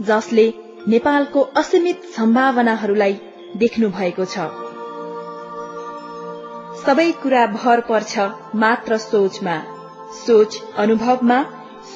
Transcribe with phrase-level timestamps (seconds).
[0.00, 0.42] जसले
[0.88, 3.12] नेपालको असीमित सम्भावनाहरूलाई
[3.56, 4.46] देख्नु भएको छ।
[6.82, 9.54] सबै कुरा भर पर्छ मात्र सोचमा।
[10.26, 11.38] सोच अनुभवमा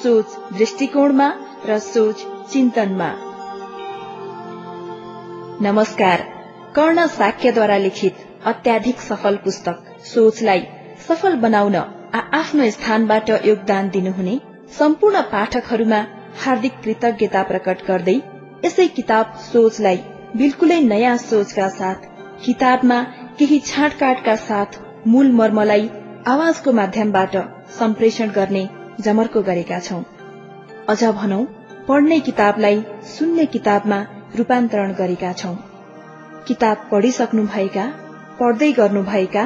[0.02, 1.26] सोच दृष्टिकोणमा
[1.68, 3.08] र सोच चिन्तनमा।
[5.68, 6.22] नमस्कार
[6.76, 10.62] कर्ण साक्यद्वारा लिखित अत्याधिक सफल पुस्तक सोचलाई
[11.08, 11.76] सफल बनाउन
[12.14, 14.38] आफ्नो स्थानबाट योगदान दिनुहुने
[14.78, 16.00] सम्पूर्ण पाठकहरूमा
[16.38, 18.16] हार्दिक कृतज्ञता प्रकट गर्दै
[18.64, 19.98] यसै किताब सोचलाई
[20.36, 22.06] बिल्कुलै नयाँ सोचका साथ
[22.44, 22.98] किताबमा
[23.38, 25.88] केही छाँटकाटका साथ मूल मर्मलाई
[26.26, 27.36] आवाजको माध्यमबाट
[27.78, 28.62] सम्प्रेषण गर्ने
[29.00, 30.02] जमर्को गरेका छौं।
[30.88, 31.44] अझ भनौं
[31.88, 33.98] पढ्ने किताबलाई सुन्ने किताबमा
[34.36, 35.54] रूपान्तरण गरेका छौं।
[36.48, 37.86] किताब पढिसक्नुभएका
[38.40, 39.44] पढ्दै गर्नुभएका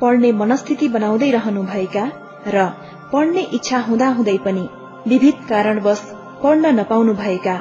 [0.00, 2.04] पढ्ने मनस्थिति बनाउँदै रहनुभएका
[2.48, 2.66] र
[3.12, 4.68] पढ्ने इच्छा हुँदाहुँदै पनि
[5.08, 6.00] विविध कारणवश
[6.40, 7.56] पढ्न नपाउनुभएका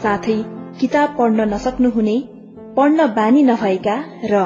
[0.00, 0.34] साथै
[0.80, 2.16] किताब पढ्न नसक्नुहुने
[2.76, 3.94] पढ्न बानी नभएका
[4.32, 4.40] र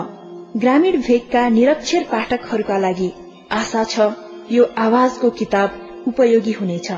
[0.56, 3.08] ग्रामीण भेगका निरक्षर पाठकहरूका लागि
[3.52, 4.06] आशा छ
[4.50, 6.90] यो आवाजको किताब उपयोगी हुनेछ।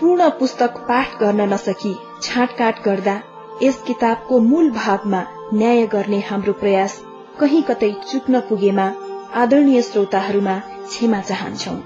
[0.00, 3.16] पूर्ण पुस्तक पाठ गर्न नसकी छाँटकाट गर्दा
[3.62, 5.22] यस किताबको मूल भागमा
[5.54, 6.98] न्याय गर्ने हाम्रो प्रयास
[7.40, 8.88] कहीँ कतै चुक्न पुगेमा
[9.36, 10.58] आदरणीय श्रोताहरूमा
[10.90, 11.78] क्षमा चाहन्छौ।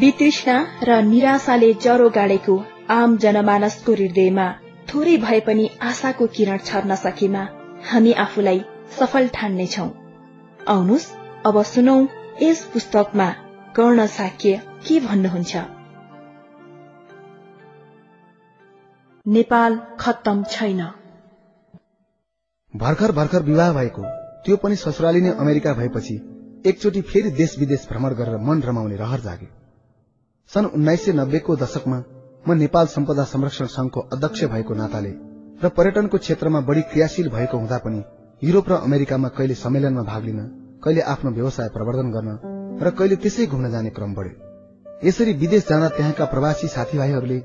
[0.00, 4.44] वितृष्णा र निराशाले जरो गाडेको आम जनमानसको हृदयमा
[4.88, 7.42] थोरै भए पनि आशाको किरण छर्न सकेमा
[7.90, 8.62] हामी आफूलाई
[8.96, 9.86] सफल ठान्नेछौ।
[10.68, 11.06] आउनुहोस्
[11.46, 11.96] अब सुनौ
[12.42, 13.28] यस पुस्तकमा
[13.76, 14.56] कर्ण साक्य
[14.88, 15.62] के भन्नुहुन्छ?
[19.26, 20.82] नेपाल खत्तम छैन।
[22.74, 24.02] भर्खर भर्खर विवाह भएको
[24.44, 26.20] त्यो पनि ससुराली नै अमेरिका भएपछि
[26.66, 29.48] एकचोटि फेरि देश विदेश भ्रमण गरेर मन रमाउने रहर जागे
[30.50, 31.98] सन् उन्नाइस सय नब्बेको दशकमा
[32.44, 35.10] म नेपाल सम्पदा संरक्षण संघको अध्यक्ष भएको नाताले
[35.62, 38.02] र पर्यटनको क्षेत्रमा बढ़ी क्रियाशील भएको हुँदा पनि
[38.42, 40.38] युरोप र अमेरिकामा कहिले सम्मेलनमा भाग लिन
[40.84, 42.30] कहिले आफ्नो व्यवसाय प्रवर्धन गर्न
[42.82, 47.38] र कहिले त्यसै घुम्न जाने क्रम बढ्यो। यसरी विदेश जाँदा त्यहाँका प्रवासी साथीभाइहरूले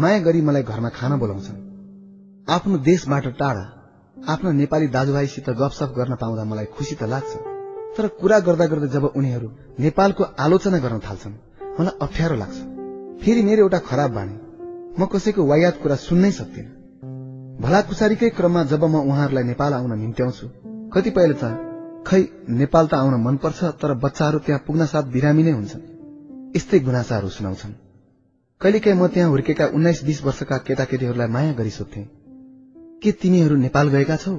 [0.00, 1.58] माया गरी मलाई घरमा खान बोलाउँछन्।
[2.48, 3.64] आफ्नो देशबाट टाढा
[4.16, 7.32] आफ्ना नेपाली दाजुभाइसित गफसफ गर्न पाउँदा मलाई खुसी त लाग्छ
[7.96, 9.48] तर कुरा गर्दा गर्दा जब उनीहरू
[9.80, 11.40] नेपालको आलोचना गर्न थाल्छन्
[11.80, 12.81] मलाई अप्ठ्यारो लाग्छ।
[13.24, 14.36] फेरि मेरो एउटा खराब बानी।
[15.00, 16.66] म कसैको वायात कुरा सुन्नै सक्दिन।
[17.60, 20.46] भलाकुसारीकै क्रममा जब म उहाँहरूलाई नेपाल आउन निम्त्याउँछु
[20.90, 21.44] कतिपयले त
[22.06, 25.82] खै नेपाल त आउन मनपर्छ तर बच्चाहरू त्यहाँ पुग्न साथ बिरामी नै हुन्छन्।
[26.56, 27.72] यस्तै गुनासाहरू सुनाउँछन्।
[28.60, 31.70] कहिलेकाहीँ म त्यहाँ हुर्केका उन्नाइस बीस वर्षका केटाकेटीहरूलाई माया गरी
[33.02, 34.32] के तिमीहरू नेपाल गएका छौ?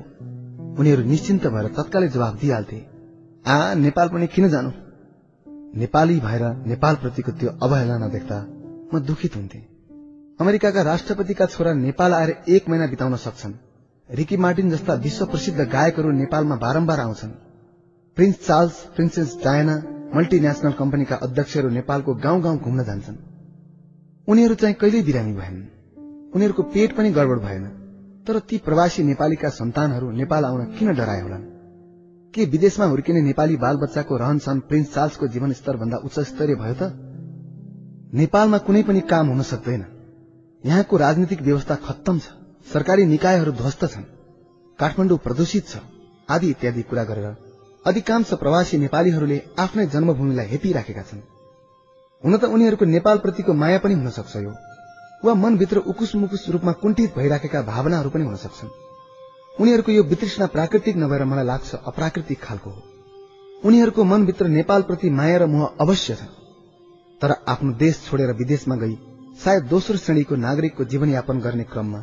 [0.80, 2.86] उनीहरू निश्चिन्त भएर तत्कालै जवाब दिइहाल्थे।
[3.48, 4.72] आ नेपाल पनि किन जानु?
[5.76, 8.53] नेपाली भएर नेपालप्रतिको त्यो अवहेला नदेख्दा
[8.94, 9.59] म दुखित हुन्थे।
[10.42, 13.54] अमेरिकाका राष्ट्रपतिका छोरा नेपाल आएर एक महिना बिताउन सक्छन्।
[14.12, 17.30] रिकी मार्टिन जस्ता विश्व प्रसिद्ध गायकहरू नेपालमा बारम्बार आउँछन्।
[18.16, 19.84] Prince Charles princess Diana
[20.16, 23.16] multinational कम्पनीका अध्यक्षहरू नेपालको गाउँ गाउँ घुम्न जान्छन्।
[24.28, 25.72] उनीहरू चाहिँ कहिल्यै बिरामी भएन।
[26.36, 27.66] उनीहरूको पेट पनि गडबड भएन।
[28.28, 31.44] तर ती प्रवासी नेपालीका सन्तानहरू नेपाल आउन किन डराए होलान्?
[32.34, 36.56] के विदेशमा हुर्किने नेपाली बाल बच्चाको रहन सहन प्रिन्स चार्ल्सको जीवन स्तर भन्दा उच्च स्तरीय
[36.56, 37.12] भयो त?
[38.13, 39.85] नेपालमा कुनै पनि काम हुन सक्दैन।
[40.63, 42.28] यहाँको राजनीतिक व्यवस्था खत्तम छ।
[42.74, 44.03] सरकारी निकायहरू ध्वस्त छन्।
[44.79, 45.81] काठमाडौँ प्रदूषित छ
[46.29, 47.28] आदि इत्यादि कुरा गरेर
[47.85, 51.22] अधिकांश प्रवासी नेपालीहरूले आफ्नै जन्मभूमिलाई हेपिराखेका छन्।
[52.23, 54.53] हुन त उनीहरूको नेपालप्रतिको माया पनि हुन सक्छ यो।
[55.25, 58.69] वा मनभित्र उकुस मुकुस रूपमा कुण्ठित भइराखेका भावनाहरू पनि हुन सक्छन्।
[59.62, 62.81] उनीहरूको यो वितृष्णा प्राकृतिक नभएर मलाई लाग्छ अप्राकृतिक खालको हो।
[63.66, 66.43] उनीहरूको मनभित्र नेपालप्रति माया र मोह अवश्य छ।
[67.23, 68.95] तर आफ्नो देश छोडेर विदेशमा गई
[69.44, 72.00] सायद दोस्रो श्रेणीको नागरिकको जीवनयापन गर्ने क्रममा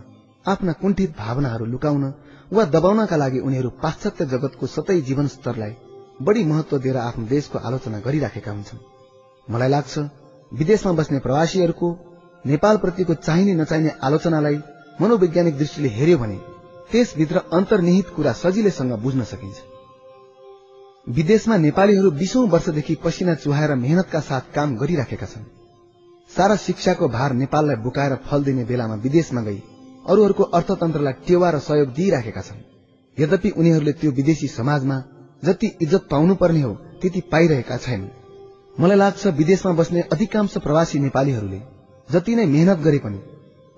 [0.46, 2.04] आफ्ना कुण्ठित भावनाहरू लुकाउन
[2.52, 5.74] वा दबाउनका लागि उनीहरू पाश्चात्य जगतको सतै जीवन स्तरलाई
[6.28, 8.80] बढ़ी महत्व दिएर आफ्नो देशको आलोचना गरिराखेका हुन्छन्।
[9.52, 9.98] मलाई लाग्छ
[10.52, 11.88] विदेशमा बस्ने प्रवासीहरूको
[12.44, 14.58] नेपालप्रतिको चाहिने नचाहिने आलोचनालाई
[15.00, 16.38] मनोवैज्ञानिक दृष्टिले हेर्यो भने
[16.92, 19.58] त्यसभित्र अन्तर्निहित कुरा सजिलैसँग बुझ्न सकिन्छ।
[21.06, 25.44] विदेशमा नेपालीहरू बीसौं वर्षदेखि पसिना चुहाएर मेहनतका साथ काम गरिराखेका छन्।
[26.30, 29.62] सारा शिक्षाको भार नेपाललाई बुकाएर फल दिने बेलामा विदेशमा गई
[30.06, 32.60] अरूहरूको अर्थतन्त्रलाई टेवा र सहयोग दिइराखेका छन्।
[33.16, 35.02] यद्यपि उनीहरूले त्यो विदेशी समाजमा
[35.44, 38.08] जति इज्जत पाउनुपर्ने हो त्यति पाइरहेका छैनन्।
[38.80, 41.60] मलाई लाग्छ विदेशमा बस्ने अधिकांश प्रवासी नेपालीहरूले
[42.08, 43.20] जति नै मेहनत गरे पनि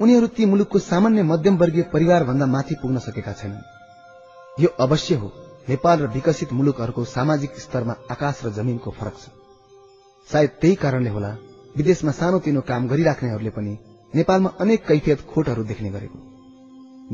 [0.01, 5.33] उनीहरू ती मुलुकको सामान्य मध्यमवर्गीय परिवार भन्दा माथि पुग्न सकेका छैनन्। यो अवश्य हो।
[5.69, 9.25] नेपाल र विकसित मुलुकहरूको सामाजिक स्तरमा आकाश र जमिनको फरक छ।
[10.29, 11.31] सायद त्यही कारणले होला
[11.77, 13.73] विदेशमा सानोतिनो काम गरिराख्नेहरूले पनि
[14.13, 16.19] नेपालमा अनेक कैफियत खोटहरू देख्ने गरेको।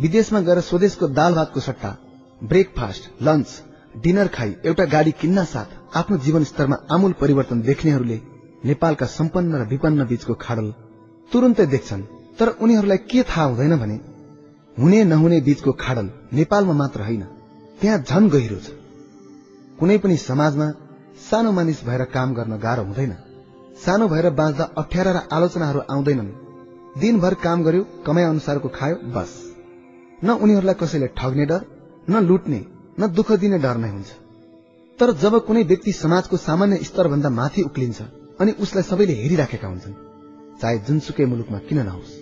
[0.00, 1.90] विदेशमा गएर स्वदेशको दाल भातको सट्टा
[2.42, 3.48] ब्रेकफास्ट लन्च
[4.02, 8.20] डिनर खाई एउटा गाडी किन्न साथ आफ्नो जीवन स्तरमा आमूल परिवर्तन देख्नेहरूले
[8.64, 10.68] नेपालका सम्पन्न र विपन्न बीचको खाडल
[11.32, 12.02] तुरन्तै देख्छन्।
[12.38, 13.96] तर उनीहरूलाई के थाहा हुँदैन भने
[14.76, 17.24] हुने नहुने बीचको खाडल नेपालमा मात्र होइन।
[17.80, 18.70] त्यहाँ झन गहिरो छ।
[19.78, 20.66] कुनै पनि समाजमा
[21.30, 23.12] सानो मानिस भएर काम गर्न गाह्रो हुँदैन।
[23.84, 26.30] सानो भएर बाँच्दा अप्ठ्यारा र आलोचनाहरू आउँदैनन्।
[27.00, 29.30] दिनभर काम गर्यो कमाइ अनुसारको खायो बस।
[30.24, 31.60] न उनीहरूलाई कसैले ठग्ने डर
[32.10, 32.60] न लुट्ने
[33.00, 34.10] न दुःख दिने डर नै हुन्छ।
[34.98, 38.00] तर जब कुनै व्यक्ति समाजको सामान्य स्तरभन्दा माथि उक्लिन्छ
[38.40, 39.94] अनि उसलाई सबैले हेरिराखेका हुन्छन्
[40.60, 42.12] चाहे जुनसुकै मुलुकमा किन नहोस्।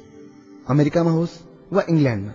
[0.68, 1.38] अमेरिकामा होस्
[1.72, 2.32] वा इङ्ल्याण्डमा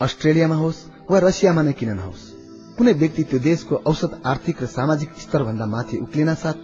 [0.00, 2.39] अस्ट्रेलियामा होस् वा रसियामा नै किन नहोस्।
[2.80, 6.56] कुनै व्यक्ति त्यो देशको औसत आर्थिक र सामाजिक स्तरभन्दा माथि उक्लिन साथ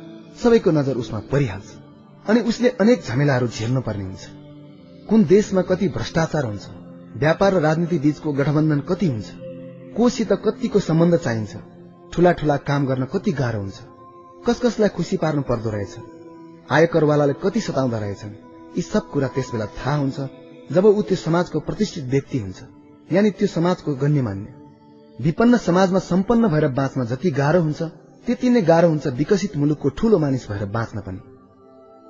[0.42, 1.68] सबैको नजर उसमा परिहाल्छ
[2.32, 4.24] अनि उसले अनेक झमेलाहरू झेल्नु पर्ने हुन्छ।
[5.10, 6.64] कुन देशमा कति भ्रष्टाचार हुन्छ
[7.20, 9.28] व्यापार र राजनीति बीचको गठबन्धन कति हुन्छ
[9.96, 11.62] कोसित कतिको सम्बन्ध चाहिन्छ
[12.12, 13.78] ठूला ठूला काम गर्न कति गाह्रो हुन्छ
[14.48, 15.94] कस कसलाई खुसी पार्नु पर्दो रहेछ
[16.72, 18.36] आयकरवालाले कति सताउँदा रहेछन्
[18.76, 20.18] यी सब कुरा त्यस बेला थाहा हुन्छ
[20.72, 22.62] जब ऊ त्यो समाजको प्रतिष्ठित व्यक्ति हुन्छ
[23.12, 24.64] यानि त्यो समाजको गण्यमान्य।
[25.18, 27.82] विपन्न समाजमा सम्पन्न भएर बाँच्न जति गाह्रो हुन्छ
[28.26, 31.20] त्यति नै गाह्रो हुन्छ विकसित मुलुकको ठूलो मानिस भएर बाँच्न पनि।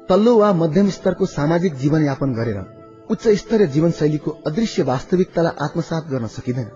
[0.08, 2.58] तल्लो वा मध्यम स्तरको सामाजिक जीवनयापन गरेर
[3.10, 6.68] उच्च स्तरीय जीवनशैलीको अदृश्य वास्तविकतालाई आत्मसात गर्न सकिँदैन।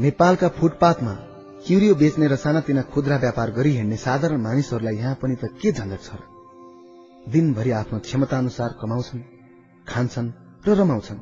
[0.00, 1.14] नेपालका फुटपाथमा
[1.66, 6.02] क्युरियो बेच्ने र सानातिना खुद्रा व्यापार गरी हिँड्ने साधारण मानिसहरूलाई यहाँ पनि त के झन्झट
[6.02, 6.20] छ
[7.32, 9.20] दिनभरि आफ्नो क्षमता अनुसार कमाउँछन्
[9.86, 10.30] खान्छन्
[10.66, 11.18] र रमाउँछन्।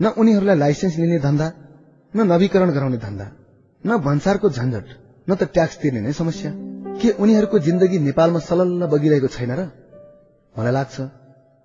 [0.00, 1.46] न उनीहरूलाई लाइसेन्स लिने धन्दा
[2.14, 3.26] न नवीकरण गराउने धन्दा
[3.84, 4.86] न भन्सारको झन्झट
[5.30, 6.50] न त ट्याक्स तिर्ने नै समस्या।
[7.00, 9.60] के उनीहरूको जिन्दगी नेपालमा सलल्ल बगिरहेको छैन र?
[10.54, 11.00] मलाई लाग्छ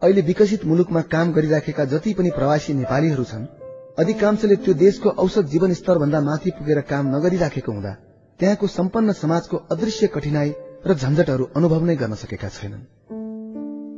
[0.01, 3.45] अहिले विकसित मुलुकमा काम गरिराखेका जति पनि प्रवासी नेपालीहरू छन्
[3.99, 7.93] अधिकांशले त्यो देशको औसत जीवन स्तरभन्दा माथि पुगेर काम नगरिराखेको हुँदा
[8.39, 10.51] त्यहाँको सम्पन्न समाजको अदृश्य कठिनाई
[10.87, 12.83] र झन्झटहरू अनुभव नै गर्न सकेका छैनन्।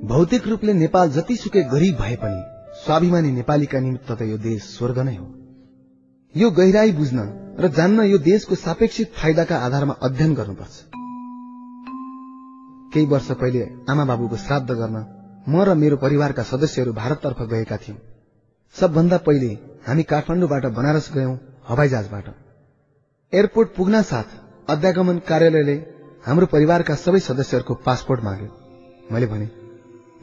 [0.07, 2.41] भौतिक रूपले नेपाल जतिसुकै गरीब भए पनि
[2.83, 5.44] स्वाभिमानी नेपालीका निमित्त त यो देश स्वर्ग नै हो।
[6.35, 7.19] यो गहिराई बुझ्न
[7.59, 10.73] र जान्न यो देशको सापेक्षित फाइदाका आधारमा अध्ययन गर्नुपर्छ।
[12.93, 14.97] केही वर्ष पहिले आमा बाबुको श्राद्ध गर्न
[15.47, 17.97] म र मेरो परिवारका सदस्यहरू भारततर्फ गएका थियौं।
[18.75, 19.51] सबभन्दा पहिले
[19.87, 21.35] हामी काठमाडौँबाट बनारस गयौं
[21.67, 22.27] हवाईजहाजबाट।
[23.33, 24.27] एयरपोर्ट पुग्न साथ
[24.67, 25.75] अध्यागमन कार्यालयले
[26.25, 28.49] हाम्रो परिवारका सबै सदस्यहरूको पासपोर्ट माग्यो।
[29.11, 29.47] मैले भने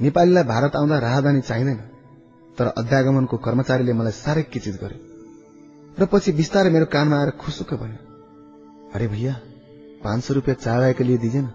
[0.01, 1.81] नेपालीलाई भारत आउँदा राहदानी चाहिँदैन
[2.59, 5.12] तर अध्यागमनको कर्मचारीले मलाई साह्रै किचित गर्यो।
[5.99, 8.01] र पछि बिस्तारै मेरो कानमा आएर खुसुक्क भन्यो
[8.95, 9.35] अरे भैया
[10.05, 11.49] पाँच सौ रुपियाँ चाय लिए दिजेन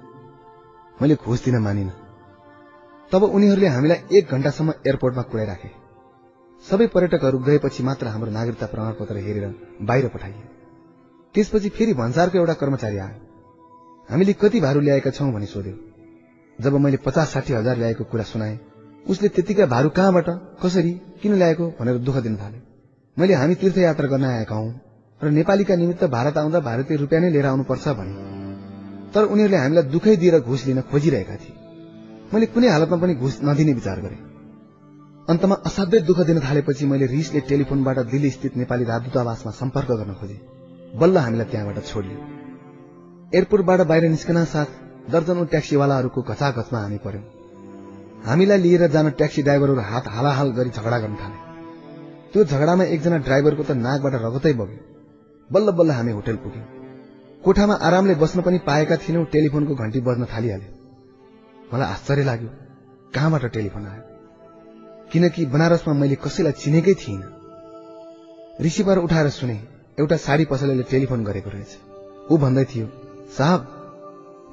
[1.02, 1.90] मैले घुस दिन मानिन।
[3.12, 5.70] तब उनीहरूले हामीलाई एक घण्टासम्म एयरपोर्टमा कुराइराखे।
[6.66, 9.46] सबै पर्यटकहरू गएपछि मात्र हाम्रो नागरिकता प्रमाणपत्र हेरेर
[9.82, 10.44] बाहिर पठाइए।
[11.36, 13.20] त्यसपछि फेरि भन्सारको एउटा कर्मचारी आयो।
[14.10, 15.76] हामीले कति भारू ल्याएका छौं भनी सोध्यो।
[16.60, 18.60] जब मैले पचास साठी हजार ल्याएको कुरा सुनाए
[19.06, 20.30] उसले त्यतिका भारू कहाँबाट
[20.64, 22.67] कसरी किन ल्याएको भनेर दुःख दिन थाले
[23.20, 24.72] मैले हामी तीर्थयात्रा गर्न आएका हौ
[25.22, 28.14] र नेपालीका निमित्त भारत आउँदा भारतीय रुपियाँ नै लिएर आउनुपर्छ भने।
[29.14, 31.56] तर उनीहरूले हामीलाई दुखै दिएर घुस लिन खोजिरहेका थिए।
[32.34, 34.20] मैले कुनै हालतमा पनि घुस नदिने विचार गरेँ।
[35.30, 40.38] अन्तमा असाध्यै दुःख दिन थालेपछि मैले रिसले टेलिफोनबाट दिल्ली स्थित नेपाली राजदूतावासमा सम्पर्क गर्न खोजे।
[40.96, 42.18] बल्ल हामीलाई त्यहाँबाट छोडियो।
[43.34, 44.66] एयरपोर्टबाट बाहिर निस्कन साथ
[45.12, 47.26] दर्जनौ ट्याक्सीवालाहरूको घचाघचमा हामी पर्यौं।
[48.26, 51.47] हामीलाई लिएर जान ट्याक्सी ड्राइभरहरू हात हालाहाल गरी झगडा गर्न थाले।
[52.34, 54.80] त्यो झगडामा एकजना ड्राइभरको त नाकबाट रगतै बग्यो।
[55.52, 56.66] बल्ल बल्ल हामी होटल पुग्यौं।
[57.44, 60.72] कोठामा आरामले बस्न पनि पाएका थिएनौं टेलिफोनको घण्टी बज्न थालिहाल्यो।
[61.74, 62.50] मलाई आश्चर्य लाग्यो
[63.16, 64.04] कहाँबाट टेलिफोन आयो?
[65.12, 67.24] किनकि बनारसमा मैले कसैलाई चिनेकै थिइन।
[68.62, 69.60] रिसिभर उठाएर सुने
[70.00, 71.78] एउटा साडी पसलेले टेलिफोन गरेको रहेछ।
[72.32, 72.88] ऊ भन्दै थियो
[73.38, 73.60] साहब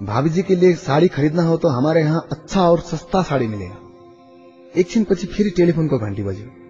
[0.02, 3.78] भाभी जी के लिए साड़ी खरीदना हो तो हमारे यहाँ अच्छा और सस्ता साड़ी मिलेगा।
[4.76, 6.63] एकछिनपछि फेरि टेलिफोनको घण्टी बज्यो।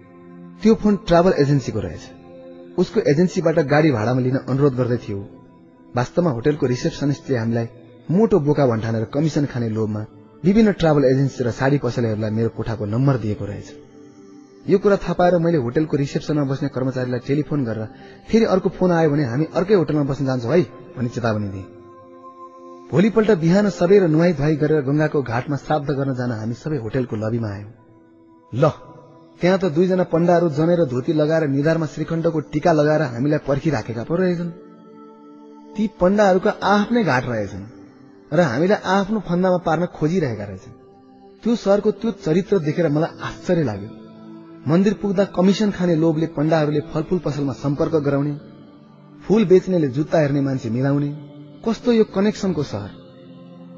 [0.61, 2.03] त्यो फोन ट्राभल एजेन्सीको रहेछ।
[2.77, 5.19] उसको एजेन्सीबाट गाडी भाडामा लिन अनुरोध गर्दै थियो।
[5.95, 7.67] वास्तवमा होटेलको रिसेप्सनिस्टले हामीलाई
[8.11, 10.01] मोटो बोका भन्ठानेर कमिसन खाने लोभमा
[10.43, 13.67] विभिन्न ट्राभल एजेन्सी र साडी पसलेहरूलाई मेरो कोठाको नम्बर दिएको रहेछ।
[14.65, 17.85] यो कुरा थाहा पाएर मैले होटेलको रिसेप्सनमा बस्ने कर्मचारीलाई टेलिफोन गरेर
[18.29, 20.61] फेरि अर्को फोन आयो भने हामी अर्कै होटलमा बस्न जान्छौँ है
[20.97, 21.65] भनी चेतावनी दिए।
[22.91, 27.15] भोलिपल्ट बिहान सबै र नुहाई धुवाई गरेर गंगाको घाटमा श्राद्ध गर्न जान हामी सबै होटेलको
[27.15, 27.71] लबीमा आयौं।
[28.53, 28.63] ल
[29.39, 34.51] त्यहाँ त दुईजना पण्डाहरू जमेर धोती लगाएर निधारमा श्रीखण्डको टीका लगाएर हामीलाई पर्खिराखेका पो रहेछन्।
[35.75, 37.65] ती पण्डाहरूका आफ्नै घाट रहेछन्
[38.31, 40.73] र हामीलाई आफ्नो फन्दामा पार्न खोजिरहेका रहेछन्।
[41.43, 43.89] त्यो सरको त्यो चरित्र देखेर मलाई आश्चर्य लाग्यो।
[44.67, 48.33] मन्दिर पुग्दा कमिसन खाने लोभले पण्डाहरूले फलफूल पसलमा सम्पर्क गराउने
[49.23, 51.09] फूल बेच्नेले जुत्ता हेर्ने मान्छे मिलाउने
[51.65, 52.91] कस्तो यो कनेक्सनको सहर।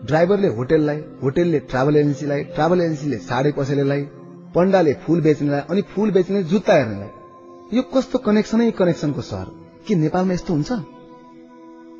[0.05, 4.03] ड्राइभरले होटेललाई होटेलले ट्राभल एजेन्सीलाई ट्राभल एजेन्सीले साडे पसलेलाई
[4.55, 9.47] पण्डाले फूल बेच्नेलाई अनि फूल बेच्ने जुत्ता हेर्नेलाई। यो कस्तो कनेक्सनै कनेक्सनको सहर?
[9.87, 10.71] के नेपालमा यस्तो हुन्छ?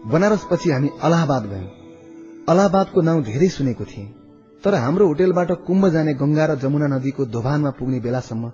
[0.06, 1.68] बनारस पछि हामी अलाहाबाद गयौं।
[2.50, 4.14] अलाहाबादको नाउँ धेरै सुनेको थिएँ।
[4.64, 8.52] तर हाम्रो होटेलबाट कुम्भ जाने गंगा र जमुना नदीको दोभानमा पुग्ने बेलासम्म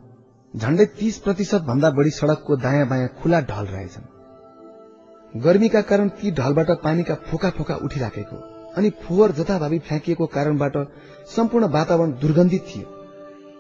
[0.53, 6.69] झण्डै तीस प्रतिशत भन्दा बढ़ी सड़कको दायाँ बायाँ खुला ढल रहेछन्। गर्मीका कारण ती ढलबाट
[6.83, 8.37] पानीका फोका फोका उठिराखेको
[8.77, 10.75] अनि फोहोर जथाभावी फ्याँकिएको कारणबाट
[11.35, 13.02] सम्पूर्ण वातावरण दुर्गन्धित थियो।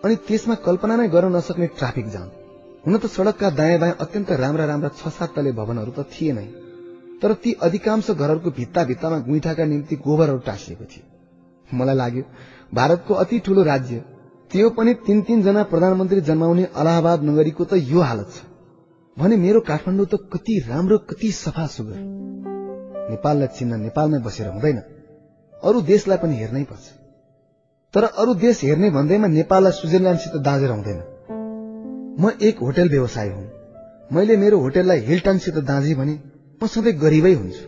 [0.03, 2.29] अनि त्यसमा कल्पना नै गर्न नसक्ने ट्राफिक जाम।
[2.85, 6.47] हुन त सड़कका दायाँ बायाँ अत्यन्त राम्रा राम्रा छ सात तले भवनहरू त थिए नै
[7.21, 12.23] तर ती अधिकांश घरहरूको भित्ता भित्तामा गुइठाका निम्ति गोबरहरू टाँसिएको थियो। मलाई लाग्यो
[12.73, 14.03] भारतको अति ठूलो राज्य
[14.51, 18.43] त्यो पनि तीन तीनजना प्रधानमन्त्री जन्माउने अलाहाबाद नगरीको त यो हालत छ।
[19.17, 21.99] भने मेरो काठमाडौँ त कति राम्रो कति सफा सुगर
[23.09, 24.77] नेपाललाई चिन्न नेपालमै बसेर हुँदैन।
[25.63, 26.85] अरू देशलाई पनि हेर्नै पर्छ।
[27.93, 30.99] तर अरू देश हेर्ने भन्दैमा नेपाललाई स्विजरल्याण्डसित दाँजेर हुँदैन
[32.19, 33.43] म एक होटेल व्यवसाय हुँ।
[34.11, 36.13] मैले मेरो होटेललाई हिल्टनसित दाँजे भने
[36.61, 37.65] म सधैँ गरिबै हुन्छु।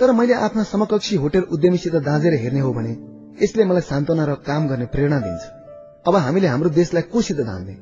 [0.00, 2.92] तर मैले आफ्ना समकक्षी होटेल उद्यमीसित दाँजेर हेर्ने हो भने
[3.42, 5.42] यसले मलाई सान्त्वना र काम गर्ने प्रेरणा दिन्छ।
[6.06, 7.76] अब हामीले हाम्रो देशलाई कोसित दाँध्ने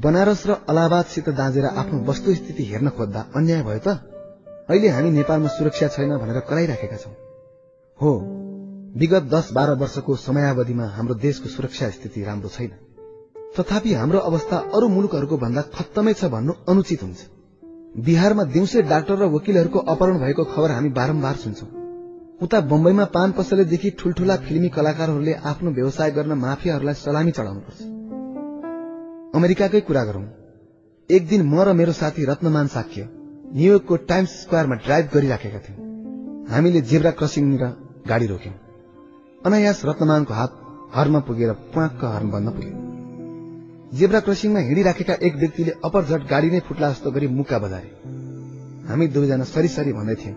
[0.00, 3.88] बनारस र अलाहाबादसित दाँजेर आफ्नो वस्तुस्थिति हेर्न खोज्दा अन्याय भयो त?
[4.70, 7.14] अहिले हामी नेपालमा सुरक्षा छैन भनेर कराइराखेका छौं।
[7.98, 8.12] हो
[8.94, 12.70] विगत दस बाह्र वर्षको समयावधिमा हाम्रो देशको सुरक्षा स्थिति राम्रो छैन।
[13.58, 17.20] तथापि हाम्रो अवस्था अरू मुलुकहरूको भन्दा खत्तमै छ भन्नु अनुचित हुन्छ।
[18.04, 21.68] बिहारमा दिउँसै डाक्टर र वकिलहरूको अपहरण भएको खबर हामी बारम्बार सुन्छौं।
[22.42, 27.78] उता बम्बईमा पान पसलेदेखि ठूल्ठूला फिल्मी कलाकारहरूले आफ्नो व्यवसाय गर्न माफियाहरूलाई सलामी चढाउनुपर्छ।
[29.34, 30.26] अमेरिकाकै कुरा गरौं।
[31.10, 33.08] एक दिन म र मेरो साथी रत्नमान साक्य
[33.54, 35.78] न्यूयोर्कको टाइम्स स्क्वायरमा ड्राइभ गरिराखेका थियौं।
[36.48, 37.64] हामीले जेब्रा क्रसिङनिर
[38.08, 38.63] गाडी रोक्यौं।
[39.44, 40.52] अनायास रत्नमानको हात
[40.94, 46.88] हरमा पुगेर प्वाक्क हर्न बन्न पुग्यो। जेब्रा क्रसिङमा हिँडिराखेका एक व्यक्तिले अपरझट गाडी नै फुट्ला
[46.92, 47.88] जस्तो गरी मुक्का बजाए
[48.88, 50.36] हामी दुवैजना सरी भन्दै थियौं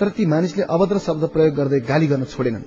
[0.00, 2.64] तर ती मानिसले अभद्र शब्द प्रयोग गर्दै गाली गर्न छोडेनन्।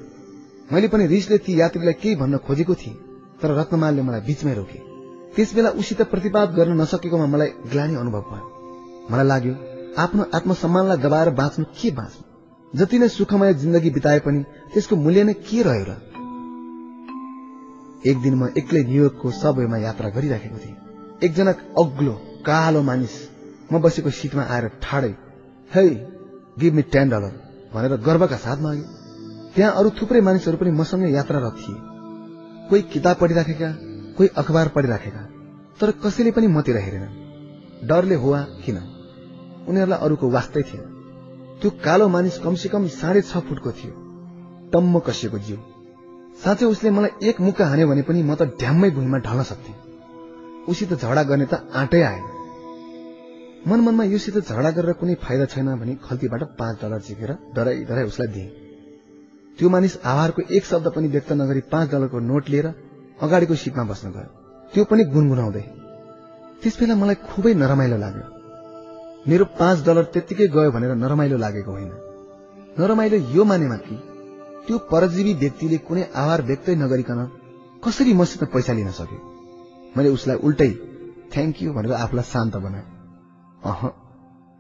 [0.72, 2.96] मैले पनि रिसले ती यात्रीलाई केही भन्न खोजेको थिएँ
[3.42, 4.80] तर रत्नमालले मलाई बीचमै रोके।
[5.36, 8.46] त्यस बेला उसित प्रतिवाद गर्न नसकेकोमा मलाई ग्लानी अनुभव भयो।
[9.12, 9.56] मलाई लाग्यो
[9.98, 12.24] आफ्नो आत्मसम्मानलाई दबाएर बाँच्नु के बाँच्नु?
[12.76, 15.92] जति नै सुखमय जिन्दगी बिताए पनि त्यसको मूल्य नै के रह्यो र?
[18.06, 20.76] एक दिन म एक्लै न्युयोर्कको सबवेमा यात्रा गरिराखेको थिएँ।
[21.24, 22.14] एकजना अग्लो
[22.46, 23.14] कालो मानिस
[23.72, 25.14] म बसेको सिटमा आएर ठाडै
[25.72, 25.84] है
[26.60, 27.34] गिभ मी टेन डलर
[27.74, 28.86] भनेर गर्वका साथ माग्यो।
[29.56, 31.78] त्यहाँ अरू थुप्रै मानिसहरू पनि मसँगै यात्रारत थिए।
[32.70, 33.70] कोही किताब पढिराखेका
[34.18, 35.22] कोही अखबार पढिराखेका
[35.80, 37.06] तर कसैले पनि मतिर हेरेन।
[37.88, 38.78] डरले होवा किन?
[39.70, 40.93] उनीहरूलाई अरूको वास्तै थिएन।
[41.64, 43.92] त्यो कालो मानिस कमसे कम साढे छ फुटको थियो।
[44.72, 45.58] टम्म कसिएको जिउ।
[46.44, 49.76] साँच्चै उसले मलाई एक मुक्का हान्यो भने पनि म त ढ्याम्मै भुइँमा ढल्न सक्थेँ।
[50.68, 52.26] उसित झगडा गर्ने त आँटै आएन।
[53.68, 58.04] मन मनमा योसित झगडा गरेर कुनै फाइदा छैन भने खल्तीबाट पाँच डलर झिकेर डराई डराई
[58.12, 58.48] उसलाई दिए।
[59.60, 62.68] त्यो मानिस आहारको एक शब्द पनि व्यक्त नगरी पाँच डलरको नोट लिएर
[63.24, 64.30] अगाडिको सिटमा बस्न गयो।
[64.74, 65.66] त्यो पनि गुनगुनाउँदै।
[66.62, 68.43] त्यस बेला मलाई खुबै नरमाइलो लाग्यो।
[69.28, 71.92] मेरो पाँच डलर त्यत्तिकै गयो भनेर नरमाइलो लागेको होइन।
[72.80, 73.96] नरमाइलो यो मानेमा कि
[74.68, 77.20] त्यो परजीवी व्यक्तिले कुनै आहार व्यक्तै नगरिकन
[77.84, 79.20] कसरी मसित पैसा लिन सक्यो?
[79.98, 80.70] मैले उसलाई उल्टै
[81.34, 82.86] थ्याङ्क यू भनेर आफूलाई शान्त बनाएँ
[83.64, 83.82] अह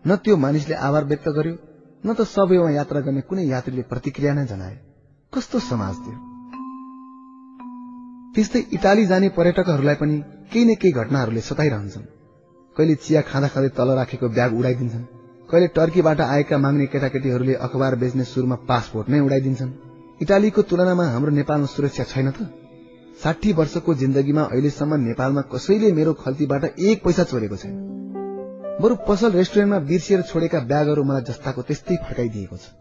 [0.05, 1.55] न त्यो मानिसले आभार व्यक्त गर्यो
[2.03, 4.75] न त सबैमा यात्रा गर्ने कुनै यात्रीले प्रतिक्रिया नै जनाए
[5.33, 6.17] कस्तो समाज थियो
[8.35, 10.15] त्यस्तै इटाली जाने पर्यटकहरूलाई पनि
[10.51, 12.11] केही न केही घटनाहरूले सताइरहन्छन्।
[12.77, 15.05] कहिले चिया खाँदा खाँदै तल राखेको ब्याग उडाइदिन्छन्।
[15.49, 19.71] कहिले टर्कीबाट आएका माग्ने केटाकेटीहरूले अखबार बेच्ने सुरुमा पासपोर्ट नै उडाइदिन्छन्।
[20.21, 22.49] इटालीको तुलनामा हाम्रो नेपालमा सुरक्षा छैन त।
[23.23, 27.75] साठी वर्षको जिन्दगीमा अहिलेसम्म नेपालमा कसैले मेरो खल्तीबाट एक पैसा चोरेको छैन।
[28.81, 32.73] बरु पसल रेस्टुरेन्टमा बिर्सिएर छोडेका ब्यागहरू मलाई जस्ताको त्यस्तै फर्काइदिएको छ।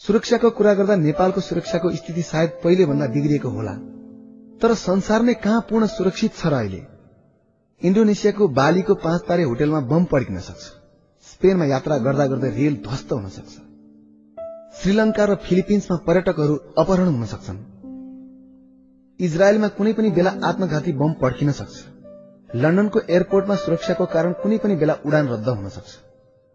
[0.00, 3.74] सुरक्षाको कुरा गर्दा नेपालको सुरक्षाको स्थिति सायद पहिले भन्दा बिग्रिएको होला।
[4.62, 6.91] तर संसार नै कहाँ पूर्ण सुरक्षित छ र अहिले?
[7.82, 10.64] इन्डोनेसियाको बालीको पाँच तारे होटेलमा बम पड्किन सक्छ।
[11.26, 13.52] स्पेनमा यात्रा गर्दा गर्दै रेल ध्वस्त हुन सक्छ।
[14.82, 17.58] श्रीलंका र फिलिपिन्समा पर्यटकहरू अपहरण हुन सक्छन्।
[19.20, 21.76] इजरायलमा कुनै पनि बेला आत्मघाती बम पड्किन सक्छ।
[22.54, 25.90] लन्डनको एयरपोर्टमा सुरक्षाको कारण कुनै पनि बेला उडान रद्द हुन सक्छ।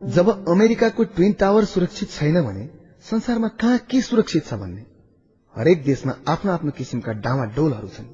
[0.02, 2.70] जब अमेरिकाको ट्विन टावर सुरक्षित छैन भने
[3.10, 4.86] संसारमा कहाँ के सुरक्षित छ भन्ने?
[5.56, 8.06] हरेक देशमा आफ्नो आफ्नो किसिमका डावा डोलहरू छन्।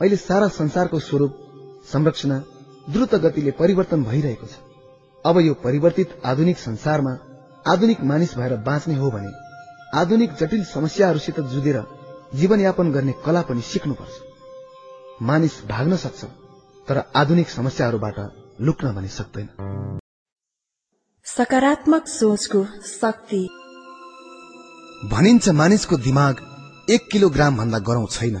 [0.00, 1.38] अहिले सारा संसारको स्वरूप
[1.86, 2.38] संरचना
[2.86, 4.54] द्रुत गतिले परिवर्तन भइरहेको छ।
[5.24, 7.12] अब यो परिवर्तित आधुनिक संसारमा
[7.66, 9.30] आधुनिक मानिस भएर बाँच्ने हो भने
[9.94, 11.82] आधुनिक जटिल समस्याहरूसित जुधेर
[12.34, 16.24] जीवनयापन गर्ने कला पनि सिक्नुपर्छ। मानिस भाग्न सक्छ
[16.88, 18.18] तर आधुनिक समस्याहरूबाट
[18.60, 19.48] लुक्न भने सक्दैन।
[21.26, 23.42] सकारात्मक सोचको शक्ति।
[25.10, 26.40] भनिन्छ मानिसको दिमाग
[26.90, 28.36] एक किलोग्राम भन्दा गरौं छैन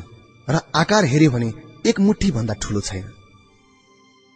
[0.48, 1.52] र आकार हेर्यो भने
[1.86, 3.04] एक मुठी भन्दा ठूलो छैन।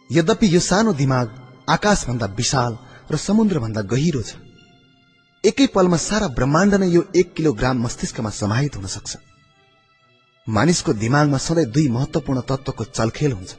[0.09, 1.27] यद्यपि यो सानो दिमाग
[1.69, 2.77] आकाशभन्दा विशाल
[3.11, 4.35] र समुद्र भन्दा गहिरो छ।
[5.43, 9.17] एकै पलमा सारा ब्रह्माण्ड नै यो एक किलोग्राम मस्तिष्कमा समाहित हुन सक्छ।
[10.47, 13.51] मानिसको दिमागमा सधैँ दुई महत्वपूर्ण तत्वको चलखेल हुन्छ।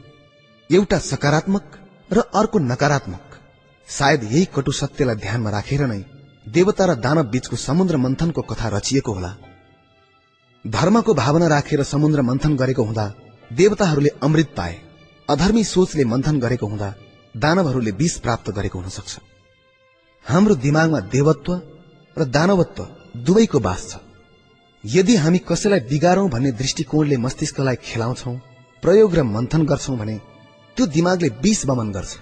[0.71, 1.65] एउटा सकारात्मक
[2.11, 3.25] र अर्को नकारात्मक।
[3.89, 6.01] सायद यही कटु सत्यलाई ध्यानमा राखेर नै
[6.47, 9.33] देवता र दानव बीचको समुद्र मन्थनको कथा रचिएको होला।
[10.65, 13.07] धर्मको भावना राखेर समुद्र मन्थन गरेको हुँदा
[13.51, 14.88] देवताहरूले अमृत पाए।
[15.29, 16.89] अधर्मी सोचले मन्थन गरेको हुँदा
[17.35, 19.19] दानवहरूले विष प्राप्त गरेको हुन सक्छ
[20.27, 21.53] हाम्रो दिमागमा देवत्व
[22.17, 22.87] र दानवत्व
[23.27, 24.01] दुवैको बास छ।
[24.85, 28.33] यदि हामी कसैलाई बिगारौं भन्ने दृष्टिकोणले मस्तिष्कलाई खेलाउँछौ
[28.83, 30.17] प्रयोग र मन्थन गर्छौं भने
[30.77, 32.13] त्यो दिमागले विष बमन गर्छ।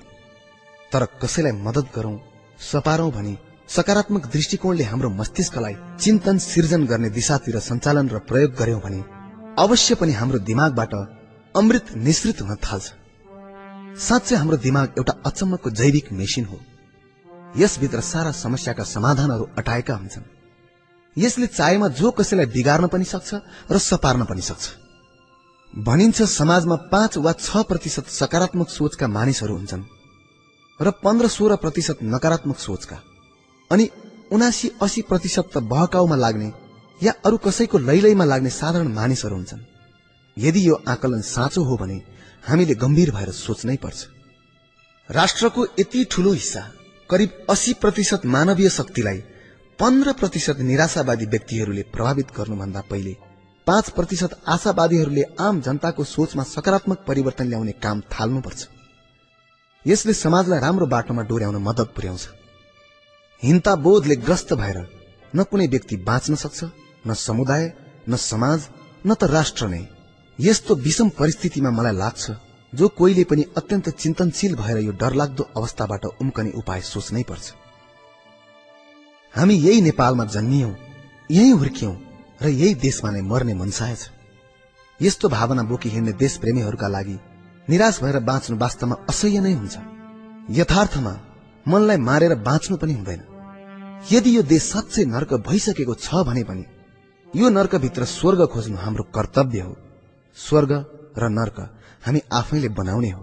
[0.93, 2.17] तर कसैलाई मदत गरौं
[2.61, 3.37] सपारौं भने
[3.69, 9.01] सकारात्मक दृष्टिकोणले हाम्रो मस्तिष्कलाई चिन्तन सिर्जन गर्ने दिशातिर सञ्चालन र प्रयोग गर्यौं भने
[9.59, 10.95] अवश्य पनि हाम्रो दिमागबाट
[11.57, 12.87] अमृत निश्रित हुन थाल्छ।
[13.99, 16.59] साँच्चै हाम्रो दिमाग एउटा अचम्मको जैविक मेसिन हो।
[17.57, 20.25] यसभित्र सारा समस्याका समाधानहरू अटाएका हुन्छन्।
[21.17, 23.35] यसले चाहेमा जो कसैलाई बिगार्न पनि सक्छ
[23.73, 24.65] र सपार्न पनि सक्छ।
[25.73, 29.85] भनिन्छ समाजमा पाँच वा छ प्रतिशत सकारात्मक सोचका मानिसहरू हुन्छन्
[30.81, 32.97] र पन्ध्र सोह्र प्रतिशत नकारात्मक सोचका।
[33.71, 33.89] अनि
[34.33, 36.53] उनासी अस्सी प्रतिशत त बहकाउमा लाग्ने
[37.01, 39.76] या अरू कसैको लैलैमा लाग्ने साधारण मानिसहरू हुन्छन्।
[40.37, 42.01] यदि यो आकलन साँचो हो भने
[42.45, 44.07] हामीले गम्भीर भएर सोच्नै पर्छ।
[45.09, 46.61] राष्ट्रको यति ठूलो हिस्सा
[47.11, 49.23] करिब अस्सी प्रतिशत मानवीय शक्तिलाई
[49.79, 53.15] पन्ध्र प्रतिशत निराशावादी व्यक्तिहरूले प्रभावित गर्नुभन्दा पहिले
[53.67, 58.67] पाँच प्रतिशत आशावादीहरूले आम जनताको सोचमा सकारात्मक परिवर्तन ल्याउने काम थाल्नुपर्छ।
[59.85, 62.29] यसले समाजलाई राम्रो बाटोमा डोर्याउन मद्दत पुर्याउँछ।
[63.43, 64.79] हिंता बोधले ग्रस्त भएर
[65.37, 66.65] न कुनै व्यक्ति बाँच्न सक्छ
[67.07, 67.73] न समुदाय
[68.09, 68.69] न समाज
[69.07, 69.85] न त राष्ट्र नै।
[70.39, 72.31] यस्तो विषम परिस्थितिमा मलाई लाग्छ
[72.73, 77.53] जो कोहीले पनि अत्यन्त चिन्तनशील भएर यो डरलाग्दो अवस्थाबाट उम्कने उपाय सोच्नै पर्छ।
[79.35, 80.73] हामी यही नेपालमा जन्मियौं
[81.31, 81.95] यही हुर्कियौं
[82.43, 84.11] र यही देशमा नै मर्ने मनसाय छ।
[85.01, 87.17] यस्तो भावना बोकी हिँड्ने देशप्रेमीहरूका लागि
[87.69, 89.77] निराश भएर बाँच्नु वास्तवमा असह्य नै हुन्छ।
[90.51, 91.15] यथार्थमा
[91.67, 93.23] मनलाई मारेर बाँच्नु पनि हुँदैन।
[94.13, 96.65] यदि यो देश साँच्चै नर्क भइसकेको छ भने पनि
[97.29, 99.75] यो नर्कभित्र स्वर्ग खोज्नु हाम्रो कर्तव्य हो।
[100.37, 100.73] स्वर्ग
[101.19, 101.59] र नर्क
[102.07, 103.23] हामी आफैले बनाउने हो।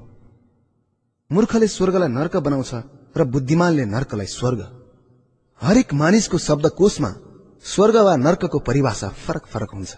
[1.32, 2.71] मूर्खले स्वर्गलाई नर्क बनाउँछ
[3.17, 4.62] र बुद्धिमानले नर्कलाई स्वर्ग।
[5.62, 7.12] हरेक मानिसको शब्दकोशमा
[7.65, 9.91] स्वर्ग वा नर्कको परिभाषा फरक फरक हुन्छ।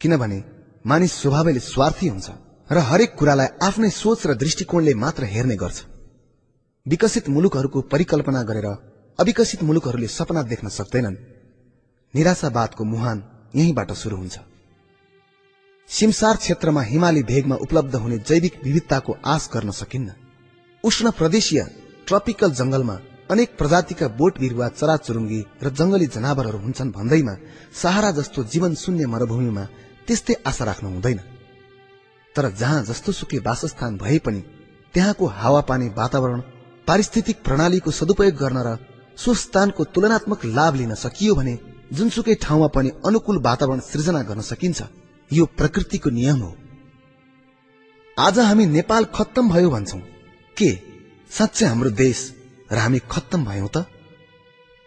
[0.00, 0.38] किनभने
[0.84, 2.28] मानिस स्वभावले स्वार्थी हुन्छ
[2.70, 5.78] र हरेक कुरालाई आफ्नै सोच र दृष्टिकोणले मात्र हेर्ने गर्छ।
[6.86, 8.68] विकसित मुलुकहरूको परिकल्पना गरेर
[9.18, 11.16] अविकसित मुलुकहरूले सपना देख्न सक्दैनन्।
[12.14, 13.18] निराशावादको मुहान
[13.54, 14.38] यहीँबाट शुरू हुन्छ।
[15.90, 20.12] सिमसार क्षेत्रमा हिमाली भेगमा उपलब्ध हुने जैविक विविधताको आश गर्न सकिन्न।
[20.84, 21.62] उष्ण प्रदेशीय
[22.08, 22.96] ट्रपिकल जंगलमा
[23.30, 27.34] अनेक प्रजातिका बोट बिरुवा चराचुरुङ्गी र जंगली जनावरहरू हुन्छन् भन्दैमा
[27.74, 29.64] सहारा जस्तो जीवन शून्य मरूभूमिमा
[30.06, 31.20] त्यस्तै आशा राख्नु हुँदैन।
[32.34, 34.40] तर जहाँ जस्तो सुकै वासस्थान भए पनि
[34.94, 36.40] त्यहाँको हावापानी वातावरण
[36.86, 38.76] पारिस्थितिक प्रणालीको सदुपयोग गर्न र
[39.18, 41.58] सो स्थानको तुलनात्मक लाभ लिन सकियो भने
[41.92, 44.82] जुनसुकै ठाउँमा पनि अनुकूल वातावरण सृजना गर्न सकिन्छ।
[45.32, 46.56] यो प्रकृतिको नियम हो।
[48.18, 49.98] आज हामी नेपाल खत्तम भयो भन्छौ।
[50.56, 50.78] के?
[51.30, 52.34] साँच्चै हाम्रो देश
[52.72, 53.86] र हामी खत्तम भयौं त?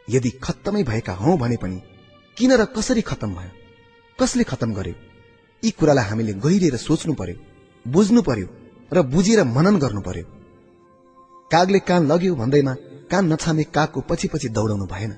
[0.09, 1.81] यदि खत्तमै भएका हौ भने पनि
[2.37, 3.51] किन र कसरी खत्तम भयो?
[4.19, 4.95] कसले खत्तम गर्यो?
[5.63, 7.35] यी कुरालाई हामीले गहिरिएर सोच्नु पर्यो
[7.87, 8.47] बुझ्नु पर्यो
[8.93, 10.25] र बुझेर मनन गर्नु पर्यो।
[11.51, 12.73] कागले कान लग्यो भन्दैमा
[13.11, 15.11] कान नछामे कागको पछि पछि दौडाउनु भएन।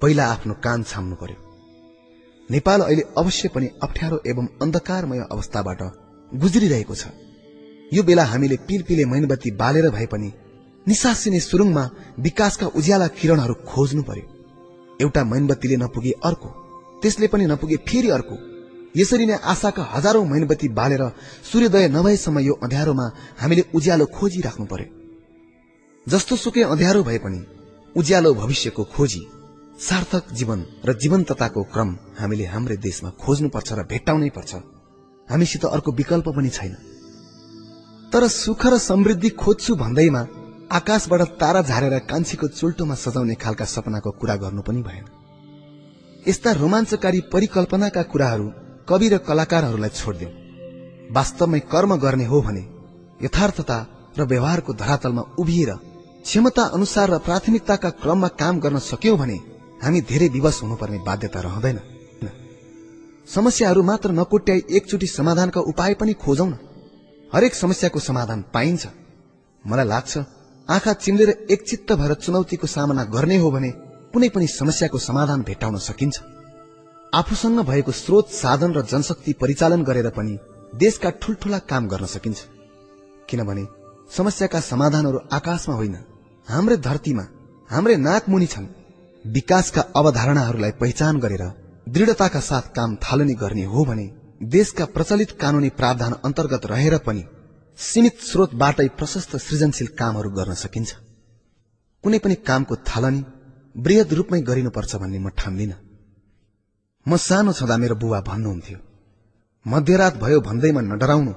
[0.00, 1.49] पहिला आफ्नो कान छाम्नु पर्यो।
[2.50, 5.82] नेपाल अहिले अवश्य पनि अप्ठ्यारो एवं अन्धकारमय अवस्थाबाट
[6.32, 7.04] गुज्रिरहेको छ।
[7.92, 10.32] यो बेला हामीले पिलपिले मैनबत्ती बालेर भए पनि
[10.86, 11.84] निसासिने सुरुङमा
[12.18, 14.26] विकासका उज्याला किरणहरू खोज्नु पर्यो।
[15.00, 16.48] एउटा मैनबत्तीले नपुगे अर्को
[17.02, 18.36] त्यसले पनि नपुगे फेरि अर्को।
[18.96, 21.02] यसरी नै आशाका हजारौं मैनबत्ती बालेर
[21.50, 23.06] सूर्योदय नभएसम्म यो अँध्यारोमा
[23.40, 24.88] हामीले उज्यालो खोजिराख्नु पर्यो।
[26.06, 27.40] जस्तो सुकै अँध्यारो भए पनि
[27.96, 29.22] उज्यालो भविष्यको खोजी
[29.80, 31.90] सार्थक जीवन र जीवन्तताको क्रम
[32.20, 34.52] हामीले हाम्रै देशमा खोज्नुपर्छ र भेट्टाउनै पर्छ
[35.28, 36.74] हामीसित अर्को विकल्प पनि छैन।
[38.12, 40.22] तर सुख र समृद्धि खोज्छु भन्दैमा
[40.72, 45.04] आकाशबाट तारा झारेर कान्छीको चुल्टोमा सजाउने खालका सपनाको कुरा गर्नु पनि भएन।
[46.28, 48.46] यस्ता रोमाञ्चकारी परिकल्पनाका कुराहरू
[48.88, 50.30] कवि र कलाकारहरूलाई छोडिदेऊ
[51.12, 52.64] वास्तवमै कर्म गर्ने हो भने
[53.22, 53.78] यथार्थता
[54.18, 55.70] र व्यवहारको धरातलमा उभिएर
[56.24, 59.38] क्षमता अनुसार र प्राथमिकताका क्रममा काम गर्न सक्यौं भने
[59.80, 61.78] हामी धेरै विवश हुनुपर्ने बाध्यता रहँदैन।
[63.28, 66.54] समस्याहरू मात्र नकोट्याई एकचोटि समाधानका उपाय पनि खोजौं न।
[67.32, 68.86] हरेक समस्याको समाधान पाइन्छ।
[69.64, 70.18] मलाई लाग्छ
[70.68, 73.70] आँखा चिम्लेर एकचित्त भएर चुनौतीको सामना गर्ने हो भने
[74.12, 76.16] कुनै पनि समस्याको समाधान भेट्टाउन सकिन्छ।
[77.12, 80.38] आफूसँग भएको स्रोत साधन र जनशक्ति परिचालन गरेर पनि
[80.74, 82.38] देशका ठूल्ठूला काम गर्न सकिन्छ।
[83.28, 83.64] किनभने
[84.16, 85.96] समस्याका समाधानहरू आकाशमा होइन
[86.48, 87.24] हाम्रै धरतीमा
[87.70, 88.66] हाम्रै नाकमुनि छन्।
[89.24, 91.42] विकासका अवधारणाहरूलाई पहिचान गरेर
[91.88, 94.06] दृढताका साथ काम थालनी गर्ने हो भने
[94.54, 97.24] देशका प्रचलित कानूनी प्रावधान अन्तर्गत रहेर पनि
[97.78, 100.90] सीमित स्रोतबाटै प्रशस्त सृजनशील कामहरू गर्न सकिन्छ।
[102.04, 103.20] कुनै पनि कामको थालनी
[103.76, 105.72] वृहत रूपमै गरिनुपर्छ भन्ने म ठान्दिन।
[107.06, 108.78] म सानो छँदा मेरो बुवा भन्नुहुन्थ्यो
[109.66, 111.32] मध्यरात भयो भन्दैमा नडराउनु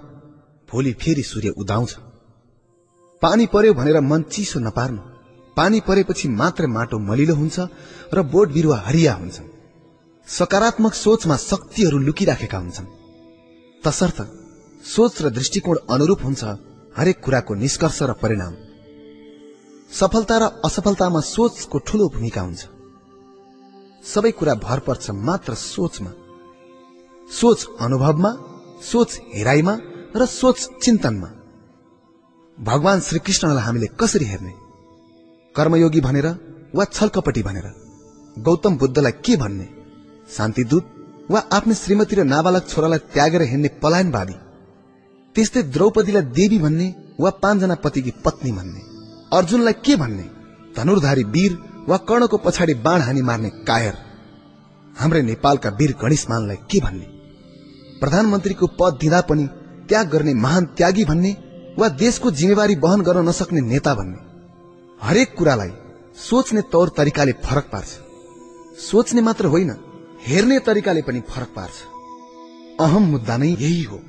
[0.70, 1.92] भोलि फेरि सूर्य उदाउँछ।
[3.22, 5.13] पानी पर्यो भनेर मन चिसो नपार्नु।
[5.58, 7.60] पानी परेपछि मात्रै माटो मलिलो हुन्छ
[8.14, 9.52] र बोट बिरुवा हरिया हुन्छन्।
[10.28, 12.88] सकारात्मक सोचमा शक्तिहरू लुकिराखेका हुन्छन्।
[13.84, 14.18] तसर्थ
[14.86, 16.44] सोच र दृष्टिकोण अनुरूप हुन्छ
[16.98, 18.54] हरेक कुराको निष्कर्ष र परिणाम।
[19.92, 22.62] सफलता र असफलतामा सोचको ठूलो भूमिका हुन्छ।
[24.06, 26.12] सबै कुरा भर पर्छ मात्र सोचमा।
[27.32, 28.32] सोच अनुभवमा
[28.82, 29.78] सोच हेराइमा
[30.16, 31.30] र सोच चिन्तनमा।
[32.60, 34.63] भगवान श्रीकृष्णलाई हामीले कसरी हेर्ने?
[35.56, 36.28] कर्मयोगी भनेर
[36.76, 37.66] वा छलकपटी भनेर?
[38.40, 39.68] गौतम बुद्धलाई के भन्ने?
[40.38, 40.86] शान्तिदूत
[41.32, 44.34] वा आफ्नो श्रीमती र नाबालक छोरालाई त्यागेर हिँड्ने पलायनवादी?
[45.36, 46.88] त्यस्तै द्रौपदीलाई देवी भन्ने
[47.20, 48.82] वा पाँचजना पतिकी पत्नी भन्ने?
[49.38, 50.26] अर्जुनलाई के भन्ने?
[50.78, 51.58] धनुर्धारी वीर
[51.90, 53.96] वा कर्णको पछाडि बाण हानी मार्ने कायर?
[54.96, 57.08] हाम्रै नेपालका वीर गणेश मानलाई के भन्ने?
[58.02, 59.48] प्रधानमन्त्रीको पद दिँदा पनि
[59.90, 61.38] त्याग गर्ने महान त्यागी भन्ने
[61.80, 64.33] वा देशको जिम्मेवारी वहन गर्न नसक्ने नेता भन्ने?
[65.04, 65.72] हरेक कुरालाई
[66.20, 67.90] सोच्ने तौर तरिकाले फरक पार्छ।
[68.82, 69.72] सोच्ने मात्र होइन
[70.28, 71.76] हेर्ने तरिकाले पनि फरक पार्छ।
[72.80, 74.00] अहम मुद्दा नै यही हो।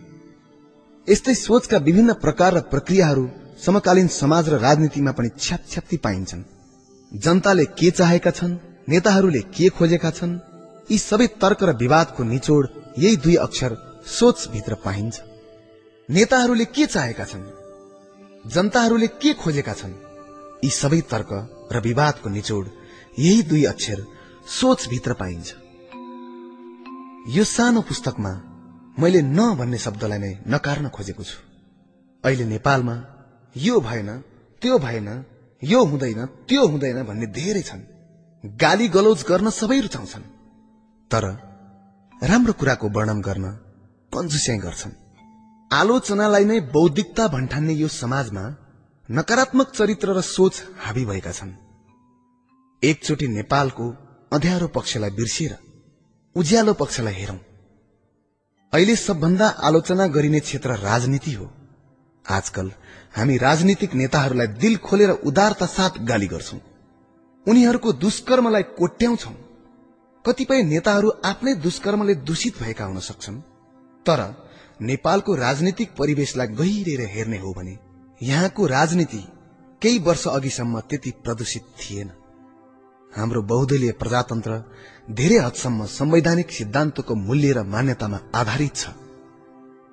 [1.09, 3.25] यस्तै सोचका विभिन्न प्रकार र प्रक्रियाहरू
[3.65, 6.47] समकालीन समाज र राजनीतिमा पनि छ्यापछ्याप्ती पाइन्छन्।
[7.13, 8.55] जनताले के चाहेका छन्
[8.89, 10.39] नेताहरूले के खोजेका छन्
[10.91, 12.65] यी सबै तर्क र विवादको निचोड
[12.99, 13.77] यही दुई अक्षर
[14.15, 15.15] सोच भित्र पाइन्छ।
[16.09, 17.53] नेताहरूले के चाहेका छन्
[18.47, 19.95] जनताहरूले के खोजेका छन्
[20.65, 21.31] यी सबै तर्क
[21.73, 22.67] र विवादको निचोड
[23.19, 23.99] यही दुई अक्षर
[24.59, 25.49] सोच भित्र पाइन्छ।
[27.37, 28.33] यो सानो पुस्तकमा
[28.99, 31.39] मैले न भन्ने शब्दलाई नै नकार्न खोजेको छु।
[32.25, 32.97] अहिले नेपालमा
[33.57, 34.11] यो भएन
[34.63, 35.09] त्यो भएन
[35.63, 37.83] यो हुँदैन त्यो हुँदैन भन्ने धेरै छन्।
[38.45, 40.25] गाली गलौज गर्न सबै रुचाउँछन्।
[41.11, 41.25] तर
[42.23, 43.47] राम्रो कुराको वर्णन गर्न
[44.13, 44.93] कन्जुस्याइ गर्छन्।
[45.71, 48.45] आलोचनालाई नै बौद्धिकता भन्ठान्ने यो समाजमा
[49.11, 51.53] नकारात्मक चरित्र र सोच हावी भएका छन्।
[52.83, 53.89] एकचोटि नेपालको
[54.33, 55.57] अध्यारो पक्षलाई बिर्सिएर
[56.37, 57.37] उज्यालो पक्षलाई हेरौं।
[58.73, 61.51] अहिले सबभन्दा आलोचना गरिने क्षेत्र राजनीति हो।
[62.31, 62.73] आजकल
[63.17, 66.59] हामी राजनीतिक नेताहरूलाई दिल खोलेर उदारता साथ गाली गर्छौं।
[67.47, 69.35] उनीहरूको दुष्कर्मलाई कोट्याउँछौं।
[70.27, 73.41] कतिपय नेताहरू आफ्नै दुष्कर्मले दूषित भएका हुन सक्छन्।
[74.07, 74.21] तर
[74.81, 79.23] नेपालको राजनीतिक परिवेशलाई गहिरेर हेर्ने हो भने यहाँको राजनीति
[79.83, 82.11] केही वर्ष अघिसम्म त्यति प्रदूषित थिएन।
[83.13, 84.63] हाम्रो बहुदलीय प्रजातन्त्र
[85.11, 88.89] धेरै हदसम्म संवैधानिक सिद्धान्तको मूल्य र मान्यतामा आधारित छ।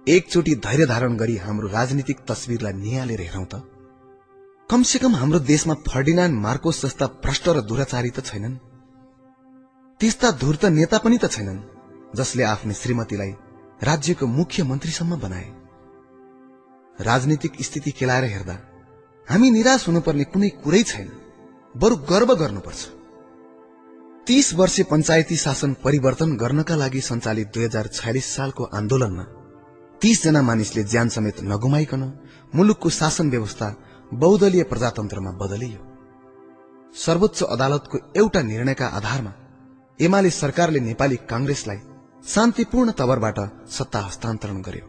[0.08, 3.64] एकचोटि धैर्य धारण गरी हाम्रो राजनीतिक तस्विरलाई निहालेर हेरौं त।
[4.70, 8.56] कमसे कम हाम्रो देशमा फर्डिनान्ड मार्कोस जस्ता भ्रष्ट र दुराचारी त छैनन्।
[10.00, 11.60] त्यस्ता धूर्त नेता पनि त छैनन्
[12.16, 13.32] जसले आफ्नो श्रीमतीलाई
[13.84, 15.61] राज्यको मुख्यमन्त्रीसम्म बनाए।
[17.00, 18.56] राजनीतिक स्थिति केलाएर हेर्दा
[19.28, 21.10] हामी निराश हुनुपर्ने कुनै कुरै छैन।
[21.76, 22.82] बरु गर्व गर्नुपर्छ।
[24.28, 29.26] तीस वर्षे पञ्चायती शासन परिवर्तन गर्नका लागि सञ्चालित दुई हजार छयालिस सालको आन्दोलनमा
[30.02, 32.04] तीस जना मानिसले ज्यान समेत नगुमाइकन
[32.54, 33.68] मुलुकको शासन व्यवस्था
[34.14, 35.80] बहुदलीय प्रजातन्त्रमा बदलियो।
[36.96, 39.34] सर्वोच्च अदालतको एउटा निर्णयका आधारमा
[40.00, 41.80] एमाले सरकारले नेपाली कांग्रेसलाई
[42.26, 44.86] शान्तिपूर्ण तवरबाट सत्ता हस्तान्तरण गर्यो।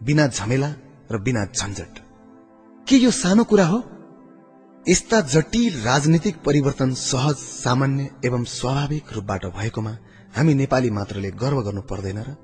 [0.00, 0.70] बिना झमेला
[1.12, 1.98] र बिना झन्झट।
[2.88, 3.82] के यो सानो कुरा हो?
[4.88, 9.98] यस्ता जटिल राजनीतिक परिवर्तन सहज सामान्य एवं स्वाभाविक रूपबाट भएकोमा
[10.36, 12.36] हामी नेपाली मात्रले गर्व गर्नु पर्दैन र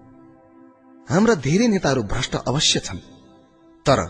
[1.09, 2.99] हाम्रा धेरै नेताहरू भ्रष्ट अवश्य छन्।
[3.87, 4.01] तर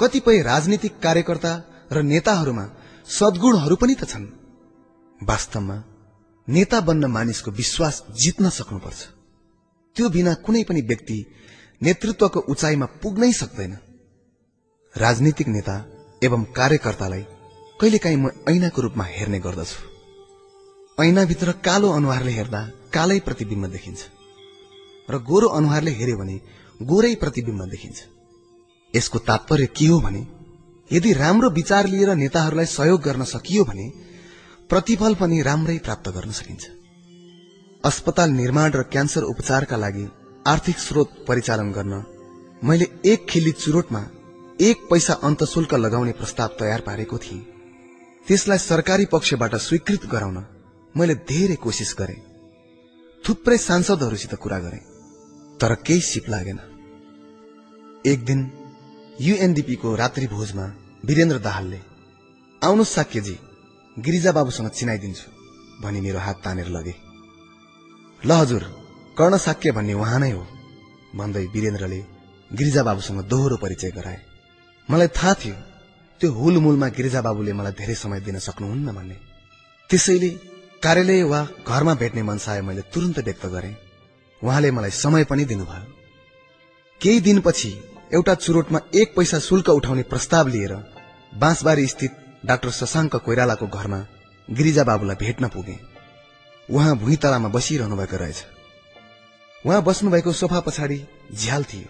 [0.00, 1.52] कतिपय राजनीतिक कार्यकर्ता
[1.92, 2.64] र नेताहरूमा
[3.06, 4.26] सद्गुणहरू पनि त छन्।
[5.22, 5.84] वास्तवमा
[6.48, 9.00] नेता बन्न मानिसको विश्वास जित्न सक्नुपर्छ।
[9.96, 11.18] त्यो बिना कुनै पनि व्यक्ति
[11.82, 13.72] नेतृत्वको उचाइमा पुग्नै सक्दैन।
[14.94, 15.76] राजनीतिक नेता
[16.22, 17.24] एवं कार्यकर्तालाई
[17.80, 19.78] कहिलेकाहीँ म ऐनाको रूपमा हेर्ने गर्दछु।
[20.98, 22.60] ऐनाभित्र कालो अनुहारले हेर्दा
[22.94, 24.00] कालै प्रतिबिम्ब देखिन्छ
[25.08, 26.36] र गोरो अनुहारले हेर्यो भने
[26.80, 27.98] गोरै प्रतिबिम्ब देखिन्छ।
[28.94, 30.22] यसको तात्पर्य के हो भने
[30.90, 33.86] यदि राम्रो विचार लिएर नेताहरूलाई सहयोग गर्न सकियो भने
[34.70, 36.64] प्रतिफल पनि राम्रै प्राप्त गर्न सकिन्छ।
[37.84, 40.06] अस्पताल निर्माण र क्यान्सर उपचारका लागि
[40.46, 42.02] आर्थिक स्रोत परिचालन गर्न
[42.64, 44.00] मैले एक खिल्ली चुरोटमा
[44.60, 47.40] एक पैसा अन्तशुल्क लगाउने प्रस्ताव तयार पारेको थिएँ।
[48.26, 50.44] त्यसलाई सरकारी पक्षबाट स्वीकृत गराउन
[50.94, 52.16] मैले धेरै कोसिस गरे।
[53.24, 54.80] थुप्रै सांसदहरूसित कुरा गरे
[55.60, 56.58] तर केही सिप लागेन।
[58.06, 58.50] एक दिन
[59.20, 60.66] युएनडीपीको रात्रि भोजमा
[61.04, 61.80] वीरेन्द्र दाहालले
[62.62, 63.38] आउनु साक्यजी
[63.96, 65.30] गिरिजा बाबुसँग चिनाइदिन्छु
[65.82, 66.94] भनी मेरो हात तानेर लगे।
[68.22, 68.81] ल हजुर।
[69.18, 70.46] कर्ण साक्य भन्ने उहाँ नै हो।
[71.16, 72.04] भन्दै वीरेन्द्रले
[72.52, 74.20] गिरिजा बाबुसँग दोहोरो परिचय गराए।
[74.90, 75.54] मलाई थाहा थियो
[76.20, 79.16] त्यो हुलमुलमा गिरिजा बाबुले मलाई धेरै समय दिन सक्नुहुन्न भन्ने।
[79.90, 80.28] त्यसैले
[80.82, 83.76] कार्यालय वा घरमा भेट्ने मनसाय मैले तुरन्त व्यक्त गरे।
[84.42, 85.92] उहाँले मलाई समय पनि दिनुभयो।
[87.00, 87.82] केही दिनपछि
[88.14, 90.72] एउटा चुरोटमा एक पैसा शुल्क उठाउने प्रस्ताव लिएर
[91.38, 94.06] बाँसबारी स्थित डाक्टर शशाङ्क कोइरालाको घरमा
[94.50, 95.78] गिरिजा बाबुलाई भेट्न पुगे।
[96.70, 98.44] उहाँ भुइँतलामा बसिरहनु भएको रहेछ।
[99.66, 100.98] उहाँ बस्नुभएको सोफा पछाडि
[101.34, 101.88] झ्याल थियो।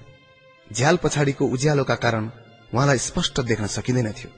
[0.72, 2.30] झ्याल पछाडिको उज्यालोका कारण
[2.74, 4.30] उहाँलाई स्पष्ट देख्न सकिँदैन थियो।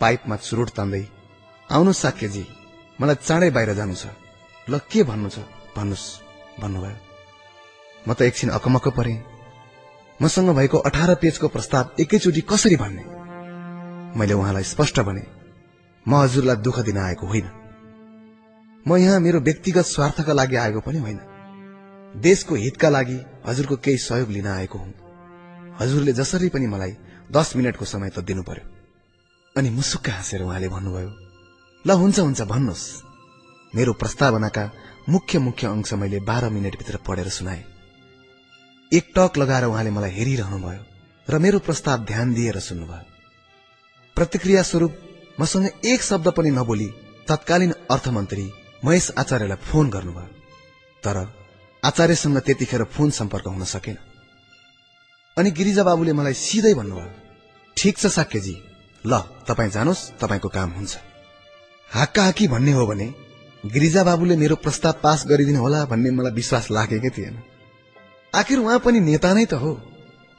[0.00, 1.04] पाइपमा चुरोट तान्दै
[1.70, 2.44] आउनु साक्यजी
[3.00, 4.06] मलाई चाँडै बाहिर जानु छ।
[4.68, 5.38] ल के भन्नु छ
[5.76, 6.96] भन्नुहोस् भन्नुभयो।
[8.08, 9.14] म त एकछिन अकमक्क परे।
[10.20, 13.04] मसँग भएको अठार पेजको प्रस्ताव एकैचोटि कसरी भन्ने?
[14.18, 15.24] मैले उहाँलाई स्पष्ट भने
[16.06, 17.48] म हजुरलाई दुःख दिन आएको होइन।
[18.86, 21.20] म यहाँ मेरो व्यक्तिगत स्वार्थका लागि आएको पनि होइन।
[22.16, 24.92] देशको हितका लागि हजुरको केही सहयोग लिन आएको हुँ।
[25.80, 26.96] हजुरले जसरी पनि मलाई
[27.32, 28.64] दस मिनटको समय त दिनु पर्यो
[29.56, 31.10] अनि मुसुक्क हाँसेर उहाँले भन्नुभयो
[31.84, 33.02] ल हुन्छ हुन्छ भन्नुहोस्।
[33.74, 34.70] मेरो प्रस्तावनाका
[35.08, 37.64] मुख्य मुख्य अंश मैले बाह्र मिनटभित्र पढेर सुनाए।
[38.92, 40.84] एक टक लगाएर उहाँले मलाई हेरिरहनु भयो
[41.28, 43.04] र मेरो प्रस्ताव ध्यान दिएर सुन्नुभयो।
[44.16, 44.92] प्रतिक्रिया स्वरूप
[45.40, 46.88] मसँग एक शब्द पनि नबोली
[47.28, 48.50] तत्कालीन अर्थमन्त्री
[48.84, 50.28] महेश आचार्यलाई फोन गर्नुभयो।
[51.02, 51.16] तर
[51.82, 53.96] आचार्यसँग त्यतिखेर फोन सम्पर्क हुन सकेन।
[55.36, 57.10] अनि गिरिजा बाबुले मलाई सिधै भन्नुभयो
[57.76, 58.54] ठिक छ साक्यजी
[59.04, 59.12] ल
[59.48, 60.92] तपाईँ जानुहोस् तपाईँको काम हुन्छ।
[61.90, 63.06] हाक्का हाकी भन्ने हो भने
[63.64, 67.36] गिरिजा बाबुले मेरो प्रस्ताव पास गरिदिनु होला भन्ने मलाई विश्वास लागेकै थिएन।
[68.32, 69.72] आखिर उहाँ पनि नेता नै त हो।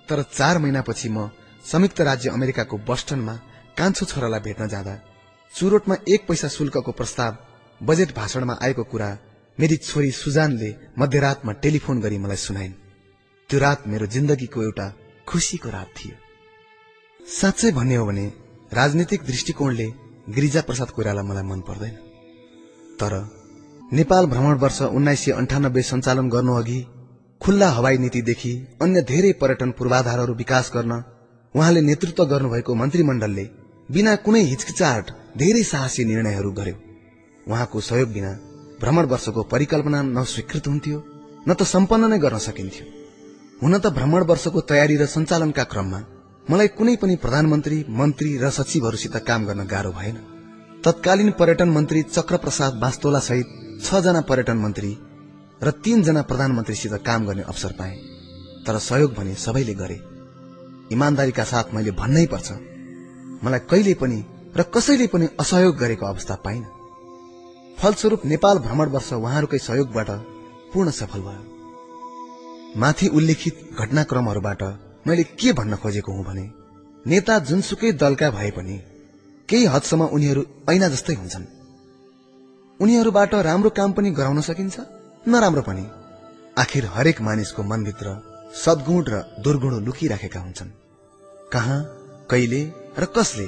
[0.10, 1.30] तर चार महिनापछि म
[1.66, 3.34] संयुक्त राज्य अमेरिकाको बस्टनमा
[3.78, 4.96] कान्छो छोरालाई भेट्न जाँदा
[5.54, 7.38] चुरोटमा एक पैसा शुल्कको प्रस्ताव
[7.82, 9.10] बजेट भाषणमा आएको कुरा
[9.58, 12.74] मेरी छोरी सुजानले मध्यरातमा टेलिफोन गरी मलाई सुनाइन्।
[13.50, 14.88] त्यो रात मेरो जिन्दगीको एउटा
[15.28, 16.16] खुसीको रात थियो।
[17.20, 18.26] साँच्चै भन्ने हो भने
[18.74, 19.88] राजनीतिक दृष्टिकोणले
[20.36, 21.96] गिरिजा प्रसाद कोइराला मलाई मन पर्दैन।
[23.00, 23.14] तर
[23.94, 26.80] नेपाल भ्रमण वर्ष उन्नाइस सय अन्ठानब्बे सञ्चालन गर्नु अघि
[27.42, 30.94] खुल्ला हवाई नीतिदेखि अन्य धेरै पर्यटन पूर्वाधारहरू विकास गर्न
[31.56, 33.46] उहाँले नेतृत्व गर्नुभएको मन्त्रीमण्डलले
[33.90, 36.78] बिना कुनै हिचकिचाहट धेरै साहसी निर्णयहरू गर्यो।
[37.48, 38.32] उहाँको सहयोग बिना
[38.82, 40.98] भ्रमण वर्षको परिकल्पना न स्वीकृत हुन्थ्यो
[41.48, 42.86] न त सम्पन्न नै गर्न सकिन्थ्यो।
[43.62, 46.00] हुन त भ्रमण वर्षको तयारी र सञ्चालनका क्रममा
[46.48, 50.17] मलाई कुनै पनि प्रधानमन्त्री मन्त्री र सचिवहरूसित काम गर्न गाह्रो भएन।
[50.84, 53.48] तत्कालीन पर्यटन मन्त्री चक्र प्रसाद बास्तोला सहित
[53.86, 54.91] छ जना पर्यटन मन्त्री
[55.63, 57.96] र तीनजना प्रधानमन्त्रीसित काम गर्ने अवसर पाए
[58.65, 59.98] तर सहयोग भने सबैले गरे।
[60.91, 62.52] इमान्दारीका साथ मैले भन्नै पर्छ
[63.44, 64.20] मलाई कहिले पनि
[64.58, 66.63] र कसैले पनि असहयोग गरेको अवस्था पाइन।
[67.82, 70.10] फलस्वरूप नेपाल भ्रमण वर्ष उहाँहरूकै सहयोगबाट
[70.72, 74.62] पूर्ण सफल भयो। माथि उल्लेखित घटनाक्रमहरूबाट
[75.08, 76.44] मैले के भन्न खोजेको हुँ भने
[77.06, 78.76] नेता जुनसुकै दलका भए पनि
[79.50, 81.46] केही हदसम्म उनीहरू ऐना जस्तै हुन्छन्।
[82.80, 84.78] उनीहरूबाट राम्रो काम पनि गराउन सकिन्छ
[85.26, 85.86] नराम्रो पनि।
[86.58, 88.08] आखिर हरेक मानिसको मनभित्र
[88.56, 90.70] सद्गुण र दुर्गुण लुकिराखेका हुन्छन्।
[91.54, 91.80] कहाँ
[92.30, 92.62] कहिले
[93.00, 93.48] र कसले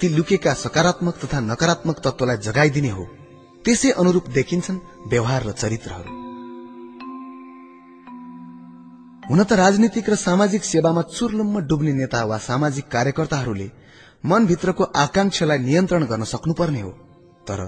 [0.00, 3.06] ती लुकेका सकारात्मक तथा नकारात्मक तत्वलाई जगाइदिने हो?
[3.68, 6.12] त्यसै अनुरूप देखिन्छन् व्यवहार र चरित्रहरू।
[9.28, 13.68] हुन त राजनीतिक र सामाजिक सेवामा चुर्लुम्म डुब्ने नेता वा सामाजिक कार्यकर्ताहरूले
[14.24, 16.92] मनभित्रको आकांक्षालाई नियन्त्रण गर्न सक्नुपर्ने हो।
[17.44, 17.60] तर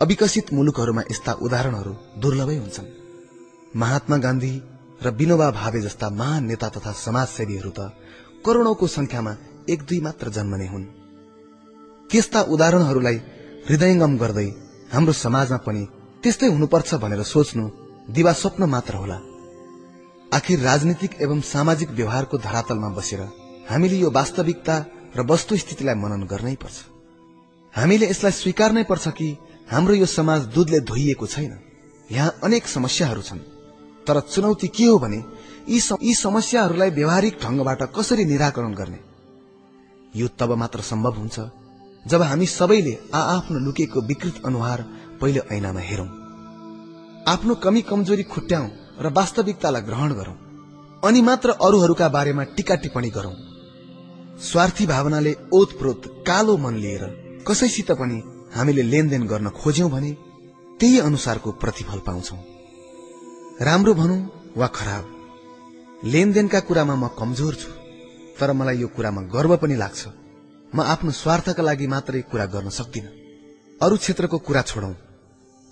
[0.00, 2.88] अविकसित मुलुकहरूमा यस्ता उदाहरणहरू दुर्लभै हुन्छन्।
[3.76, 4.54] महात्मा गान्धी
[5.04, 7.92] र विनोबा भावे जस्ता महान नेता तथा समाजसेवीहरू त
[8.46, 9.32] करोड़ौंको संख्यामा
[9.68, 10.90] एक दुई मात्र जन्मने हुन्।
[12.10, 13.18] त्यस्ता उदाहरणहरूलाई
[13.68, 14.48] हृदयङ्गम गर्दै
[14.94, 15.82] हाम्रो समाजमा पनि
[16.22, 17.64] त्यस्तै हुनुपर्छ भनेर सोच्नु
[18.08, 19.18] दिवा स्वप्न मात्र होला।
[20.32, 23.20] आखिर राजनीतिक एवं सामाजिक व्यवहारको धरातलमा बसेर
[23.70, 24.76] हामीले यो वास्तविकता
[25.16, 26.76] र वस्तुस्थितिलाई मनन गर्नै पर्छ।
[27.74, 29.28] हामीले यसलाई स्वीकार्नै पर्छ कि
[29.70, 31.52] हाम्रो यो समाज दूधले धोइएको छैन।
[32.08, 33.40] यहाँ अनेक समस्याहरू छन्।
[34.06, 35.20] तर चुनौती के हो भने
[35.68, 39.00] यी समस्याहरूलाई व्यावहारिक ढंगबाट कसरी निराकरण गर्ने?
[40.14, 41.36] यो तब मात्र सम्भव हुन्छ
[42.06, 44.80] जब हामी सबैले आआफ्नो लुकेको विकृत अनुहार
[45.20, 46.08] पहिले ऐनामा हेरौं
[47.28, 48.68] आफ्नो कमी कमजोरी खुट्याउँ
[49.00, 50.34] र वास्तविकतालाई ग्रहण गरौं
[51.02, 53.34] अनि मात्र अरूहरूका बारेमा टीका टिप्पणी गरौं।
[54.40, 57.04] स्वार्थी भावनाले ओतप्रोत कालो मन लिएर
[57.48, 58.18] कसैसित पनि
[58.56, 60.12] हामीले लेनदेन गर्न खोज्यौं भने
[60.80, 62.36] त्यही अनुसारको प्रतिफल पाउँछौ।
[63.60, 64.20] राम्रो भनौं
[64.56, 65.04] वा खराब
[66.12, 67.70] लेनदेनका कुरामा म कमजोर छु
[68.38, 70.02] तर मलाई यो कुरामा गर्व पनि लाग्छ।
[70.74, 73.06] म आफ्नो स्वार्थका लागि मात्रै कुरा गर्न सक्दिन।
[73.82, 74.94] अरू क्षेत्रको कुरा छोडौं।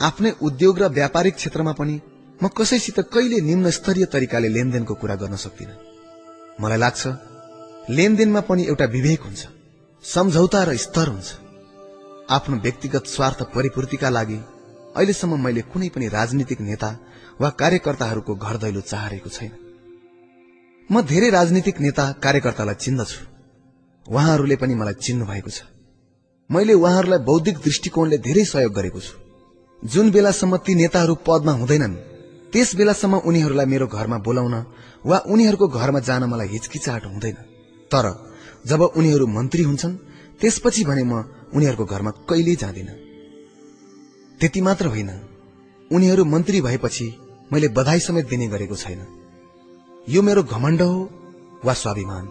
[0.00, 1.94] आफ्नै उद्योग र व्यापारिक क्षेत्रमा पनि
[2.40, 5.70] म कसैसित कहिले निम्न स्तरीय तरिकाले लेनदेनको कुरा गर्न सक्दिन।
[6.60, 7.02] मलाई लाग्छ
[7.90, 9.42] लेनदेनमा पनि एउटा विवेक हुन्छ
[10.04, 11.28] सम्झौता र स्तर हुन्छ।
[12.30, 14.38] आफ्नो व्यक्तिगत स्वार्थ परिपूर्तिका लागि
[14.96, 16.90] अहिलेसम्म मैले कुनै पनि राजनीतिक नेता
[17.40, 19.52] वा कार्यकर्ताहरूको घर दैलो चाहेको छैन।
[20.90, 23.31] म धेरै राजनीतिक नेता कार्यकर्तालाई चिन्दछु।
[24.06, 25.62] उहाँहरूले पनि मलाई चिन्नु भएको छ।
[26.50, 29.14] मैले उहाँहरूलाई बौद्धिक दृष्टिकोणले धेरै सहयोग गरेको छु।
[29.82, 31.94] जुन बेलासम्म ती नेताहरू पदमा हुँदैनन्
[32.52, 34.54] त्यस बेलासम्म उनीहरूलाई मेरो घरमा बोलाउन
[35.06, 37.36] वा उनीहरूको घरमा जान मलाई हिचकिचाहट हुँदैन।
[37.90, 38.06] तर
[38.66, 39.96] जब उनीहरू मन्त्री हुन्छन्
[40.40, 41.22] त्यसपछि भने म
[41.54, 42.88] उनीहरूको घरमा कहिल्यै जाँदिन।
[44.40, 45.10] त्यति मात्र होइन
[45.90, 47.06] उनीहरू मन्त्री भएपछि
[47.52, 49.00] मैले बधाई समेत दिने गरेको छैन।
[50.08, 50.98] यो मेरो घमण्ड हो
[51.64, 52.24] वा स्वाभिमान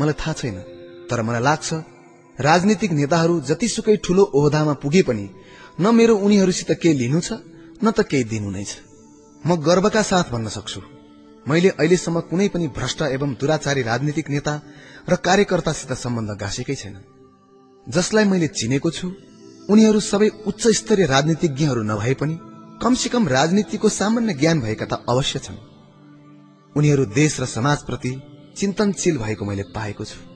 [0.00, 0.77] मलाई थाहा छैन।
[1.10, 1.68] तर मलाई लाग्छ
[2.38, 5.26] राजनीतिक नेताहरू जतिसुकै ठूलो ओहदामा पुगे पनि
[5.80, 7.30] न मेरो उनीहरूसित केही लिनु छ
[7.84, 8.72] न त केही दिनु नै छ।
[9.44, 10.80] म गर्वका साथ भन्न सक्छु।
[11.46, 14.54] मैले अहिलेसम्म कुनै पनि भ्रष्ट एवं दुराचारी राजनीतिक नेता
[15.08, 16.96] र कार्यकर्तासित सम्बन्ध गाँसेकै छैन।
[17.86, 19.06] जसलाई मैले चिनेको छु
[19.70, 22.34] उनीहरू सबै उच्च स्तरीय राजनीतिज्ञहरू नभए पनि
[22.82, 25.58] कमसे कम राजनीतिको सामान्य ज्ञान भएका त अवश्य छन्।
[26.76, 28.12] उनीहरू देश र समाजप्रति
[28.56, 30.27] चिन्तनशील भएको मैले पाएको छु।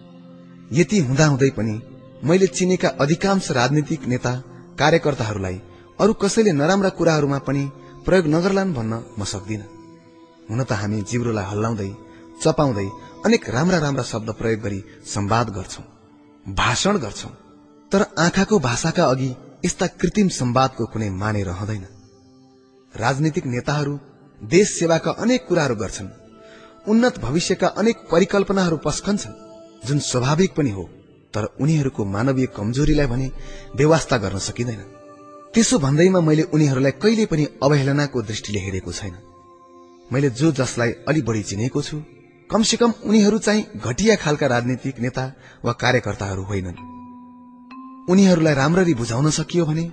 [0.73, 1.75] यति हुँदाहुँदै पनि
[2.25, 4.33] मैले चिनेका अधिकांश राजनीतिक नेता
[4.79, 5.61] कार्यकर्ताहरूलाई
[5.99, 7.63] अरू कसैले नराम्रा कुराहरूमा पनि
[8.07, 9.63] प्रयोग नगर्लान् भन्न म सक्दिन।
[10.51, 11.91] हुन त हामी जिब्रोलाई हल्लाउँदै
[12.43, 12.89] चपाउँदै
[13.27, 15.85] अनेक राम्रा राम्रा शब्द प्रयोग गरी संवाद गर्छौं
[16.47, 17.33] भाषण गर्छौं
[17.93, 19.31] तर आँखाको भाषाका अघि
[19.65, 21.85] यस्ता कृत्रिम संवादको कुनै माने रहँदैन।
[22.95, 23.99] राजनीतिक नेताहरू
[24.41, 26.15] देश सेवाका अनेक कुराहरू गर्छन्
[26.91, 29.41] उन्नत भविष्यका अनेक परिकल्पनाहरू पस्कन्छन्।
[29.87, 30.85] जुन स्वाभाविक पनि हो
[31.35, 33.31] तर उनीहरूको मानवीय कमजोरीलाई भने
[33.77, 34.81] व्यवस्था गर्न सकिँदैन।
[35.55, 39.15] त्यसो भन्दैमा मैले उनीहरूलाई कहिले पनि अवहेलनाको दृष्टिले हेरेको छैन।
[40.13, 42.03] मैले जो जसलाई अलि बढी चिनेको छु
[42.51, 45.25] कमसे कम उनीहरू चाहिँ घटिया खालका राजनीतिक नेता
[45.65, 46.79] वा कार्यकर्ताहरू होइनन्।
[48.11, 49.85] उनीहरूलाई राम्ररी बुझाउन सकियो भने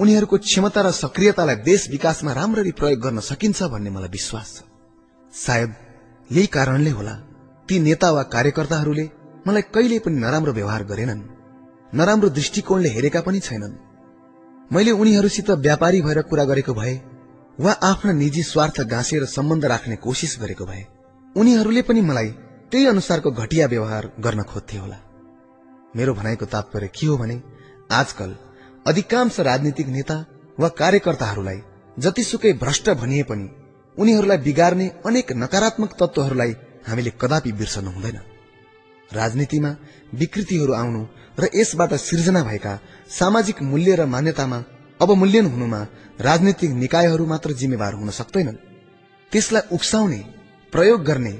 [0.00, 4.62] उनीहरूको क्षमता र सक्रियतालाई देश विकासमा राम्ररी प्रयोग गर्न सकिन्छ भन्ने मलाई विश्वास छ।
[5.32, 5.74] सायद
[6.30, 7.14] यही कारणले होला
[7.68, 9.06] ती नेता वा कार्यकर्ताहरूले
[9.46, 11.22] मलाई कहिले पनि नराम्रो व्यवहार गरेनन्।
[11.92, 13.74] नराम्रो दृष्टिकोणले हेरेका पनि छैनन्।
[14.70, 16.94] मैले उनीहरूसित व्यापारी भएर कुरा गरेको भए
[17.58, 20.84] वा आफ्ना निजी स्वार्थ गाँसेर सम्बन्ध राख्ने कोसिस गरेको भए
[21.36, 22.30] उनीहरूले पनि मलाई
[22.70, 24.98] त्यही अनुसारको घटिया व्यवहार गर्न खोज्थे होला।
[25.96, 27.40] मेरो भनाइको तात्पर्य के हो भने
[27.92, 28.34] आजकल
[28.86, 30.16] अधिकांश राजनीतिक नेता
[30.58, 31.60] वा कार्यकर्ताहरूलाई
[31.96, 33.48] जतिसुकै भ्रष्ट भनिए पनि
[33.98, 36.52] उनीहरूलाई बिगार्ने अनेक नकारात्मक तत्वहरूलाई
[36.88, 38.18] हामीले कदापि बिर्सनु हुँदैन।
[39.12, 39.70] राजनीतिमा
[40.14, 41.02] विकृतिहरू आउनु
[41.38, 42.72] र यसबाट सिर्जना भएका
[43.10, 44.58] सामाजिक मूल्य र मान्यतामा
[45.00, 45.80] अवमूल्यन हुनुमा
[46.20, 48.56] राजनीतिक निकायहरू मात्र जिम्मेवार हुन सक्दैनन्।
[49.32, 50.20] त्यसलाई उक्साउने
[50.72, 51.34] प्रयोग गर्ने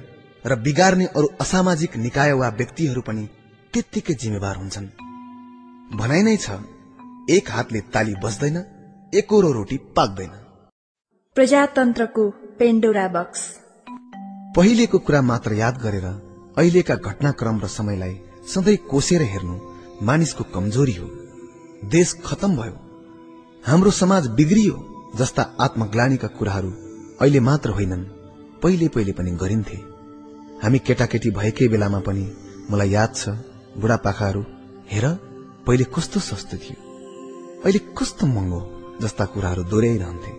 [0.46, 3.24] र बिगार्ने अरू असामाजिक निकाय वा व्यक्तिहरू पनि
[3.74, 4.88] त्यत्तिकै जिम्मेवार हुन्छन्।
[5.98, 6.48] भनाइ नै छ
[7.30, 8.56] एक हातले ताली बस्दैन
[9.12, 10.32] एकरो रोटी पाक्दैन।
[11.36, 12.24] प्रजातन्त्रको
[12.58, 13.40] पेन्डोरा बक्स।
[14.56, 16.27] पहिलेको कुरा मात्र याद गरेर
[16.58, 18.14] अहिलेका घटनाक्रम र समयलाई
[18.54, 19.56] सधैँ कोसेर हेर्नु
[20.06, 21.06] मानिसको कमजोरी हो।
[21.88, 22.76] देश खतम भयो।
[23.64, 24.76] हाम्रो समाज बिग्रियो
[25.16, 26.70] जस्ता आत्मग्लानीका कुराहरू
[27.20, 28.04] अहिले मात्र होइनन्।
[28.62, 29.78] पहिले पहिले पनि गरिन्थे।
[30.62, 32.24] हामी केटाकेटी भएकै बेलामा पनि
[32.70, 33.28] मलाई याद छ
[33.78, 34.42] बुढापाकाहरू
[34.92, 35.06] हेर
[35.66, 36.76] पहिले कस्तो सस्तो थियो।
[37.64, 38.60] अहिले कस्तो महँगो
[39.02, 40.32] जस्ता कुराहरू दोहोऱ्याइरहन्थे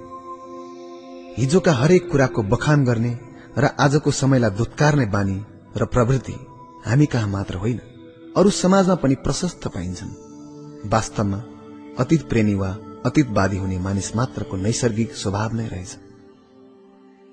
[1.37, 3.13] हिजोका हरेक कुराको बखान गर्ने
[3.57, 5.37] र आजको समयलाई दुत्कारने बानी
[5.75, 6.33] र प्रवृत्ति
[6.85, 7.79] हामी कहाँ मात्र होइन
[8.37, 11.43] अरू समाजमा पनि प्रशस्त पाइन्छन्। वास्तवमा
[11.99, 12.69] अतीत प्रेमी वा
[13.05, 15.97] अतीतवादी हुने मानिस मात्रको नैसर्गिक स्वभाव नै रहेछ।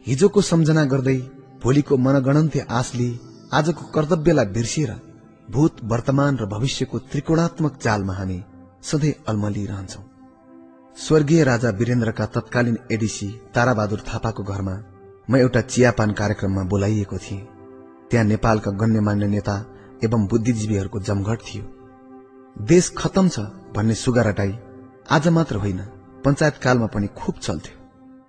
[0.07, 1.17] हिजोको सम्झना गर्दै
[1.63, 3.09] भोलिको मनगणन्त्य आशले
[3.53, 4.93] आजको कर्तव्यलाई बिर्सिएर
[5.49, 8.43] भूत वर्तमान र भविष्यको त्रिकोणात्मक जालमा हामी
[8.83, 10.03] सधैँ अल्मलिरहन्छौ
[10.97, 14.77] स्वर्गीय राजा वीरेन्द्रका तत्कालीन एडिसी ताराबहादुर थापाको घरमा
[15.31, 17.56] म एउटा चियापान कार्यक्रममा बोलाइएको थिएँ।
[18.11, 19.55] त्यहाँ नेपालका गण्यमान्य नेता
[20.05, 21.65] एवं बुद्धिजीवीहरूको जमघट थियो।
[22.57, 23.41] देश खतम छ
[23.75, 24.53] भन्ने सुगा रटाई
[25.11, 25.81] आज मात्र होइन
[26.25, 27.75] पञ्चायत कालमा पनि खुब चल्थ्यो।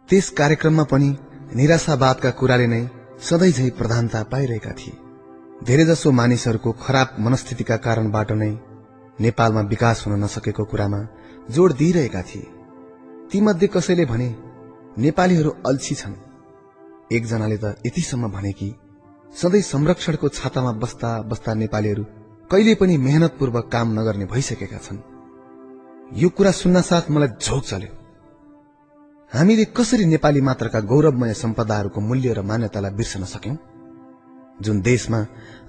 [0.10, 1.10] त्यस कार्यक्रममा पनि
[1.56, 2.82] निराशावादका कुराले नै
[3.22, 4.98] सधैँ झै प्रधानता पाइरहेका थिए।
[5.64, 8.52] धेरैजसो मानिसहरूको खराब मनस्थितिका कारणबाट नै
[9.20, 11.00] नेपालमा विकास हुन नसकेको कुरामा
[11.50, 12.46] जोड़ दिइरहेका थिए।
[13.32, 14.30] तीमध्ये कसैले भने
[14.98, 16.16] नेपालीहरू अल्छी छन्।
[17.12, 18.70] एकजनाले त यतिसम्म भने कि
[19.36, 22.04] सधैँ संरक्षणको छातामा बस्दा बस्दा नेपालीहरू
[22.52, 24.98] कहिले पनि मेहनतपूर्वक काम नगर्ने भइसकेका छन्।
[26.14, 27.92] यो कुरा सुन्न साथ मलाई झोक चल्यो।
[29.32, 33.56] हामीले कसरी नेपाली मात्रका गौरवमय सम्पदाहरूको मूल्य र मान्यतालाई बिर्सन सक्यौं?
[34.62, 35.20] जुन देशमा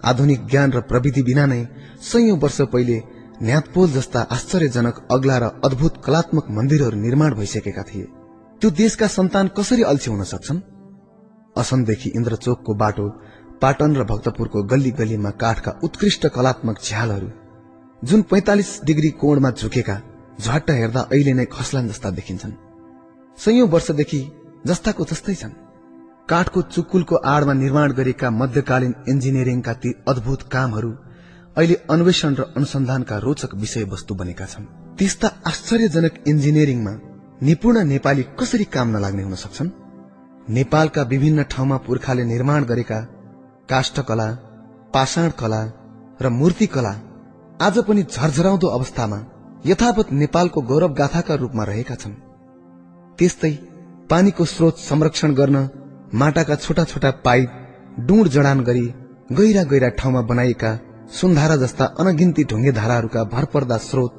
[0.04, 1.66] आधुनिक ज्ञान र प्रविधि बिना नै
[2.02, 3.02] सयौं वर्ष पहिले
[3.42, 8.06] न्यातपोल जस्ता आश्चर्यजनक अग्ला र अद्भुत कलात्मक मन्दिरहरू निर्माण भइसकेका थिए
[8.60, 10.60] त्यो देशका सन्तान कसरी अल्छी हुन सक्छन्?
[11.56, 13.06] असमदेखि इन्द्रचोकको बाटो
[13.62, 17.28] पाटन र भक्तपुरको गल्ली गल्लीमा काठका उत्कृष्ट कलात्मक झ्यालहरू
[18.02, 19.96] जुन पैंतालिस डिग्री कोणमा झुकेका
[20.40, 22.52] झट्ट हेर्दा अहिले नै खसलान जस्ता देखिन्छन्।
[23.38, 24.20] सयौं वर्षदेखि
[24.66, 25.58] जस्ताको जस्तै छन्।
[26.28, 30.90] काठको चुकुलको आड़मा निर्माण गरिएका मध्यकालीन इन्जिनियरिङका ती अद्भुत कामहरू
[31.56, 34.64] अहिले अन्वेषण र अनुसन्धानका रोचक विषयवस्तु बनेका छन्।
[34.98, 36.94] त्यस्ता आश्चर्यजनक इन्जिनियरिङमा
[37.42, 39.70] निपुण नेपाली कसरी काम नलाग्ने हुन सक्छन्?
[40.48, 42.98] नेपालका विभिन्न ठाउँमा पुर्खाले निर्माण गरेका
[43.68, 44.28] काष्ठकला
[44.94, 45.62] पाषाण कला
[46.20, 46.94] र मूर्तिकला
[47.60, 49.18] आज पनि झरझराउँदो अवस्थामा
[49.66, 52.14] यथावत नेपालको गौरव गाथाका रूपमा रहेका छन्।
[53.18, 53.52] त्यस्तै
[54.10, 55.56] पानीको स्रोत संरक्षण गर्न
[56.14, 57.48] माटाका छोटा छोटा पाइप
[58.06, 58.86] डुँड जडान गरी
[59.32, 60.72] गहिरा गहिरा ठाउँमा बनाइएका
[61.20, 64.12] सुन्धारा जस्ता अनगिन्ती ढुङ्गे धाराहरूका भरपर्दा स्रोत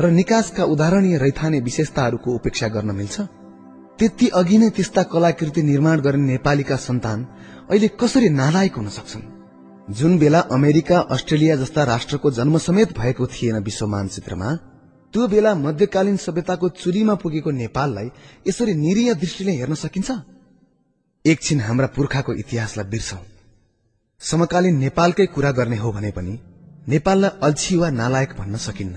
[0.00, 3.20] र निकासका उदाहरणीय रैथाने विशेषताहरूको उपेक्षा गर्न मिल्छ।
[3.98, 7.26] त्यति अघि नै त्यस्ता कलाकृति निर्माण गर्ने नेपालीका सन्तान
[7.70, 9.22] अहिले कसरी नालायक हुन सक्छन्?
[9.90, 14.54] जुन बेला अमेरिका अस्ट्रेलिया जस्ता राष्ट्रको जन्म समेत भएको थिएन विश्व मानचित्रमा
[15.14, 18.10] त्यो बेला मध्यकालीन सभ्यताको चुलीमा पुगेको नेपाललाई
[18.48, 20.10] यसरी निरीय दृष्टिले हेर्न सकिन्छ?
[21.26, 23.18] एकछिन हाम्रा पुर्खाको इतिहासलाई बिर्सौं।
[24.20, 26.38] समकालीन नेपालकै कुरा गर्ने हो भने पनि
[26.88, 28.96] नेपाललाई अल्छी वा नालायक भन्न सकिन्न।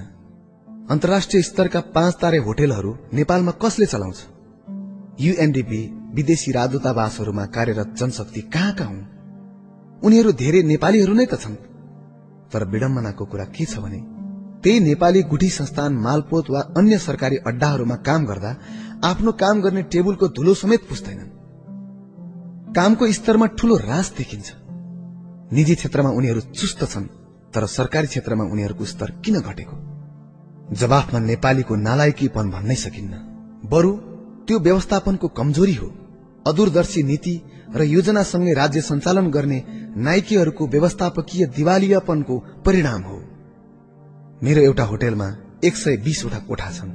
[0.90, 4.18] अन्तर्राष्ट्रिय स्तरका पाँच तारे होटेलहरू नेपालमा कसले चलाउँछ?
[5.20, 5.82] युएनडीपी
[6.16, 9.04] विदेशी राजदूतावासहरूमा कार्यरत जनशक्ति कहाँ कहाँ हुन्?
[10.04, 11.56] उनीहरू धेरै नेपालीहरू नै त छन्।
[12.52, 14.00] तर विडम्बनाको कुरा के छ भने
[14.64, 18.52] त्यही नेपाली गुठी संस्थान मालपोत वा अन्य सरकारी अड्डाहरूमा काम गर्दा
[19.04, 21.30] आफ्नो काम गर्ने टेबुलको धुलो समेत पुस्दैनन्।
[22.74, 24.48] कामको स्तरमा ठूलो रास देखिन्छ।
[25.54, 27.06] निजी क्षेत्रमा उनीहरू चुस्त छन्
[27.54, 29.76] तर सरकारी क्षेत्रमा उनीहरूको स्तर किन घटेको?
[30.72, 33.14] जवाफमा नेपालीको नालायकीपन भन्नै सकिन्न।
[33.70, 33.92] बरु
[34.48, 35.88] त्यो व्यवस्थापनको कमजोरी हो।
[36.46, 37.36] अदूरदर्शी नीति
[37.76, 39.64] र योजनासँगै राज्य सञ्चालन गर्ने
[39.98, 42.36] नाइकीहरूको व्यवस्थापकीय दिवालियापनको
[42.66, 43.18] परिणाम हो।
[44.44, 45.28] मेरो एउटा होटेलमा
[45.64, 46.92] एक सय बीसवटा कोठा छन्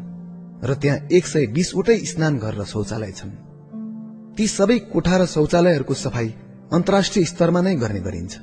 [0.65, 3.31] र त्यहाँ एक सय बीसवटै स्नान घर र शौचालय छन्।
[4.37, 6.29] ती सबै कोठा र शौचालयहरूको सफाई
[6.73, 8.35] अन्तर्राष्ट्रिय स्तरमा नै गर्ने गरिन्छ।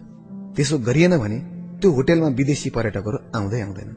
[0.56, 1.38] त्यसो गरिएन भने
[1.80, 3.90] त्यो होटेलमा विदेशी पर्यटकहरू आउँदै आउँदैन।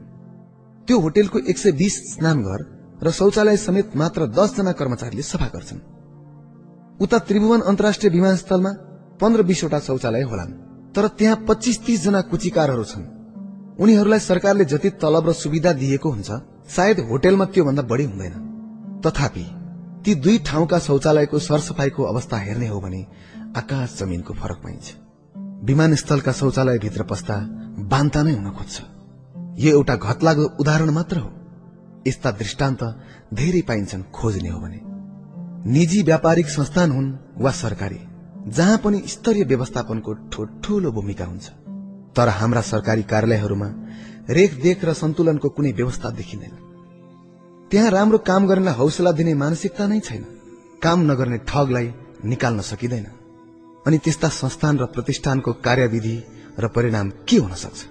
[0.87, 2.59] त्यो होटेलको एक सय बीस स्नान घर
[3.03, 5.79] र शौचालय समेत मात्र दसजना कर्मचारीले सफा गर्छन्।
[7.01, 8.71] उता त्रिभुवन अन्तर्राष्ट्रिय विमानस्थलमा
[9.21, 10.51] पन्ध्र बीसवटा शौचालय होलान्।
[10.93, 13.05] तर त्यहाँ पच्चिस तीस जना कुचिकारहरू छन्।
[13.79, 16.31] उनीहरूलाई सरकारले जति तलब र सुविधा दिएको हुन्छ
[16.75, 18.35] सायद होटेलमा त्योभन्दा बढी हुँदैन।
[19.05, 19.45] तथापि
[20.05, 23.05] ती दुई ठाउँका शौचालयको सरसफाईको अवस्था हेर्ने हो भने
[23.57, 24.93] आकाश जमिनको फरक पाइन्छ।
[25.65, 27.37] विमानस्थलका शौचालय भित्र पस्दा
[27.89, 28.81] बान्ता नै हुन खोज्छ।
[29.59, 31.29] यो एउटा घतलाग्दो उदाहरण मात्र हो।
[32.07, 32.83] यस्ता दृष्टान्त
[33.33, 34.90] धेरै पाइन्छन् खोज्ने हो भने।
[35.67, 37.99] निजी व्यापारिक संस्थान हुन् वा सरकारी
[38.47, 40.13] जहाँ पनि स्तरीय व्यवस्थापनको
[40.63, 41.49] ठूलो भूमिका हुन्छ।
[42.15, 43.67] तर हाम्रा सरकारी कार्यालयहरूमा
[44.29, 46.51] रेखदेख र सन्तुलनको कुनै व्यवस्था देखिँदैन।
[47.71, 50.25] त्यहाँ राम्रो काम गर्नेलाई हौसला दिने मानसिकता नै छैन।
[50.83, 51.93] काम नगर्ने ठगलाई
[52.25, 53.05] निकाल्न सकिँदैन।
[53.87, 56.23] अनि त्यस्ता संस्थान र प्रतिष्ठानको कार्यविधि
[56.59, 57.85] र परिणाम के हुन सक्छ?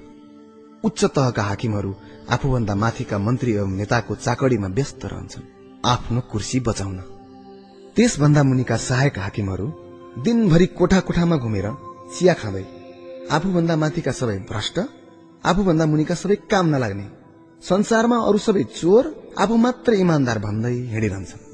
[0.85, 1.95] उच्च तहका हाकिमहरू
[2.31, 5.43] आफूभन्दा माथिका मन्त्री एवं नेताको चाकडीमा व्यस्त रहन्छन्।
[5.85, 7.10] आफ्नो कुर्सी बचाउन।
[7.97, 9.67] त्यसभन्दा मुनिका सहायक हाकिमहरू
[10.25, 11.67] दिनभरि कोठा कोठामा घुमेर
[12.15, 12.65] चिया खाँदै
[13.37, 14.77] आफूभन्दा माथिका सबै भ्रष्ट
[15.45, 17.07] आफूभन्दा मुनिका सबै काम नलाग्ने
[17.63, 19.05] संसारमा अरू सबै चोर
[19.43, 21.47] आफू मात्र इमान्दार भन्दै हिँडिरहन्छन्।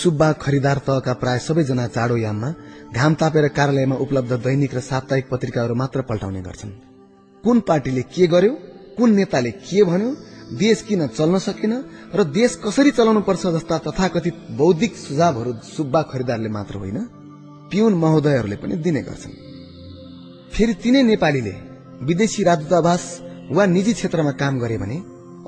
[0.00, 2.48] सुब्बा खरिदार तहका प्राय सबैजना चाँडो याममा
[2.96, 6.72] घाम तापेर कार्यालयमा उपलब्ध दैनिक र साप्ताहिक पत्रिकाहरू मात्र पल्टाउने गर्छन्।
[7.44, 8.52] कुन पार्टीले के गर्यो
[8.96, 10.10] कुन नेताले के भन्यो
[10.46, 11.72] देश किन चल्न सकेन
[12.14, 16.98] र देश कसरी चलाउनु पर्छ जस्ता तथाकथित बौद्धिक सुझावहरू सुब्बा खरिदारले मात्र होइन
[17.70, 19.34] पिउन महोदयहरूले पनि दिने गर्छन्।
[20.54, 21.54] फेरि तिनै नेपालीले
[22.02, 23.04] विदेशी राजदूतावास
[23.50, 24.96] वा निजी क्षेत्रमा काम गरे भने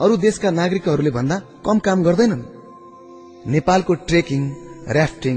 [0.02, 1.36] अरू देशका नागरिकहरूले भन्दा
[1.66, 2.42] कम काम गर्दैनन्।
[3.46, 4.42] नेपालको ट्रेकिङ
[4.90, 5.36] ऱ्याफ्टिङ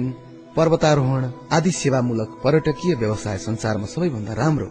[0.55, 4.69] पर्वतारोहण आदि सेवामूलक पर्यटकीय व्यवसाय संसारमा सबैभन्दा राम्रो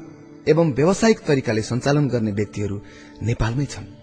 [0.49, 2.77] एवं व्यावसायिक तरिकाले सञ्चालन गर्ने व्यक्तिहरू
[3.23, 4.00] नेपालमै छन्।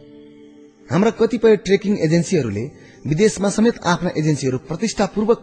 [0.91, 2.63] हाम्रा कतिपय ट्रेकिङ एजेन्सीहरूले
[3.07, 5.39] विदेशमा समेत आफ्ना एजेन्सीहरू प्रतिष्ठापूर्वक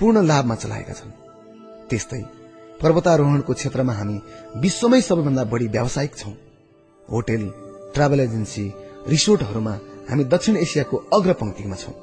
[0.00, 1.10] पूर्ण लाभमा चलाएका छन्।
[1.90, 2.22] त्यस्तै
[2.82, 4.16] पर्वतारोहणको क्षेत्रमा हामी
[4.60, 6.32] विश्वमै सबैभन्दा बढी व्यावसायिक छौं।
[7.10, 7.44] होटेल
[7.94, 8.64] ट्राभल एजेन्सी
[9.08, 9.74] रिसोर्टहरूमा
[10.10, 11.94] हामी दक्षिण एसियाको अग्रपंक्तिमा छौं।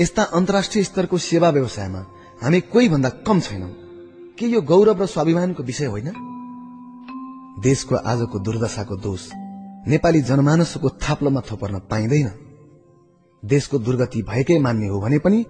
[0.00, 2.02] यस्ता अन्तर्राष्ट्रिय स्तरको सेवा व्यवसायमा
[2.42, 3.72] हामी कोही भन्दा कम छैनौं।
[4.38, 6.08] के यो गौरव र स्वाभिमानको विषय होइन?
[7.62, 9.22] देशको आजको दुर्दशाको दोष
[9.86, 12.30] नेपाली जनमानसको थाप्लोमा थोपर्न पाइँदैन।
[13.42, 15.42] देशको दुर्गति भएकै मान्ने हो भने पनि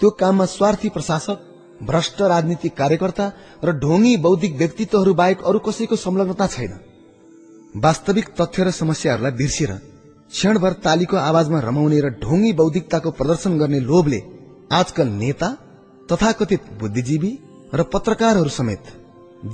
[0.00, 1.38] त्यो काममा स्वार्थी प्रशासक
[1.82, 3.26] भ्रष्ट राजनीतिक कार्यकर्ता
[3.64, 6.72] र ढोंगी बौद्धिक व्यक्तित्वहरू बाहेक अरू कसैको संलग्नता छैन।
[7.76, 9.72] वास्तविक तथ्य र समस्याहरूलाई बिर्सिएर
[10.30, 14.22] क्षणभर तालीको आवाजमा रमाउने र ढोंगी बौद्धिकताको प्रदर्शन गर्ने लोभले
[14.72, 15.48] आजकल नेता
[16.08, 17.32] तथाकथित बुद्धिजीवी
[17.74, 18.84] र पत्रकारहरू समेत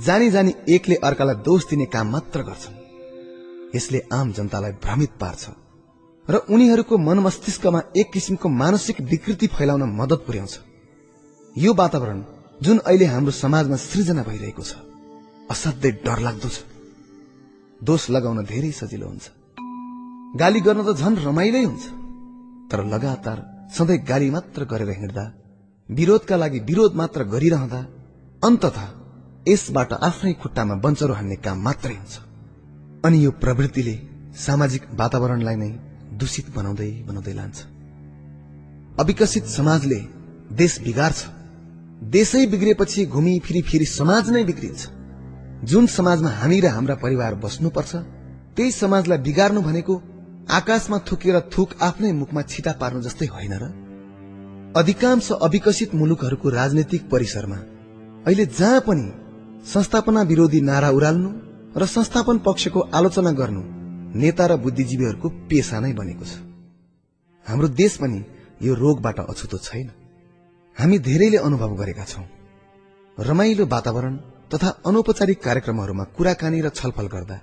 [0.05, 2.76] जानी जानी एकले अर्कालाई दोष दिने काम मात्र गर्छन्।
[3.75, 5.43] यसले आम जनतालाई भ्रमित पार्छ।
[6.27, 10.53] र उनीहरूको मन मस्तिष्कमा एक किसिमको मानसिक विकृति फैलाउन मदत पुर्याउँछ।
[11.55, 12.19] यो वातावरण
[12.61, 14.73] जुन अहिले हाम्रो समाजमा सृजना भइरहेको छ
[15.49, 16.57] असाध्यै डरलाग्दो छ।
[17.81, 19.25] दोष लगाउन धेरै सजिलो हुन्छ।
[20.35, 21.85] गाली गर्न त झन रमाइलै हुन्छ।
[22.69, 23.37] तर लगातार
[23.71, 25.25] सधैँ गाली मात्र गरेर हिँड्दा
[25.89, 27.81] विरोधका लागि विरोध मात्र गरिरहँदा
[28.41, 28.77] अन्तत
[29.47, 32.26] यसबाट आफ्नै खुट्टामा बन्चरो हान्ने काम मात्रै हुन्छ।
[33.05, 33.95] अनि यो प्रवृत्तिले
[34.35, 35.71] सामाजिक वातावरणलाई नै
[36.19, 37.57] दूषित बनाउँदै बनाउँदै लान्छ।
[38.99, 39.99] अविकसित समाजले
[40.51, 41.19] देश बिगार्छ।
[42.09, 44.81] देशै बिग्रेपछि घुमी फिरी फेरि समाज नै बिग्रिन्छ।
[45.63, 47.95] जुन समाजमा हामी र हाम्रा परिवार बस्नुपर्छ
[48.55, 49.95] त्यही समाजलाई बिगार्नु भनेको
[50.49, 53.63] आकाशमा थुकेर थुक आफ्नै मुखमा छिटा पार्नु जस्तै होइन र?
[54.75, 57.57] अधिकांश अविकसित मुलुकहरूको राजनैतिक परिसरमा
[58.25, 59.05] अहिले जहाँ पनि
[59.65, 61.46] संस्थापना विरोधी नारा उराल्नु
[61.77, 63.61] र संस्थापन पक्षको आलोचना गर्नु
[64.19, 66.33] नेता र बुद्धिजीवीहरूको पेसा नै बनेको छ।
[67.47, 68.19] हाम्रो देश पनि
[68.61, 69.89] यो रोगबाट अछुतो छैन।
[70.77, 72.25] हामी धेरैले अनुभव गरेका छौं।
[73.17, 74.15] रमाइलो वातावरण
[74.53, 77.37] तथा अनौपचारिक कार्यक्रमहरूमा कुराकानी र छलफल गर्दा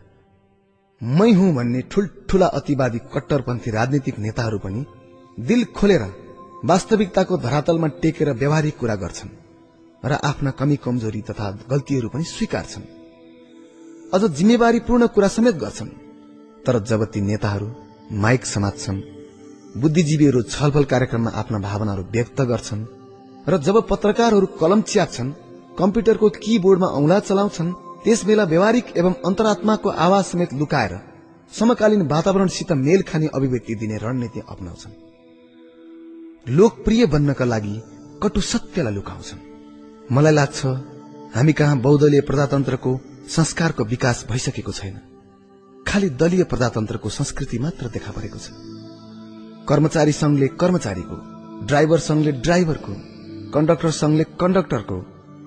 [1.00, 4.84] मै हुँ भन्ने ठूल्ठूला अतिवादी कट्टरपन्थी राजनीतिक नेताहरू पनि
[5.38, 6.02] दिल खोलेर
[6.64, 9.36] वास्तविकताको धरातलमा टेकेर व्यावहारिक कुरा गर्छन्
[10.02, 13.03] र आफ्ना कमी कमजोरी तथा गल्तीहरू पनि स्वीकार्छन्।
[14.14, 15.88] अझ जिम्मेवारीपूर्ण कुरा समेत गर्छन्।
[16.66, 17.68] तर जब ती नेताहरू
[18.24, 19.00] माइक समात्छन्
[19.76, 22.84] बुद्धिजीवीहरू छलफल कार्यक्रममा आफ्ना भावनाहरू व्यक्त गर्छन्
[23.48, 25.30] र जब पत्रकारहरू कलम च्याप्छन्
[25.78, 27.72] कम्प्युटरको कीबोर्डमा औंला चलाउँछन्
[28.04, 30.92] त्यस बेला व्यावहारिक एवं अन्तरात्माको आवाज समेत लुकाएर
[31.52, 34.92] समकालीन वातावरणसित मेल खाने अभिव्यक्ति दिने रणनीति अप्नाउँछन्।
[36.46, 37.74] लोकप्रिय बन्नका लागि
[38.22, 39.40] कटु सत्यलाई लुकाउँछन्।
[40.14, 40.60] मलाई लाग्छ
[41.36, 42.92] हामी कहाँ बहुदलीय प्रजातन्त्रको
[43.28, 44.96] संस्कारको विकास भइसकेको छैन।
[45.86, 48.50] खालि दलीय प्रजातन्त्रको संस्कृति मात्र देखा परेको छ।
[49.68, 51.16] कर्मचारी संघले कर्मचारीको
[51.66, 52.92] ड्राइभर संघले ड्राइभरको
[53.50, 54.98] कण्डक्टर संघले कण्डक्टरको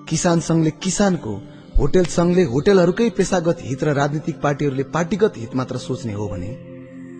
[0.08, 1.34] किसान संघले किसानको
[1.78, 6.50] होटेल संघले होटेलहरूकै पेसागत हित र राजनीतिक पार्टीहरूले पार्टीगत हित मात्र सोच्ने हो भने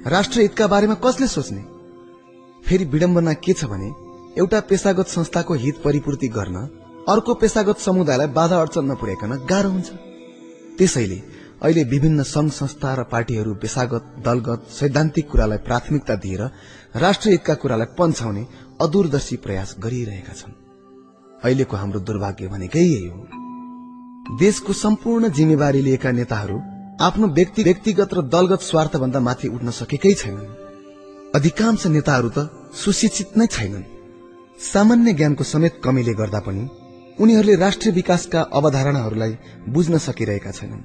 [0.07, 1.63] राष्ट्र हितका बारेमा कसले सोच्ने?
[2.65, 3.93] फेरि विडम्बना के छ भने
[4.41, 6.57] एउटा पेसागत संस्थाको हित परिपूर्ति गर्न
[7.09, 9.91] अर्को पेसागत समुदायलाई बाधा अडचन नपुर्याइकन गाह्रो हुन्छ।
[10.79, 11.18] त्यसैले
[11.62, 16.43] अहिले विभिन्न संघ संस्था र पार्टीहरू पेसागत दलगत सैद्धान्तिक कुरालाई प्राथमिकता दिएर
[16.97, 18.47] राष्ट्र हितका कुरालाई पन्छाउने
[18.81, 20.53] अदूरदर्शी प्रयास गरिरहेका छन्।
[21.45, 23.26] अहिलेको हाम्रो दुर्भाग्य भनेकै यही हो।
[24.39, 26.59] देशको सम्पूर्ण जिम्मेवारी लिएका नेताहरू
[27.01, 30.57] आफ्नो व्यक्ति व्यक्तिगत र दलगत स्वार्थ भन्दा माथि उठ्न सकेकै छैनन्।
[31.35, 33.85] अधिकांश नेताहरू त सुशिक्षित नै छैनन्।
[34.72, 36.64] सामान्य ज्ञानको समेत कमीले गर्दा पनि
[37.21, 39.33] उनीहरूले राष्ट्रिय विकासका अवधारणाहरूलाई
[39.69, 40.83] बुझ्न सकिरहेका छैनन्।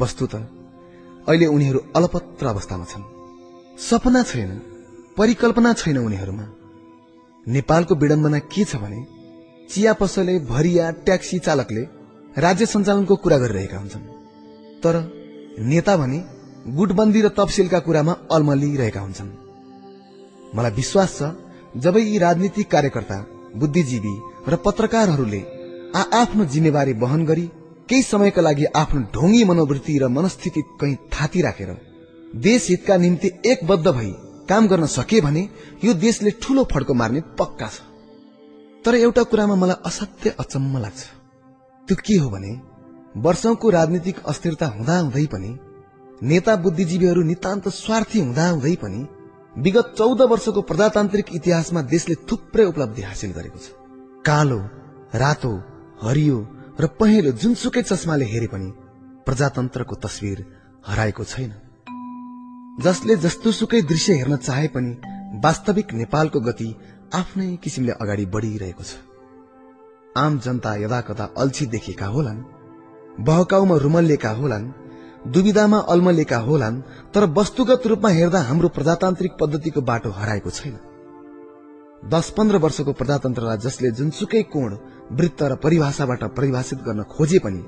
[0.00, 3.04] वस्तुत अहिले उनीहरू अलपत्र अवस्थामा छन्।
[3.78, 4.50] सपना छैन
[5.16, 6.46] परिकल्पना छैन उनीहरूमा।
[7.46, 9.00] नेपालको विडम्बना के छ भने
[9.70, 11.82] चिया पसले भरिया ट्याक्सी चालकले
[12.38, 14.04] राज्य सञ्चालनको कुरा गरिरहेका हुन्छन्।
[14.82, 14.94] तर
[15.60, 16.18] नेता भने
[16.76, 19.30] गुटबन्दी र तपसिलका कुरामा अल्मलिरहेका हुन्छन्।
[20.54, 21.22] मलाई विश्वास छ
[21.76, 23.18] जब यी राजनीतिक कार्यकर्ता
[23.56, 24.14] बुद्धिजीवी
[24.48, 25.40] र पत्रकारहरूले
[25.96, 27.46] आ आफ्नो जिम्मेवारी वहन गरी
[27.88, 31.70] केही समयका लागि आफ्नो ढोंगी मनोवृत्ति र मनस्थिति कहीँ थाती राखेर
[32.42, 34.12] देश हितका निम्ति एकबद्ध भई
[34.48, 35.48] काम गर्न सके भने
[35.84, 37.80] यो देशले ठूलो फड्को मार्ने पक्का छ।
[38.84, 41.02] तर एउटा कुरामा मलाई असाध्य अचम्म लाग्छ।
[41.88, 42.52] त्यो के हो भने
[43.22, 45.50] वर्षौंको राजनीतिक अस्थिरता हुँदाहुँदै पनि
[46.22, 49.00] नेता बुद्धिजीवीहरू नितान्त स्वार्थी हुँदाहुँदै पनि
[49.56, 53.66] विगत चौध वर्षको प्रजातान्त्रिक इतिहासमा देशले थुप्रै उपलब्धि हासिल गरेको छ।
[54.26, 54.58] कालो
[55.14, 55.50] रातो
[56.02, 56.38] हरियो
[56.80, 58.70] र पहेँलो जुनसुकै चस्माले हेरे पनि
[59.26, 60.38] प्रजातन्त्रको तस्विर
[60.86, 61.52] हराएको छैन।
[62.82, 64.90] जसले जस्तोसुकै दृश्य हेर्न चाहे पनि
[65.44, 66.68] वास्तविक नेपालको गति
[67.14, 68.92] आफ्नै किसिमले अगाडि बढ़िरहेको छ।
[70.16, 72.42] आम जनता यदा कदा अल्छी देखिएका होलान्
[73.22, 74.66] बहकाउमा रुमल्लेका होलान्
[75.32, 76.82] दुविधामा अल्मलेका होलान्
[77.14, 80.76] तर वस्तुगत रूपमा हेर्दा हाम्रो प्रजातान्त्रिक पद्धतिको बाटो हराएको छैन।
[82.06, 84.70] दस पन्ध्र वर्षको प्रजातन्त्रलाई जसले जुनसुकै कोण
[85.10, 87.62] वृत्त र परिभाषाबाट परिभाषित गर्न खोजे पनि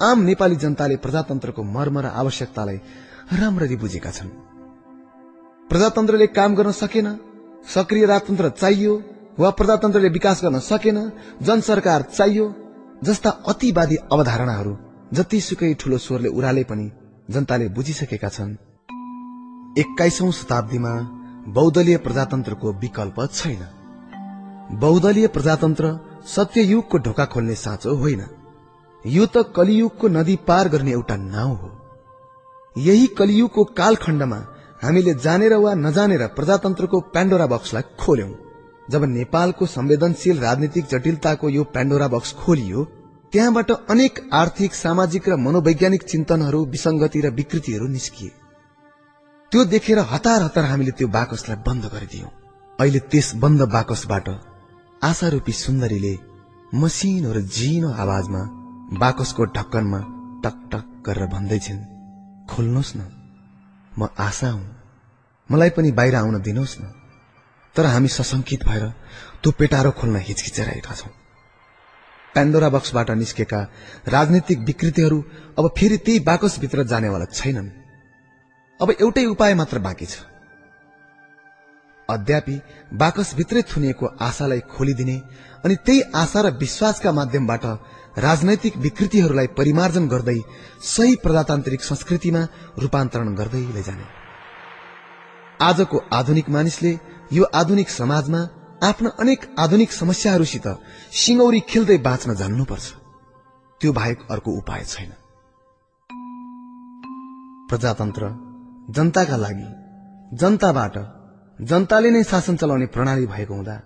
[0.00, 2.78] आम नेपाली जनताले प्रजातन्त्रको मर्म र आवश्यकतालाई
[3.32, 4.30] राम्ररी बुझेका छन्।
[5.70, 7.08] प्रजातन्त्रले काम गर्न सकेन
[7.66, 8.92] सक्रिय राजतन्त्र चाहियो
[9.38, 10.98] वा प्रजातन्त्रले विकास गर्न सकेन
[11.42, 12.46] जनसरकार चाहियो
[13.04, 14.76] जस्ता अतिवादी अवधारणाहरू
[15.12, 16.86] जतिसुकै ठूलो स्वरले उराले पनि
[17.30, 18.52] जनताले बुझिसकेका छन्।
[19.78, 20.94] एक्काइसौं शताब्दीमा
[21.56, 23.77] बहुदलीय प्रजातन्त्रको विकल्प छैन।
[24.70, 28.24] बहुदलीय प्रजातन्त्र सत्ययुगको ढोका खोल्ने साँचो होइन।
[29.04, 31.70] यो त कलियुगको नदी पार गर्ने एउटा नाउँ हो।
[32.76, 34.36] यही कलियुगको कालखण्डमा
[34.82, 38.32] हामीले जानेर वा नजानेर प्रजातन्त्रको प्यान्डोरा बक्सलाई खोल्यौं।
[38.90, 42.84] जब नेपालको संवेदनशील राजनीतिक जटिलताको यो प्यान्डोरा बक्स खोलियो
[43.32, 48.30] त्यहाँबाट अनेक आर्थिक सामाजिक र मनोवैज्ञानिक चिन्तनहरू विसंगति र विकृतिहरू निस्किए।
[49.52, 52.30] त्यो देखेर हतार हतार हामीले त्यो बाकसलाई बन्द गरिदियौं।
[52.78, 54.28] अहिले त्यस बन्द बाकसबाट
[55.02, 56.18] आशारूपी सुन्दरीले
[56.74, 58.42] मसिनो र झिनो आवाजमा
[58.98, 60.00] बाकसको ढक्कनमा
[60.44, 61.78] टक टक गरेर भन्दैछिन्
[62.50, 63.00] खोल्नुहोस् न
[63.98, 64.66] म आशा हुँ।
[65.50, 66.84] मलाई पनि बाहिर आउन दिनुहोस् न।
[67.76, 68.84] तर हामी सशंकित भएर
[69.42, 71.10] त्यो पेटारो खोल्न हिचकिचाइरहेका छौं।
[72.34, 73.60] पेन्डोरा बक्सबाट निस्केका
[74.08, 75.24] राजनीतिक विकृतिहरू
[75.58, 77.70] अब फेरि त्यही बाकसभित्र जानेवाला छैनन्।
[78.80, 80.18] अब एउटै उपाय मात्र बाँकी छ।
[82.08, 82.56] अद्यापि
[82.92, 85.16] बाकसभित्रै थुनिएको आशालाई खोलिदिने
[85.64, 87.64] अनि त्यही आशा र विश्वासका माध्यमबाट
[88.18, 90.38] राजनैतिक विकृतिहरूलाई परिमार्जन गर्दै
[90.84, 92.42] सही प्रजातान्त्रिक संस्कृतिमा
[92.78, 94.06] रूपान्तरण गर्दै लैजाने।
[95.60, 96.92] आजको आधुनिक मानिसले
[97.32, 98.40] यो आधुनिक समाजमा
[98.82, 100.66] आफ्ना अनेक आधुनिक समस्याहरूसित
[101.12, 102.86] सिंगौरी खेल्दै बाँच्न जान्नुपर्छ।
[103.80, 105.12] त्यो बाहेक अर्को उपाय छैन।
[107.68, 108.22] प्रजातन्त्र
[108.96, 109.68] जनताका लागि
[110.32, 110.96] जनताबाट
[111.60, 113.76] जनताले नै शासन चलाउने प्रणाली भएको हुँदा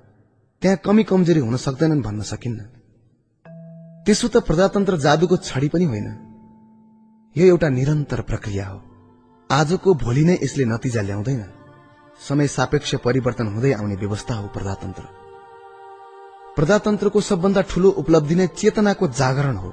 [0.63, 2.61] त्यहाँ कमी कमजोरी हुन सक्दैनन् भन्न सकिन्न।
[4.05, 6.09] त्यसो त प्रजातन्त्र जादुको छडी पनि होइन।
[7.37, 8.79] यो एउटा निरन्तर प्रक्रिया हो।
[9.51, 11.43] आजको भोलि नै यसले नतिजा ल्याउँदैन।
[12.21, 15.03] समय सापेक्ष परिवर्तन हुँदै आउने व्यवस्था हो प्रजातन्त्र।
[16.57, 19.73] प्रजातन्त्रको सबभन्दा ठूलो उपलब्धि नै चेतनाको जागरण हो।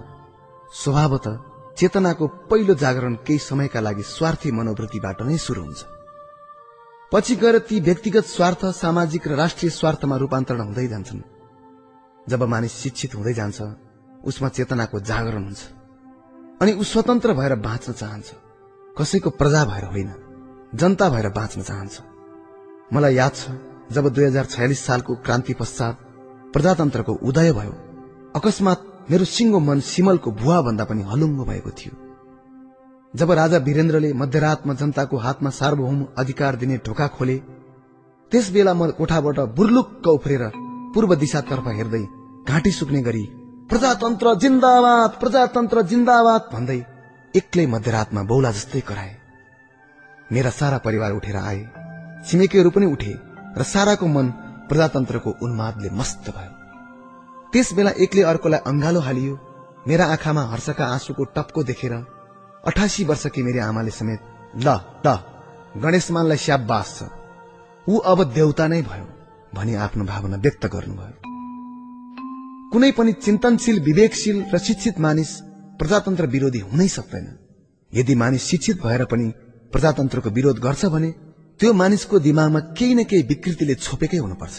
[0.74, 1.28] स्वभावत
[1.78, 5.99] चेतनाको पहिलो जागरण केही समयका लागि स्वार्थी मनोवृत्तिबाट नै शुरू हुन्छ।
[7.12, 11.22] पछि गएर ती व्यक्तिगत स्वार्थ सामाजिक र राष्ट्रिय स्वार्थमा रूपान्तरण हुँदै जान्छन्।
[12.28, 13.62] जब मानिस शिक्षित हुँदै जान्छ
[14.24, 15.62] उसमा चेतनाको जागरण हुन्छ।
[16.62, 18.28] अनि ऊ स्वतन्त्र भएर बाँच्न चाहन्छ।
[18.98, 20.12] कसैको प्रजा भएर होइन
[20.76, 21.96] जनता भएर बाँच्न चाहन्छ।
[22.94, 23.58] मलाई याद छ
[23.90, 25.96] जब दुई हजार छयालिस सालको क्रान्ति पश्चात
[26.54, 27.74] प्रजातन्त्रको उदय भयो
[28.38, 28.80] अकस्मात
[29.10, 32.09] मेरो सिंगो मन सिमलको भुवा भन्दा पनि हलुङ्गो भएको थियो।
[33.14, 37.38] जब राजा वीरेन्द्रले मध्यरातमा जनताको हातमा सार्वभौम अधिकार दिने ढोका खोले
[38.32, 40.44] त्यस बेला म कोठाबाट बुर्लुक्क उफ्रेर
[40.94, 42.04] पूर्व दिशातर्फ हेर्दै
[42.50, 43.24] घाँटी सुक्ने गरी
[43.70, 46.80] प्रजातन्त्र जिन्दाबाद प्रजातन्त्र जिन्दाबाद भन्दै
[47.34, 49.14] एक्लै मध्यरातमा बौला जस्तै कराए।
[50.30, 51.62] मेरा सारा परिवार उठेर आए।
[52.28, 53.14] छिमेकीहरू पनि उठे
[53.58, 54.28] र साराको मन
[54.70, 56.54] प्रजातन्त्रको उन्मादले मस्त भयो।
[57.54, 59.34] त्यस बेला एकले अर्कोलाई अंगालो हालियो।
[59.88, 61.94] मेरा आँखामा हर्षका आँसुको टप्को देखेर
[62.70, 64.22] अठासी वर्षकी मेरी आमाले समेत
[64.66, 64.68] ल
[65.06, 65.08] ल
[65.84, 67.10] गणेशमानलाई स्याबास छ।
[67.88, 69.08] ऊ अब देउता नै भयो
[69.56, 71.16] भनी आफ्नो भावना व्यक्त गर्नुभयो।
[72.72, 75.30] कुनै पनि चिन्तनशील विवेकशील र शिक्षित मानिस
[75.80, 77.28] प्रजातन्त्र विरोधी हुनै सक्दैन।
[77.94, 79.28] यदि मानिस शिक्षित भएर पनि
[79.74, 81.10] प्रजातन्त्रको विरोध गर्छ भने
[81.60, 84.58] त्यो मानिसको दिमागमा केही न केही विकृतिले छोपेकै हुनुपर्छ।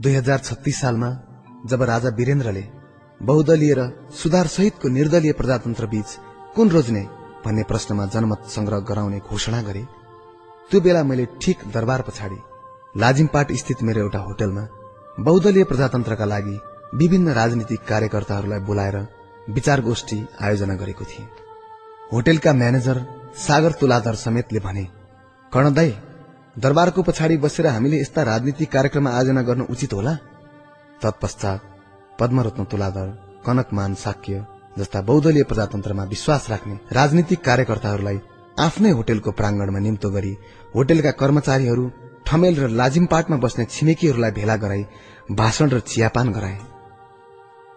[0.00, 1.10] दुई हजार छत्तीस सालमा
[1.70, 2.64] जब राजा वीरेन्द्रले
[3.20, 3.82] बहुदलीय र
[4.20, 6.10] सुधार सहितको निर्दलीय प्रजातन्त्र बीच
[6.56, 7.00] कुन रोज्ने
[7.44, 9.84] भन्ने प्रश्नमा जनमत संग्रह गराउने घोषणा गरे
[10.70, 12.36] त्यो बेला मैले ठिक दरबार पछाडि
[13.00, 14.64] लाजिमपाट स्थित मेरो एउटा होटलमा
[15.18, 16.56] बहुदलीय प्रजातन्त्रका लागि
[17.00, 18.96] विभिन्न राजनीतिक कार्यकर्ताहरूलाई बोलाएर
[19.48, 21.26] विचार गोष्ठी आयोजना गरेको थिए।
[22.12, 23.00] होटेलका म्यानेजर
[23.46, 24.84] सागर तुलाधर समेतले भने
[25.52, 25.94] कर्णदाई
[26.56, 30.14] दरबारको पछाडि बसेर हामीले यस्ता राजनीतिक कार्यक्रम आयोजना गर्न उचित होला?
[31.02, 31.60] तत्पश्चात
[32.20, 33.08] पद्मरत्न तुलाधर
[33.46, 34.44] कनकमान साक्य
[34.78, 38.18] जस्ता बहुदलीय प्रजातन्त्रमा विश्वास राख्ने राजनीतिक कार्यकर्ताहरूलाई
[38.66, 40.32] आफ्नै होटेलको प्राङ्गणमा निम्तो गरी
[40.74, 41.84] होटेलका कर्मचारीहरू
[42.26, 44.84] ठमेल र लाजिमपाटमा बस्ने छिमेकीहरूलाई भेला गराई
[45.40, 46.58] भाषण र चियापान गराए।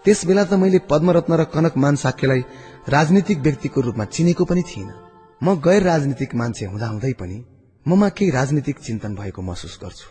[0.05, 2.41] त्यस बेला त मैले पद्मरत्न र कनकमान साक्यलाई
[2.89, 4.95] राजनीतिक व्यक्तिको रूपमा चिनेको पनि थिइनँ।
[5.41, 7.37] म गैर राजनीतिक मान्छे हुँदाहुँदै पनि
[7.85, 10.07] ममा केही राजनीतिक चिन्तन भएको महसुस गर्छु।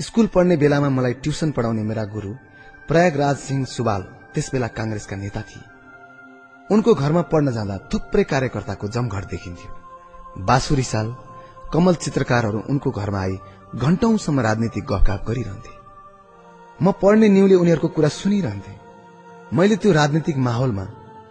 [0.00, 2.32] स्कूल पढ्ने बेलामा मलाई ट्युसन पढाउने मेरा गुरु
[2.88, 4.02] प्रयागराज सिंह सुबाल
[4.34, 5.73] त्यस बेला कांग्रेसका नेता थिए।
[6.70, 9.70] उनको घरमा पढ्न जाँदा थुप्रै कार्यकर्ताको जमघट देखिन्थ्यो।
[10.44, 11.14] बासु रिसाल
[11.72, 13.36] कमल चित्रकारहरू उनको घरमा आई
[13.76, 15.72] घण्टौंसम्म राजनीतिक गफगाफ गरिरहन्थे।
[16.80, 18.74] म पढ्ने न्यूले उनीहरूको कुरा सुनिरहन्थे।
[19.52, 20.86] मैले त्यो राजनीतिक माहौलमा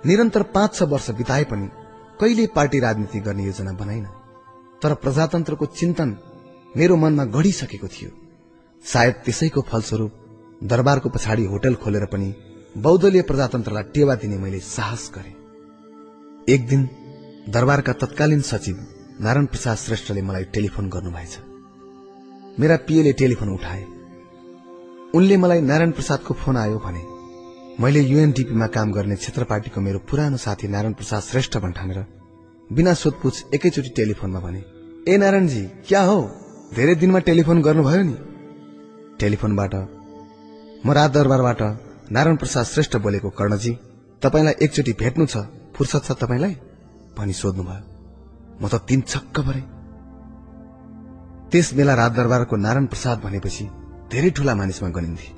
[0.05, 1.67] निरन्तर पाँच छ वर्ष बिताए पनि
[2.19, 4.05] कहिले पार्टी राजनीति गर्ने योजना बनाइन।
[4.81, 6.17] तर प्रजातन्त्रको चिन्तन
[6.75, 8.09] मेरो मनमा गढिसकेको थियो।
[8.83, 10.11] सायद त्यसैको फलस्वरूप
[10.63, 12.29] दरबारको पछाडि होटल खोलेर पनि
[12.75, 16.87] बौद्धलीय प्रजातन्त्रलाई टेवा दिने मैले साहस गरे। एक दिन
[17.49, 18.77] दरबारका तत्कालीन सचिव
[19.21, 21.37] नारायण प्रसाद श्रेष्ठले मलाई टेलिफोन गर्नुभएछ।
[22.59, 23.83] मेरा पिएले टेलिफोन उठाए।
[25.15, 27.03] उनले मलाई नारायण प्रसादको फोन आयो भने
[27.79, 32.05] मैले युएनडीपीमा काम गर्ने क्षेत्र पार्टीको मेरो पुरानो साथी नारायण प्रसाद श्रेष्ठ भन्ठानेर
[32.69, 34.61] बिना सोधपुछ एकैचोटि टेलिफोनमा भने
[35.07, 36.19] ए नारायणजी क्या हो?
[36.75, 38.15] धेरै दिनमा टेलिफोन गर्नुभयो नि?
[39.19, 39.73] टेलिफोनबाट
[40.85, 41.61] म रात दरबारबाट
[42.13, 43.73] नारायण प्रसाद श्रेष्ठ बोलेको कर्णजी
[44.21, 45.37] तपाईँलाई एकचोटि भेट्नु छ
[45.75, 46.53] फुर्सद छ तपाईँलाई?
[47.17, 47.81] भनी सोध्नुभयो।
[48.61, 49.61] म त तीन छक्क परे।
[51.51, 53.65] त्यस बेला रात दरबारको नारायण प्रसाद भनेपछि
[54.11, 55.29] धेरै ठूला मानिसमा गनिन्थे।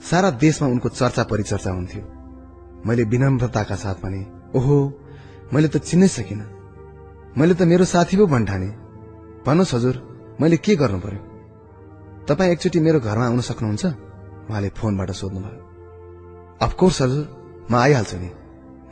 [0.00, 2.02] सारा देशमा उनको चर्चा परिचर्चा हुन्थ्यो।
[2.88, 4.20] मैले विनम्रताका साथ भने
[4.56, 4.76] ओहो
[5.52, 6.40] मैले त चिन्नै सकिन।
[7.36, 8.68] मैले त मेरो साथी पो भन्ठाने।
[9.46, 9.96] भन्नुहोस् हजुर
[10.40, 11.22] मैले के गर्नु पर्यो?
[12.28, 13.84] तपाईँ एकचोटि मेरो घरमा आउन सक्नुहुन्छ?
[14.48, 15.69] उहाँले फोनबाट सोध्नुभयो।
[16.60, 17.24] अफकोर्स हजुर
[17.70, 18.30] म आइहाल्छु नि।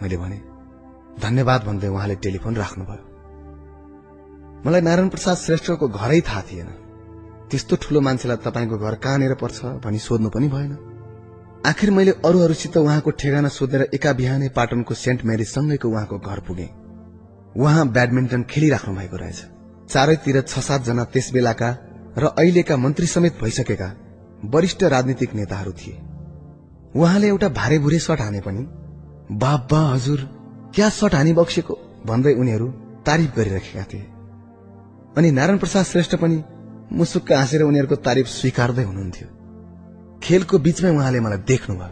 [0.02, 0.38] मैले भने
[1.20, 3.04] धन्यवाद भन्दै उहाँले टेलिफोन राख्नुभयो।
[4.66, 6.70] मलाई नारायण प्रसाद श्रेष्ठको घरै थाहा थिएन।
[7.50, 10.72] त्यस्तो ठूलो मान्छेलाई तपाईँको घर कहाँनिर पर्छ भनी सोध्नु पनि भएन।
[11.66, 16.68] आखिर मैले अरूहरूसित उहाँको ठेगाना सोधेर एका बिहानै पाटनको सेन्ट मेरीसँगैको उहाँको घर पुगे।
[17.56, 19.40] उहाँ ब्याडमिन्टन खेलिराख्नु भएको रहेछ।
[19.88, 21.70] चारैतिर छ सातजना त्यस बेलाका
[22.18, 23.88] र अहिलेका मन्त्री समेत भइसकेका
[24.44, 26.07] वरिष्ठ राजनीतिक नेताहरू थिए।
[26.98, 28.62] उहाँले एउटा भारे भुरे सट हाने पनि।
[29.36, 30.20] बाबा हजुर
[30.74, 31.74] क्या सट हानी बक्सेको?
[32.06, 32.66] भन्दै उनीहरू
[33.06, 34.06] तारिफ गरिराखेका थिए।
[35.16, 36.42] अनि नारायण प्रसाद श्रेष्ठ पनि
[36.92, 39.28] मुसुक्क हाँसेर उनीहरूको तारिफ स्वीकार्दै हुनुहुन्थ्यो।
[40.22, 41.90] खेलको बीचमै उहाँले मलाई देख्नुभयो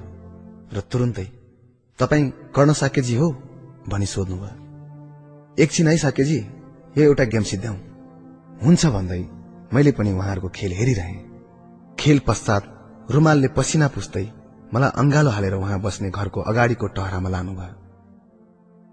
[0.75, 1.27] र तुरन्तै
[1.99, 3.29] तपाईँ कर्ण साकेजी हो?
[3.89, 4.55] भनी सोध्नुभयो।
[5.59, 6.39] एकछिन है साकेजी
[6.99, 7.77] यो एउटा गेम सिद्ध्याउ।
[8.65, 9.23] हुन्छ भन्दै
[9.75, 11.19] मैले पनि उहाँहरूको खेल हेरिरहेँ।
[11.99, 12.63] खेल पश्चात
[13.11, 14.27] रुमालले पसिना पुस्दै
[14.75, 17.75] मलाई अंगालो हालेर उहाँ बस्ने घरको अगाडिको टहरामा लानुभयो।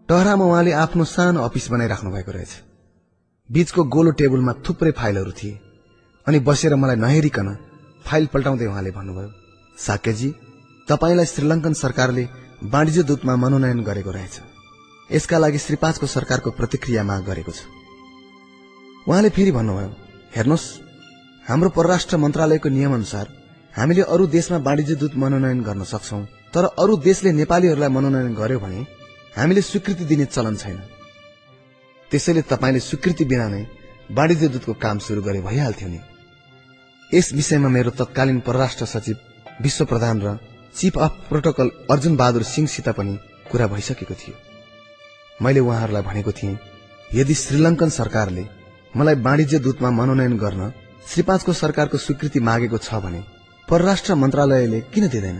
[0.10, 2.52] टहरामा उहाँले आफ्नो सानो अफिस बनाइराख्नु भएको रहेछ।
[3.50, 5.60] बीचको गोलो टेबलमा थुप्रै फाइलहरू थिए
[6.28, 7.48] अनि बसेर मलाई नहेरिकन
[8.06, 9.30] फाइल पल्टाउँदै उहाँले भन्नुभयो
[9.78, 10.30] साक्यजी
[10.88, 12.24] तपाईँलाई श्रीलंकन सरकारले
[12.64, 14.36] वाणिज्य दूतमा मनोनयन गरेको रहेछ।
[15.10, 17.66] यसका लागि श्री पाँचको सरकारको प्रतिक्रिया माग गरेको छ।
[19.08, 19.90] उहाँले फेरि भन्नुभयो
[20.36, 20.68] हेर्नुहोस्
[21.46, 23.28] हाम्रो परराष्ट्र मन्त्रालयको नियम अनुसार
[23.74, 26.20] हामीले अरू देशमा वाणिज्य दूत मनोनयन गर्न सक्छौ
[26.54, 28.80] तर अरू देशले नेपालीहरूलाई मनोनयन गर्यो भने
[29.38, 30.80] हामीले स्वीकृति दिने चलन छैन।
[32.12, 33.62] त्यसैले तपाईँले स्वीकृति बिना नै
[34.12, 36.00] वाणिज्य दूतको काम शुरू गरे भइहाल्थ्यो नि।
[37.12, 39.18] यस विषयमा मेरो तत्कालीन परराष्ट्र सचिव
[39.62, 40.38] विश्व प्रधान र
[40.78, 43.18] chief of protocol Arjun Bahadur सिंहसित पनि
[43.52, 44.36] कुरा भइसकेको थियो।
[45.42, 46.58] मैले उहाँहरूलाई भनेको थिएँ
[47.14, 48.46] यदि श्रीलंकन सरकारले
[48.98, 50.72] मलाई वाणिज्य दूतमा मनोनयन गर्न
[51.10, 53.22] श्री पाँचको सरकारको स्वीकृति मागेको छ भने
[53.68, 55.40] परराष्ट्र मन्त्रालयले किन दिँदैन?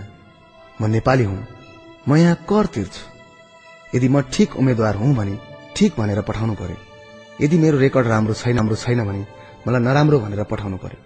[0.80, 1.48] म नेपाली हुँ।
[2.08, 3.04] म यहाँ कर तिर्छु
[3.94, 5.38] यदि म ठिक उम्मेद्वार हुँ भने
[5.76, 6.78] ठिक भनेर पठाउनु पर्यो।
[7.42, 9.26] यदि मेरो रेकर्ड राम्रो छैन राम्रो छैन भने
[9.68, 11.00] मलाई नराम्रो भनेर पठाउनु पर्यो।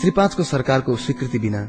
[0.00, 1.62] श्री पाँचको सरकारको स्वीकृति बिना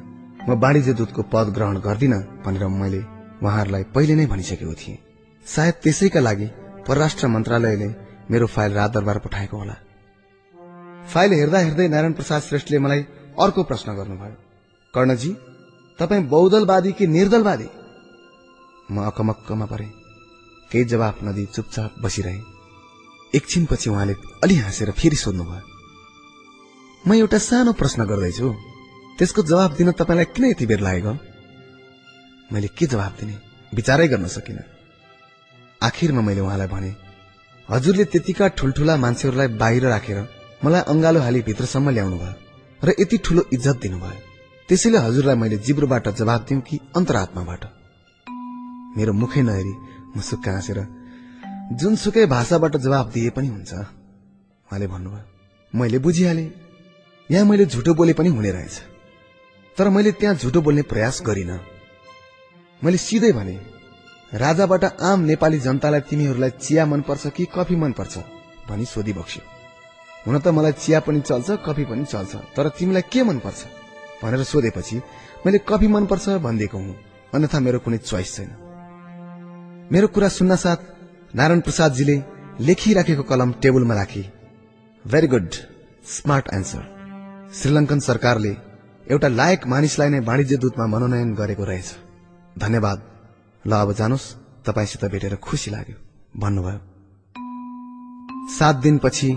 [0.50, 2.14] म वाणिज्य दूतको पद ग्रहण गर्दिन
[2.46, 3.02] भनेर मैले
[3.44, 4.98] उहाँहरूलाई पहिले नै भनिसकेको थिएँ।
[5.46, 6.48] सायद त्यसैका लागि
[6.88, 7.88] परराष्ट्र मन्त्रालयले
[8.32, 9.76] मेरो फाइल रात दरबार पठाएको होला।
[11.14, 13.02] फाइल हेर्दा हेर्दै नारायण प्रसाद श्रेष्ठले मलाई
[13.40, 14.36] अर्को प्रश्न गर्नुभयो।
[14.94, 15.32] कर्णजी
[16.00, 17.68] तपाईँ बहुदलवादी कि निर्दलवादी?
[18.92, 19.88] म अकमक्कमा परे
[20.72, 22.40] केही जवाफ नदी चुपचाप बसिरहे।
[23.34, 24.14] एकछिनपछि उहाँले
[24.44, 25.62] अलि हाँसेर फेरि सोध्नुभयो
[27.08, 28.54] म एउटा सानो प्रश्न गर्दैछु।
[29.18, 31.14] त्यसको जवाब दिन तपाईँलाई किन यति बेर लागेको?
[32.54, 33.36] मैले के जवाब दिने?
[33.76, 34.64] विचारै गर्न सकिनँ।
[35.82, 36.92] आखिरमा मैले उहाँलाई भने
[37.70, 40.20] हजुरले त्यतिका ठुल्ठुला मान्छेहरूलाई बाहिर राखेर
[40.64, 42.45] मलाई अंगालो हाली भित्रसम्म ल्याउनु भयो
[42.86, 44.22] र यति ठूलो इज्जत दिनुभयो।
[44.70, 47.64] त्यसैले हजुरलाई मैले जिब्रोबाट जवाब दिउँ कि अन्तरात्माबाट।
[48.98, 49.74] मेरो मुखै नहेरी
[50.18, 50.80] म सुक्का हाँसेर
[51.74, 56.52] जुनसुकै भाषाबाट जवाब दिए पनि हुन्छ। उहाँले भन्नुभयो। मैले बुझिहाले।
[57.32, 58.82] यहाँ मैले झुटो बोले पनि हुने रहेछ।
[59.78, 61.60] तर मैले त्यहाँ झुटो बोल्ने प्रयास गरिन।
[62.84, 63.60] मैले सिधै भने
[64.34, 68.18] राजाबाट आम नेपाली जनतालाई तिमीहरूलाई चिया मनपर्छ कि कफी मनपर्छ?
[68.70, 69.55] भनी सोधी बक्स्यो
[70.28, 73.66] हुन त मलाई चिया पनि चल्छ कफी पनि चल्छ तर तिमीलाई के मनपर्छ?
[74.24, 75.02] भनेर सोधेपछि
[75.46, 76.96] मैले कफी मनपर्छ भनिदिएको हुँ।
[77.34, 78.50] अन्यथा मेरो कुनै चोइस छैन।
[79.92, 80.78] मेरो कुरा सुन्न साथ
[81.36, 82.24] नारायण प्रसादजीले
[82.60, 84.24] लेखिराखेको कलम टेबलमा राखी।
[85.08, 85.50] Very good
[86.06, 86.84] smart answer
[87.54, 88.56] Sri Lankan सरकारले
[89.12, 91.90] एउटा लायक मानिसलाई नै वाणिज्य दूतमा मनोनयन गरेको रहेछ।
[92.60, 92.98] धन्यवाद।
[93.68, 94.34] ल अब जानुहोस्।
[94.66, 95.98] तपाईँसित भेटेर खुसी लाग्यो।
[96.40, 96.80] भन्नुभयो।
[98.58, 99.30] सात दिनपछि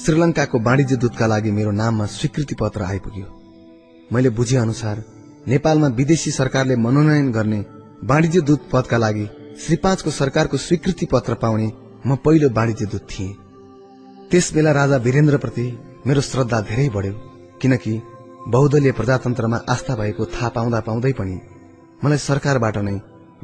[0.00, 3.26] श्रीलङ्काको वाणिज्य दूतका लागि मेरो नाममा स्वीकृति पत्र आइपुग्यो।
[4.12, 5.02] मैले बुझे अनुसार
[5.48, 7.58] नेपालमा विदेशी सरकारले मनोनयन गर्ने
[8.10, 9.26] वाणिज्य दूत पदका लागि
[9.62, 11.66] श्री पाँचको सरकारको स्वीकृति पत्र पाउने
[12.06, 13.36] म पहिलो वाणिज्य दूत थिएँ।
[14.30, 15.66] त्यस बेला राजा वीरेन्द्रप्रति
[16.06, 17.12] मेरो श्रद्धा धेरै बढ्यो
[17.62, 17.92] किनकि
[18.48, 21.36] बहुदलीय प्रजातन्त्रमा आस्था भएको थाहा पाउँदा पाउँदै पनि
[22.04, 22.96] मलाई सरकारबाट नै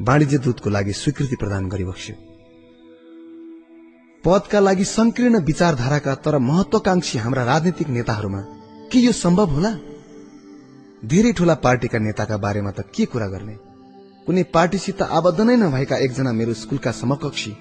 [0.08, 2.27] वाणिज्य दूतको लागि स्वीकृति प्रदान गरिबक्स्यो
[4.24, 8.40] पदका लागि संकीर्ण विचारधाराका तर महत्वाकांक्षी हाम्रा राजनीतिक नेताहरूमा
[8.92, 9.70] के यो सम्भव होला?
[11.04, 13.54] धेरै ठूला पार्टीका नेताका बारेमा त के कुरा गर्ने?
[14.26, 17.52] कुनै पार्टीसित आबद्ध नै नभएका एकजना मेरो स्कूलका समकक्षी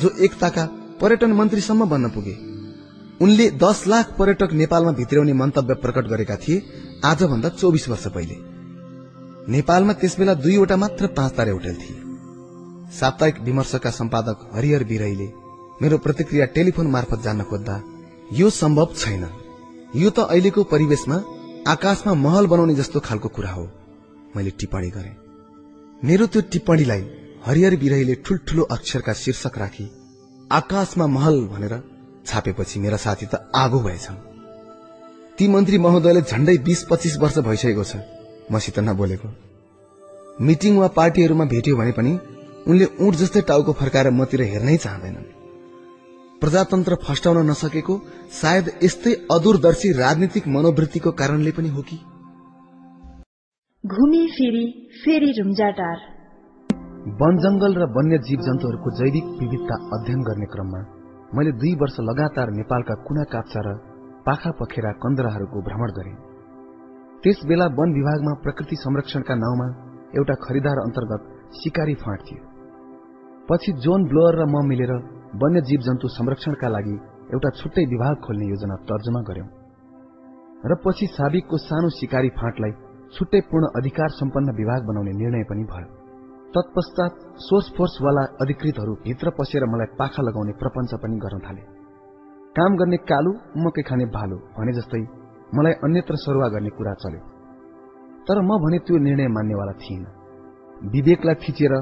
[0.00, 0.64] जो एकताका
[1.00, 2.34] पर्यटन मन्त्रीसम्म बन्न पुगे।
[3.20, 6.62] उनले दस लाख पर्यटक नेपालमा भित्राउने मन्तव्य प्रकट गरेका थिए
[7.04, 8.36] आजभन्दा चौबिस वर्ष पहिले।
[9.52, 11.98] नेपालमा त्यसबेला दुईवटा मात्र पाँच तारे होटल थिए।
[13.00, 15.28] साप्ताहिक विमर्शका सम्पादक हरिहर बिरईले
[15.82, 17.74] मेरो प्रतिक्रिया टेलिफोन मार्फत जान्न खोज्दा
[18.32, 19.24] यो सम्भव छैन।
[19.96, 21.16] यो त अहिलेको परिवेशमा
[21.68, 23.68] आकाशमा महल बनाउने जस्तो खालको कुरा हो।
[24.36, 25.12] मैले टिप्पणी गरे।
[26.02, 27.04] मेरो त्यो टिप्पणीलाई
[27.46, 29.86] हरिहर बिरहीले ठुल्ठुलो अक्षरका शीर्षक राखी
[30.50, 31.74] आकाशमा महल भनेर
[32.26, 34.18] छापेपछि मेरा साथी त आगो भएछन्।
[35.38, 37.96] ती मन्त्री महोदयले झण्डै बीस पच्चिस वर्ष भइसकेको छ
[38.52, 39.28] मसित नबोलेको।
[40.40, 42.18] मिटिङ वा पार्टीहरूमा भेट्यो भने पनि
[42.66, 45.35] उनले ऊँट जस्तै टाउको फर्काएर मतिर हेर्नै चाहँदैनन्।
[46.40, 47.94] प्रजातन्त्र फस्टाउन नसकेको
[48.38, 51.96] सायद यस्तै अदूरदर्शी राजनीतिक मनोवृत्तिको कारणले पनि हो कि?
[53.84, 54.64] घुमी फिरी
[55.00, 55.98] फेरि रुम्जाटार
[57.22, 60.82] वन जंगल र वन्य जीव जन्तुहरूको जैविक विविधता अध्ययन गर्ने क्रममा
[61.34, 63.74] मैले दुई वर्ष लगातार नेपालका कुना काप्चा र
[64.28, 66.14] पाखा पखेरा कन्दराहरूको भ्रमण गरे।
[67.22, 69.72] त्यस बेला वन विभागमा प्रकृति संरक्षणका नाउँमा
[70.18, 71.22] एउटा खरिदार अन्तर्गत
[71.58, 72.42] शिकारी फाँट थियो।
[73.48, 74.92] पछि जोन ब्लोअर र म मिलेर
[75.40, 76.96] वन्य जीव जन्तु संरक्षणका लागि
[77.34, 79.48] एउटा छुट्टै विभाग खोल्ने योजना तर्जुमा गर्यौं
[80.64, 82.72] र पछि साबिकको सानो शिकारी फाँटलाई
[83.14, 85.88] छुट्टै पूर्ण अधिकार सम्पन्न विभाग बनाउने निर्णय पनि भयो।
[86.54, 91.62] तत्पश्चात सोर्स फोर्सवाला अधिकृतहरू भित्र पसेर मलाई पाखा लगाउने प्रपञ्च पनि गर्न थाले।
[92.56, 93.32] काम गर्ने कालु
[93.64, 95.02] मकै खाने भालु भने जस्तै
[95.54, 97.22] मलाई अन्यत्र सरुवा गर्ने कुरा चल्यो।
[98.26, 100.02] तर म भने त्यो निर्णय मान्नेवाला थिइन।
[100.94, 101.74] विवेकलाई थिचेर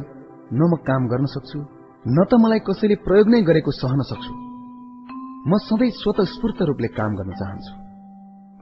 [0.52, 1.59] न म काम गर्न सक्छु
[2.07, 4.32] न त मलाई कसैले प्रयोग नै गरेको सहन सक्छु।
[5.48, 7.72] म सधैँ स्वतस्फूर्त रूपले काम गर्न चाहन्छु।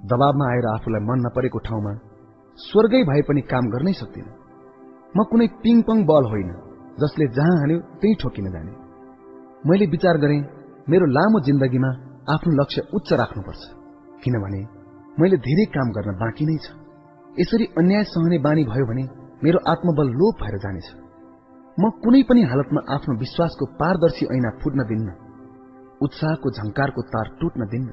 [0.06, 1.92] दबावमा आएर आफूलाई मन नपरेको ठाउँमा
[2.58, 4.26] स्वर्गै भए पनि काम गर्नै सक्दिन।
[5.14, 6.50] म कुनै पिङपङ बल होइन
[7.02, 8.72] जसले जहाँ हान्यो त्यही ठोकिन जाने।
[9.66, 10.38] मैले विचार गरे
[10.88, 11.90] मेरो लामो जिन्दगीमा
[12.30, 13.62] आफ्नो लक्ष्य उच्च राख्नुपर्छ
[14.22, 14.62] किनभने
[15.18, 16.78] मैले धेरै काम गर्न बाँकी नै छ।
[17.38, 19.04] यसरी अन्याय सहने बानी भयो भने
[19.42, 21.01] मेरो आत्मबल लोप भएर जानेछ।
[21.78, 25.08] म कुनै पनि हालतमा आफ्नो विश्वासको पारदर्शी ऐना फुट्न दिन्न
[26.04, 27.88] उत्साहको झंकारको तार टुट्न दिन्न।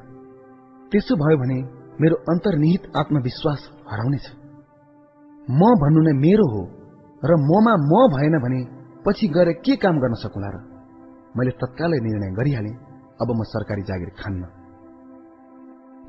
[0.92, 1.58] त्यसो भयो भने
[2.02, 3.62] मेरो अन्तर्निहित आत्मविश्वास
[3.92, 4.26] हराउनेछ
[5.48, 6.62] म भन्नु नै मेरो हो
[7.24, 8.60] र ममा म भएन भने
[9.06, 10.58] पछि गएर के काम गर्न सकुला र?
[11.38, 12.76] मैले तत्कालै निर्णय गरिहालेँ
[13.22, 14.44] अब म सरकारी जागिर खान्न।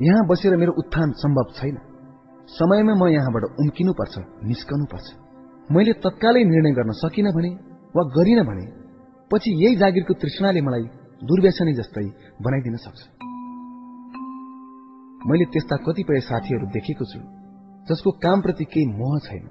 [0.00, 1.76] यहाँ बसेर मेरो उत्थान सम्भव छैन।
[2.48, 4.14] समयमा म यहाँबाट उम्किनुपर्छ
[4.50, 5.08] निस्कनुपर्छ।
[5.70, 7.50] मैले तत्कालै निर्णय गर्न सकिन भने
[7.96, 8.66] वा गरिन भने
[9.30, 10.84] पछि यही जागिरको तृष्णाले मलाई
[11.22, 12.06] दुर्व्यसनी जस्तै
[12.42, 13.00] बनाइदिन सक्छ।
[15.20, 17.20] मैले त्यस्ता कतिपय साथीहरू देखेको छु
[17.86, 19.44] जसको कामप्रति केही मोह छैन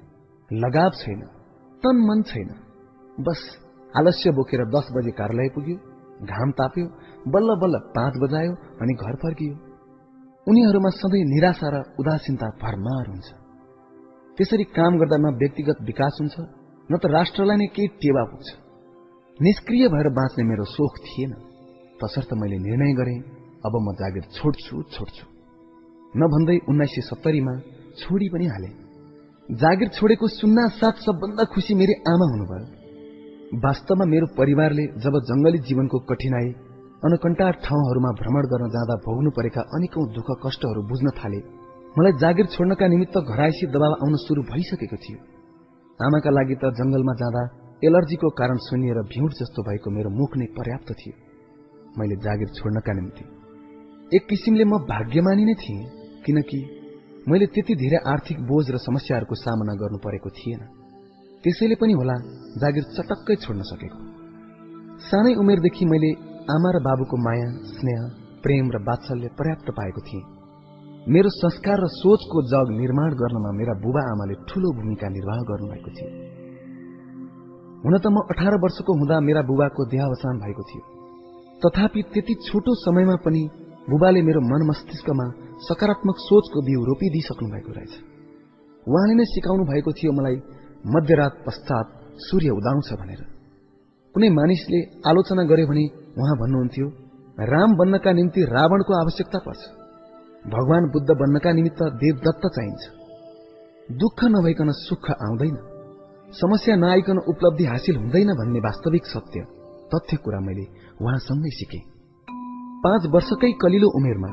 [0.52, 1.22] लगाव छैन
[1.84, 2.50] तन मन छैन।
[3.18, 3.40] बस
[3.94, 5.78] आलस्य बोकेर दस बजे कार्यालय पुग्यो
[6.28, 6.86] घाम ताप्यो
[7.32, 9.56] बल्ल बल्ल पाँच बजायो अनि घर फर्कियो।
[10.48, 13.39] उनीहरूमा सधैँ निराशा र उदासीनता भरमार हुन्छ।
[14.40, 16.36] त्यसरी काम गर्दा न व्यक्तिगत विकास हुन्छ
[16.90, 18.48] न त राष्ट्रलाई नै केही टेवा पुग्छ।
[19.40, 21.32] निष्क्रिय भएर बाँच्ने मेरो सोख थिएन।
[22.00, 23.16] तसर्थ मैले निर्णय गरे
[23.68, 25.26] अब म जागिर छोड्छु छोड्छु।
[26.14, 27.54] नभन्दै उन्नाइस सय सत्तरीमा
[28.00, 28.70] छोडी पनि हाले।
[29.50, 36.00] जागिर छोडेको सुन्ना साथ सबभन्दा खुसी मेरी आमा हुनुभयो। वास्तवमा मेरो परिवारले जब जंगली जीवनको
[36.10, 36.50] कठिनाई
[37.04, 41.59] अनकन्टार ठाउँहरूमा भ्रमण गर्न जाँदा भोग्नु परेका अनेकौं दुःख कष्टहरू बुझ्न थाले।
[41.98, 45.20] मलाई जागिर छोड्नका निमित्त घराइसी दबाव आउन शुरू भइसकेको थियो।
[46.00, 47.44] आमाका लागि त जंगलमा जाँदा
[47.84, 51.16] एलर्जीको कारण सुनिएर भिउड जस्तो भएको मेरो मुख नै पर्याप्त थियो।
[51.98, 53.24] मैले जागिर छोड्नका निम्ति
[54.16, 55.82] एक किसिमले म भाग्यमानी नै थिएँ
[56.26, 56.60] किनकि
[57.28, 60.62] मैले त्यति धेरै आर्थिक बोझ र समस्याहरूको सामना गर्नु परेको थिएन।
[61.44, 62.16] त्यसैले पनि होला
[62.62, 64.00] जागिर चटक्कै छोड्न सकेको।
[65.10, 66.12] सानै उमेरदेखि मैले
[66.54, 68.02] आमा र बाबुको माया स्नेह
[68.44, 70.39] प्रेम र वात्सल्य पर्याप्त पाएको थिएँ।
[71.08, 76.10] मेरो संस्कार र सोचको जग निर्माण गर्नमा मेरा बुबा आमाले ठूलो भूमिका निर्वाह गर्नुभएको थियो।
[77.86, 80.82] हुन त म अठार वर्षको हुँदा मेरा बुबाको देहावसान भएको थियो।
[81.64, 83.50] तथापि त्यति छोटो समयमा पनि
[83.90, 85.26] बुबाले मेरो मन मस्तिष्कमा
[85.70, 87.94] सकारात्मक सोचको बिउ रोपिदिइसक्नु भएको रहेछ।
[88.88, 90.36] उहाँले नै सिकाउनु भएको थियो मलाई
[90.86, 91.88] मध्यरात पश्चात
[92.20, 93.22] सूर्य उदाउँछ भनेर।
[94.16, 95.86] कुनै मानिसले आलोचना गर्यो भने
[96.20, 96.88] उहाँ भन्नुहुन्थ्यो
[97.40, 99.79] राम बन्नका निम्ति रावणको आवश्यकता पर्छ।
[100.48, 102.84] भगवान बुद्ध बन्नका निमित्त देवदत्त चाहिन्छ।
[103.92, 105.56] दुःख नभइकन सुख आउँदैन।
[106.32, 109.42] समस्या नआइकन उपलब्धि हासिल हुँदैन भन्ने वास्तविक सत्य
[109.94, 110.66] तथ्य कुरा मैले
[111.02, 111.82] उहाँसँगै सिकेँ।
[112.84, 114.28] पाँच वर्षकै कलिलो उमेरमा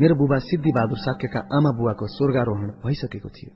[0.00, 3.50] मेरो बुबा सिद्धि बहादुर साक्यका आमा बुवाको स्वर्गारोहण भइसकेको थियो।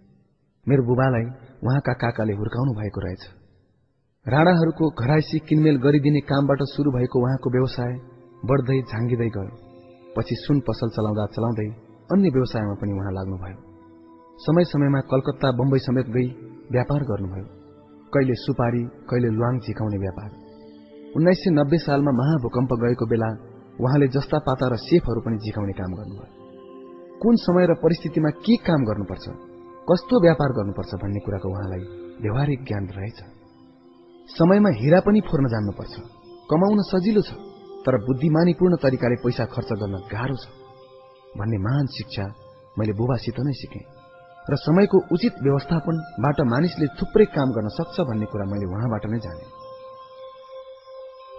[0.68, 1.24] मेरो बुबालाई
[1.64, 3.22] उहाँका काकाले हुर्काउनु भएको रहेछ।
[4.28, 7.92] राणाहरूको घराइसी किनमेल गरिदिने कामबाट शुरू भएको उहाँको व्यवसाय
[8.44, 9.52] बढ्दै झाँगिँदै गयो।
[10.16, 13.58] पछि सुन पसल चलाउँदा चलाउँदै अन्य व्यवसायमा पनि उहाँ लाग्नुभयो।
[14.38, 16.28] समय समयमा कलकत्ता बम्बई समेत गई
[16.72, 17.46] व्यापार गर्नुभयो।
[18.12, 20.30] कहिले सुपारी कहिले ल्वाङ झिकाउने व्यापार।
[21.16, 23.28] उन्नाइस सय नब्बे सालमा महाभूकम्प गएको बेला
[23.80, 26.28] उहाँले जस्ता पाता र सेफहरू पनि झिकाउने काम गर्नुभयो।
[27.22, 29.24] कुन समय र परिस्थितिमा के काम गर्नुपर्छ
[29.88, 31.82] कस्तो व्यापार गर्नुपर्छ भन्ने कुराको उहाँलाई
[32.20, 33.18] व्यवहारिक ज्ञान रहेछ।
[34.28, 35.94] समयमा हिरा पनि फोर्न जान्नुपर्छ।
[36.50, 37.32] कमाउन सजिलो छ
[37.84, 40.63] तर बुद्धिमानीपूर्ण तरिकाले पैसा खर्च गर्न गाह्रो छ।
[41.38, 42.24] भन्ने महान शिक्षा
[42.78, 43.84] मैले बुबासित नै सिकेँ
[44.50, 49.44] र समयको उचित व्यवस्थापनबाट मानिसले थुप्रै काम गर्न सक्छ भन्ने कुरा मैले उहाँबाट नै जाने।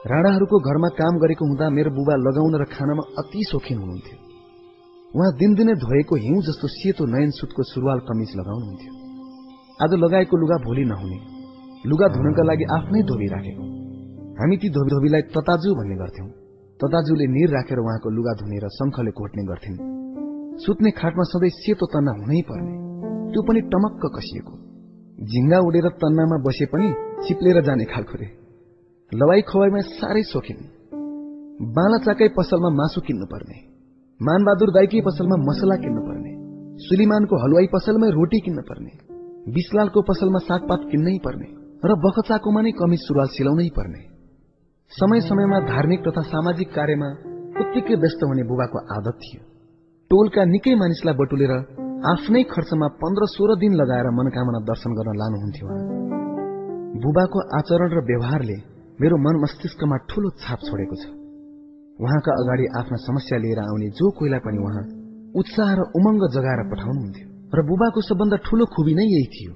[0.05, 4.17] राणाहरूको घरमा काम गरेको हुँदा मेरो बुबा लगाउन र खानामा अति सोखिन हुनुहुन्थ्यो।
[5.15, 8.93] उहाँ दिनदिनै धोएको हिउँ जस्तो सेतो नयन सुटको सुरुवाल कमिज लगाउनुहुन्थ्यो।
[9.83, 11.19] आज लगाएको लुगा भोलि नहुने।
[11.85, 13.63] लुगा धुनका लागि आफ्नै धोबी राखेको।
[14.39, 16.44] हामी ती धोबी धोबीलाई तताजु भन्ने गर्थ्यौं।
[16.79, 19.77] तताजुले निर राखेर उहाँको लुगा धुने र शङ्खले घोट्ने गर्थिन्।
[20.59, 22.73] सुत्ने खाटमा सधैँ सेतो तन्ना हुनै पर्ने।
[23.31, 24.53] त्यो पनि टमक्क कसिएको।
[25.23, 26.87] झिङ्गा उडेर तन्नामा बसे पनि
[27.27, 28.27] चिप्लेर जाने खालको रे
[29.11, 30.61] लवाई खवाईमा साह्रै सोखिन्।
[31.75, 33.57] बाला चाकै पसलमा मासु किन्नु पर्ने
[34.19, 36.31] मानबहादुर दाईकै पसलमा मसला किन्नु पर्ने
[36.77, 38.91] सुलिमानको हलवाई पसलमै रोटी किन्न पर्ने
[39.55, 41.47] विशलालको पसलमा सागपात किन्नै पर्ने।
[41.87, 44.14] र बखचाकोमा नै कमिज सुरुवाल सिलाउनै पर्ने।
[44.91, 47.07] समय समयमा धार्मिक तथा सामाजिक कार्यमा
[47.61, 49.41] उत्तिकै व्यस्त हुने बुबाको आदत थियो।
[50.11, 51.51] टोलका निकै मानिसलाई बटुलेर
[52.11, 55.67] आफ्नै खर्चमा पन्ध्र सोह्र दिन लगाएर मनोकामना दर्शन गर्न लानुहुन्थ्यो
[57.03, 58.57] बुबाको आचरण र व्यवहारले
[59.01, 61.03] मेरो मन मस्तिष्कमा ठूलो छाप छोडेको छ।
[61.99, 64.85] उहाँका अगाडि आफ्ना समस्या लिएर आउने जो कोहीलाई पनि उहाँ
[65.35, 69.53] उत्साह र उमङ्ग जगाएर पठाउनुहुन्थ्यो र बुबाको सबभन्दा ठूलो खुबी नै यही थियो।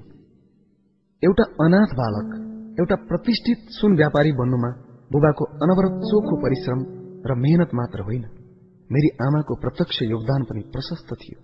[1.22, 2.28] एउटा अनाथ बालक
[2.76, 4.70] एउटा प्रतिष्ठित सुन व्यापारी बन्नुमा
[5.10, 6.78] बुबाको अनवरत चोखो परिश्रम
[7.26, 8.24] र मेहनत मात्र होइन।
[8.90, 11.38] मेरी आमाको प्रत्यक्ष योगदान पनि प्रशस्त थियो।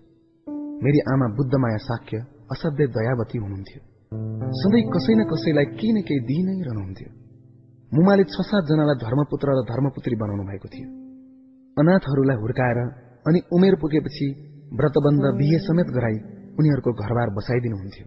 [0.83, 2.17] मेरी आमा बुद्धमाया साक्य
[2.51, 3.81] असाध्य दयावती हुनुहुन्थ्यो।
[4.61, 7.11] सधैँ कसै न कसैलाई केही न केही दिइ नै रहनुहुन्थ्यो।
[7.95, 10.89] मुमाले छ सातजनालाई धर्मपुत्र र धर्मपुत्री बनाउनु भएको थियो।
[11.77, 12.79] अनाथहरूलाई हुर्काएर
[13.27, 14.27] अनि उमेर पुगेपछि
[14.73, 16.17] व्रतबन्ध बिहे समेत गराई
[16.59, 18.07] उनीहरूको घरबार बसाइदिनुहुन्थ्यो।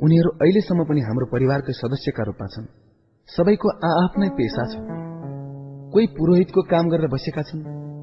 [0.00, 2.83] उनीहरू अहिलेसम्म पनि हाम्रो परिवारकै सदस्यका रूपमा छन्।
[3.28, 4.74] सबैको आफ्नै पेसा छ।
[5.92, 7.62] कोही पुरोहितको काम गरेर बसेका छन्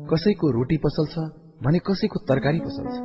[0.09, 1.15] कसैको रोटी पसल छ
[1.63, 2.97] भने कसैको तरकारी पसल छ।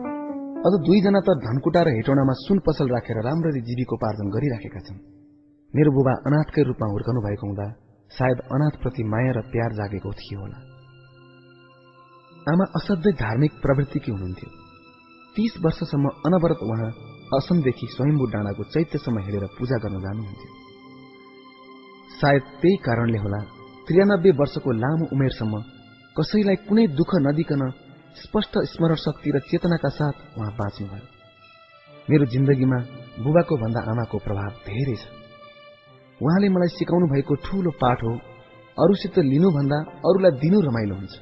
[0.66, 4.98] अझ दुईजना त धनकुटा र हेटौँडामा सुन पसल राखेर राम्ररी जीविकोपार्जन गरिराखेका छन्।
[5.74, 7.66] मेरो बुबा अनाथकै रूपमा हुर्कनु भएको हुँदा
[8.10, 10.58] सायद अनाथप्रति माया र प्यार जागेको थियो होला।
[12.50, 14.50] आमा असाध्यै धार्मिक प्रवृत्तिकी हुनुहुन्थ्यो।
[15.36, 16.90] तीस वर्षसम्म अनवरत उहाँ
[17.38, 20.65] असमदेखि स्वयम्भू डाँडाको चैत्यसम्म हिँडेर पूजा गर्न जानुहुन्थ्यो।
[22.18, 23.40] सायद त्यही कारणले होला।
[23.86, 25.54] त्रियानब्बे वर्षको लामो उमेरसम्म
[26.16, 27.62] कसैलाई कुनै दुःख नदिकन
[28.16, 31.04] स्पष्ट स्मरण शक्ति र चेतनाका साथ उहाँ बाँच्नुभयो
[32.08, 32.78] मेरो जिन्दगीमा
[33.24, 35.04] बुबाको भन्दा आमाको प्रभाव धेरै छ।
[36.18, 38.12] उहाँले मलाई सिकाउनु भएको ठूलो पाठ हो
[38.76, 41.14] अरूसित लिनुभन्दा अरूलाई दिनु रमाइलो हुन्छ।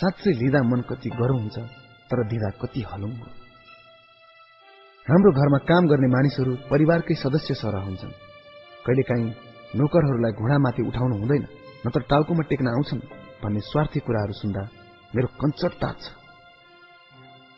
[0.00, 1.56] साँच्चै लिँदा मन कति गरौँ हुन्छ
[2.08, 3.12] तर दिँदा कति हलुङ
[5.06, 8.12] हाम्रो घरमा काम गर्ने मानिसहरू परिवारकै सदस्य सरह हुन्छन्।
[8.86, 9.30] कहिलेकाहीँ
[9.78, 11.44] नोकरहरूलाई घोडामाथि उठाउनु हुँदैन।
[11.86, 13.00] नत्र टाउकोमा टेक्न आउँछन्
[13.42, 14.62] भन्ने स्वार्थी कुराहरू सुन्दा
[15.14, 16.04] मेरो कञ्चट तात्छ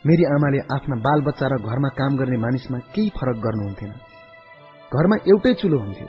[0.03, 3.91] मेरी आमाले आफ्ना बालबच्चा र घरमा काम गर्ने मानिसमा केही फरक गर्नुहुन्थेन
[4.91, 6.07] घरमा एउटै चुलो हुन्थ्यो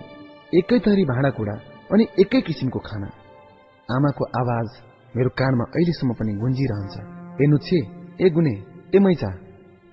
[0.58, 1.54] एकै थरी भाँडाकुँडा
[1.92, 3.08] अनि एकै किसिमको खाना।
[3.88, 4.68] आमाको आवाज
[5.16, 6.94] मेरो कानमा अहिलेसम्म पनि गुन्जिरहन्छ।
[7.42, 7.78] ए नुच्छे
[8.20, 8.54] ए गुने
[8.94, 9.30] ए मैचा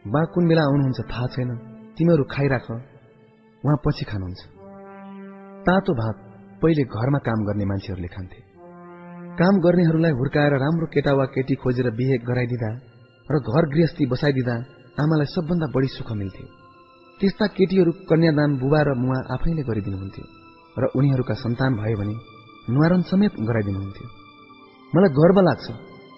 [0.06, 1.50] बा कुन बेला आउनुहुन्छ थाहा छैन।
[1.96, 4.42] तिमीहरू खाइराख उहाँ पछि खानुहुन्छ।
[5.66, 6.18] तातो भात
[6.62, 8.40] पहिले घरमा काम गर्ने मान्छेहरूले खान्थे।
[9.38, 12.70] काम गर्नेहरूलाई हुर्काएर राम्रो केटा वा केटी खोजेर बिहे गराइदिँदा
[13.30, 14.56] र घर गृहस्थी बसाइदिँदा
[14.98, 16.48] आमालाई सबभन्दा बढी सुख मिल्थ्यो।
[17.20, 20.26] त्यस्ता केटीहरू कन्यादान बुबा र मुवा आफैले गरिदिनुहुन्थ्यो
[20.82, 22.16] र उनीहरूका सन्तान भयो भने
[22.74, 24.08] नुहारन समेत गराइदिनुहुन्थ्यो।
[24.94, 25.68] मलाई गर्व लाग्छ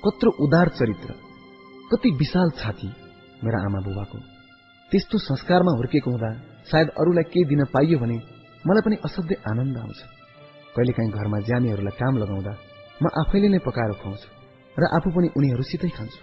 [0.04, 1.10] कत्रो उदार चरित्र
[1.92, 2.90] कति विशाल छाती
[3.44, 4.18] मेरा आमा बुबाको।
[4.92, 6.32] त्यस्तो संस्कारमा हुर्केको हुँदा
[6.72, 8.18] सायद अरूलाई केही दिन पाइयो भने
[8.66, 10.00] मलाई पनि असाध्यै आनन्द आउँछ।
[10.76, 12.54] कहिलेकाहीँ घरमा ज्यामीहरूलाई काम लगाउँदा
[13.02, 14.28] म आफैले नै पकाएर खुवाउँछु
[14.80, 16.22] र आफू पनि उनीहरूसितै खान्छु।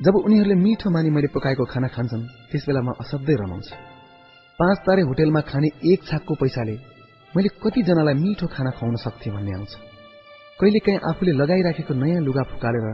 [0.00, 3.74] जब उनीहरूले मिठो मानि मैले पकाएको खाना खान्छन् त्यसबेला म असाध्यै रमाउँछु।
[4.58, 6.74] पाँच तारे होटेलमा खाने एक छाकको पैसाले
[7.32, 9.72] मैले कतिजनालाई मिठो खाना खुवाउन सक्थेँ भन्ने आउँछ।
[10.60, 12.86] कहिलेकाहीँ आफूले लगाइराखेको नयाँ लुगा फुकालेर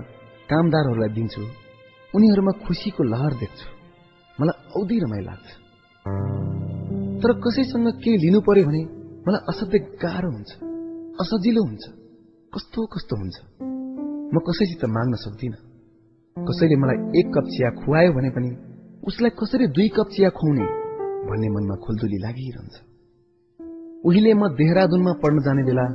[0.47, 1.43] कामदारहरूलाई दिन्छु
[2.15, 3.67] उनीहरूमा खुसीको लहर देख्छु।
[4.39, 5.49] मलाई औधी रमाइ लाग्छ।
[7.23, 8.83] तर कसैसँग केही लिनु पर्यो भने
[9.27, 10.51] मलाई असाध्यै गाह्रो हुन्छ
[11.23, 11.85] असजिलो हुन्छ
[12.55, 13.37] कस्तो कस्तो हुन्छ।
[14.33, 15.61] म कसैसित माग्न सक्दिनँ।
[16.37, 18.51] कसैले मलाई एक कप चिया खुवायो भने पनि
[19.07, 20.65] उसलाई कसरी दुई कप चिया खुवाउने
[21.29, 22.75] भन्ने मनमा खुल्दुली लागिरहन्छ।
[24.05, 25.87] उहिले म देहरादुनमा पढ्न जाने बेला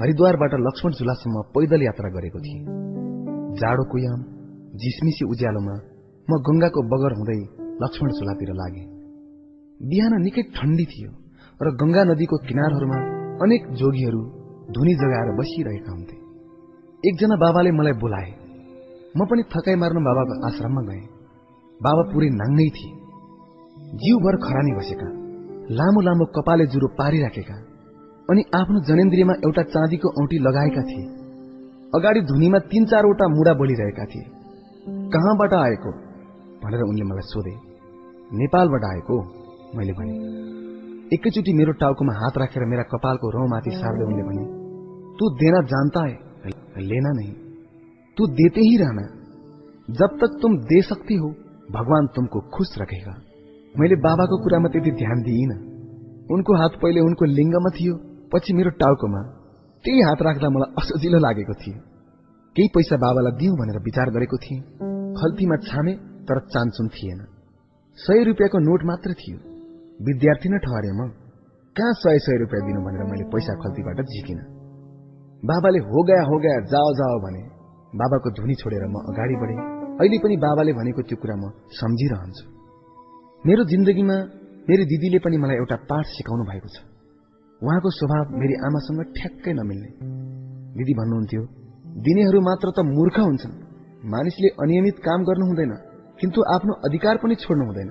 [0.00, 2.62] हरिद्वारबाट लक्ष्मण झुलासम्म पैदल यात्रा गरेको थिएँ।
[3.60, 4.20] जाडोको याम
[4.78, 5.74] झिसमिसी उज्यालोमा
[6.28, 7.40] म गंगाको बगर हुँदै
[7.82, 8.97] लक्ष्मण झुलातिर लागे।
[9.80, 11.10] बिहान निकै ठण्डी थियो
[11.62, 12.98] र गंगा नदीको किनारहरूमा
[13.42, 14.22] अनेक जोगीहरू
[14.70, 16.16] धुनी जगाएर बसिरहेका हुन्थे।
[17.08, 18.30] एकजना बाबाले मलाई बोलाए
[19.16, 21.06] म पनि थकाइ मार्न बाबाको आश्रममा गएँ।
[21.82, 22.92] बाबा पुरै नाङ्गै थिए।
[23.94, 25.08] जिउभर खरानी बसेका
[25.70, 27.56] लामो लामो कपाले जुरो पारिराखेका
[28.30, 31.06] अनि आफ्नो जनेन्द्रियमा एउटा चाँदीको औँठी लगाएका थिए।
[31.94, 34.26] अगाडि धुनीमा तीन चारवटा मुडा बोलिरहेका थिए।
[35.14, 35.90] कहाँबाट आएको?
[36.62, 37.54] भनेर उनले मलाई सोधे।
[38.32, 39.37] नेपालबाट आएको
[39.76, 40.14] मैले भने
[41.14, 44.44] एकैचोटि मेरो टाउकोमा हात राखेर मेरा कपालको रौमाथि सार्दै उनले भने
[45.18, 46.16] तू देना जानता है
[46.82, 47.32] लेना नहीं
[48.16, 49.02] तू देते ही रहना।
[49.88, 51.28] जब तक तुम दे सकती हो
[51.72, 53.14] भगवान तुमको खुश रखेगा।
[53.74, 55.52] मैले बाबाको कुरामा त्यति ध्यान दिइन।
[56.30, 57.94] उनको हात पहिले उनको लिङ्गमा थियो
[58.34, 59.22] पछि मेरो टाउकोमा।
[59.84, 61.78] त्यही हात राख्दा मलाई असजिलो लागेको थियो।
[62.56, 64.60] केही पैसा बाबालाई दिउँ भनेर विचार गरेको थिएँ।
[65.14, 65.92] खल्तीमा छामे
[66.28, 67.20] तर चान्सुन थिएन।
[67.98, 69.47] सय रुपियाँको नोट मात्र थियो।
[70.00, 71.00] विद्यार्थी नै ठहरे म
[71.76, 74.38] कहाँ सय सय रुपियाँ दिनु भनेर मैले पैसा खल्तीबाट झिकिन।
[75.42, 77.42] बाबाले हो गया हो गया जाओ जाओ भने
[77.92, 79.56] बाबाको धुनी छोडेर म अगाडि बढे।
[79.98, 82.44] अहिले पनि बाबाले भनेको त्यो कुरा म सम्झिरहन्छु।
[83.44, 84.16] मेरो जिन्दगीमा
[84.68, 86.76] मेरी दिदीले पनि मलाई एउटा पाठ सिकाउनु भएको छ।
[87.62, 89.90] उहाँको स्वभाव मेरी आमासँग ठ्याक्कै नमिल्ने।
[90.78, 91.42] दिदी भन्नुहुन्थ्यो
[92.06, 93.54] दिनेहरू मात्र त मूर्ख हुन्छन्।
[94.06, 95.72] मानिसले अनियमित काम गर्नु हुँदैन
[96.20, 97.90] किन्तु आफ्नो अधिकार पनि छोड्नु हुँदैन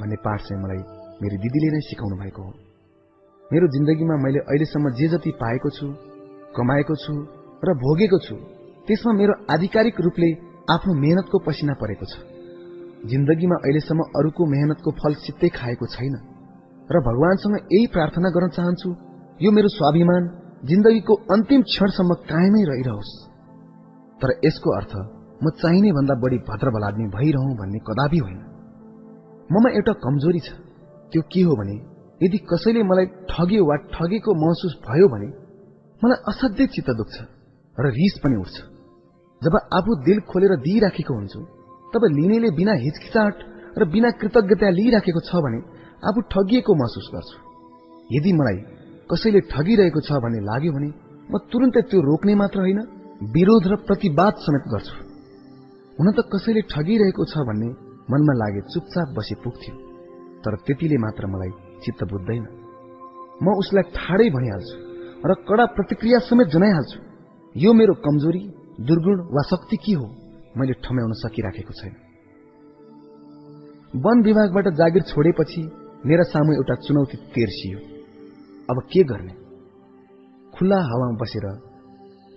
[0.00, 0.82] भन्ने पाठ चाहिँ मलाई
[1.22, 2.52] मेरी दिदीले नै सिकाउनु भएको हो।
[3.50, 5.86] मेरो जिन्दगीमा मैले अहिलेसम्म जे जति पाएको छु
[6.56, 7.12] कमाएको छु
[7.64, 8.36] र भोगेको छु
[8.86, 10.28] त्यसमा मेरो आधिकारिक रूपले
[10.70, 12.14] आफ्नो मेहनतको पसिना परेको छ।
[13.06, 16.14] जिन्दगीमा अहिलेसम्म अरूको मेहनतको फल सित्तै खाएको छैन
[16.90, 18.88] र भगवानसँग यही प्रार्थना गर्न चाहन्छु
[19.40, 20.22] यो मेरो स्वाभिमान
[20.64, 23.12] जिन्दगीको अन्तिम क्षणसम्म कायमै रहिरहोस्।
[24.20, 24.92] तर यसको अर्थ
[25.44, 28.40] म चाहिने भन्दा बढी भद्र बलाद्मी भइरहँ भन्ने कदापि होइन।
[29.52, 30.63] ममा एउटा कमजोरी छ।
[31.14, 31.76] त्यो के हो भने
[32.20, 35.28] यदि कसैले मलाई ठग्यो वा ठगेको महसुस भयो भने
[36.02, 37.16] मलाई असाध्यै चित्त दुख्छ
[37.76, 38.56] र रिस पनि उठ्छ।
[39.42, 41.40] जब आफू दिल खोलेर दिइराखेको हुन्छु
[41.92, 43.36] तब लिनेले बिना हिचकिचाहट
[43.78, 45.60] र बिना कृतज्ञता लिइराखेको छ भने
[46.08, 47.38] आफू ठगिएको महसुस गर्छु।
[48.10, 48.58] यदि मलाई
[49.10, 50.90] कसैले ठगिरहेको छ भन्ने लाग्यो भने
[51.30, 52.80] म तुरन्तै त्यो रोक्ने मात्र होइन
[53.36, 54.96] विरोध र प्रतिवाद समेत गर्छु।
[55.96, 57.68] हुन त कसैले ठगिरहेको छ भन्ने
[58.10, 59.83] मनमा लागे चुपचाप बसी पुग्थ्यो।
[60.44, 61.50] तर त्यतिले मात्र मलाई
[61.84, 62.44] चित्त बुझ्दैन।
[63.42, 64.76] म उसलाई ठाडै भनिहाल्छु
[65.28, 66.98] र कडा प्रतिक्रिया समेत जनाइहाल्छु
[67.54, 68.42] यो मेरो कमजोरी
[68.88, 70.06] दुर्गुण वा शक्ति के हो?
[70.56, 71.94] मैले ठम्याउन सकिराखेको छैन।
[74.04, 75.62] वन विभागबाट जागिर छोडेपछि
[76.06, 77.78] मेरा सामु एउटा चुनौती तेर्सियो।
[78.70, 79.34] अब के गर्ने?
[80.54, 81.46] खुल्ला हावामा बसेर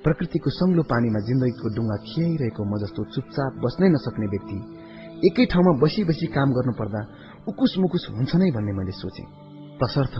[0.03, 4.57] प्रकृतिको सङ्लो पानीमा जिन्दगीको डुङ्गा खियाइरहेको म जस्तो चुपचाप बस्नै नसक्ने व्यक्ति
[5.27, 7.01] एकै ठाउँमा बसी बसी काम गर्नुपर्दा
[7.47, 9.23] उकुस मुकुस हुन्छ नै भन्ने मैले सोचे।
[9.81, 10.15] तसर्थ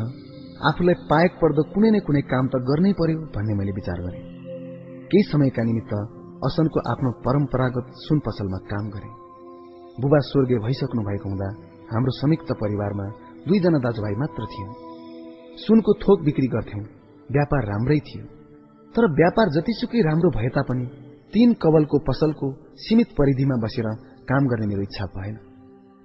[0.64, 4.20] आफूलाई पाएक पर्दो कुनै न कुनै काम त गर्नै पर्यो भन्ने मैले विचार गरे।
[5.12, 5.94] केही समयका निमित्त
[6.48, 9.10] असनको आफ्नो परम्परागत सुन पसलमा काम गरे।
[10.02, 11.50] बुबा स्वर्गीय भइसक्नु भएको हुँदा
[11.92, 13.08] हाम्रो संयुक्त परिवारमा
[13.48, 14.72] दुईजना दाजुभाइ मात्र थियौं।
[15.58, 16.84] सुनको थोक बिक्री गर्थ्यौं।
[17.32, 18.26] व्यापार राम्रै थियो।
[18.96, 20.86] तर व्यापार जतिसुकै राम्रो भए तापनि
[21.34, 22.48] तीन कवलको पसलको
[22.78, 23.88] सीमित परिधिमा बसेर
[24.30, 25.36] काम गर्ने मेरो इच्छा भएन।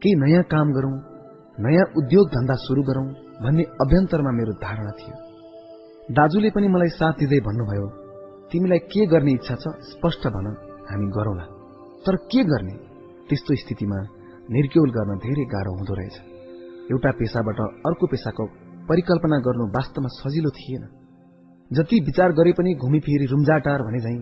[0.02, 1.11] केही नयाँ काम गरौं
[1.64, 3.06] नयाँ उद्योग धन्दा शुरू गरौं
[3.43, 5.16] भन्ने अभ्यन्तरमा मेरो धारणा थियो।
[6.10, 7.86] दाजुले पनि मलाई साथ दिँदै भन्नुभयो
[8.52, 10.47] तिमीलाई के गर्ने इच्छा छ स्पष्ट भन
[10.90, 11.44] हामी गरौँला।
[12.05, 12.74] तर के गर्ने?
[13.28, 13.98] त्यस्तो स्थितिमा
[14.51, 16.16] निर्क्यौल गर्न धेरै गाह्रो हुँदो रहेछ।
[16.90, 18.44] एउटा पेसाबाट अर्को पेसाको
[18.89, 20.84] परिकल्पना गर्नु वास्तवमा सजिलो थिएन।
[21.70, 24.16] जति विचार गरे पनि घुमिफिरी रुम्जाटार भने झै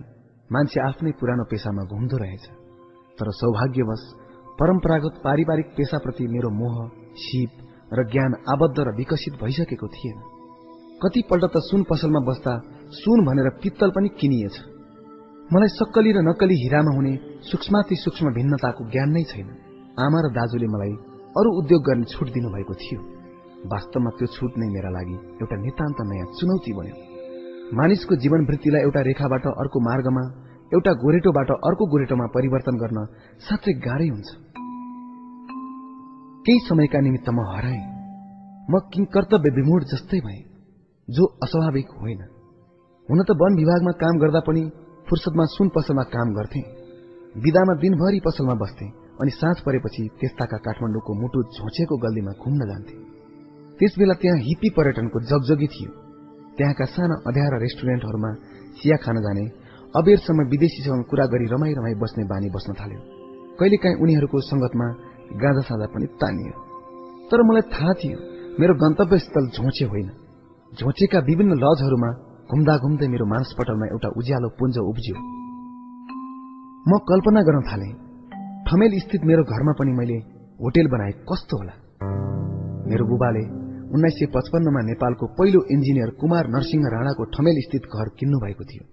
[0.49, 2.45] मान्छे आफ्नै पुरानो पेसामा घुम्दो रहेछ।
[3.17, 4.03] तर सौभाग्यवश
[4.59, 6.77] परम्परागत पारिवारिक पेसाप्रति मेरो मोह
[7.13, 7.51] सिप
[7.93, 10.17] र ज्ञान आबद्ध र विकसित भइसकेको थिएन।
[11.03, 12.53] कतिपल्ट त सुन पसलमा बस्दा
[12.91, 14.55] सुन भनेर पित्तल पनि किनिएछ।
[15.53, 19.47] मलाई सक्कली र नक्कली हिरामा हुने सूक्ष्माति सूक्ष्म भिन्नताको ज्ञान नै छैन।
[19.99, 20.93] आमा र दाजुले मलाई
[21.37, 22.99] अरू उद्योग गर्ने छुट दिनुभएको थियो।
[23.67, 26.95] वास्तवमा त्यो छुट नै मेरा लागि एउटा नितान्त नयाँ चुनौती बन्यो।
[27.73, 30.23] मानिसको जीवन वृत्तिलाई एउटा रेखाबाट अर्को मार्गमा
[30.73, 32.99] एउटा गोरेटोबाट अर्को गोरेटोमा परिवर्तन गर्न
[33.39, 34.29] साँच्चै गाह्रै हुन्छ।
[36.45, 37.81] केही समयका निमित्त म हराए।
[38.69, 40.39] म किङ्कर्तव्य विमूढ जस्तै भए
[41.07, 42.21] जो अस्वाभाविक होइन।
[43.09, 44.63] हुन त वन विभागमा काम गर्दा पनि
[45.07, 46.61] फुर्सदमा सुन पसलमा काम गर्थे
[47.37, 48.87] विदामा दिनभरि पसलमा बस्थे
[49.21, 52.95] अनि साँझ परेपछि त्यस्ताका काठमाडौँको मुटु झोचेको गल्लीमा घुम्न जान्थे।
[53.77, 55.91] त्यस बेला त्यहाँ हिप्पी पर्यटनको जगजगी थियो।
[56.57, 58.31] त्यहाँका साना अध्यारा रेस्टुरेन्टहरूमा
[58.81, 59.45] चिया खान जाने
[59.93, 62.99] अबेरसम्म विदेशीसँग कुरा गरी रमाई रमाई बस्ने बानी बस्न थाल्यो।
[63.59, 64.87] कहिलेकाहीँ उनीहरूको संगतमा
[65.35, 66.53] गाँजा साँझा पनि तानियो।
[67.29, 68.17] तर मलाई थाहा थियो
[68.59, 70.09] मेरो गन्तव्य स्थल झोचे होइन।
[70.71, 72.11] झोचेका विभिन्न लजहरूमा
[72.51, 75.17] घुम्दा घुम्दै मेरो मानसपटलमा एउटा उज्यालो पुञ्ज उब्जियो।
[76.87, 77.89] म कल्पना गर्न थाले
[78.67, 80.17] ठमेल स्थित मेरो घरमा पनि मैले
[80.61, 81.73] होटेल बनाए कस्तो होला?
[82.87, 83.43] मेरो बुबाले
[83.95, 88.83] उन्नाइस सय पचपन्नमा नेपालको पहिलो इन्जिनियर कुमार नरसिंह राणाको ठमेल स्थित घर किन्नु भएको थियो।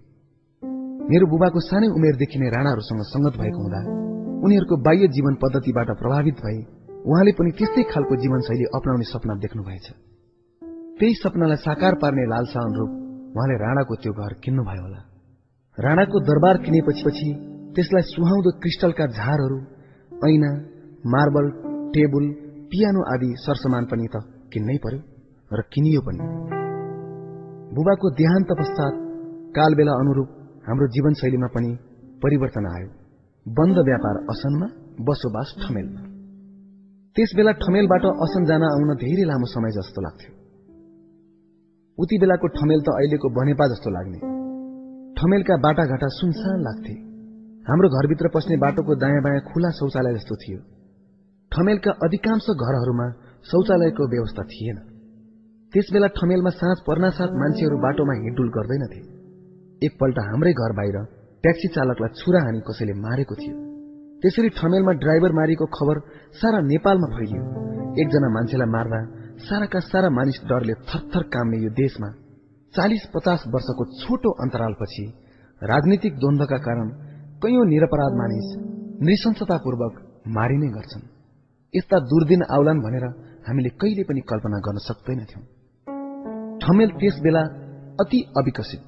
[1.09, 4.08] मेरो बुबाको सानै उमेरदेखि नै राणाहरूसँग संगत भएको हुँदा
[4.49, 6.59] उनीहरूको बाह्य जीवन पद्धतिबाट प्रभावित भए
[7.05, 9.87] उहाँले पनि त्यस्तै खालको जीवनशैली अप्नाउने सपना देख्नुभएछ।
[10.99, 12.91] त्यही सपनालाई साकार पार्ने लालसा अनुरूप
[13.37, 15.01] उहाँले राणाको त्यो घर किन्नुभयो होला।
[15.79, 17.29] राणाको दरबार किनेपछि पछि
[17.77, 19.59] त्यसलाई सुहाउँदो क्रिस्टलका झारहरू
[20.27, 20.51] ऐना
[21.07, 21.51] मार्बल
[21.95, 22.27] टेबुल
[22.71, 24.23] पियानो आदि सरसमान पनि त
[24.53, 25.01] किन्नै पर्यो
[25.51, 26.21] र किनियो पनि।
[27.77, 28.95] बुबाको देहान्त पश्चात
[29.57, 30.29] कालबेला अनुरूप
[30.69, 31.71] हाम्रो जीवनशैलीमा पनि
[32.23, 32.98] परिवर्तन आयो।
[33.47, 34.67] बन्द व्यापार असनमा
[35.01, 36.03] बसोबास ठमेलमा
[37.17, 40.33] त्यस बेला ठमेलबाट असन जान आउन धेरै लामो समय जस्तो लाग्थ्यो।
[41.99, 44.19] उति बेलाको ठमेल त अहिलेको बनेपा जस्तो लाग्ने।
[45.17, 46.95] ठमेलका बाटाघाटा सुनसान लाग्थे।
[47.67, 50.61] हाम्रो घरभित्र पस्ने बाटोको दायाँ बायाँ खुला शौचालय जस्तो थियो।
[51.53, 53.11] ठमेलका अधिकांश घरहरूमा
[53.45, 54.79] शौचालयको व्यवस्था थिएन।
[55.73, 59.01] त्यस बेला ठमेलमा साँझ पर्नासाथ मान्छेहरू बाटोमा हिँडुल गर्दैनथे।
[59.87, 60.99] एकपल्ट हाम्रै घर बाहिर
[61.45, 63.57] ट्याक्सी चालकलाई छुरा हानी कसैले मारेको थियो।
[64.23, 65.97] त्यसरी ठमेलमा ड्राइभर मारिएको खबर
[66.35, 67.43] सारा नेपालमा फैलियो।
[68.03, 68.99] एकजना मान्छेलाई मार्दा
[69.39, 72.09] साराका सारा मानिस डरले थरथर काम्ने यो देशमा
[72.75, 75.05] चालिस पचास वर्षको छोटो अन्तरालपछि
[75.63, 76.89] राजनीतिक द्वन्द्वका कारण
[77.43, 78.51] कैयौं निरपराध मानिस
[79.03, 79.95] नृशंसतापूर्वक
[80.29, 81.07] मारिने गर्छन्।
[81.75, 83.05] यस्ता दुर्दिन आउलान् भनेर
[83.47, 85.43] हामीले कहिले पनि कल्पना गर्न सक्दैनथ्यौं।
[86.61, 87.43] ठमेल त्यस बेला
[88.03, 88.83] अति अविकसित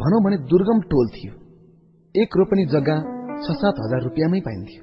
[0.00, 1.41] भनौं भने दुर्गम टोल थियो।
[2.14, 2.94] एक रोपनी जग्गा
[3.42, 4.82] छ सात हजार रुपियाँमै पाइन्थ्यो।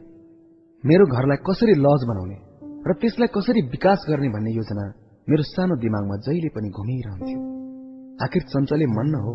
[0.84, 2.38] मेरो घरलाई कसरी लज बनाउने
[2.82, 4.86] र त्यसलाई कसरी विकास गर्ने भन्ने योजना
[5.28, 7.40] मेरो सानो दिमागमा जहिले पनि घुमिरहन्थ्यो।
[8.26, 9.34] आखिर चञ्चले मन न हो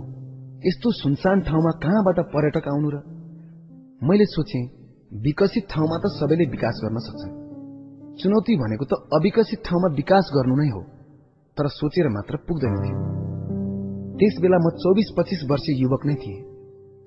[0.64, 2.96] यस्तो सुनसान ठाउँमा कहाँबाट पर्यटक आउनु र?
[4.02, 4.60] मैले सोचे
[5.26, 7.36] विकसित ठाउँमा त सबैले विकास गर्न सक्छन्
[8.18, 10.82] चुनौती भनेको त अविकसित ठाउँमा विकास गर्नु नै हो
[11.56, 12.98] तर सोचेर मात्र पुग्दैन थियो
[14.18, 16.53] त्यस बेला म चौबिस पच्चिस वर्षीय युवक नै थिएँ।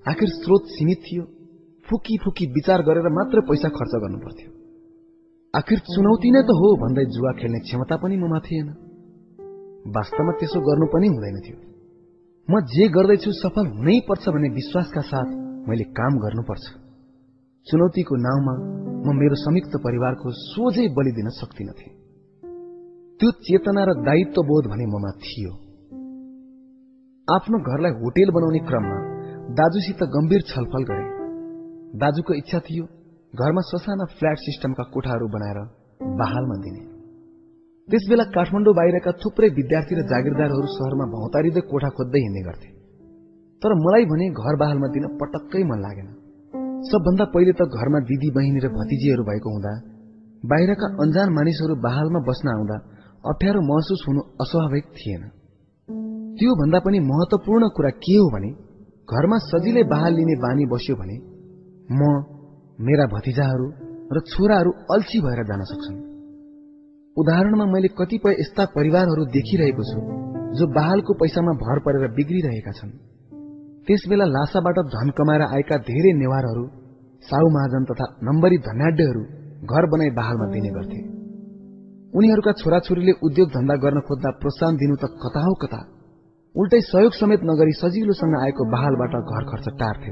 [0.07, 1.23] आखिर स्रोत सीमित थियो।
[1.85, 4.49] फुकी फुकी विचार गरेर मात्र पैसा खर्च गर्नु पर्थ्यो।
[5.53, 8.67] आखिर चुनौती नै त हो भन्दै जुवा खेल्ने क्षमता पनि ममा थिएन
[9.95, 11.57] वास्तवमा त्यसो गर्नु पनि हुँदैन थियो।
[12.47, 15.27] म जे गर्दैछु सफल हुनै पर्छ भन्ने विश्वासका साथ
[15.67, 16.65] मैले काम गर्नुपर्छ।
[17.67, 18.53] चुनौतीको नाउँमा
[19.05, 21.87] म मेरो संयुक्त परिवारको सोझै बलि दिन सक्दिनथे।
[23.19, 25.51] त्यो चेतना र दायित्व बोध भने ममा थियो।
[27.27, 29.06] आफ्नो घरलाई होटेल बनाउने क्रममा
[29.47, 31.03] दाजुसित गम्भीर छलफल गरे।
[31.97, 32.85] दाजुको इच्छा थियो
[33.33, 35.59] घरमा ससाना फ्ल्याट सिस्टमका कोठाहरू बनाएर
[36.19, 36.83] बहालमा दिने।
[37.89, 42.69] त्यसबेला काठमाडौँ बाहिरका थुप्रै विद्यार्थी र जागिरदारहरू शहरमा भौतारिँदै कोठा खोज्दै हिँड्ने गर्थे।
[43.61, 46.09] तर मलाई भने घर बहालमा दिन पटक्कै मन लागेन।
[46.91, 49.73] सबभन्दा पहिले त घरमा दिदी बहिनी र भतिजीहरू भएको हुँदा
[50.43, 52.77] बाहिरका अन्जान मानिसहरू बहालमा बस्न आउँदा
[53.31, 55.23] अप्ठ्यारो महसुस हुनु अस्वाभाविक थिएन।
[56.37, 58.66] त्यो भन्दा पनि महत्वपूर्ण कुरा के हो भने
[59.09, 61.17] घरमा सजिलै बहाल लिने बानी बस्यो भने
[61.99, 62.01] म
[62.79, 63.67] मेरा भतिजाहरू
[64.15, 65.97] र छोराहरू अल्छी भएर जान सक्छन्।
[67.17, 69.99] उदाहरणमा मैले कतिपय यस्ता परिवारहरू देखिरहेको छु
[70.59, 72.91] जो बहालको पैसामा भर परेर बिग्रिरहेका छन्।
[73.87, 76.65] त्यसबेला लासाबाट धन कमाएर आएका धेरै नेवारहरू
[77.23, 79.23] साहु महाजन तथा नम्बरी धनाड्यहरू
[79.71, 80.99] घर बनाई बहालमा दिने गर्थे।
[82.17, 85.79] उनीहरूका छोराछोरीले उद्योग धन्दा गर्न खोज्दा प्रोत्साहन दिनु त कता हो कता
[86.57, 90.11] उल्टै सहयोग समेत नगरी सजिलोसँग आएको बहालबाट घर खर्च टार्थे।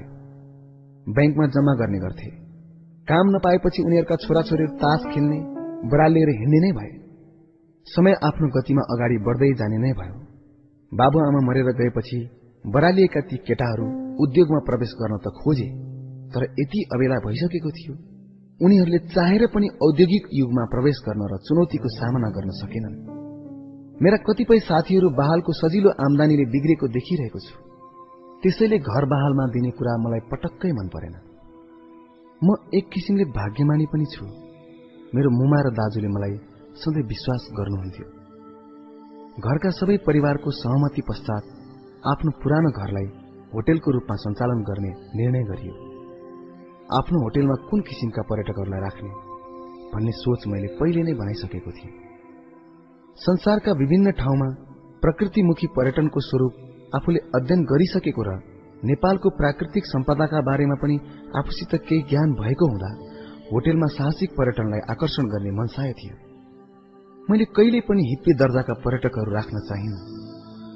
[1.07, 2.29] ब्याङ्कमा जम्मा गर्ने गर्थे।
[3.07, 5.39] काम नपाएपछि उनीहरूका छोराछोरीहरू तास खेल्ने
[5.89, 6.91] बडा लिएर हिँड्ने नै भए।
[7.87, 10.15] समय आफ्नो गतिमा अगाडि बढ्दै जाने नै भयो।
[10.93, 12.19] बाबुआमा मरेर गएपछि
[12.65, 13.87] बरालिएका ती केटाहरू
[14.23, 15.67] उद्योगमा प्रवेश गर्न त खोजे
[16.33, 17.95] तर यति अबेला भइसकेको थियो।
[18.59, 23.14] उनीहरूले चाहेर पनि औद्योगिक युगमा प्रवेश गर्न र चुनौतीको सामना गर्न सकेनन्।
[24.01, 27.55] मेरा कतिपय साथीहरू बहालको सजिलो आमदानीले बिग्रेको देखिरहेको छु।
[28.43, 31.15] त्यसैले घर बहालमा दिने कुरा मलाई पटक्कै मन परेन।
[32.43, 34.25] म एक किसिमले भाग्यमानी पनि छु।
[35.15, 36.35] मेरो मुमा र दाजुले मलाई
[36.75, 38.07] सधैँ विश्वास गर्नुहुन्थ्यो।
[39.39, 41.43] घरका सबै परिवारको सहमति पश्चात
[42.05, 43.07] आफ्नो पुरानो घरलाई
[43.53, 45.73] होटेलको रूपमा सञ्चालन गर्ने निर्णय गरियो।
[46.99, 49.11] आफ्नो होटेलमा कुन किसिमका पर्यटकहरूलाई राख्ने
[49.93, 52.04] भन्ने सोच मैले पहिले नै बनाइसकेको थिएँ।
[53.17, 54.45] संसारका विभिन्न ठाउँमा
[55.01, 58.31] प्रकृतिमुखी पर्यटनको स्वरूप आफूले अध्ययन गरिसकेको र
[58.83, 60.95] नेपालको प्राकृतिक सम्पदाका बारेमा पनि
[61.37, 62.89] आफूसित केही ज्ञान भएको हुँदा
[63.51, 66.15] होटेलमा साहसिक पर्यटनलाई आकर्षण गर्ने मनसाय थियो।
[67.29, 69.93] मैले कहिले पनि हिप्पी दर्जाका पर्यटकहरू राख्न चाहिन।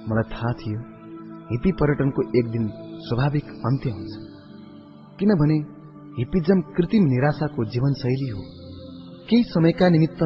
[0.09, 0.79] मलाई थाहा थियो
[1.51, 2.69] हिप्पी पर्यटनको एक दिन
[3.07, 4.13] स्वाभाविक अन्त्य हुन्छ।
[5.19, 5.57] किनभने
[6.19, 8.41] हिप्पिजम कृत्रिम निराशाको जीवनशैली हो।
[9.29, 10.23] केही समयका निमित्त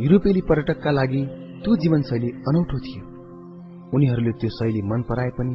[0.00, 1.22] युरोपेली पर्यटकका लागि
[1.62, 3.04] त्यो जीवनशैली अनौठो थियो।
[3.94, 5.54] उनीहरूले त्यो शैली मन पराए पनि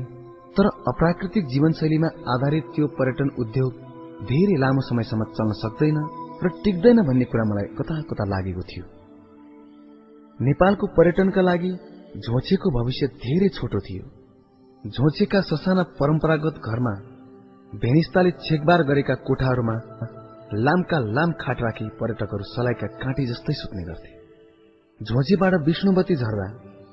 [0.58, 3.72] तर अप्राकृतिक जीवनशैलीमा आधारित त्यो पर्यटन उद्योग
[4.26, 5.98] धेरै लामो समयसम्म चल्न सक्दैन
[6.44, 8.86] र टिक्दैन भन्ने कुरा मलाई कता कता लागेको थियो।
[10.40, 11.72] नेपालको पर्यटनका लागि
[12.18, 14.06] झोछेको भविष्य धेरै छोटो थियो।
[14.84, 16.94] झोछेका ससाना परम्परागत घरमा
[17.74, 19.78] भेनिस्ताले छेकबार गरेका कोठाहरूमा
[20.66, 24.17] लामका लाम खाट राखी पर्यटकहरू सलाइका काँटी जस्तै सुत्ने गर्थे।
[25.02, 26.48] झोझीबाट विष्णुवती झर्दा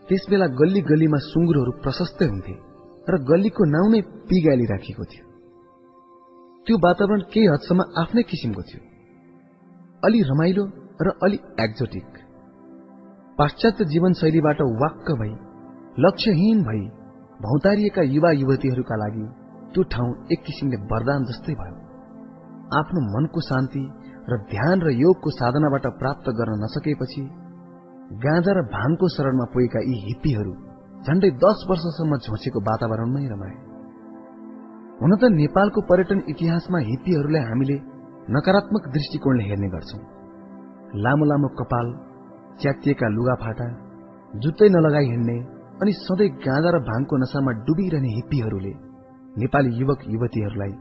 [0.09, 2.55] त्यसबेला गल्ली गल्लीमा सुँगुरहरू प्रशस्तै हुन्थे
[3.09, 5.24] र गल्लीको नाउँ नै पिगाली राखिएको थियो।
[6.66, 8.81] त्यो वातावरण केही हदसम्म आफ्नै किसिमको थियो।
[10.05, 10.64] अलि रमाइलो
[11.01, 12.10] र अलि एक्जोटिक।
[13.39, 15.32] पाश्चात्य जीवनशैलीबाट वाक्क भई
[15.98, 16.82] लक्ष्यहीन भई
[17.43, 19.24] भौतारिएका युवा युवतीहरूका लागि
[19.72, 21.76] त्यो ठाउँ एक किसिमले वरदान जस्तै भयो।
[22.81, 23.85] आफ्नो मनको शान्ति
[24.31, 27.22] र ध्यान र योगको साधनाबाट प्राप्त गर्न नसकेपछि
[28.10, 30.52] गाँजा र भाङको शरणमा पुगेका यी हिप्पीहरू
[31.06, 33.56] झण्डै दस वर्षसम्म झोसेको वातावरणमै रमाए।
[35.01, 37.76] हुन त नेपालको पर्यटन इतिहासमा हिप्पीहरूलाई हामीले
[38.28, 40.02] नकारात्मक दृष्टिकोणले हेर्ने गर्छौं।
[41.05, 41.86] लामो लामो कपाल
[42.60, 43.68] च्यातिएका लुगाफाटा
[44.43, 45.39] जुत्तै नलगाई हिँड्ने
[45.81, 48.74] अनि सधैँ गाँजा र भाङको नसामा डुबिरहने हिप्पीहरूले
[49.36, 50.72] नेपाली युवक युवतीहरूलाई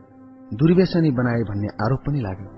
[0.59, 2.49] दुर्व्यसनी बनाए भन्ने आरोप पनि लाग्यो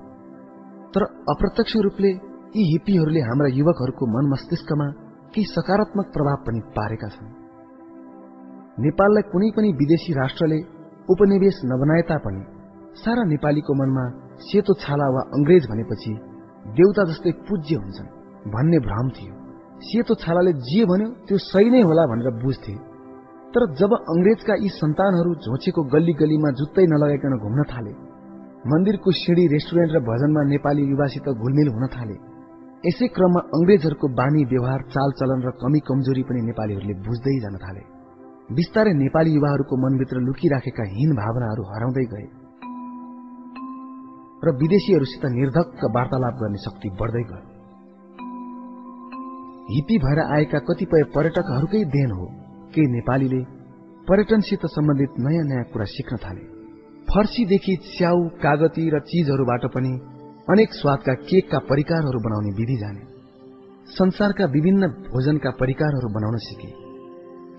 [0.93, 2.11] तर अप्रत्यक्ष रूपले
[2.55, 4.85] यी हिप्पीहरूले हाम्रा युवकहरूको मन मस्तिष्कमा
[5.33, 7.31] केही सकारात्मक प्रभाव पनि पारेका छन्।
[8.79, 10.59] नेपाललाई कुनै पनि विदेशी राष्ट्रले
[11.09, 12.43] उपनिवेश नबनाए तापनि
[12.95, 14.05] सारा नेपालीको मनमा
[14.41, 16.11] सेतो छाला वा अंग्रेज भनेपछि
[16.77, 18.13] देउता जस्तै पूज्य हुन्छन्
[18.53, 19.33] भन्ने भ्रम थियो।
[19.87, 22.75] सेतो छालाले जे भन्यो त्यो सही नै होला भनेर बुझ्थे।
[23.53, 27.93] तर जब अंग्रेजका यी सन्तानहरू झोचेको गल्ली गल्लीमा जुत्तै नलगाइकन घुम्न थाले
[28.71, 32.17] मन्दिरको सिँढी रेस्टुरेन्ट र भजनमा नेपाली युवासित घुलमिल हुन थाले
[32.83, 37.83] यसै क्रममा अंग्रेजहरूको बानी व्यवहार चालचलन र कमी कमजोरी पनि नेपालीहरूले बुझ्दै जान थाले।
[38.51, 42.27] विस्तारै नेपाली युवाहरूको मनभित्र लुकिराखेका हीन भावनाहरू हराउँदै गए
[44.45, 47.43] र विदेशीहरूसित निर्धक्क वार्तालाप गर्ने शक्ति बढ्दै गयो।
[49.69, 52.25] हिपी भएर आएका कतिपय पर्यटकहरूकै देन हो
[52.73, 53.41] केही नेपालीले
[54.07, 56.43] पर्यटनसित सम्बन्धित नयाँ नयाँ कुरा सिक्न थाले।
[57.09, 59.93] फर्सीदेखि च्याउ कागती र चीजहरूबाट पनि
[60.49, 63.03] अनेक स्वादका केकका परिकारहरू बनाउने विधि जाने।
[63.89, 66.67] संसारका विभिन्न भोजनका परिकारहरू बनाउन सिके।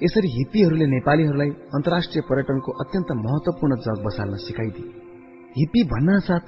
[0.04, 4.90] यसरी हिप्पीहरूले नेपालीहरूलाई अन्तर्राष्ट्रिय पर्यटनको अत्यन्त महत्वपूर्ण जग बसाल्न सिकाइदिए।
[5.56, 6.44] हिप्पी भन्नासाथ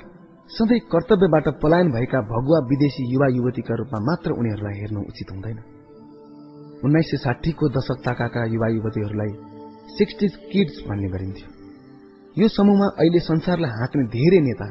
[0.51, 5.59] सधैँ कर्तव्यबाट पलायन भएका भगुवा विदेशी युवा युवतीका रूपमा मात्र उनीहरूलाई हेर्नु उचित हुँदैन।
[6.85, 9.33] उन्नाइस सय साठीको दशक ताकाका युवा युवतीहरूलाई
[9.99, 11.49] सिक्सटिज किड्स भन्ने गरिन्थ्यो।
[12.37, 14.69] यो समूहमा अहिले संसारलाई हाँक्ने धेरै नेता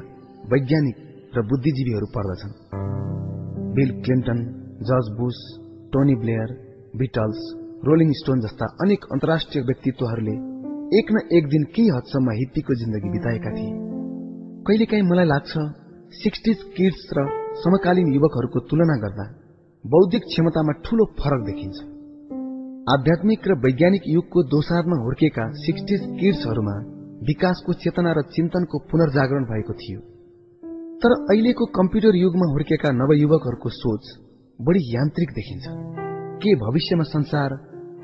[0.53, 1.06] वैज्ञानिक
[1.38, 2.53] र बुद्धिजीवीहरू पर्दछन्।
[3.76, 4.39] Bill Clinton
[4.89, 5.39] George Bush
[5.93, 6.53] Tony Blair
[6.97, 7.41] Beatles
[7.85, 10.35] Rolling Stone जस्ता अनेक अन्तर्राष्ट्रिय व्यक्तित्वहरूले
[10.99, 13.73] एक न एक दिन केही हदसम्म हिप्पीको जिन्दगी बिताएका थिए।
[14.68, 15.68] कहिलेकाहीँ मलाई लाग्छ
[16.18, 17.27] सिक्सटिज किड्स र
[17.64, 19.26] समकालीन युवकहरूको तुलना गर्दा
[19.85, 21.77] बौद्धिक क्षमतामा ठूलो फरक देखिन्छ।
[22.89, 26.76] आध्यात्मिक र वैज्ञानिक युगको दोसारमा हुर्केका सिक्सटिज किड्सहरूमा
[27.30, 29.99] विकासको चेतना र चिन्तनको पुनर्जागरण भएको थियो।
[31.01, 34.03] तर अहिलेको कम्प्युटर युगमा हुर्केका नवयुवकहरूको सोच
[34.61, 35.65] बढी यान्त्रिक देखिन्छ।
[36.43, 37.53] के भविष्यमा संसार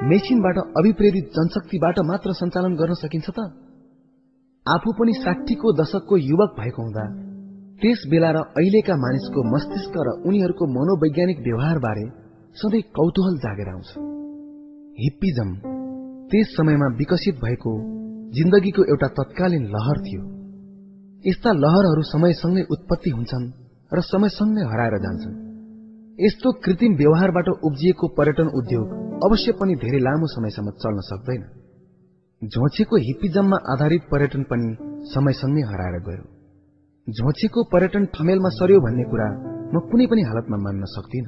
[0.04, 3.40] मेसिनबाट अभिप्रेरित जनशक्तिबाट मात्र सञ्चालन गर्न सकिन्छ त?
[4.66, 7.06] आफू पनि साठीको दशकको युवक भएको हुँदा
[7.82, 12.06] त्यस बेला र अहिलेका मानिसको मस्तिष्क र उनीहरूको मनोवैज्ञानिक व्यवहार बारे
[12.56, 13.90] सधैँ कौतूहल जागेर आउँछ।
[15.00, 15.56] हिप्पिजम
[16.30, 17.74] त्यस समयमा विकसित भएको
[18.34, 20.33] जिन्दगीको एउटा तत्कालीन लहर थियो।
[21.26, 23.46] यस्ता लहरहरू समयसँगै उत्पत्ति हुन्छन्
[23.94, 25.36] र समयसँगै हराएर जान्छन्।
[26.20, 28.88] यस्तो कृत्रिम व्यवहारबाट उब्जिएको पर्यटन उद्योग
[29.24, 31.44] अवश्य पनि धेरै लामो समयसम्म चल्न सक्दैन।
[32.42, 34.68] झोछेको हिप्पिजममा आधारित पर्यटन पनि
[35.14, 36.26] समयसँगै हराएर गयो।
[37.08, 39.30] झोछेको पर्यटन ठमेलमा सर्यो भन्ने कुरा
[39.74, 41.26] म कुनै पनि हालतमा मान्न सक्दिन।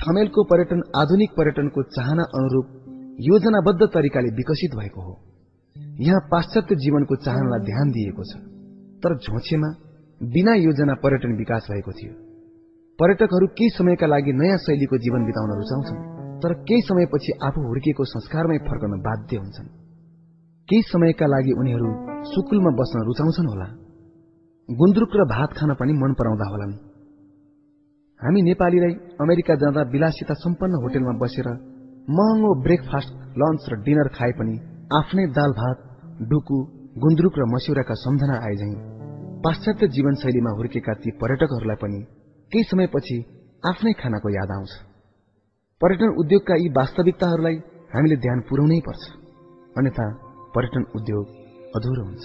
[0.00, 2.66] ठमेलको पर्यटन आधुनिक पर्यटनको चाहना अनुरूप
[3.20, 5.14] योजनाबद्ध तरिकाले विकसित भएको हो।
[6.00, 8.53] यहाँ पाश्चात्य जीवनको चाहनालाई ध्यान दिएको छ।
[9.04, 9.70] तर झोछेमा
[10.20, 12.12] बिना योजना पर्यटन विकास भएको थियो।
[12.98, 16.02] पर्यटकहरू केही समयका लागि नयाँ शैलीको जीवन बिताउन रुचाउँछन्
[16.42, 19.66] तर केही समयपछि आफू हुर्किएको संस्कारमै फर्कन बाध्य हुन्छन्।
[20.68, 21.90] केही समयका लागि उनीहरू
[22.24, 23.68] सुकुलमा बस्न रुचाउँछन् होला।
[24.68, 26.74] गुन्द्रुक र भात खान पनि मन पराउँदा होलान्।
[28.20, 31.48] हामी नेपालीलाई अमेरिका जाँदा विलासिता सम्पन्न होटेलमा बसेर
[32.10, 34.54] महँगो ब्रेकफास्ट लन्च र डिनर खाए पनि
[34.94, 35.78] आफ्नै दाल भात
[36.22, 36.58] डुकु
[36.98, 38.54] गुन्द्रुक र मस्यौराका सम्झना आए
[39.44, 42.00] पाश्चात्य जीवनशैलीमा हुर्केका ती पर्यटकहरूलाई पनि
[42.52, 43.16] केही समयपछि
[43.66, 44.72] आफ्नै खानाको याद आउँछ।
[45.80, 47.56] पर्यटन उद्योगका यी वास्तविकताहरूलाई
[47.94, 49.02] हामीले ध्यान पुर्याउनै पर्छ।
[49.78, 50.06] अन्यथा
[50.54, 51.24] पर्यटन उद्योग
[51.76, 52.22] अधुरो हुन्छ।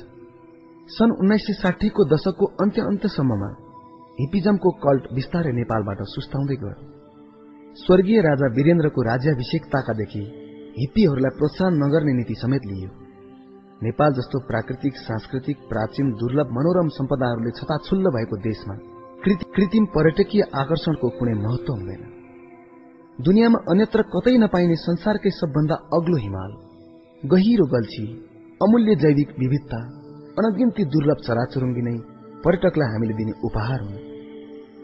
[0.90, 3.50] सन् उन्नाइस सय साठीको दशकको अन्त्य अन्त्यसम्ममा
[4.20, 6.76] हिपिजमको कल्ट बिस्तारै नेपालबाट सुस्ताउँदै गयो।
[7.76, 10.24] स्वर्गीय राजा वीरेन्द्रको राज्याभिषेकताकादेखि
[10.80, 12.90] हिप्पीहरूलाई प्रोत्साहन नगर्ने नीति समेत लिइयो।
[13.82, 18.76] नेपाल जस्तो प्राकृतिक सांस्कृतिक प्राचीन दुर्लभ मनोरम सम्पदाहरूले छताछुल्ल भएको देशमा
[19.24, 22.04] कृत्रिम पर्यटकीय आकर्षणको कुनै महत्व हुँदैन।
[23.20, 26.52] दुनियाँमा अन्यत्र कतै नपाइने संसारकै सबभन्दा अग्लो हिमाल
[27.24, 28.06] गहिरो गल्छी
[28.62, 29.82] अमूल्य जैविक विविधता
[30.40, 31.98] अनगिन्ती दुर्लभ चराचुरुङ्गी नै
[32.44, 33.98] पर्यटकलाई हामीले दिने उपहार हुन्।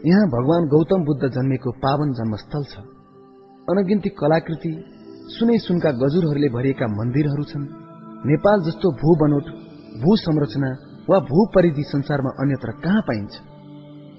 [0.08, 2.74] यहाँ भगवान गौतम बुद्ध जन्मेको पावन जन्मस्थल छ।
[3.68, 4.72] अनगिन्ती कलाकृति
[5.34, 7.74] सुनै सुनका गजुरहरूले भरिएका मन्दिरहरू छन्।
[8.26, 9.48] नेपाल जस्तो भू बनोट
[10.02, 10.70] भू संरचना
[11.10, 13.34] वा भू परिधि संसारमा अन्यत्र कहाँ पाइन्छ?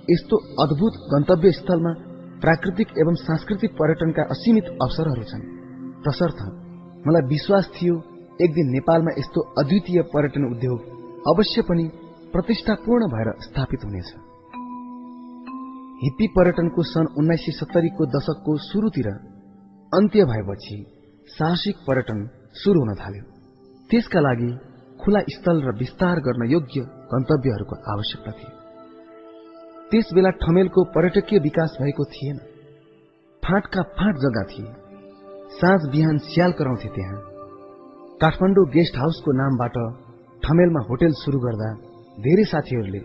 [0.10, 1.92] यस्तो अद्भुत गन्तव्य स्थलमा
[2.42, 5.44] प्राकृतिक एवं सांस्कृतिक पर्यटनका असीमित अवसरहरू छन्।
[6.08, 6.40] तसर्थ
[7.08, 7.96] मलाई विश्वास थियो
[8.42, 10.80] एक दिन नेपालमा यस्तो अद्वितीय पर्यटन उद्योग
[11.28, 11.90] अवश्य पनि
[12.34, 14.12] प्रतिष्ठापूर्ण भएर स्थापित हुनेछ।
[16.04, 19.08] हिप्पी पर्यटनको सन् उन्नाइस सय सत्तरीको दशकको शुरूतिर
[19.92, 20.78] अन्त्य भएपछि
[21.30, 22.30] साहसिक पर्यटन
[22.64, 23.37] शुरू हुन थाल्यो।
[23.90, 24.52] त्यसका लागि
[25.02, 28.52] खुला स्थल र विस्तार गर्न योग्य गन्तव्यहरूको आवश्यकता थियो।
[29.92, 32.38] त्यस बेला ठमेलको पर्यटकीय विकास भएको थिएन।
[33.44, 34.74] फाँटका फाँट जग्गा थिए।
[35.50, 37.20] साँझ बिहान स्याल कराउँथे त्यहाँ।
[38.22, 39.78] काठमाडौँ गेस्ट हाउसको नामबाट
[40.44, 41.70] ठमेलमा होटेल शुरू गर्दा
[42.20, 43.00] धेरै साथीहरूले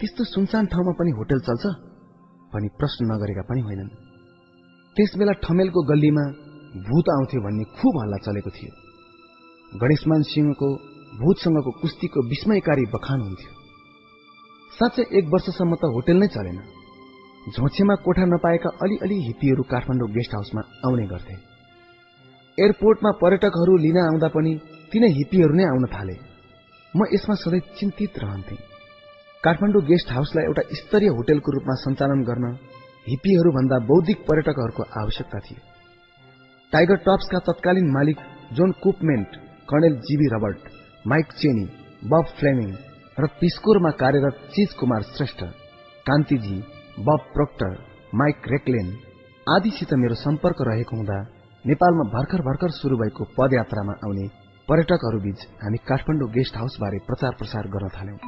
[0.00, 1.64] त्यस्तो सुनसान ठाउँमा पनि होटेल चल्छ?
[2.52, 3.88] भनी प्रश्न नगरेका पनि होइनन्।
[4.96, 6.24] त्यस बेला ठमेलको गल्लीमा
[6.84, 8.87] भूत आउँथ्यो भन्ने खुब हल्ला चलेको थियो।
[9.72, 10.68] गणेशमान सिंहको
[11.20, 13.52] भूतसँगको कुस्तीको विस्मयकारी बखान हुन्थ्यो।
[14.72, 16.58] साँच्चै एक वर्षसम्म त होटेल नै चलेन।
[17.52, 21.34] झोछेमा कोठा नपाएका अलिअलि हिप्पीहरू काठमाडौँ गेस्ट हाउसमा आउने गर्थे।
[22.58, 24.52] एयरपोर्टमा पर्यटकहरू लिन आउँदा पनि
[24.92, 26.16] तिनै हिप्पीहरू नै आउन थाले।
[26.94, 28.56] म यसमा सधैँ चिन्तित रहन्थे।
[29.44, 32.46] काठमाडौँ गेस्ट हाउसलाई एउटा स्तरीय होटेलको रूपमा सञ्चालन गर्न
[33.08, 35.60] हिप्पीहरूभन्दा बौद्धिक पर्यटकहरूको आवश्यकता थियो।
[36.72, 38.18] टाइगर टप्सका तत्कालीन मालिक
[38.52, 40.68] John Coapman colonel G B Robert
[41.06, 41.64] Mike Cheney
[42.10, 42.68] Bob Fleming
[43.18, 45.42] र पिस्कोरमा कार्यरत चिज कुमार श्रेष्ठ
[46.06, 46.56] कान्तिजी
[47.08, 47.76] बब प्रोक्टर
[48.14, 48.88] माइक रेक्लेन
[49.46, 51.18] आदिसित मेरो सम्पर्क रहेको हुँदा
[51.64, 54.26] नेपालमा भर्खर भर्खर शुरू भएको पदयात्रामा आउने
[54.68, 58.18] पर्यटकहरू बीच हामी काठमाडौँ गेस्ट हाउस बारे प्रचार प्रसार गर्न थाल्यौं।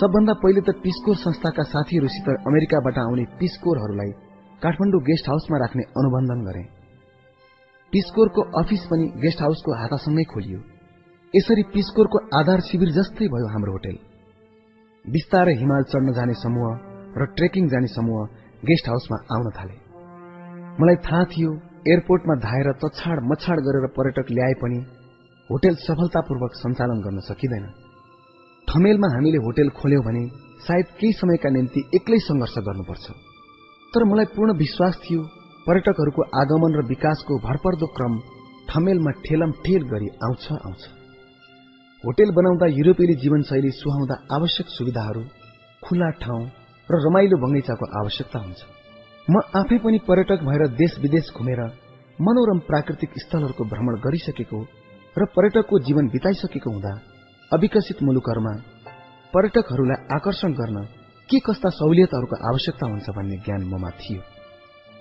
[0.00, 4.12] सबभन्दा पहिले त पिस्कोर संस्थाका साथीहरूसित अमेरिकाबाट आउने पिस्कोरहरूलाई
[4.62, 6.62] काठमाडौँ गेस्ट हाउसमा राख्ने अनुबन्धन गरे।
[7.92, 10.58] पिस्कोरको अफिस पनि गेस्ट हाउसको हातासँगै खोलियो।
[11.34, 13.96] यसरी पिस्कोरको आधार शिविर जस्तै भयो हाम्रो होटेल।
[15.04, 16.70] बिस्तारै हिमाल चढ्न जाने समूह
[17.16, 18.26] र ट्रेकिङ जाने समूह
[18.64, 19.76] गेस्ट हाउसमा आउन थाले।
[20.80, 21.50] मलाई थाहा थियो
[21.88, 24.78] एयरपोर्टमा धाएर तछाड मछाड गरेर पर्यटक ल्याए पनि
[25.50, 27.66] होटेल सफलतापूर्वक सञ्चालन गर्न सकिँदैन।
[28.68, 30.22] ठमेलमा हामीले होटेल खोल्यौं भने
[30.66, 33.06] सायद केही समयका निम्ति एक्लै संघर्ष गर्नुपर्छ।
[33.94, 35.22] तर मलाई पूर्ण विश्वास थियो
[35.66, 38.12] पर्यटकहरूको आगमन र विकासको भरपर्दो क्रम
[38.68, 40.82] ठमेलमा ठेलम ठेल गरी आउँछ आउँछ।
[42.04, 45.22] होटेल बनाउँदा युरोपेली जीवनशैली सुहाउँदा आवश्यक सुविधाहरू
[45.82, 46.44] खुला ठाउँ
[46.88, 48.60] र रमाइलो बगैँचाको आवश्यकता हुन्छ।
[49.28, 51.60] म आफै पनि पर्यटक भएर देश विदेश घुमेर
[52.18, 54.60] मनोरम प्राकृतिक स्थलहरूको भ्रमण गरिसकेको
[55.16, 56.94] र पर्यटकको जीवन बिताइसकेको हुँदा
[57.50, 58.54] अविकसित मुलुकहरूमा
[59.32, 60.78] पर्यटकहरूलाई आकर्षण गर्न
[61.28, 64.35] के कस्ता सहुलियतहरूको आवश्यकता हुन्छ भन्ने ज्ञान ममा थियो।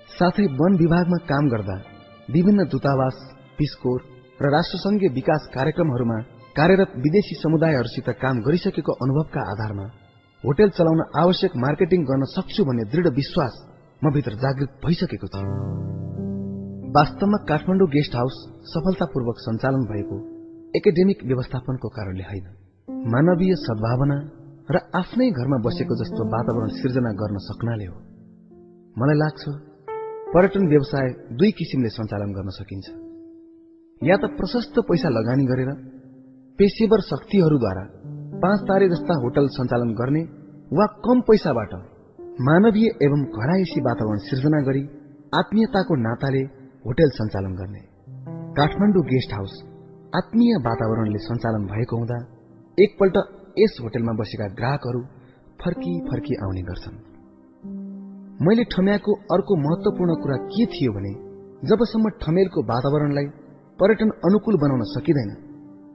[0.09, 1.75] साथै वन विभागमा काम गर्दा
[2.29, 3.15] विभिन्न दूतावास
[3.57, 3.99] पिस्कोर
[4.39, 6.17] र राष्ट्रसंघीय विकास कार्यक्रमहरूमा
[6.55, 9.87] कार्यरत विदेशी समुदायहरूसित काम गरिसकेको अनुभवका आधारमा
[10.43, 13.59] होटेल चलाउन आवश्यक मार्केटिङ गर्न सक्छु भन्ने दृढ़ विश्वास
[14.01, 15.51] म भित्र जागृत भइसकेको थियो
[16.95, 18.39] वास्तवमा काठमाडौँ गेस्ट हाउस
[18.71, 20.17] सफलतापूर्वक सञ्चालन भएको
[20.75, 22.45] एकाडेमिक व्यवस्थापनको कारणले होइन।
[23.13, 24.17] मानवीय सद्भावना
[24.73, 27.97] र आफ्नै घरमा बसेको जस्तो वातावरण सिर्जना गर्न सक्नाले हो।
[28.97, 29.43] मलाई लाग्छ
[30.35, 31.09] पर्यटन व्यवसाय
[31.39, 32.87] दुई किसिमले सञ्चालन गर्न सकिन्छ।
[34.01, 35.69] या त प्रशस्त पैसा लगानी गरेर
[36.59, 37.83] पेशेवर शक्तिहरूद्वारा
[38.43, 40.23] पाँच तारे जस्ता होटल सञ्चालन गर्ने
[40.71, 41.77] वा कम पैसाबाट
[42.49, 44.83] मानवीय एवं घरायसी वातावरण सिर्जना गरी
[45.33, 46.43] आत्मीयताको नाताले
[46.85, 47.81] होटेल सञ्चालन गर्ने।
[48.59, 49.57] काठमाडौँ गेस्ट हाउस
[50.13, 52.21] आत्मीय वातावरणले सञ्चालन भएको हुँदा
[52.77, 53.25] एकपल्ट
[53.57, 55.01] यस होटेलमा बसेका ग्राहकहरू
[55.63, 57.04] फर्की फर्की आउने गर्छन्।
[58.41, 61.11] मैले ठम्याएको अर्को महत्वपूर्ण कुरा के थियो भने
[61.69, 63.27] जबसम्म ठमेलको वातावरणलाई
[63.79, 65.29] पर्यटन अनुकूल बनाउन सकिँदैन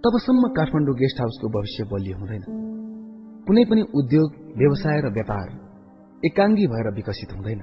[0.04, 2.44] तबसम्म काठमाडौँ गेस्ट हाउसको भविष्य बलियो हुँदैन।
[3.46, 5.48] कुनै पनि उद्योग व्यवसाय र व्यापार
[6.22, 7.60] एकाङ्गी भएर विकसित हुँदैन।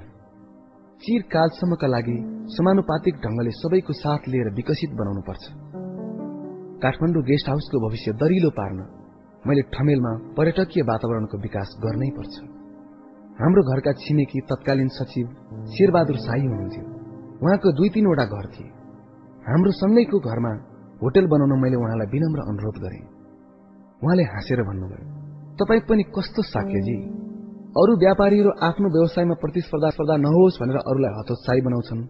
[1.01, 2.17] चिरकालसम्मका लागि
[2.55, 5.43] समानुपातिक ढंगले सबैको साथ लिएर विकसित बनाउनु पर्छ
[6.83, 8.85] काठमाडौँ गेस्ट हाउसको भविष्य दरिलो पार्न
[9.47, 12.56] मैले ठमेलमा पर्यटकीय वातावरणको विकास गर्नै पर्छ
[13.39, 15.27] हाम्रो घरका छिमेकी तत्कालीन सचिव
[15.69, 16.83] शेरबहादुर शाही हुनुहुन्थ्यो।
[17.43, 18.69] उहाँको दुई तीनवटा घर थिए।
[19.47, 20.51] हाम्रो सँगैको घरमा
[21.01, 22.99] होटेल बनाउन मैले उहाँलाई विनम्र अनुरोध गरे।
[24.03, 25.05] उहाँले हाँसेर भन्नुभयो
[25.55, 26.97] तपाईँ पनि कस्तो साक्यजी?
[27.77, 32.01] अरू व्यापारीहरू आफ्नो व्यवसायमा प्रतिस्पर्धा स्पर्धा नहोस् भनेर अरूलाई हतोत्साही बनाउँछन्।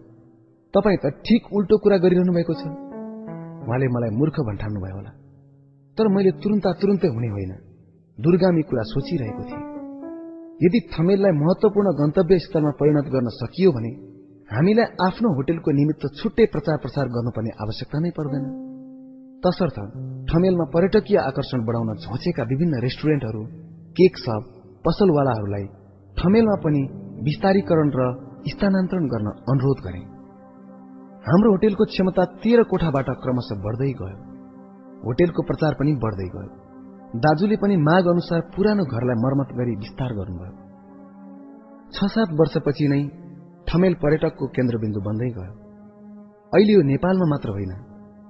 [0.74, 2.62] तपाईँ त ठिक उल्टो कुरा गरिरहनु भएको छ।
[3.68, 5.10] उहाँले मलाई मूर्ख भन्ठान्नु भयो होला।
[5.96, 7.52] तर मैले तुरन्ता तुरुन्तै हुने होइन।
[8.20, 9.77] दुर्गामी कुरा सोचिरहेको थिएँ।
[10.60, 13.90] यदि थमेललाई महत्वपूर्ण गन्तव्य स्थलमा परिणत गर्न सकियो भने
[14.48, 18.44] हामीलाई आफ्नो होटेलको निमित्त छुट्टै प्रचार प्रसार गर्नुपर्ने आवश्यकता नै पर्दैन।
[19.42, 19.78] तसर्थ
[20.30, 23.42] ठमेलमा पर्यटकीय आकर्षण बढाउन झोचेका विभिन्न रेस्टुरेन्टहरू
[23.96, 24.42] केक सप
[24.86, 25.66] पसलवालाहरूलाई
[26.16, 26.82] ठमेलमा पनि
[27.24, 28.06] विस्तारीकरण र
[28.50, 30.00] स्थानान्तरण गर्न अनुरोध गरे।
[31.28, 34.16] हाम्रो होटेलको क्षमता तेह्र कोठाबाट क्रमशः बढ्दै गयो।
[35.06, 36.50] होटेलको प्रचार पनि बढ्दै गयो।
[37.16, 40.52] दाजुले पनि माग अनुसार पुरानो घरलाई मर्मत गरी विस्तार गर्नुभयो।
[41.92, 43.00] छ सात वर्षपछि नै
[43.66, 45.52] ठमेल पर्यटकको केन्द्रबिन्दु बन्दै गयो।
[46.52, 47.72] अहिले यो नेपालमा मात्र होइन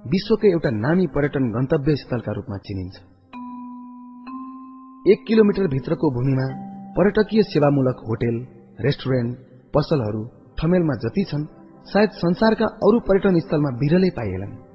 [0.05, 2.95] विश्वकै एउटा नामी पर्यटन गन्तव्य स्थलका रूपमा चिनिन्छ।
[5.07, 6.47] एक किलोमिटर भित्रको भूमिमा
[6.95, 8.35] पर्यटकीय सेवामूलक होटेल
[8.79, 9.37] रेस्टुरेन्ट
[9.75, 10.23] पसलहरू
[10.57, 11.45] ठमेलमा जति छन्
[11.83, 14.68] सायद संसारका अरू पर्यटन स्थलमा बिरलै पाइएलान्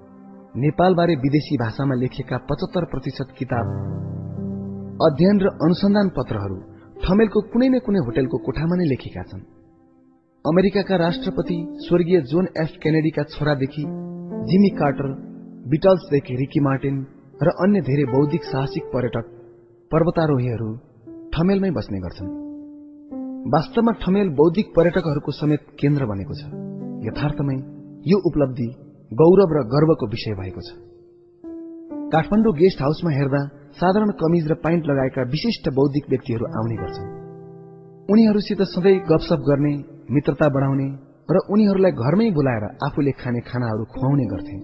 [0.55, 3.71] नेपालबारे विदेशी भाषामा लेखिएका पचहत्तर प्रतिशत किताब
[5.03, 6.59] अध्ययन र अनुसन्धान पत्रहरू
[7.03, 9.43] ठमेलको कुनै न कुनै होटेलको कोठामा नै लेखेका छन्।
[10.45, 11.57] अमेरिकाका राष्ट्रपति
[11.87, 13.85] स्वर्गीय जोन एफ केनेडीका छोरादेखि
[14.47, 15.09] जिमी कार्टर
[15.75, 17.03] बिटल्सदेखि रिकी मार्टिन
[17.43, 19.35] र अन्य धेरै बौद्धिक साहसिक पर्यटक
[19.91, 20.71] पर्वतारोहीहरू
[21.35, 22.31] ठमेलमै बस्ने गर्छन्।
[23.51, 26.43] वास्तवमा ठमेल बौद्धिक पर्यटकहरूको समेत केन्द्र बनेको छ।
[27.11, 27.59] यथार्थमै
[28.07, 28.71] यो उपलब्धि
[29.11, 30.71] गौरव र गर्वको विषय भएको छ।
[32.13, 33.41] काठमाडौँ गेस्ट हाउसमा हेर्दा
[33.73, 37.09] साधारण कमिज र प्यान्ट लगाएका विशिष्ट बौद्धिक व्यक्तिहरू आउने गर्छन्।
[38.11, 39.75] उनीहरूसित सधैँ गपसप गर्ने
[40.11, 40.89] मित्रता बढाउने
[41.31, 44.57] र उनीहरूलाई घरमै बोलाएर आफूले खाने खानाहरू खुवाउने गर्थे।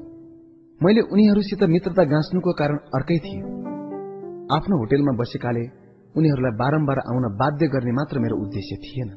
[0.81, 3.47] मैले उनीहरूसित मित्रता गाँच्नुको कारण अर्कै थियो
[4.57, 5.65] आफ्नो होटेलमा बसेकाले
[6.15, 9.11] उनीहरूलाई बारम्बार आउन बाध्य गर्ने मात्र मेरो उद्देश्य थिएन।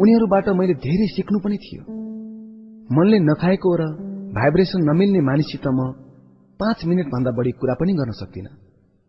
[0.00, 1.82] उनीहरूबाट मैले धेरै सिक्नु पनि थियो।
[2.90, 5.80] मनले नखाएको र भाइब्रेसन नमिल्ने मानिससित म
[6.60, 8.46] पाँच मिनट भन्दा बढी कुरा पनि गर्न सक्दिन।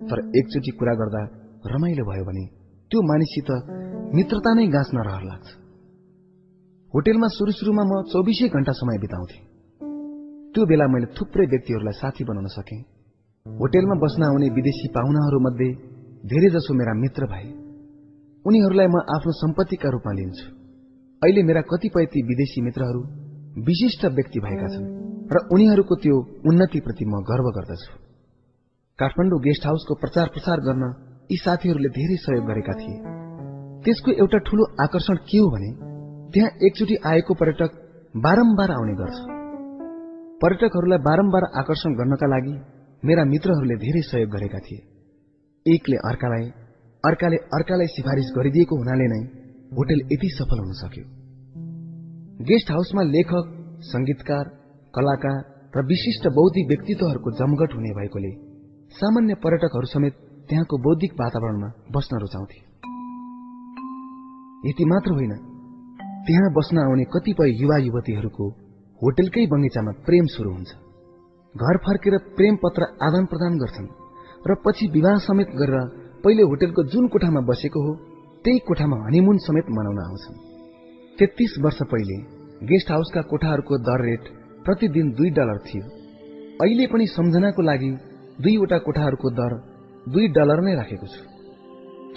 [0.02, 1.22] तर एकचोटि कुरा गर्दा
[1.68, 2.45] रमाइलो भयो भने
[2.91, 3.49] त्यो मानिससित
[4.15, 5.48] मित्रता नै गाँच्न रहर लाग्छ।
[6.93, 9.39] होटेलमा सुरु सुरुमा म चौबिसै घण्टा समय बिताउँथे।
[10.53, 12.77] त्यो बेला मैले थुप्रै व्यक्तिहरूलाई साथी बनाउन सके।
[13.45, 15.69] होटेलमा बस्न आउने विदेशी पाहुनाहरू मध्ये
[16.26, 17.48] धेरै जसो मेरा मित्र भए।
[18.45, 20.48] उनीहरूलाई म आफ्नो सम्पत्तिका रूपमा लिन्छु।
[21.22, 23.02] अहिले मेरा कतिपय ती विदेशी मित्रहरू
[23.64, 25.00] विशिष्ट व्यक्ति भएका छन्।
[25.33, 27.91] र उनीहरूको त्यो उन्नतिप्रति म गर्व गर्दछु।
[28.99, 30.83] काठमाडौँ गेस्ट हाउसको प्रचार प्रसार गर्न
[31.31, 32.97] यी साथीहरूले धेरै सहयोग गरेका थिए।
[33.83, 35.71] त्यसको एउटा ठूलो आकर्षण के हो भने
[36.31, 37.71] त्यहाँ एकचोटि आएको पर्यटक
[38.17, 39.17] बारम्बार आउने गर्छ।
[40.41, 42.55] पर्यटकहरूलाई बारम्बार आकर्षण गर्नका लागि
[43.03, 44.81] मेरा मित्रहरूले धेरै सहयोग गरेका थिए।
[45.65, 46.45] एकले अर्कालाई
[47.03, 49.21] अर्काले अर्कालाई सिफारिस गरिदिएको हुनाले नै
[49.77, 51.05] होटेल यति सफल हुन सक्यो।
[52.45, 53.45] गेस्ट हाउसमा लेखक
[53.83, 54.60] संगीतकार
[54.93, 55.38] कलाकार
[55.76, 58.31] र विशिष्ट बौद्धिक व्यक्तित्वहरूको जमघट हुने भएकोले
[58.91, 60.15] सामान्य पर्यटकहरू समेत
[60.49, 62.59] त्यहाँको बौद्धिक वातावरणमा बस्न रुचाउँथे।
[64.69, 65.34] यति मात्र होइन
[66.26, 68.47] त्यहाँ बस्न आउने कतिपय युवा युवतीहरूको
[69.01, 70.72] होटेलकै बगैँचामा प्रेम शुरू हुन्छ।
[71.55, 73.88] घर फर्केर प्रेम पत्र आदान प्रदान गर्छन्
[74.47, 75.88] र पछि विवाह समेत गरेर
[76.23, 77.95] पहिले होटेलको जुन कोठामा बसेको हो
[78.43, 80.38] त्यही कोठामा हनीमुन समेत मनाउन आउँछन्।
[81.19, 82.22] तेत्तीस वर्ष पहिले
[82.68, 84.23] गेस्ट हाउसका कोठाहरूको दर रेट
[84.65, 85.85] प्रतिदिन दुई डलर थियो।
[86.61, 87.91] अहिले पनि सम्झनाको लागि
[88.41, 89.53] दुईवटा कोठाहरूको दर
[90.09, 91.21] दुई डलर नै राखेको छु।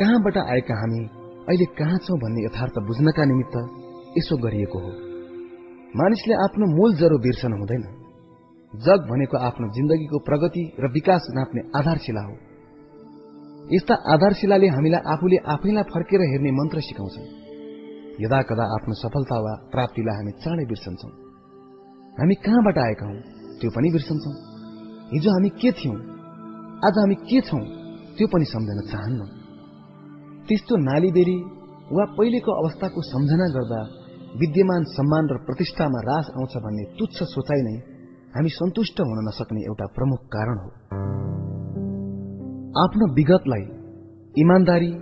[0.01, 1.05] कहाँबाट आएका हामी?
[1.49, 3.57] अहिले कहाँ छौं भन्ने यथार्थ बुझ्नका निमित्त
[4.19, 4.93] यसो गरिएको हो।
[5.97, 7.85] मानिसले आफ्नो मूल जरो बिर्सन हुँदैन।
[8.73, 12.37] जग भनेको आफ्नो जिन्दगीको प्रगति र विकास नाप्ने आधारशिला हो।
[13.75, 17.27] यस्ता आधारशिलाले हामीलाई आफूले आफैलाई फर्केर हेर्ने मन्त्र सिकाउँछन्।
[18.25, 21.24] यदा कदा आफ्नो सफलता वा प्राप्तिलाई हामी चाँडै बिर्सन्छौं।
[22.21, 23.15] हामी कहाँबाट आएका हौ?
[23.61, 24.35] त्यो पनि बिर्सन्छौं।
[25.13, 25.97] हिजो हामी के थियौं?
[26.87, 27.61] आज हामी के छौं?
[28.17, 29.27] त्यो पनि सम्झन चाहन्नौ।
[30.49, 31.37] त्यस्तो नालीबेरी
[31.93, 33.81] वा पहिलेको अवस्थाको सम्झना गर्दा
[34.41, 37.77] विद्यमान सम्मान र प्रतिष्ठामा रास आउँछ भन्ने तुच्छ सोचाइ नै
[38.37, 40.71] हामी सन्तुष्ट हुन नसक्ने एउटा प्रमुख कारण हो।
[42.83, 43.65] आफ्नो विगतलाई
[44.39, 44.93] इमान्दारी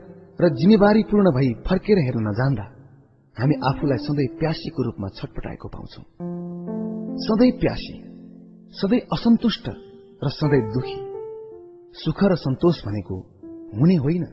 [0.40, 2.64] र जिम्मेवारीपूर्ण भई फर्केर हेर्न नजान्दा
[3.40, 6.41] हामी आफूलाई सधैँ प्यासीको रूपमा छटपटाएको पाउँछौ।
[7.16, 7.94] सधैँ प्यासी
[8.72, 9.68] सधैँ असन्तुष्ट
[10.24, 10.96] र सधैँ दुखी।
[11.92, 13.16] सुख र सन्तोष भनेको
[13.80, 14.24] हुने होइन।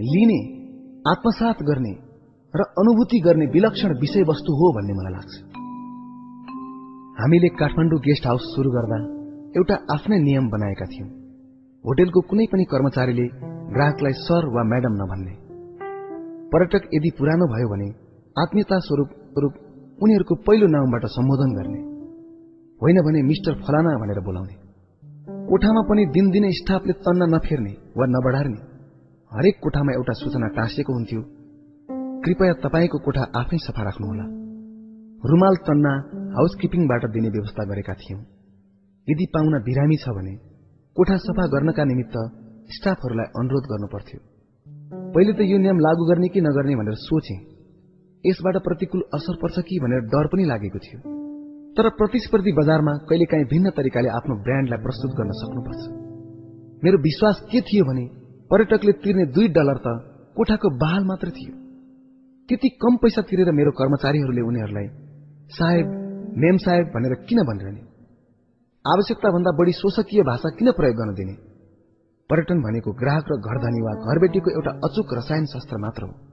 [0.00, 0.40] लिने
[1.10, 1.92] आत्मसात गर्ने
[2.54, 5.32] र अनुभूति गर्ने विलक्षण विषयवस्तु हो भन्ने मलाई लाग्छ।
[7.20, 8.98] हामीले काठमाडौँ गेस्ट हाउस शुरू गर्दा
[9.56, 11.08] एउटा आफ्नै नियम बनाएका थियौं।
[11.84, 13.26] होटेलको कुनै पनि कर्मचारीले
[13.72, 15.34] ग्राहकलाई सर वा म्याडम नभन्ने।
[16.48, 17.88] पर्यटक यदि पुरानो भयो भने
[18.42, 19.08] आत्मीयता स्वरूप
[19.38, 19.54] रूप
[20.02, 21.80] उनीहरूको पहिलो नामबाट सम्बोधन गर्ने।
[22.80, 24.56] होइन भने मिस्टर फलाना भनेर बोलाउने।
[25.48, 28.60] कोठामा पनि दिनदिनै स्टाफले तन्न नफेर्ने वा नबढार्ने
[29.32, 31.22] हरेक कोठामा एउटा सूचना टाँसिएको हुन्थ्यो।
[32.24, 34.26] कृपया तपाईँको कोठा आफै सफा राख्नुहोला।
[35.24, 35.92] रुमाल तन्ना
[36.36, 38.20] हाउसकिपिङबाट दिने व्यवस्था गरेका थियौं।
[39.08, 40.34] यदि पाहुना बिरामी छ भने
[40.96, 42.16] कोठा सफा गर्नका निमित्त
[42.70, 44.20] स्टाफहरूलाई अनुरोध गर्नु पर्थ्यो
[45.14, 47.51] पहिले त यो नियम लागू गर्ने कि नगर्ने भनेर सोचे।
[48.26, 50.98] यसबाट प्रतिकूल असर पर्छ कि भनेर डर पनि लागेको थियो।
[51.76, 55.82] तर प्रतिस्पर्धी बजारमा कहिलेकाहीँ भिन्न तरिकाले आफ्नो ब्रान्डलाई प्रस्तुत गर्न सक्नुपर्छ।
[56.84, 58.04] मेरो विश्वास के थियो भने
[58.50, 59.86] पर्यटकले तिर्ने दुई डलर त
[60.36, 61.54] कोठाको बहाल मात्र थियो।
[62.48, 64.88] त्यति कम पैसा तिरेर मेरो कर्मचारीहरूले उनीहरूलाई
[65.48, 65.86] साहेब
[66.38, 67.80] मेम साहेब भनेर किन भनिरहने?
[68.84, 71.32] आवश्यकता भन्दा बढी शोषकीय भाषा किन प्रयोग गर्न दिने?
[72.30, 76.31] पर्यटन भनेको ग्राहक र घरधनी वा घरबेटीको एउटा अचुक रसायन शास्त्र मात्र हो।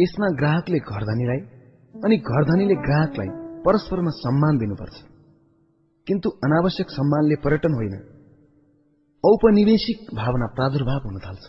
[0.00, 1.38] यसमा ग्राहकले घरधनीलाई
[2.04, 3.28] अनि घरधनीले ग्राहकलाई
[3.62, 4.96] परस्परमा सम्मान दिनुपर्छ।
[6.06, 7.94] किन्तु अनावश्यक सम्मानले पर्यटन होइन।
[9.24, 11.44] औपनिवेशिक भावना प्रादुर्भाव हुन थाल्छ।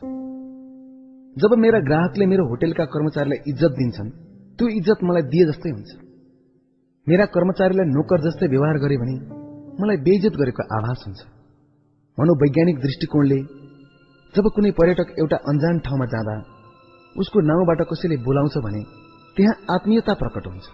[1.44, 4.10] जब मेरा ग्राहकले मेरो होटेलका कर्मचारीलाई इज्जत दिन्छन्
[4.58, 5.90] त्यो इज्जत मलाई दिए जस्तै हुन्छ।
[7.10, 9.16] मेरा कर्मचारीलाई नोकर जस्तै व्यवहार गरे भने
[9.84, 11.20] मलाई बेइज्जत गरेको आभास हुन्छ।
[12.20, 13.40] मनोवैज्ञानिक दृष्टिकोणले
[14.36, 16.57] जब कुनै पर्यटक एउटा अन्जान ठाउँमा जाँदा
[17.18, 18.82] उसको नाउँबाट कसैले बोलाउँछ भने
[19.38, 20.66] त्यहाँ आत्मीयता प्रकट हुन्छ।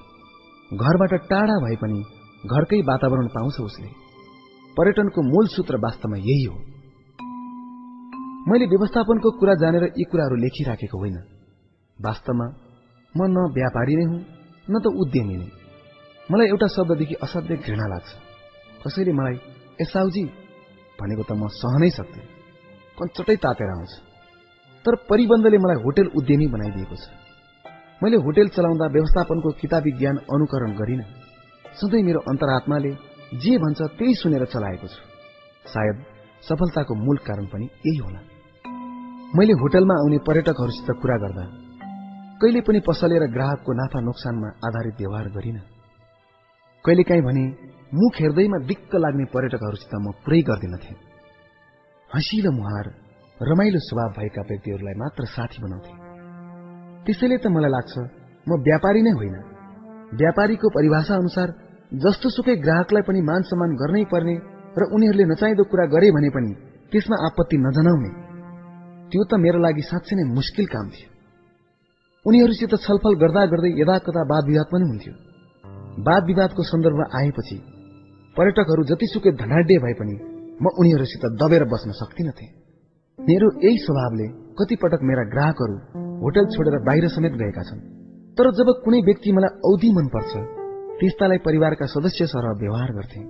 [0.74, 2.04] घरबाट टाढा भए पनि
[2.46, 3.88] घरकै वातावरण पाउँछ उसले।
[4.78, 6.56] पर्यटनको मूल सूत्र वास्तवमा यही हो।
[8.48, 11.18] मैले व्यवस्थापनको कुरा जानेर यी कुराहरू लेखिराखेको होइन।
[12.00, 12.48] वास्तवमा
[13.16, 14.22] म न व्यापारी नै हुँ
[14.70, 15.50] न त उद्यमी नै।
[16.32, 18.10] मलाई एउटा शब्ददेखि असाध्यै घृणा लाग्छ।
[18.86, 19.36] कसैले मलाई
[19.82, 20.24] एसाउजी
[21.00, 22.26] भनेको त म सहनै सक्थेँ
[22.98, 24.13] कञ्चटै तातेर आउँछ।
[24.86, 27.06] तर परिबन्धले मलाई होटेल उद्यमी बनाइदिएको छ।
[28.04, 31.02] मैले होटेल चलाउँदा व्यवस्थापनको किताबी ज्ञान अनुकरण गरिन।
[31.80, 32.92] सधैँ मेरो अन्तरात्माले
[33.40, 35.02] जे भन्छ त्यही सुनेर चलाएको छु।
[35.66, 35.98] सायद
[36.44, 38.20] सफलताको मूल कारण पनि यही होला।
[39.36, 41.46] मैले होटलमा आउने पर्यटकहरूसित कुरा गर्दा
[42.42, 45.58] कहिले पनि पसले र ग्राहकको नाफा नोक्सानमा आधारित व्यवहार गरिन।
[46.86, 47.44] कहिलेकाहीँ भने
[47.94, 50.94] मुख हेर्दैमा दिक्क लाग्ने पर्यटकहरूसित म पुरै गर्दिनथे
[52.10, 52.88] हँसिलो मुहार
[53.44, 55.94] रमाइलो स्वभाव भएका व्यक्तिहरूलाई मात्र साथी बनाउँथे।
[57.06, 57.94] त्यसैले त मलाई लाग्छ
[58.48, 59.36] म व्यापारी नै होइन।
[60.16, 61.48] व्यापारीको परिभाषा अनुसार
[61.94, 64.36] जस्तो सुकै ग्राहकलाई पनि मान सम्मान गर्नै पर्ने
[64.80, 66.52] र उनीहरूले नचाहिँदो कुरा गरे भने पनि
[66.92, 68.12] त्यसमा आपत्ति नजनाउने।
[69.12, 71.10] त्यो त मेरो लागि साँच्चै नै मुस्किल काम थियो।
[72.26, 75.14] उनीहरूसित छलफल गर्दा गर्दै यदा कदा वाद विवाद पनि हुन्थ्यो।
[76.08, 77.58] वाद विवादको सन्दर्भ आएपछि
[78.36, 80.16] पर्यटकहरू जतिसुकै धनाड्य भए पनि
[80.62, 82.63] म उनीहरूसित दबेर बस्न सक्दिनथे
[83.20, 84.28] मेरो यही स्वभावले
[84.60, 85.76] कति पटक मेरा ग्राहकहरू
[86.20, 87.80] होटल छोडेर बाहिर समेत गएका छन्।
[88.38, 90.34] तर जब कुनै व्यक्ति मलाई औधी मनपर्छ
[91.00, 93.22] त्यस्तालाई परिवारका सदस्य सरह व्यवहार गर्थे।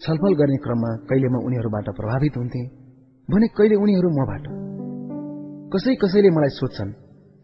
[0.00, 2.62] छलफल गर्ने क्रममा कहिले म उनीहरूबाट प्रभावित हुन्थे
[3.28, 4.44] भने कहिले उनीहरू मबाट।
[5.72, 6.92] कसै कसैले मलाई सोध्छन्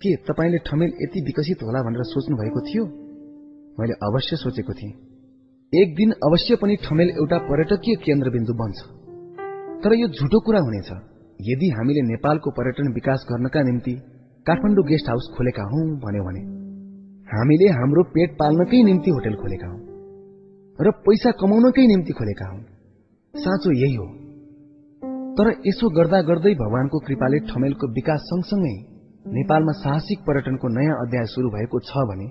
[0.00, 2.84] के तपाईँले ठमेल यति विकसित होला भनेर सोच्नु भएको थियो?
[3.80, 4.94] मैले अवश्य सोचेको थिएँ।
[5.72, 8.78] एक दिन अवश्य पनि ठमेल एउटा पर्यटकीय केन्द्रबिन्दु बन्छ।
[9.82, 13.92] तर यो झुटो कुरा हुनेछ। यदि हामीले नेपालको पर्यटन विकास गर्नका निम्ति
[14.46, 16.42] काठमाडौँ गेस्ट हाउस खोलेका हौ भन्यो भने
[17.28, 19.78] हामीले हाम्रो पेट पाल्नकै निम्ति होटल खोलेका हौ
[20.78, 22.58] र पैसा कमाउनकै निम्ति खोलेका हौ।
[23.34, 24.06] साँचो यही हो।
[25.36, 28.74] तर यसो गर्दा गर्दै भगवानको कृपाले ठमेलको विकास सँगसँगै
[29.34, 32.26] नेपालमा साहसिक पर्यटनको नयाँ अध्याय शुरू भएको छ भने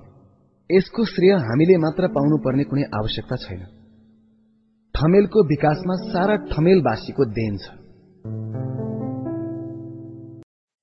[0.69, 3.65] यसको श्रेय हामीले मात्र पाउनुपर्ने कुनै आवश्यकता छैन।
[4.95, 7.84] ठमेलको विकासमा सारा ठमेलवासीको देन छ।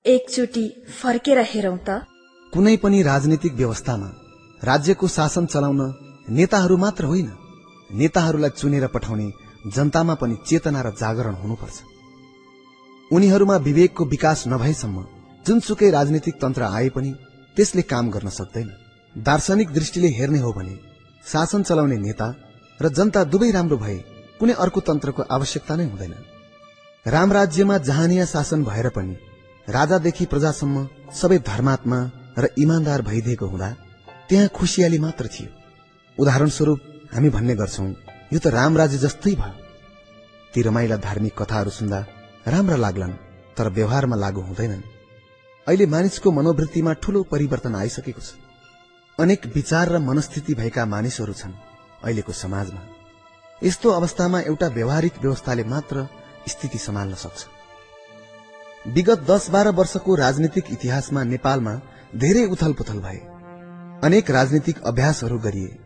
[0.05, 0.63] एकचोटि
[1.01, 1.89] फर्केर हेरौं त।
[2.53, 4.09] कुनै पनि राजनीतिक व्यवस्थामा
[4.63, 5.81] राज्यको शासन चलाउन
[6.29, 7.29] नेताहरू मात्र होइन
[7.89, 9.27] नेताहरूलाई चुनेर पठाउने
[9.75, 11.77] जनतामा पनि चेतना र जागरण हुनुपर्छ।
[13.11, 15.05] उनीहरूमा विवेकको विकास नभएसम्म
[15.45, 17.11] जुनसुकै राजनीतिक तन्त्र आए पनि
[17.57, 18.69] त्यसले काम गर्न सक्दैन।
[19.15, 20.75] दार्शनिक दृष्टिले हेर्ने हो भने
[21.25, 22.27] शासन चलाउने नेता
[22.79, 23.99] र जनता दुवै राम्रो भए
[24.39, 26.15] कुनै अर्को तन्त्रको आवश्यकता नै हुँदैन।
[27.05, 29.15] राम राज्यमा जहानिया शासन भएर पनि
[29.67, 31.99] राजादेखि प्रजासम्म सबै धर्मात्मा
[32.37, 33.69] र इमान्दार भइदिएको हुँदा
[34.29, 35.49] त्यहाँ खुसियाली मात्र थियो।
[36.17, 36.79] उदाहरण स्वरूप
[37.13, 37.87] हामी भन्ने गर्छौं
[38.33, 39.55] यो त राम राज्य जस्तै भयो।
[40.53, 41.99] ती रमाइला धार्मिक कथाहरू सुन्दा
[42.47, 43.19] राम्रा लाग्लान्
[43.57, 44.83] तर व्यवहारमा लागू हुँदैनन्।
[45.67, 48.35] अहिले मानिसको मनोवृत्तिमा ठूलो परिवर्तन आइसकेको छ।
[49.17, 51.53] अनेक विचार र मनस्थिति भएका मानिसहरू छन्
[52.03, 52.81] अहिलेको समाजमा।
[53.63, 56.07] यस्तो अवस्थामा एउटा व्यवहारिक व्यवस्थाले मात्र
[56.49, 57.39] स्थिति सम्हाल्न सक्छ।
[58.87, 61.81] विगत दस बाह्र वर्षको राजनीतिक इतिहासमा नेपालमा
[62.15, 63.17] धेरै उथल पुथल भए।
[64.03, 65.79] अनेक राजनीतिक अभ्यासहरू गरिए।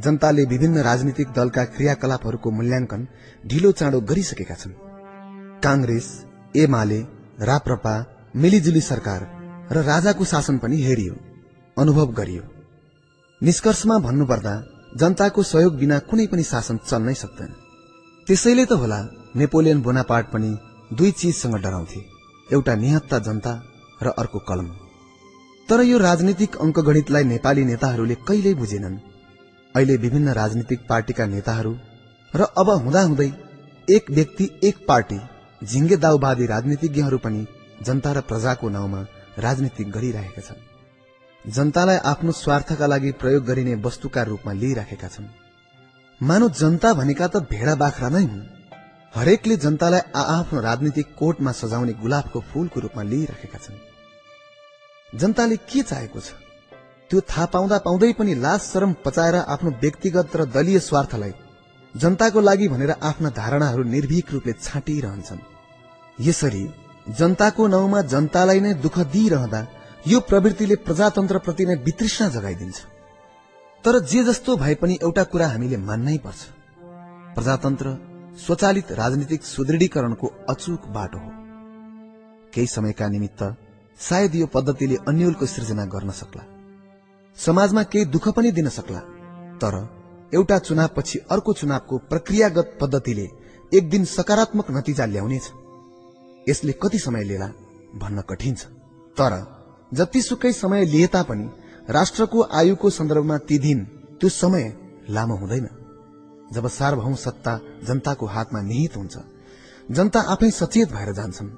[0.00, 3.08] जनताले विभिन्न राजनीतिक दलका क्रियाकलापहरूको मूल्याङ्कन
[3.46, 4.72] ढिलो चाँडो गरिसकेका छन्।
[5.62, 6.24] कांग्रेस
[6.56, 7.00] एमाले
[7.42, 7.94] राप्रपा
[8.36, 9.28] मिलिजुली सरकार
[9.72, 11.14] र राजाको शासन पनि हेरियो
[11.78, 12.42] अनुभव गरियो।
[13.42, 14.64] निष्कर्षमा भन्नुपर्दा
[14.96, 17.54] जनताको सहयोग बिना कुनै पनि शासन चल्नै सक्दैन।
[18.26, 20.58] त्यसैले त होला नेपोलियन बोनापार्ट पनि
[20.92, 22.15] दुई चिजसँग डराउँथे।
[22.52, 23.52] एउटा निहत्ता जनता
[24.02, 24.68] र अर्को कलम।
[25.68, 28.98] तर यो राजनीतिक अङ्कगणितलाई नेपाली नेताहरूले कहिल्यै बुझेनन्।
[29.74, 31.76] अहिले विभिन्न राजनीतिक पार्टीका नेताहरू
[32.36, 33.32] र अब हुँदाहुँदै
[33.88, 35.18] एक व्यक्ति एक पार्टी
[35.64, 37.46] झिङ्गे दाउवादी राजनीतिज्ञहरू पनि
[37.82, 39.06] जनता र प्रजाको नाउँमा
[39.38, 40.64] राजनीति गरिरहेका छन्।
[41.52, 45.26] जनतालाई आफ्नो स्वार्थका लागि प्रयोग गरिने वस्तुका रूपमा लिइराखेका छन्।
[46.22, 48.55] मानव जनता भनेका त भेडा बाख्रा नै हुन्।
[49.12, 53.78] हरेकले जनतालाई आफ्नो राजनीतिक कोर्टमा सजाउने गुलाबको फूलको रूपमा लिइराखेका छन्।
[55.12, 56.28] जनताले के चाहेको छ?
[57.10, 61.32] त्यो थाहा पाउँदा पाउँदै पनि लाज शरम पचाएर आफ्नो व्यक्तिगत र दलीय स्वार्थलाई
[61.94, 65.46] जनताको लागि भनेर आफ्ना धारणाहरू निर्भीक रूपले छाटिरहन्छन्।
[66.18, 66.64] यसरी
[67.18, 69.60] जनताको नाउँमा जनतालाई नै दुःख दिइरहँदा
[70.06, 72.78] यो प्रवृत्तिले प्रजातन्त्रप्रति नै वितृष्णा जगाइदिन्छ।
[73.84, 76.40] तर जे जस्तो भए पनि एउटा कुरा हामीले मान्नै पर्छ।
[77.34, 77.86] प्रजातन्त्र
[78.44, 81.30] स्वचालित राजनीतिक सुदृढीकरणको अचूक बाटो हो।
[82.54, 83.42] केही समयका निमित्त
[84.00, 86.42] सायद यो पद्धतिले अन्यलको सृजना गर्न सक्ला।
[87.36, 88.98] समाजमा केही दुःख पनि दिन सक्ला।
[89.56, 89.74] तर
[90.34, 93.26] एउटा चुनावपछि अर्को चुनावको प्रक्रियागत पद्धतिले
[93.72, 95.50] एक दिन सकारात्मक नतिजा ल्याउनेछ।
[96.48, 97.46] यसले कति समय लिएला
[97.96, 98.64] भन्न कठिन छ।
[99.16, 99.32] तर
[99.94, 101.48] जतिसुकै समय लिए तापनि
[101.90, 103.84] राष्ट्रको आयुको सन्दर्भमा ती दिन
[104.20, 104.64] त्यो समय
[105.10, 105.85] लामो हुँदैन।
[106.52, 109.16] जब सार्वभौम सत्ता जनताको हातमा निहित हुन्छ
[109.90, 111.48] जनता आफै सचेत भएर जान्छन्।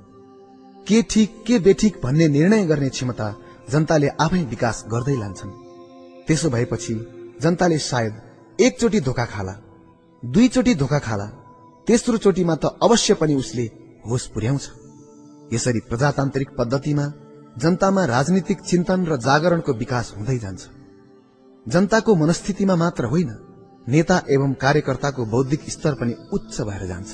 [0.86, 3.28] के ठिक के बेठिक भन्ने निर्णय गर्ने क्षमता
[3.70, 5.50] जनताले आफै विकास गर्दै लान्छन्।
[6.26, 6.94] त्यसो भएपछि
[7.42, 8.14] जनताले सायद
[8.58, 9.54] एकचोटि धोका खाला
[10.22, 11.26] दुईचोटि धोका खाला
[11.86, 13.64] तेस्रो चोटिमा त अवश्य पनि उसले
[14.08, 14.64] होस पुर्याउँछ।
[15.52, 17.06] यसरी प्रजातान्त्रिक पद्धतिमा
[17.58, 20.62] जनतामा राजनीतिक चिन्तन र जागरणको विकास हुँदै जान्छ।
[21.66, 23.30] जनताको मनस्थितिमा मात्र होइन
[23.88, 27.10] नेता एवं कार्यकर्ताको बौद्धिक स्तर पनि उच्च भएर जान्छ।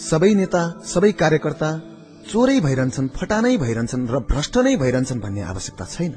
[0.00, 1.70] सबै नेता सबै कार्यकर्ता
[2.30, 6.14] चोरै भइरहन्छन् फटानै भइरहन्छन् र भ्रष्ट नै भइरहन्छन् भन्ने आवश्यकता छैन।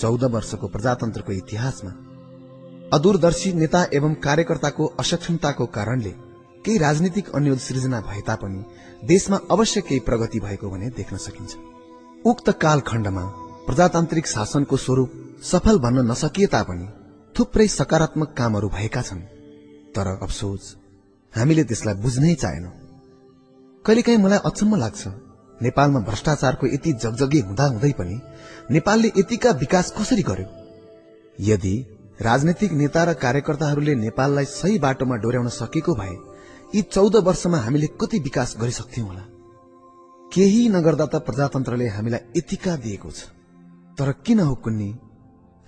[0.00, 1.92] चौध वर्षको प्रजातन्त्रको इतिहासमा
[2.92, 6.12] अदूरदर्शी नेता एवं कार्यकर्ताको असक्षमताको कारणले
[6.64, 8.60] केही राजनीतिक अन्यल सृजना भए तापनि
[9.06, 11.52] देशमा अवश्य केही प्रगति भएको भने देख्न सकिन्छ।
[12.24, 13.24] उक्त कालखण्डमा
[13.66, 15.10] प्रजातान्त्रिक शासनको स्वरूप
[15.44, 16.86] सफल भन्न नसकिए तापनि
[17.38, 19.20] थुप्रै सकारात्मक कामहरू भएका छन्।
[19.94, 20.76] तर अफसोस
[21.36, 22.74] हामीले त्यसलाई बुझ्नै चाहेनौं।
[23.84, 25.02] कहिलेकाहीँ मलाई अचम्म लाग्छ
[25.62, 28.16] नेपालमा भ्रष्टाचारको यति जगजगी हुँदा हुँदै पनि
[28.70, 30.48] नेपालले यतिका विकास कसरी गर्यो?
[31.40, 31.74] यदि
[32.22, 36.16] राजनैतिक नेता र कार्यकर्ताहरूले नेपाललाई सही बाटोमा डोर्याउन सकेको भए
[36.74, 39.24] यी चौध वर्षमा हामीले कति विकास गरिसक्थ्यौं होला?
[40.32, 43.20] केही नगर्दा त प्रजातन्त्रले हामीलाई यतिका दिएको छ।
[43.98, 44.90] तर किन हो कुन्नी?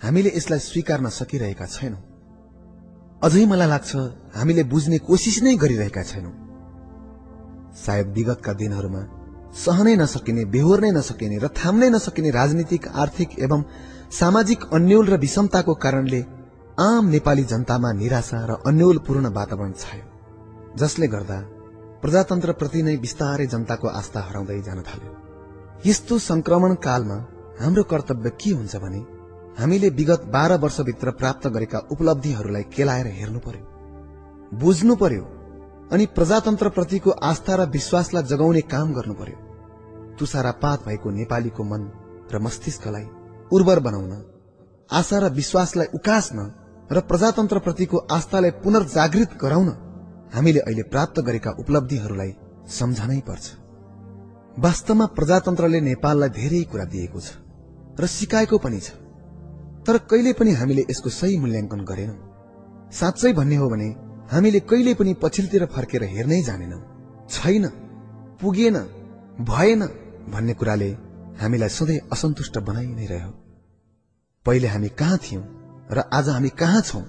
[0.00, 2.02] हामीले यसलाई स्वीकार्न सकिरहेका छैनौं।
[3.26, 3.90] अझै मलाई लाग्छ
[4.38, 6.34] हामीले बुझ्ने कोसिस नै गरिरहेका छैनौं।
[7.84, 9.02] सायद विगतका दिनहरूमा
[9.64, 13.60] सहनै नसकिने बेहोर्नै नसकिने र थाम्नै नसकिने राजनीतिक आर्थिक एवं
[14.20, 16.20] सामाजिक अन्यल र विषमताको कारणले
[16.80, 20.06] आम नेपाली जनतामा निराशा र अन्यलपूर्ण वातावरण छायो
[20.80, 21.38] जसले गर्दा
[22.02, 25.12] प्रजातन्त्रप्रति नै बिस्तारै जनताको आस्था हराउँदै जान थाल्यो।
[25.86, 27.18] यस्तो संक्रमण कालमा
[27.60, 29.00] हाम्रो कर्तव्य के हुन्छ भने
[29.58, 35.24] हामीले विगत बाह्र वर्षभित्र प्राप्त गरेका उपलब्धिहरूलाई केलाएर हेर्नु पर्यो। बुझ्नु पर्यो
[35.92, 39.38] अनि प्रजातन्त्रप्रतिको आस्था र विश्वासलाई जगाउने काम गर्नु पर्यो।
[40.18, 41.82] तुसारापात भएको नेपालीको मन
[42.32, 43.06] र मस्तिष्कलाई
[43.52, 44.12] उर्वर बनाउन
[44.90, 46.38] आशा र विश्वासलाई उकास्न
[46.92, 49.68] र प्रजातन्त्रप्रतिको आस्थालाई पुनर्जागृत गराउन
[50.34, 52.32] हामीले अहिले प्राप्त गरेका उपलब्धिहरूलाई
[52.78, 53.46] सम्झनै पर्छ।
[54.58, 57.28] वास्तवमा प्रजातन्त्रले नेपाललाई धेरै कुरा दिएको छ
[58.00, 59.07] र सिकाएको पनि छ।
[59.88, 62.16] तर कहिले पनि हामीले यसको सही मूल्याङ्कन गरेनौं।
[62.92, 63.88] साँच्चै भन्ने हो भने
[64.32, 66.80] हामीले कहिले पनि पछिल्तिर फर्केर हेर्नै जानेनौं।
[67.28, 67.66] छैन
[68.40, 68.76] पुगेन
[69.40, 69.82] भएन
[70.28, 70.90] भन्ने कुराले
[71.40, 73.32] हामीलाई सधैँ असन्तुष्ट बनाइ नै रह्यो।
[74.46, 75.44] पहिले हामी कहाँ थियौं
[75.90, 77.02] र आज हामी कहाँ छौं?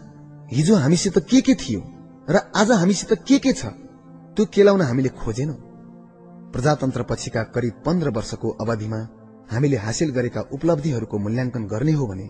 [0.52, 1.84] हिजो हामीसित के के थियो
[2.30, 3.66] र आज हामीसित के के छ?
[4.36, 5.54] त्यो केलाउन हामीले खोजेनौ।
[6.54, 9.08] प्रजातन्त्र पछिका करिब पन्ध्र वर्षको अवधिमा
[9.52, 12.28] हामीले हासिल गरेका उपलब्धिहरूको मूल्याङ्कन गर्ने हो भने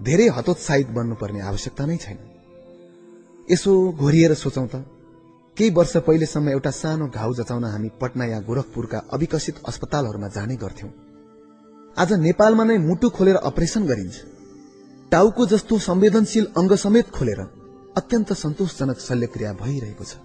[0.00, 2.18] धेरै हतोत्साहित बन्नुपर्ने आवश्यकता नै छैन।
[3.50, 4.74] यसो घोरिएर सोचौं त
[5.56, 10.90] केही वर्ष पहिलेसम्म एउटा सानो घाउ जचाउन हामी पटना या गोरखपुरका अविकसित अस्पतालहरूमा जाने गर्थ्यौं।
[11.98, 14.16] आज नेपालमा नै मुटु खोलेर अपरेशन गरिन्छ।
[15.12, 17.40] टाउको जस्तो संवेदनशील अंग समेत खोलेर
[17.96, 20.16] अत्यन्त सन्तोषजनक शल्यक्रिया भइरहेको छ।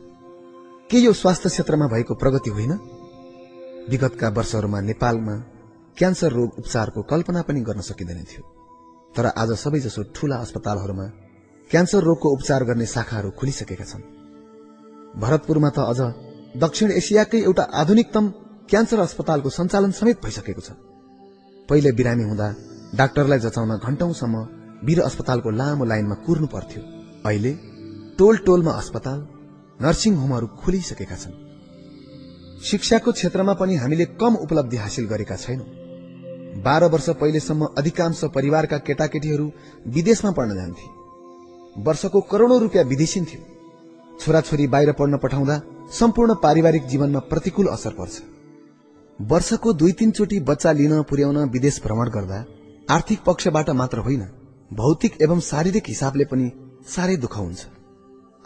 [0.90, 2.74] के यो स्वास्थ्य क्षेत्रमा भएको प्रगति होइन?
[3.90, 5.36] विगतका वर्षहरूमा नेपालमा
[5.98, 8.55] क्यान्सर रोग उपचारको कल्पना पनि गर्न सकिँदैन थियो।
[9.16, 11.06] तर आज सबैजसो ठूला अस्पतालहरूमा
[11.72, 14.04] क्यान्सर रोगको उपचार गर्ने शाखाहरू खुलिसकेका छन्।
[15.16, 16.00] भरतपुरमा त अझ
[16.60, 18.26] दक्षिण एसियाकै एउटा आधुनिकतम
[18.70, 20.70] क्यान्सर अस्पतालको सञ्चालन समेत भइसकेको छ।
[21.70, 22.48] पहिले बिरामी हुँदा
[22.96, 24.36] डाक्टरलाई जचाउन घण्टौंसम्म
[24.84, 26.82] वीर अस्पतालको लामो लाइनमा कुर्नु पर्थ्यो।
[27.26, 27.52] अहिले
[28.20, 29.20] टोल टोलमा अस्पताल
[29.80, 31.40] नर्सिङ होमहरू खुलिसकेका छन्।
[32.64, 35.85] शिक्षाको क्षेत्रमा पनि हामीले कम उपलब्धि हासिल गरेका छैनौं।
[36.56, 39.50] बाह्र वर्ष पहिलेसम्म अधिकांश परिवारका केटाकेटीहरू
[39.88, 40.88] विदेशमा पढ्न जान्थे।
[41.82, 43.42] वर्षको करोड़ौं रुपियाँ विदेशिन्थ्यो
[44.20, 45.62] छोराछोरी बाहिर पढ्न पठाउँदा
[45.92, 48.22] सम्पूर्ण पारिवारिक जीवनमा प्रतिकूल असर पर्छ।
[49.20, 52.44] वर्षको दुई तीनचोटि बच्चा लिन पुर्याउन विदेश भ्रमण गर्दा
[52.90, 54.28] आर्थिक पक्षबाट मात्र होइन
[54.72, 56.52] भौतिक एवं शारीरिक हिसाबले पनि
[56.88, 57.66] साह्रै दुःख हुन्छ।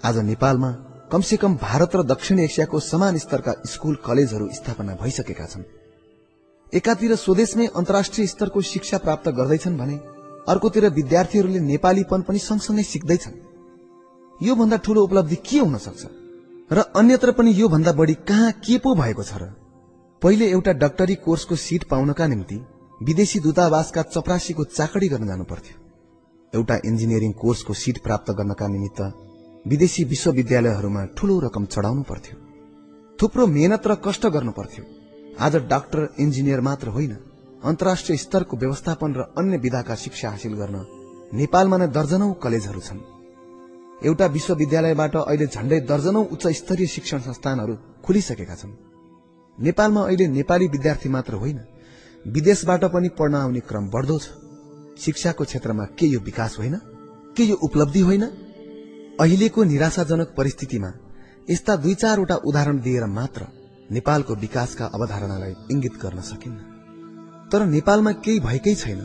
[0.03, 0.72] आज नेपालमा
[1.11, 5.64] कमसे कम भारत र दक्षिण एसियाको समान स्तरका स्कूल कलेजहरू स्थापना भइसकेका छन्।
[6.73, 9.95] एकातिर स्वदेशमै अन्तर्राष्ट्रिय स्तरको शिक्षा प्राप्त गर्दैछन् भने
[10.47, 13.37] अर्कोतिर विद्यार्थीहरूले नेपालीपन पनि सँगसँगै सिक्दैछन्।
[14.39, 16.03] यो भन्दा ठूलो उपलब्धि के हुन सक्छ?
[16.71, 19.49] र अन्यत्र पनि यो भन्दा बढी कहाँ के पो भएको छ र?
[20.21, 22.57] पहिले एउटा डाक्टरी कोर्सको सीट पाउनका निम्ति
[23.01, 25.75] विदेशी दूतावासका चपरासीको चाकडी गर्न जानु पर्थ्यो
[26.53, 29.01] एउटा इन्जिनियरिङ कोर्सको सिट प्राप्त गर्नका निमित्त
[29.65, 32.35] विदेशी विश्वविद्यालयहरूमा ठूलो रकम चढाउनु पर्थ्यो।
[33.19, 34.83] थुप्रो मेहनत र कष्ट गर्नु पर्थ्यो।
[35.40, 37.11] आज डाक्टर इन्जिनियर मात्र होइन
[37.64, 40.78] अन्तर्राष्ट्रिय स्तरको व्यवस्थापन र अन्य विधाका शिक्षा हासिल गर्न
[41.34, 42.99] नेपालमा नै दर्जनौ कलेजहरू छन्।
[44.03, 48.74] एउटा विश्वविद्यालयबाट अहिले झण्डै दर्जनौ उच्च स्तरीय शिक्षण संस्थानहरू खुलिसकेका छन्।
[49.57, 51.60] नेपालमा अहिले नेपाली विद्यार्थी मात्र होइन
[52.26, 54.28] विदेशबाट पनि पढ्न आउने क्रम बढ्दो छ।
[54.99, 56.76] शिक्षाको क्षेत्रमा के यो विकास होइन
[57.36, 58.24] के यो उपलब्धि होइन?
[59.20, 60.91] अहिलेको निराशाजनक परिस्थितिमा
[61.49, 63.41] यस्ता दुई चारवटा उदाहरण दिएर मात्र
[63.91, 66.60] नेपालको विकासका अवधारणालाई इंगित गर्न सकिन्न।
[67.52, 69.02] तर नेपालमा केही भएकै छैन।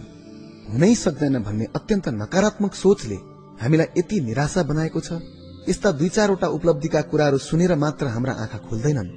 [0.72, 3.18] हुनै सक्दैन भन्ने अत्यन्त नकारात्मक सोचले
[3.62, 5.20] हामीलाई यति निराशा बनाएको छ।
[5.68, 9.10] यस्ता दुई चारवटा उपलब्धिका कुराहरू सुनेर मात्र हाम्रा आँखा खुल्दैनन्।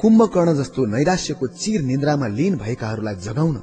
[0.00, 3.56] कुम्भकर्ण जस्तो नैराश्यको चिर निन्द्रामा लीन भएकाहरूलाई जगाउन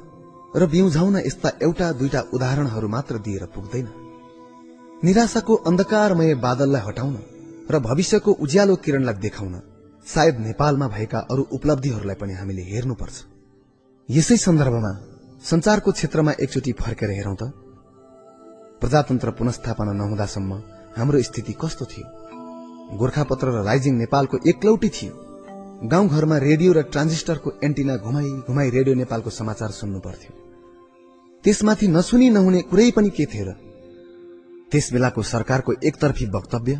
[0.56, 3.88] र बिउझाउन यस्ता एउटा दुईटा उदाहरणहरू मात्र दिएर पुग्दैन।
[5.04, 7.16] निराशाको अन्धकारमय बादललाई हटाउन
[7.70, 9.54] र भविष्यको उज्यालो किरणलाई देखाउन
[10.06, 13.16] सायद नेपालमा भएका अरू उपलब्धिहरूलाई पनि हामीले हेर्नुपर्छ।
[14.08, 14.92] यसै सन्दर्भमा
[15.44, 17.42] संचारको क्षेत्रमा एकचोटि फर्केर हेरौं त।
[18.80, 20.52] प्रजातन्त्र पुनस्थापना नहुँदासम्म
[20.96, 22.06] हाम्रो स्थिति कस्तो थियो?
[22.98, 25.12] गोर्खापत्र र राइजिङ नेपालको एकलौटी थियो।
[25.84, 30.32] गाउँघरमा रेडियो र ट्रान्जिस्टरको एन्टिना घुमाई घुमाई रेडियो नेपालको समाचार सुन्नु पर्थ्यो
[31.44, 33.50] त्यसमाथि नसुनी नहुने कुरै पनि के थियो र?
[34.70, 36.74] त्यस बेलाको सरकारको एकतर्फी वक्तव्य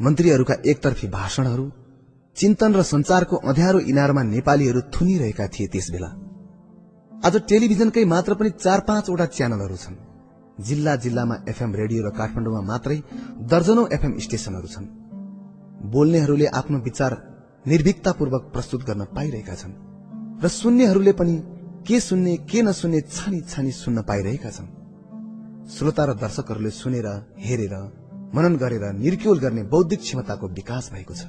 [0.00, 1.64] मन्त्रीहरूका एकतर्फी भाषणहरू
[2.36, 6.08] चिन्तन र संचारको अँध्यारो इनारमा नेपालीहरू थुनिरहेका थिए त्यस बेला
[7.12, 9.96] आज टेलिभिजनकै मात्र पनि चार पाँचवटा च्यानलहरू छन्।
[10.58, 12.98] जिल्ला जिल्लामा एफएम रेडियो र काठमाडौँमा मात्रै
[13.52, 14.86] दर्जनौ एफएम स्टेशनहरू छन्।
[15.92, 17.12] बोल्नेहरूले आफ्नो विचार
[17.64, 19.74] निर्भीकतापूर्वक प्रस्तुत गर्न पाइरहेका छन्
[20.44, 21.34] र सुन्नेहरूले पनि
[21.88, 24.68] के सुन्ने के नसुन्ने छानी छानी सुन्न पाइरहेका छन्।
[25.72, 27.08] श्रोता र दर्शकहरूले सुनेर
[27.46, 27.74] हेरेर
[28.36, 31.24] मनन गरेर निर्क्योल गर्ने बौद्धिक क्षमताको विकास भएको छ।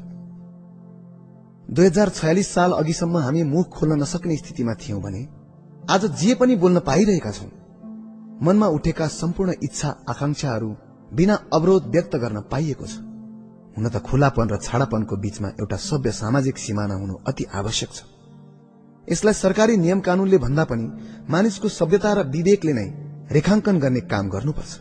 [1.69, 5.21] दुई हजार छयालिस साल अघिसम्म हामी मुख खोल्न नसक्ने स्थितिमा थियौं भने
[5.89, 7.49] आज जे पनि बोल्न पाइरहेका छौं
[8.41, 10.69] मनमा उठेका सम्पूर्ण इच्छा आकांक्षाहरू
[11.11, 12.95] बिना अवरोध व्यक्त गर्न पाइएको छ।
[13.75, 17.99] हुन त खुलापन र छाडापनको बीचमा एउटा सभ्य सामाजिक सिमाना हुनु अति आवश्यक छ।
[19.07, 20.87] यसलाई सरकारी नियम कानूनले भन्दा पनि
[21.29, 22.87] मानिसको सभ्यता र विवेकले नै
[23.31, 24.71] रेखांकन गर्ने काम गर्नुपर्छ।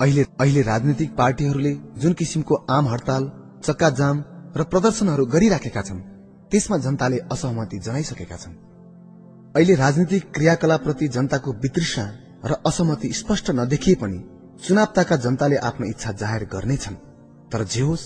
[0.00, 3.30] अहिले अहिले राजनीतिक पार्टीहरूले जुन किसिमको आम हड़ताल
[3.62, 4.24] चक्का जाम
[4.56, 6.02] र प्रदर्शनहरू गरिराखेका छन्
[6.54, 8.52] त्यसमा जनताले असहमति जनाइसकेका छन्।
[9.56, 12.04] अहिले राजनीतिक क्रियाकलापप्रति जनताको वितृष्णा
[12.46, 14.18] र असहमति स्पष्ट नदेखिए पनि
[14.66, 16.94] चुनावताका जनताले आफ्नो इच्छा जाहेर गर्नेछन्
[17.52, 18.04] तर जे होस्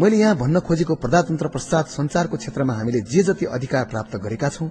[0.00, 4.68] मैले यहाँ भन्न खोजेको प्रजातन्त्र पश्चात संचारको क्षेत्रमा हामीले जे जति अधिकार प्राप्त गरेका छौं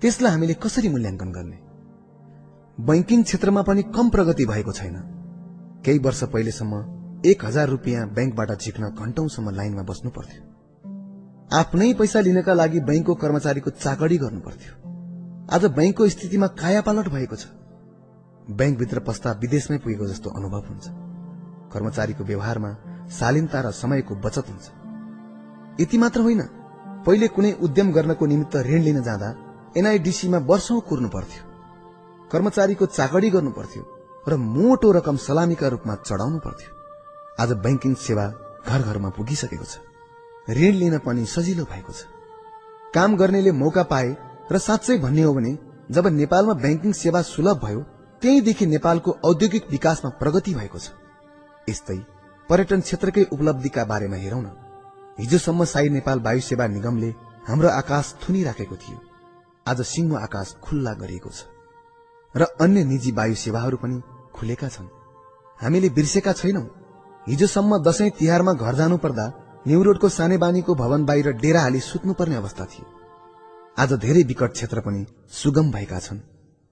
[0.00, 1.58] त्यसलाई हामीले कसरी मूल्याङ्कन गर्ने?
[2.78, 4.96] बैंकिङ क्षेत्रमा पनि कम प्रगति भएको छैन।
[5.84, 6.84] केही वर्ष पहिलेसम्म
[7.26, 10.47] एक हजार रुपियाँ ब्याङ्कबाट झिक्न घण्टौंसम्म लाइनमा बस्नु पर्थ्यो।
[11.50, 14.72] आफ्नै पैसा लिनका लागि बैंकको कर्मचारीको चाकडी गर्नु पर्थ्यो
[15.48, 17.46] आज बैंकको स्थितिमा कायापालट भएको छ।
[18.52, 20.84] ब्याङ्कभित्र पस्दा विदेशमै पुगेको जस्तो अनुभव हुन्छ।
[21.72, 22.70] कर्मचारीको व्यवहारमा
[23.10, 24.66] शालीनता र समयको बचत हुन्छ।
[25.80, 26.42] यति मात्र होइन
[27.06, 29.28] पहिले कुनै उद्यम गर्नको निमित्त ऋण लिन जाँदा
[29.76, 31.42] एनआईडीसीमा वर्षौं कुर्नु पर्थ्यो
[32.28, 33.82] कर्मचारीको चाकडी गर्नु पर्थ्यो
[34.28, 36.70] र मोटो रकम सलामीका रूपमा चढाउनु पर्थ्यो
[37.40, 38.32] आज बैंकिङ सेवा
[38.68, 39.87] घर घरमा पुगिसकेको छ।
[40.48, 42.04] ऋण लिन पनि सजिलो भएको छ।
[42.94, 44.16] काम गर्नेले मौका पाए
[44.52, 45.56] र साँच्चै भन्ने हो भने
[45.90, 47.80] जब नेपालमा बैंकिङ सेवा सुलभ भयो
[48.22, 50.90] त्यहीदेखि नेपालको औद्योगिक विकासमा प्रगति भएको छ।
[51.68, 51.98] यस्तै
[52.48, 54.48] पर्यटन क्षेत्रकै उपलब्धिका बारेमा हेरौं न।
[55.18, 57.10] हिजोसम्म साई नेपाल वायु सेवा निगमले
[57.48, 58.98] हाम्रो आकाश थुनिराखेको थियो।
[59.66, 61.44] आज सिंह आकाश खुल्ला गरिएको छ
[62.34, 64.00] र अन्य निजी वायु सेवाहरू पनि
[64.34, 64.88] खुलेका छन्।
[65.60, 66.64] हामीले बिर्सेका छैनौं।
[67.26, 69.26] हिजोसम्म दशैं तिहारमा घर जानु पर्दा
[69.68, 72.84] न्यू रोडको सानेबानीको भवन बाहिर डेरा हाली सुत्नुपर्ने अवस्था थियो।
[73.76, 76.20] आज धेरै विकट क्षेत्र पनि सुगम भएका छन्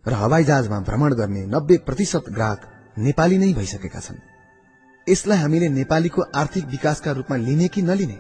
[0.05, 2.61] र हवाई जहाजमा भ्रमण गर्ने नब्बे प्रतिशत ग्राहक
[2.99, 4.23] नेपाली नै भइसकेका छन्।
[5.07, 8.19] यसलाई हामीले नेपालीको आर्थिक विकासका रूपमा लिने कि नलिने?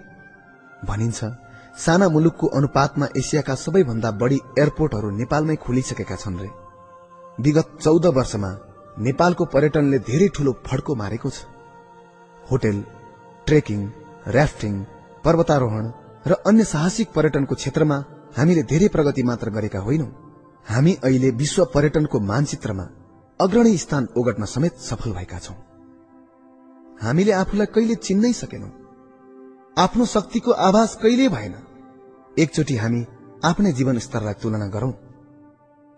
[0.84, 1.24] भनिन्छ
[1.80, 6.50] साना मुलुकको अनुपातमा एसियाका सबैभन्दा बढ़ी एयरपोर्टहरू नेपालमै खुलिसकेका छन् रे।
[7.38, 8.56] विगत चौध वर्षमा
[9.00, 11.38] नेपालको पर्यटनले धेरै ठूलो फड्को मारेको छ।
[12.50, 12.84] होटेल
[13.46, 13.80] ट्रेकिङ
[14.26, 14.82] राफ्टिङ
[15.24, 15.90] पर्वतारोहण
[16.26, 18.04] र अन्य साहसिक पर्यटनको क्षेत्रमा
[18.36, 20.06] हामीले धेरै प्रगति मात्र गरेका होइनौ।
[20.66, 22.86] हामी अहिले विश्व पर्यटनको मानचित्रमा
[23.40, 25.54] अग्रणी स्थान ओगट्न समेत सफल भएका छौं।
[27.02, 28.70] हामीले आफूलाई कहिले चिन्नै सकेनौं।
[29.78, 31.54] आफ्नो शक्तिको आभास कहिले भएन।
[32.38, 33.06] एकचोटि हामी
[33.44, 34.92] आफ्नै जीवन स्तरलाई तुलना गरौं।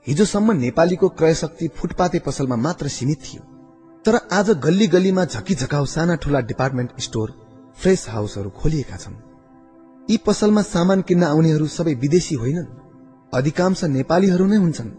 [0.06, 3.42] हिजोसम्म नेपालीको क्रय शक्ति फुटपाते पसलमा मात्र सीमित थियो।
[4.04, 7.47] तर आज गल्ली गल्लीमा झकी झकाउ साना ठूला डिपार्टमेन्ट स्टोर
[7.78, 9.16] फ्रेश हाउसहरू खोलिएका छन्।
[10.08, 12.66] यी पसलमा सामान किन्न आउनेहरू सबै विदेशी होइनन्।
[13.32, 14.90] अधिकांश नेपालीहरू नै हुन्छन्।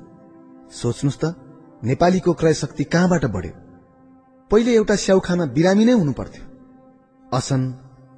[0.72, 1.26] सोच्नुहोस् त
[1.84, 3.54] नेपालीको क्रय शक्ति कहाँबाट बढ्यो?
[4.52, 6.44] पहिले एउटा स्याउ खान बिरामी नै हुनु पर्थ्यो
[7.32, 7.62] असन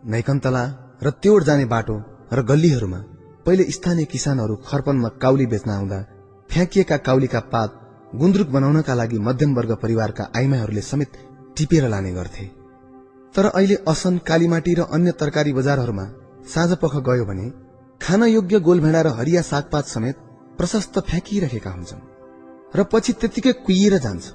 [0.05, 0.63] नैकन्तला
[1.03, 1.95] र त्योड जाने बाटो
[2.33, 2.99] र गल्लीहरूमा
[3.45, 5.99] पहिले स्थानीय किसानहरू खर्पनमा काउली बेच्न आउँदा
[6.49, 7.69] फ्याँकिएका काउलीका पात
[8.15, 11.11] गुन्द्रुक बनाउनका लागि मध्यम वर्ग परिवारका आइमाईहरूले समेत
[11.57, 12.60] टिपेर लाने गर्थे।
[13.35, 16.05] तर अहिले असन कालीमाटी र अन्य तरकारी बजारहरूमा
[16.53, 17.47] साँझ पख गयो भने
[18.01, 20.15] खान योग्य गोलभेडा र हरिया सागपात समेत
[20.57, 22.01] प्रशस्त फ्याँकिरहेका हुन्छन्।
[22.75, 24.25] र पछि त्यत्तिकै कुहिएर जान्छ।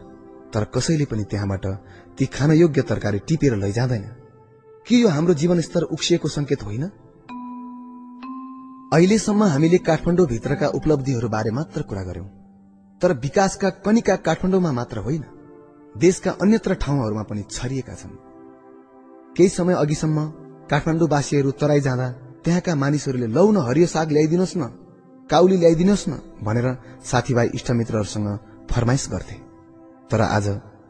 [0.52, 1.66] तर कसैले पनि त्यहाँबाट
[2.18, 4.04] ती खान योग्य तरकारी टिपेर लैजाँदैन।
[4.86, 6.84] के यो हाम्रो जीवनस्तर उक्सिएको संकेत होइन?
[8.92, 12.28] अहिलेसम्म हामीले काठमाडौँ भित्रका उपलब्धिहरू बारे मात्र कुरा गर्यौं
[13.00, 15.24] तर विकासका कनिका काठमाडौँमा मात्र होइन।
[15.94, 18.25] देशका अन्यत्र ठाउँहरूमा पनि छरिएका छन्।
[19.36, 20.18] केही समय अघिसम्म
[20.70, 22.08] काठमाडौँवासीहरू तराई जाँदा
[22.44, 24.64] त्यहाँका मानिसहरूले लौ न हरियो साग ल्याइदिनुहोस् न
[25.30, 26.12] काउली ल्याइदिनुहोस् न
[26.46, 26.66] भनेर
[27.04, 28.28] साथीभाइ इष्टमित्रहरूसँग
[28.70, 29.36] फरमाइस गर्थे।
[30.10, 30.46] तर आज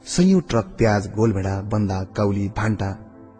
[0.06, 2.90] सयौं ट्रक प्याज गोलभेडा बन्दा काउली भान्टा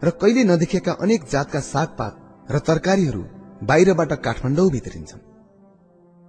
[0.05, 2.12] र कहिले नदेखेका अनेक जातका सागपात
[2.51, 3.23] र तरकारीहरू
[3.62, 5.24] बाहिरबाट काठमाडौँ भित्रिन्छन्।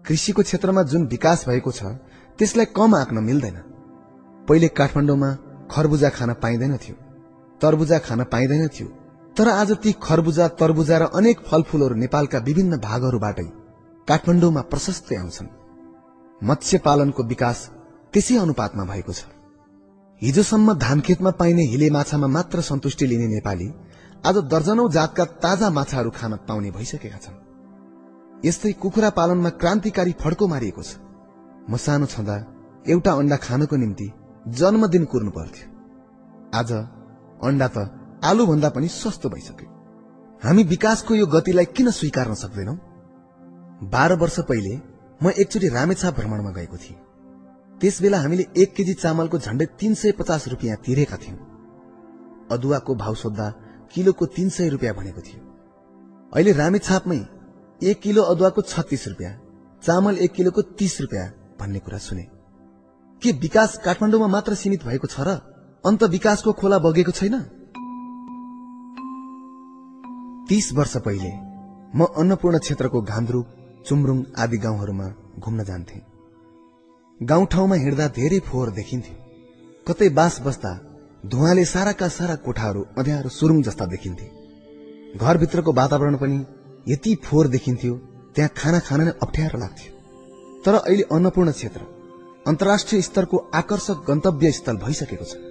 [0.05, 1.83] कृषिको क्षेत्रमा जुन विकास भएको छ
[2.39, 3.57] त्यसलाई कम आँक्न मिल्दैन।
[4.47, 5.29] पहिले काठमाडौँमा
[5.71, 6.95] खरबुजा खान पाइँदैन थियो।
[7.61, 8.87] तरबुजा खान पाइँदैन थियो
[9.37, 13.47] तर आज ती खरबुजा तरबुजा र अनेक फलफूलहरू नेपालका विभिन्न भागहरूबाटै
[14.07, 15.47] काठमाडौँमा प्रशस्तै आउँछन्।
[16.41, 17.59] मत्स्य पालनको विकास
[18.13, 19.21] त्यसै अनुपातमा भएको छ।
[20.21, 23.67] हिजोसम्म धान खेतमा पाइने हिले माछामा मात्र सन्तुष्टि लिने नेपाली
[24.25, 27.37] आज दर्जनौ जातका ताजा माछाहरू खान पाउने भइसकेका छन्।
[28.45, 30.91] यस्तै कुखुरा पालनमा क्रान्तिकारी फड्को मारिएको छ।
[31.69, 32.35] म सानो छँदा
[32.85, 34.07] एउटा अण्डा खानको निम्ति
[34.57, 35.65] जन्मदिन कुर्नु पर्थ्यो।
[36.53, 36.71] आज
[37.43, 37.77] अण्डा त
[38.23, 39.67] आलु भन्दा पनि सस्तो भइसक्यो।
[40.43, 42.73] हामी विकासको यो गतिलाई किन स्वीकार्न सक्दैनौ?
[43.83, 44.73] बाह्र वर्ष पहिले
[45.23, 46.97] म एकचोटि रामेछाप भ्रमणमा गएको थिएँ।
[47.81, 51.37] त्यस बेला हामीले एक केजी चामलको झण्डै तीन सय पचास रुपियाँ तिरेका थियौं।
[52.51, 53.49] अदुवाको भाव सोद्धा
[53.93, 55.41] किलोको तीन सय रुपियाँ भनेको थियो।
[56.33, 57.19] अहिले रामेछापमै
[57.81, 59.33] एक किलो अदुवाको छत्तीस रुपियाँ
[59.83, 61.27] चामल एक किलोको तीस रुपियाँ
[61.59, 62.25] भन्ने कुरा सुने।
[63.21, 65.29] के विकास काठमाडौँमा मात्र सीमित भएको छ र?
[65.83, 67.35] अन्त विकासको खोला बगेको छैन?
[70.49, 71.31] तीस वर्ष पहिले
[71.95, 73.47] म अन्नपूर्ण क्षेत्रको घान्द्रुक
[73.87, 75.07] चुम्रुङ आदि गाउँहरूमा
[75.39, 75.99] घुम्न जान्थे।
[77.21, 79.15] गाउँठाउँमा हिँड्दा धेरै फोहोर देखिन्थ्यो।
[79.87, 80.71] कतै बास बस्दा
[81.25, 84.27] धुवाले साराका सारा कोठाहरू अँध्यारो सुरुङ जस्ता देखिन्थे।
[85.17, 86.45] घरभित्रको वातावरण पनि
[86.87, 87.93] यति फोहोर देखिन्थ्यो
[88.35, 89.91] त्यहाँ खाना खान नै अप्ठ्यारो लाग्थ्यो।
[90.65, 91.81] तर अहिले अन्नपूर्ण क्षेत्र
[92.47, 95.46] अन्तर्राष्ट्रिय स्तरको आकर्षक गन्तव्य स्थल भइसकेको छ।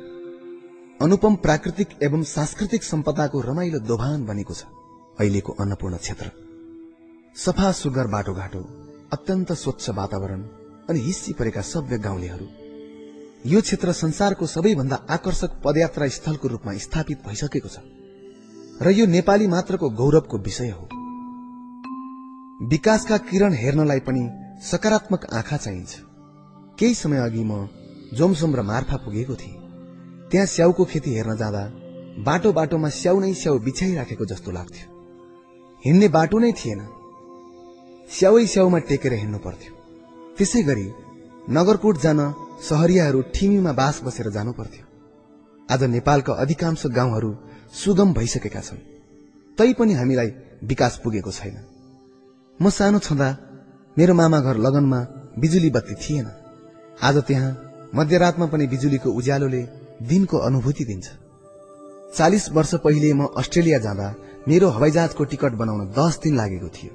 [1.03, 4.63] अनुपम प्राकृतिक एवं सांस्कृतिक सम्पदाको रमाइलो दोभान बनेको छ।
[5.21, 6.31] अहिलेको अन्नपूर्ण क्षेत्र।
[7.37, 8.61] सफा सुगर बाटोघाटो
[9.13, 10.43] अत्यन्त स्वच्छ वातावरण
[10.91, 12.47] अनि हिस्सी परेका सभ्य गाउँलेहरू।
[13.47, 17.85] यो क्षेत्र संसारको सबैभन्दा आकर्षक पदयात्रा स्थलको रूपमा स्थापित भइसकेको छ।
[18.83, 20.89] र यो नेपाली मात्रको गौरवको विषय हो।
[22.67, 24.25] विकासका किरण हेर्नलाई पनि
[24.65, 26.01] सकारात्मक आँखा चाहिन्छ।
[26.79, 27.69] केही समय अघि म
[28.15, 29.66] जोमसोम र मार्फा पुगेको थिएँ।
[30.31, 31.63] त्यहाँ स्याउको खेती हेर्न जाँदा
[32.27, 34.87] बाटो बाटोमा स्याउ नै स्याउ बिछाइराखेको जस्तो लाग्थ्यो।
[35.83, 36.81] हिँड्ने बाटो नै थिएन।
[38.11, 39.73] स्याउै स्याउमा टेकेर हिँड्नु पर्थ्यो।
[40.39, 40.87] त्यसै गरी
[41.51, 42.21] नगरकोट जान
[42.69, 44.85] सहरियाहरू ठिमीमा बास बसेर जानु पर्थ्यो।
[45.69, 47.31] आज नेपालका अधिकांश गाउँहरू
[47.75, 48.85] सुगम भइसकेका छन्।
[49.59, 50.31] तैपनि हामीलाई
[50.65, 51.57] विकास पुगेको छैन।
[52.61, 53.29] म सानो छँदा
[53.97, 55.01] मेरो मामा घर लगनमा
[55.39, 56.29] बिजुली बत्ती थिएन।
[57.03, 57.51] आज त्यहाँ
[57.95, 59.63] मध्यरातमा पनि बिजुलीको उज्यालोले
[60.03, 61.07] दिनको अनुभूति दिन्छ।
[62.17, 64.15] चालिस वर्ष पहिले म अस्ट्रेलिया जाँदा
[64.49, 66.93] मेरो हवाईजहाजको टिकट बनाउन दस दिन लागेको थियो।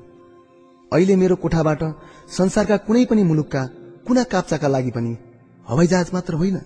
[0.91, 1.83] अहिले मेरो कोठाबाट
[2.29, 3.65] संसारका कुनै पनि मुलुकका
[4.07, 5.17] कुना काप्चाका लागि पनि
[5.69, 6.59] हवाईजहाज मात्र होइन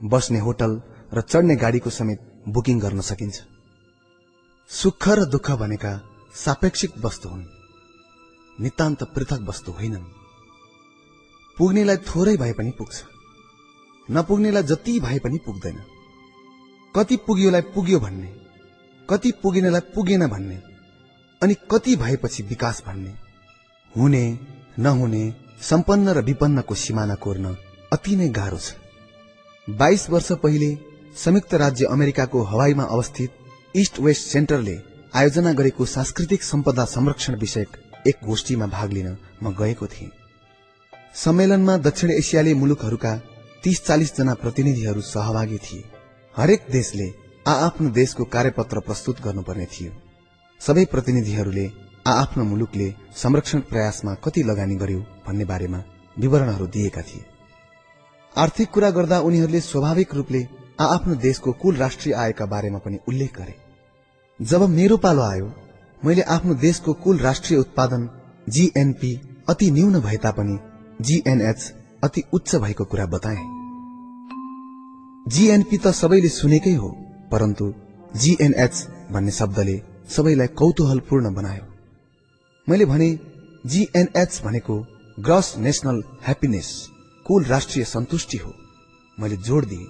[0.00, 0.80] बस्ने होटल
[1.14, 3.36] र चढ्ने गाडीको समेत बुकिङ गर्न सकिन्छ।
[4.70, 5.92] सुख र दुःख भनेका
[6.34, 7.44] सापेक्षिक वस्तु हुन्
[8.60, 10.12] नितान्त पृथक वस्तु होइनन्।
[11.56, 13.13] पुग्नेलाई थोरै भए पनि पुग्छ।
[14.08, 15.78] नपुग्नेलाई जति भए पनि पुग्दैन।
[16.94, 18.32] कति पुग्योलाई पुग्यो भन्ने
[19.08, 20.58] कति पुगिनेलाई पुगेन भन्ने
[21.42, 23.12] अनि कति भएपछि विकास भन्ने
[23.94, 24.24] हुने
[24.78, 25.22] नहुने
[25.60, 27.56] सम्पन्न र विपन्नको सिमाना कोर्न
[27.92, 28.74] अति नै गाह्रो छ।
[29.70, 30.70] बाइस वर्ष पहिले
[31.16, 33.30] संयुक्त राज्य अमेरिकाको हवाईमा अवस्थित
[33.74, 34.76] इस्ट वेस्ट सेन्टरले
[35.14, 37.76] आयोजना गरेको सांस्कृतिक सम्पदा संरक्षण विषयक
[38.06, 40.10] एक गोष्ठीमा भाग लिन म गएको थिएँ।
[41.14, 43.20] सम्मेलनमा दक्षिण एसियाली मुलुकहरूका
[43.64, 45.84] तीस चालिस जना प्रतिनिधिहरू सहभागी थिए।
[46.34, 47.06] हरेक देशले
[47.46, 49.92] आआफ्नो देशको कार्यपत्र प्रस्तुत गर्नुपर्ने थियो।
[50.60, 51.64] सबै प्रतिनिधिहरूले
[52.06, 55.82] आआफ्नो मुलुकले संरक्षण प्रयासमा कति लगानी गर्यो भन्ने बारेमा
[56.16, 57.24] विवरणहरू दिएका थिए।
[58.36, 60.46] आर्थिक कुरा गर्दा उनीहरूले स्वाभाविक रूपले
[60.80, 63.54] आफ्नो देशको कुल राष्ट्रिय आयका बारेमा पनि उल्लेख गरे।
[64.40, 65.52] जब मेरो पालो आयो
[66.02, 68.08] मैले आफ्नो देशको कुल राष्ट्रिय उत्पादन
[68.48, 69.14] जीएनपी
[69.48, 70.58] अति न्यून भए तापनि
[71.00, 71.72] जीएनएच
[72.04, 73.53] अति उच्च भएको कुरा बताए।
[75.26, 76.88] जीएनपी त सबैले सुनेकै हो
[77.30, 77.72] परन्तु
[78.14, 78.74] जीएनएच
[79.12, 79.76] भन्ने शब्दले
[80.08, 81.64] सबैलाई कौतूहलपूर्ण बनायो।
[82.66, 83.08] मैले भने
[83.66, 84.76] जीएनएच भनेको
[85.18, 86.68] ग्रस नेशनल ह्याप्पिनेस
[87.26, 88.52] कुल राष्ट्रिय सन्तुष्टि हो।
[89.18, 89.86] मैले जोड दिए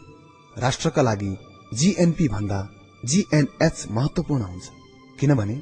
[0.57, 1.37] राष्ट्रका लागि
[1.75, 2.61] जीएनपी भन्दा
[3.05, 4.71] जीएनएच महत्वपूर्ण हुन्छ।
[5.21, 5.61] किनभने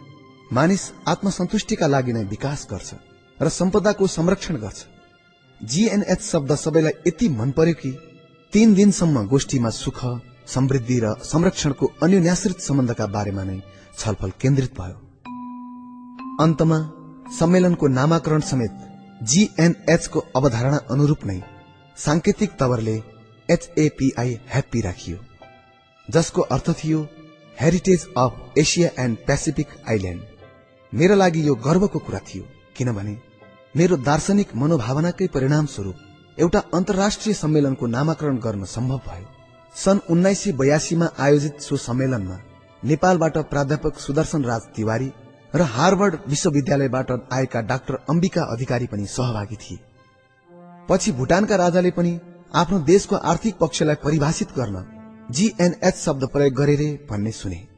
[0.52, 2.94] मानिस आत्मसन्तुष्टिका लागि नै विकास गर्छ
[3.40, 4.86] र सम्पदाको संरक्षण गर्छ।
[5.60, 7.98] जीएनएच शब्द सबैलाई यति मन पर्यो कि
[8.52, 9.98] तीन दिनसम्म गोष्ठीमा सुख
[10.46, 13.56] समृद्धि र संरक्षणको अन्योन्याश्रित सम्बन्धका बारेमा नै
[13.98, 14.96] छलफल केन्द्रित भयो।
[16.44, 16.78] अन्तमा
[17.38, 18.74] सम्मेलनको नामाकरण समेत
[19.30, 21.38] जीएनएचको अवधारणा अनुरूप नै
[21.98, 22.96] सांकेतिक तवरले
[23.48, 25.24] एचएपीआई ह्याप्पी राखियो
[26.08, 27.02] जसको अर्थ थियो
[27.56, 30.22] heritage of Asia and Pacific island
[30.92, 33.18] मेरा लागि यो गर्वको कुरा थियो किनभने
[33.74, 36.08] मेरो दार्शनिक मनोभावनाकै परिणाम स्वरूप
[36.38, 39.26] एउटा अन्तर्राष्ट्रिय सम्मेलनको नामाकरण गर्न सम्भव भयो।
[39.76, 42.38] सन् उन्नाइस सय बयासीमा आयोजित सो सम्मेलनमा
[42.84, 45.12] नेपालबाट प्राध्यापक सुदर्शन राज तिवारी
[45.54, 49.78] र हार्वर्ड विश्वविद्यालयबाट आएका डाक्टर अम्बिका अधिकारी पनि सहभागी थिए।
[50.88, 52.18] पछि भूटानका राजाले पनि
[52.54, 54.84] आफ्नो देशको आर्थिक पक्षलाई परिभाषित गर्न
[55.30, 57.68] जीएनएच शब्द प्रयोग गरे रे भन्ने सुने।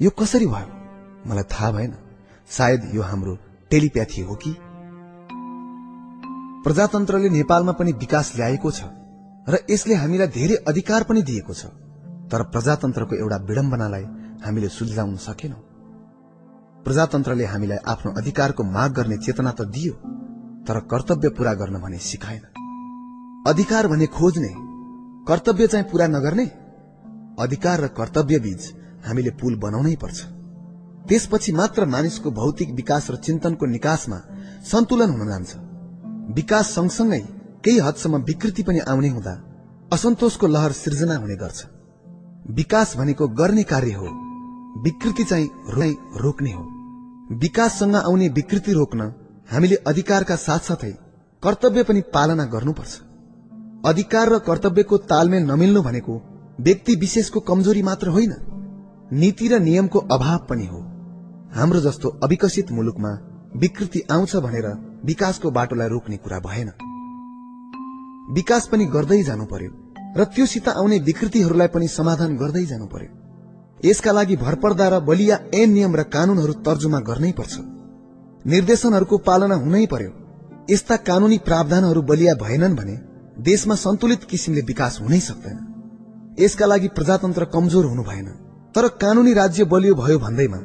[0.00, 0.68] यो कसरी भयो?
[1.26, 1.94] मलाई थाहा भएन।
[2.50, 3.38] सायद यो हाम्रो
[3.70, 4.56] टेलिप्याथी हो कि?
[6.64, 8.80] प्रजातन्त्रले नेपालमा पनि विकास ल्याएको छ
[9.48, 11.72] र यसले हामीलाई धेरै अधिकार पनि दिएको छ।
[12.30, 14.04] तर प्रजातन्त्रको एउटा विडम्बनालाई
[14.44, 15.60] हामीले सुल्झाउन सकेनौं।
[16.84, 19.94] प्रजातन्त्रले हामीलाई आफ्नो अधिकारको माग गर्ने चेतना त दियो
[20.66, 22.44] तर कर्तव्य पूरा गर्न भने सिकाएन।
[23.46, 24.52] अधिकार भने खोज्ने
[25.28, 26.46] कर्तव्य चाहिँ पूरा नगर्ने
[27.40, 28.62] अधिकार र कर्तव्य बीच
[29.08, 30.18] हामीले पुल बनाउनै पर्छ।
[31.08, 34.18] त्यसपछि मात्र मानिसको भौतिक विकास र चिन्तनको निकासमा
[34.70, 35.69] सन्तुलन हुन जान्छ।
[36.34, 37.20] विकास सँगसँगै
[37.64, 39.32] केही हदसम्म विकृति पनि आउने हुँदा
[39.92, 41.64] असन्तोषको लहर सिर्जना हुने गर्छ।
[42.50, 44.08] विकास भनेको गर्ने कार्य हो।
[44.82, 45.50] विकृति चाहिँ
[46.16, 46.62] रोक्ने हो।
[47.36, 49.14] विकाससँग आउने विकृति रोक्न
[49.52, 50.90] हामीले अधिकारका साथसाथै
[51.42, 53.00] कर्तव्य पनि पालना गर्नुपर्छ।
[53.86, 56.20] अधिकार र कर्तव्यको तालमेल नमिल्नु भनेको
[56.60, 58.34] व्यक्ति विशेषको कमजोरी मात्र होइन।
[59.12, 60.80] नीति र नियमको अभाव पनि हो।
[61.54, 63.18] हाम्रो जस्तो अविकसित मुलुकमा
[63.56, 66.70] विकृति आउँछ भनेर विकासको बाटोलाई रोक्ने कुरा भएन।
[68.34, 69.70] विकास पनि गर्दै जानु पर्यो
[70.16, 73.10] र त्योसित आउने विकृतिहरूलाई पनि समाधान गर्दै जानु पर्यो।
[73.84, 77.54] यसका लागि भरपर्दा र बलिया ऐन नियम र कानूनहरू तर्जुमा गर्नै पर्छ।
[78.46, 80.12] निर्देशनहरूको पालना हुनै पर्यो।
[80.70, 82.96] यस्ता कानूनी प्रावधानहरू बलिया भएनन् भने
[83.40, 85.58] देशमा सन्तुलित किसिमले विकास हुनै सक्दैन।
[86.40, 88.28] यसका लागि प्रजातन्त्र कमजोर हुनु भएन।
[88.74, 90.60] तर कानूनी राज्य बलियो भयो भन्दैमा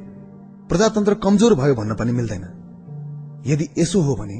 [0.69, 2.64] प्रजातन्त्र कमजोर भयो भन्न पनि मिल्दैन।
[3.45, 4.37] यदि यसो हो भने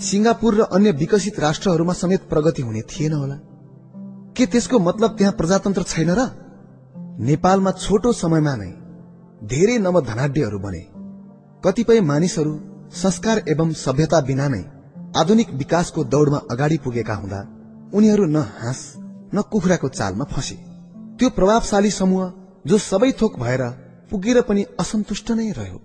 [0.00, 3.36] सिंगापुर र अन्य विकसित राष्ट्रहरूमा समेत प्रगति हुने थिएन होला।
[4.36, 6.20] के त्यसको मतलब त्यहाँ प्रजातन्त्र छैन र?
[7.20, 8.72] नेपालमा छोटो समयमा नै
[9.44, 10.82] धेरै नवधनाढ्यहरू बने।
[11.64, 12.52] कतिपय मानिसहरू
[12.92, 14.62] संस्कार एवं सभ्यता बिना नै
[15.16, 17.40] आधुनिक विकासको दौड़मा अगाडि पुगेका हुँदा
[17.94, 18.80] उनीहरू न हाँस
[19.34, 20.56] न कुखुराको चालमा फसे।
[21.18, 22.32] त्यो प्रभावशाली समूह
[22.66, 23.62] जो सबै थोक भएर
[24.10, 25.80] पुगेर पनि असन्तुष्ट नै रह्यो।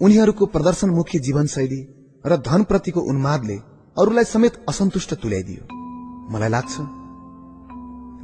[0.00, 1.80] उनीहरूको प्रदर्शनमुखी जीवनशैली
[2.26, 3.56] र धनप्रतिको उन्मादले
[3.96, 5.62] अरूलाई समेत असन्तुष्ट तुल्याइदियो।
[6.32, 6.74] मलाई लाग्छ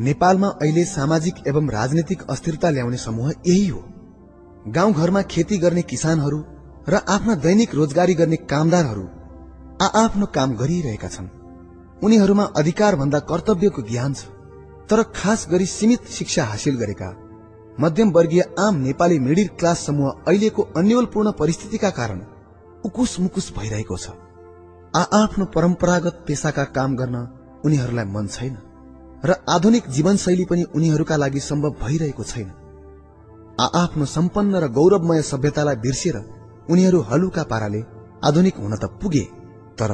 [0.00, 3.82] नेपालमा अहिले सामाजिक एवं राजनीतिक अस्थिरता ल्याउने समूह यही हो।
[4.68, 6.38] गाउँघरमा खेती गर्ने किसानहरू
[6.88, 9.06] र आफ्ना दैनिक रोजगारी गर्ने कामदारहरू
[9.82, 11.28] आ आफ्नो काम गरिरहेका छन्।
[12.02, 14.24] उनीहरूमा अधिकार भन्दा कर्तव्यको ज्ञान छ
[14.90, 17.10] तर खास गरी सीमित शिक्षा हासिल गरेका
[17.80, 22.20] मध्यम वर्गीय आम नेपाली मिडिल क्लास समूह अहिलेको अन्यलपूर्ण परिस्थितिका कारण
[22.84, 24.10] उकुस मुकुस भइरहेको छ।
[24.94, 27.16] आ आफ्नो परम्परागत पेसाका काम गर्न
[27.64, 28.56] उनीहरूलाई मन छैन
[29.24, 32.48] र आधुनिक जीवनशैली पनि उनीहरूका लागि सम्भव भइरहेको छैन।
[33.74, 36.16] आफ्नो सम्पन्न र गौरवमय सभ्यतालाई बिर्सेर
[36.70, 37.82] उनीहरू हलुका पाराले
[38.24, 39.24] आधुनिक हुन त पुगे
[39.78, 39.92] तर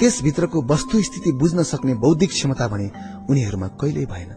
[0.00, 2.90] त्यसभित्रको वस्तुस्थिति बुझ्न सक्ने बौद्धिक क्षमता भने
[3.30, 4.30] उनीहरूमा कहिल्यै भएन।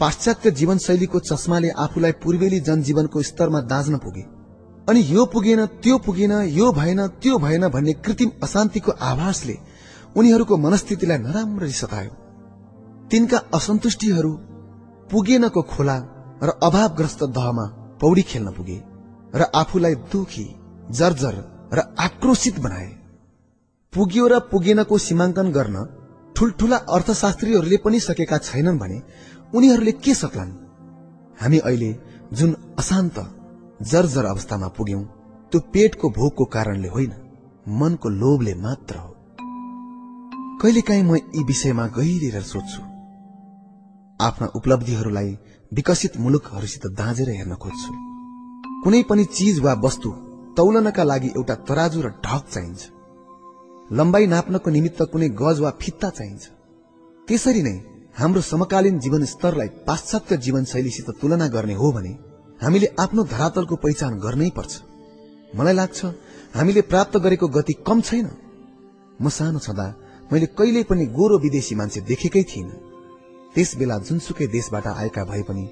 [0.00, 4.24] पाश्चात्य जीवनशैलीको चस्माले आफूलाई पूर्वेली जनजीवनको स्तरमा दाँच्न पुगे।
[4.88, 9.56] अनि यो पुगेन त्यो पुगेन यो भएन त्यो भएन भन्ने कृत्रिम अशान्तिको आभासले
[10.16, 12.12] उनीहरूको मनस्थितिलाई नराम्ररी सतायो।
[13.10, 14.32] तिनका असन्तुष्टिहरू
[15.10, 15.96] पुगेनको खोला
[16.42, 17.66] र अभावग्रस्त दहमा
[18.00, 18.78] पौडी खेल्न पुगे
[19.34, 20.46] र आफूलाई दुखी
[20.90, 21.36] जर्जर
[21.72, 22.90] र आक्रोशित बनाए।
[23.92, 25.76] पुग्यो र पुगेनको सीमाङ्कन गर्न
[26.36, 28.98] ठुल्ठुला अर्थशास्त्रीहरूले पनि सकेका छैनन् भने
[29.54, 30.52] उनीहरूले के सक्लान्?
[31.40, 31.90] हामी अहिले
[32.32, 33.18] जुन अशान्त
[33.82, 35.02] जर्जर अवस्थामा पुग्यौं।
[35.52, 37.12] त्यो पेटको भोकको कारणले होइन
[37.68, 39.14] मनको लोभले मात्र हो।
[40.62, 42.82] कहिलेकाहीँ म यी विषयमा गहिरेर सोध्छु।
[44.24, 45.38] आफ्ना उपलब्धिहरूलाई
[45.72, 47.92] विकसित मुलुकहरूसित दाँजेर हेर्न खोज्छु।
[48.84, 50.10] कुनै पनि चिज वा वस्तु
[50.56, 52.82] तौलनका लागि एउटा तराजु र ढक चाहिन्छ।
[53.92, 56.44] लम्बाई नाप्नको निमित्त कुनै गज वा फित्ता चाहिन्छ।
[57.28, 57.76] त्यसरी नै
[58.18, 62.25] हाम्रो समकालीन जीवन स्तरलाई पाश्चात्य जीवनशैलीसित तुलना गर्ने हो भने
[62.60, 64.72] हामीले आफ्नो धरातलको पहिचान गर्नै पर्छ।
[65.56, 66.00] मलाई लाग्छ
[66.54, 68.28] हामीले प्राप्त गरेको गति कम छैन।
[69.20, 69.86] म सानो छँदा
[70.32, 72.80] मैले कहिल्यै पनि गोरो विदेशी मान्छे देखेकै थिइनँ।
[73.54, 75.64] त्यस बेला जुनसुकै देशबाट आएका भए पनि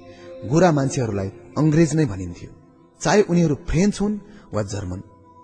[0.49, 2.49] गोरा मान्छेहरूलाई अंग्रेज नै भनिन्थ्यो।
[3.01, 4.21] चाहे उनीहरू फ्रेन्च हुन्
[4.53, 5.01] वा जर्मन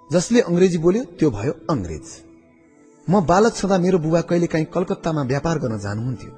[0.10, 2.08] जसले अंग्रेजी बोल्यो त्यो भयो अंग्रेज
[3.08, 6.32] म बालक छँदा मेरो बुबा कहिलेकाहीँ कलकत्तामा व्यापार गर्न जानुहुन्थ्यो।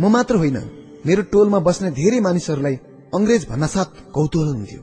[0.00, 0.58] म मात्र होइन
[1.06, 2.76] मेरो टोलमा बस्ने धेरै मानिसहरूलाई
[3.14, 4.80] अंग्रेज भन्न साथ कौतूहल हुन्थ्यो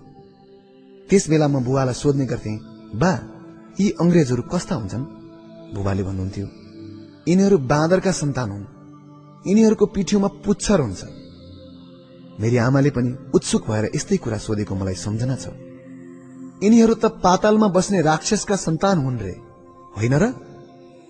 [1.10, 2.54] त्यस बेला म बुवालाई सोध्ने गर्थे
[2.96, 3.12] बा
[3.80, 5.04] यी अंग्रेजहरू कस्ता हुन्छन्?
[5.76, 6.48] बुबाले भन्नुहुन्थ्यो
[7.28, 8.66] यिनीहरू बाँदरका सन्तान हुन्।
[9.48, 11.02] यिनीहरूको पिठ्यौमा पुच्छर हुन्छ।
[12.40, 15.46] मेरी आमाले पनि उत्सुक भएर यस्तै कुरा सोधेको मलाई सम्झना छ।
[16.64, 19.36] यिनीहरू त पातालमा बस्ने राक्षसका सन्तान हुन् रे।
[19.98, 20.26] होइन र?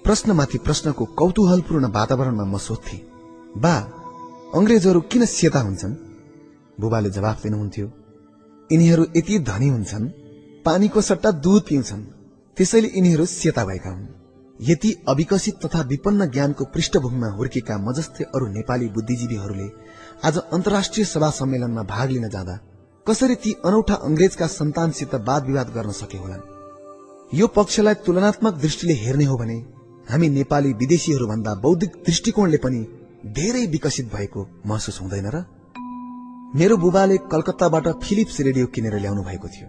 [0.05, 2.97] प्रश्नमाथि प्रश्नको कौतूहलपूर्ण वातावरणमा म सोध्थे
[3.57, 3.75] बा
[4.55, 6.12] अंग्रेजहरू किन सेता हुन्छन्?
[6.79, 7.87] बुबाले जवाफ दिनुहुन्थ्यो।
[8.69, 10.09] यिनीहरू यति धनी हुन्छन्
[10.65, 12.03] पानीको सट्टा दूध पिउँछन्
[12.57, 14.07] त्यसैले यिनीहरू सेता भएका हुन्।
[14.59, 19.69] यति अविकसित तथा विपन्न ज्ञानको पृष्ठभूमिमा हुर्केका मजस्ते अरू नेपाली बुद्धिजीवीहरूले
[20.23, 22.59] आज अन्तर्राष्ट्रिय सभा सम्मेलनमा भाग लिन जाँदा
[23.07, 26.41] कसरी ती अनौठा अंग्रेजका सन्तानसित वाद विवाद गर्न सके होलान्?
[27.33, 29.57] यो पक्षलाई तुलनात्मक दृष्टिले हेर्ने हो भने
[30.09, 32.85] हामी नेपाली विदेशीहरू भन्दा बौद्धिक दृष्टिकोणले पनि
[33.25, 35.45] धेरै विकसित भएको महसुस हुँदैन र?
[36.53, 39.67] मेरो बुबाले कलकत्ताबाट फिलिप्स रेडियो किनेर ल्याउनु भएको थियो।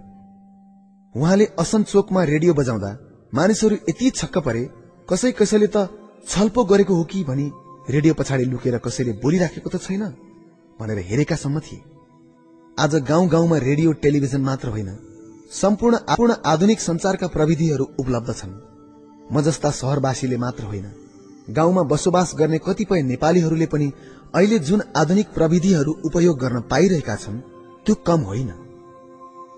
[1.15, 2.91] उहाँले असन चोकमा रेडियो बजाउँदा
[3.33, 4.63] मानिसहरू यति छक्क परे
[5.09, 5.89] कसै कसैले त
[6.29, 7.47] छलपो गरेको हो कि भनी
[7.91, 10.03] रेडियो पछाडि लुकेर कसैले बोलिराखेको त छैन
[10.79, 11.81] भनेर हेरेकासम्म थिए।
[12.79, 14.91] आज गाउँ गाउँमा रेडियो टेलिभिजन मात्र होइन
[15.53, 18.53] सम्पूर्ण पूर्ण आधुनिक संचारका प्रविधिहरू उपलब्ध छन्।
[19.33, 20.87] म जस्ता सहरवासीले मात्र होइन
[21.51, 23.89] गाउँमा बसोबास गर्ने कतिपय नेपालीहरूले पनि
[24.35, 27.39] अहिले जुन आधुनिक प्रविधिहरू उपयोग गर्न पाइरहेका छन्
[27.87, 28.51] त्यो कम होइन।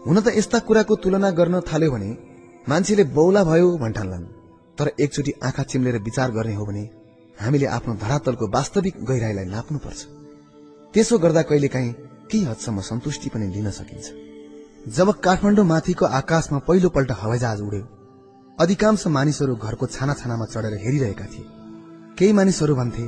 [0.07, 2.11] हुन त यस्ता कुराको तुलना गर्न थाल्यो भने
[2.67, 4.27] मान्छेले बौला भयो भन्ठान्लान्
[4.79, 6.85] तर एकचोटि आँखा चिम्लेर विचार गर्ने हो भने
[7.37, 10.01] हामीले आफ्नो धरातलको वास्तविक गहिराईलाई नाप्नुपर्छ।
[10.95, 11.93] त्यसो गर्दा कहिलेकाहीँ
[12.31, 14.07] केही हदसम्म सन्तुष्टि पनि लिन सकिन्छ।
[14.89, 17.85] जब काठमाडौँ माथिको आकाशमा पहिलोपल्ट हवाईजहाज उड्यो
[18.59, 21.47] अधिकांश मानिसहरू घरको छाना छानामा चढेर हेरिरहेका थिए।
[22.19, 23.05] केही मानिसहरू भन्थे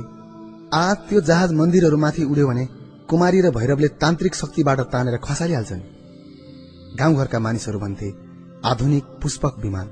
[0.73, 2.65] आ त्यो जहाज मन्दिरहरूमाथि उड्यो भने
[3.09, 5.81] कुमारी र भैरवले तान्त्रिक शक्तिबाट तानेर खसालिहाल्छन्
[6.99, 8.09] गाउँघरका मानिसहरू भन्थे
[8.65, 9.87] आधुनिक पुष्पक विमान।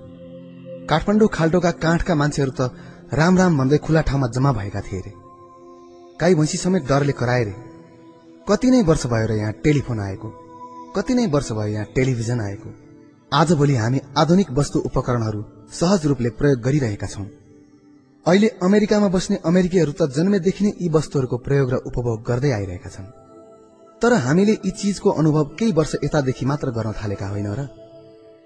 [0.90, 2.70] काठमाडौँ खाल्टोका काठका मान्छेहरू त
[3.14, 5.14] राम राम भन्दै खुला ठाउँमा जम्मा भएका थिए रे।
[6.22, 7.56] गाई भैँसी समेत डरले कराए रे।
[8.48, 10.30] कति नै वर्ष भयो र यहाँ टेलिफोन आएको।
[10.96, 12.70] कति नै वर्ष भयो यहाँ टेलिभिजन आएको।
[13.32, 15.44] आजभोलि हामी आधुनिक वस्तु उपकरणहरू
[15.74, 17.26] सहज रूपले प्रयोग गरिरहेका छौं।
[18.28, 23.06] अहिले अमेरिकामा बस्ने अमेरिकीहरू त जन्मेदेखि नै यी वस्तुहरूको प्रयोग र उपभोग गर्दै आइरहेका छन्।
[24.02, 27.62] तर हामीले यी चिजको अनुभव केही वर्ष यतादेखि मात्र गर्न थालेका होइन र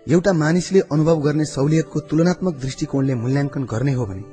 [0.08, 4.24] एउटा मानिसले अनुभव गर्ने सहुलियतको तुलनात्मक दृष्टिकोणले मूल्याङ्कन गर्ने हो भने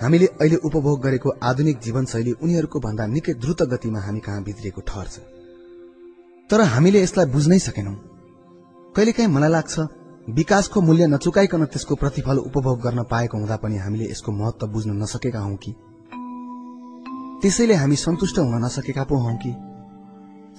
[0.00, 5.06] हामीले अहिले उपभोग गरेको आधुनिक जीवनशैली उनीहरूको भन्दा निकै द्रुत गतिमा हामी कहाँ भित्रिएको ठहर
[5.06, 5.16] छ।
[6.50, 7.96] तर हामीले यसलाई बुझ्नै सकेनौं।
[8.96, 9.74] कहिलेकाहीँ मलाई लाग्छ
[10.28, 15.40] विकासको मूल्य नचुकाइकन त्यसको प्रतिफल उपभोग गर्न पाएको हुँदा पनि हामीले यसको महत्व बुझ्न नसकेका
[15.40, 15.72] हौ कि?
[17.42, 19.52] त्यसैले हामी सन्तुष्ट हुन नसकेका पो हौ कि?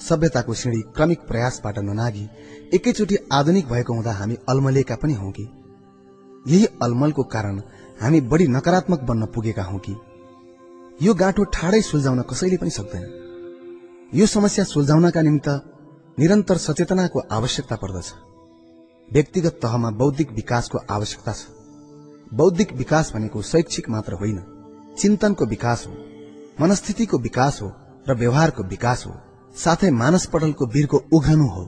[0.10, 2.30] सभ्यताको सिँढी क्रमिक प्रयासबाट ननागी
[2.74, 5.44] एकैचोटि आधुनिक भएको हुँदा हामी अल्मलिएका पनि हौ कि?
[6.48, 7.62] यही अल्मलको कारण
[8.02, 9.96] हामी बढी नकारात्मक बन्न पुगेका हौ कि?
[11.02, 13.06] यो गाँठो ठाडै सुल्झाउन कसैले पनि सक्दैन।
[14.14, 15.50] यो समस्या सुल्झाउनका निमित्त
[16.20, 18.29] निरन्तर सचेतनाको आवश्यकता पर्दछ।
[19.12, 21.48] व्यक्तिगत तहमा बौद्धिक विकासको आवश्यकता छ।
[22.32, 24.40] बौद्धिक विकास भनेको शैक्षिक मात्र होइन
[25.00, 25.94] चिन्तनको विकास हो
[26.62, 27.72] मनस्थितिको विकास हो
[28.10, 29.14] र व्यवहारको विकास हो
[29.56, 31.64] साथै मानस पटलको वीरको उघ्रनु हो।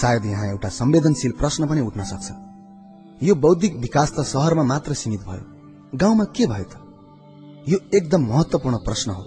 [0.00, 2.30] सायद यहाँ एउटा संवेदनशील प्रश्न पनि उठ्न सक्छ।
[3.22, 6.74] यो बौद्धिक विकास त शहरमा मात्र सीमित भयो। गाउँमा के भयो त?
[7.68, 9.22] यो एकदम महत्वपूर्ण प्रश्न हो।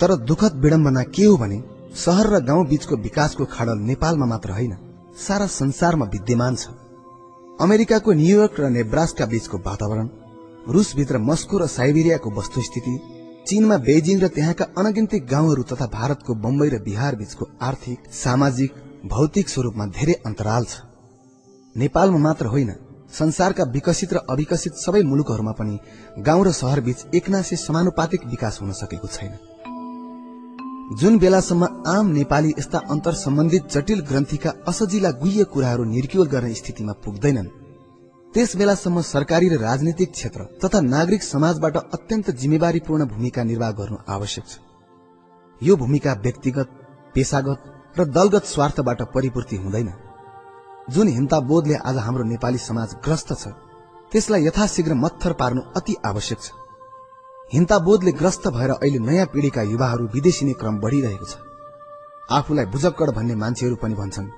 [0.00, 1.62] तर दुखद विडम्बना के हो भने
[1.96, 4.76] शहर र गाउँ बीचको विकासको खाडल नेपालमा मात्र होइन।
[5.18, 6.68] सारा संसारमा विद्यमान छ।
[7.60, 10.08] अमेरिकाको न्यूयोर्क र नेब्रासका बीचको वातावरण
[10.68, 12.94] रुसभित्र मस्को र साइबेरियाको वस्तुस्थिति
[13.46, 18.70] चीनमा बेजिङ र त्यहाँका अनगिन्ती गाउँहरू तथा भारतको बम्बई र बिहार बीचको आर्थिक सामाजिक
[19.06, 20.86] भौतिक स्वरूपमा धेरै अन्तराल छ।
[21.74, 22.70] नेपालमा मात्र होइन
[23.10, 25.78] संसारका विकसित र अविकसित सबै मुलुकहरूमा पनि
[26.22, 29.32] गाउँ र शहर बीच एकनासे समानुपातिक विकास हुन सकेको छैन।
[30.90, 36.92] जुन बेलासम्म आम नेपाली यस्ता अन्तर सम्बन्धित जटिल ग्रन्थीका असजिला गुह्य कुराहरू निर्क्युल गर्ने स्थितिमा
[37.04, 37.48] पुग्दैनन्
[38.32, 44.44] त्यस बेलासम्म सरकारी र राजनीतिक क्षेत्र तथा नागरिक समाजबाट अत्यन्त जिम्मेवारीपूर्ण भूमिका निर्वाह गर्नु आवश्यक
[44.48, 44.56] छ।
[45.60, 46.68] यो भूमिका व्यक्तिगत
[47.14, 47.60] पेसागत
[47.98, 49.92] र दलगत स्वार्थबाट परिपूर्ति हुँदैन।
[50.88, 53.52] जुन हिन्ता बोधले आज हाम्रो नेपाली समाज ग्रस्त छ
[54.12, 56.48] त्यसलाई यथाशीघ्र मत्थर पार्नु अति आवश्यक छ।
[57.52, 61.36] हिन्ता बोधले ग्रस्त भएर अहिले नयाँ पिढ़ीका युवाहरू विदेशिने क्रम बढ़िरहेको छ।
[62.28, 64.28] आफूलाई बुजक्कड भन्ने मान्छेहरू पनि भन्छन्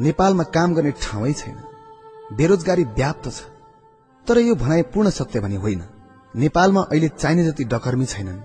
[0.00, 1.56] नेपालमा काम गर्ने ठाउँै छैन।
[2.36, 3.38] बेरोजगारी व्याप्त छ।
[4.26, 5.82] तर यो भनाइ पूर्ण सत्य भने होइन।
[6.34, 8.40] नेपालमा अहिले चाहिने जति डकर्मी छैनन्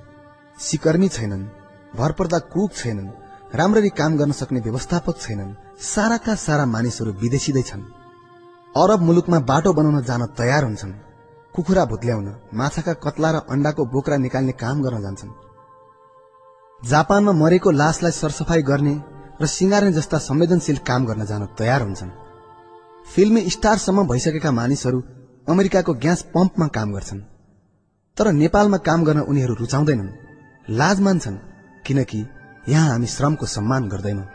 [0.59, 1.49] सिकर्मी छैनन्
[1.97, 3.09] भरपर्दा कुक छैनन्
[3.55, 7.81] राम्ररी काम गर्न सक्ने व्यवस्थापक छैनन् साराका सारा मानिसहरू विदेशिँदै छन्।
[8.75, 10.93] अरब मुलुकमा बाटो बनाउन जान तयार हुन्छन्।
[11.55, 15.31] कुखुरा भुत्ल्याउन माछाका कत्ला र अण्डाको बोक्रा निकाल्ने काम गर्न जान्छन्।
[16.89, 18.95] जापानमा मरेको लासलाई सरसफाई गर्ने
[19.41, 22.11] र सिंगार्ने जस्ता संवेदनशील काम गर्न जान तयार हुन्छन्।
[23.07, 25.03] फिल्मी स्टारसम्म भइसकेका मानिसहरू
[25.49, 27.21] अमेरिकाको ग्यास पम्पमा काम गर्छन्।
[28.17, 30.11] तर नेपालमा काम गर्न उनीहरू रुचाउँदैनन्।
[30.69, 31.37] लाज मान्छन्
[31.85, 32.25] किनकि
[32.69, 34.27] यहाँ हामी श्रमको सम्मान गर्दैनौं।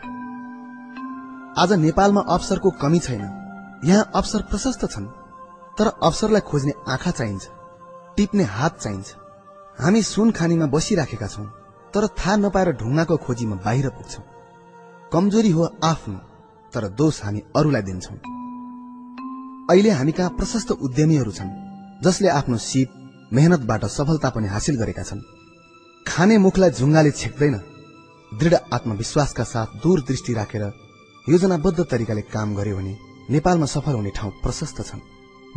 [1.57, 3.23] आज नेपालमा अवसरको कमी छैन।
[3.85, 5.18] यहाँ अवसर प्रशस्त छन्।
[5.79, 7.47] तर अवसरलाई खोज्ने आँखा चाहिन्छ
[8.17, 9.07] टिप्ने हात चाहिन्छ।
[9.77, 11.45] हामी सुन खानीमा बसिराखेका छौं
[11.93, 14.23] तर थाहा नपाएर ढुङ्गाको खोजीमा बाहिर पुग्छौं।
[15.11, 16.17] कमजोरी हो आफ्नो
[16.73, 18.17] तर दोष हामी अरूलाई दिन्छौं।
[19.71, 21.55] अहिले हामी कहाँ प्रशस्त उद्यमीहरू छन्
[22.03, 22.89] जसले आफ्नो सिप
[23.33, 25.21] मेहनतबाट सफलता पनि हासिल गरेका छन्।
[26.05, 27.55] खाने मुखलाई झुङ्गाले छेक्दैन
[28.31, 30.63] दृढ आत्मविश्वासका साथ दूरदृष्टि राखेर
[31.27, 32.93] योजनाबद्ध तरिकाले काम गर्यो भने
[33.29, 35.01] नेपालमा सफल हुने ठाउँ प्रशस्त छन्।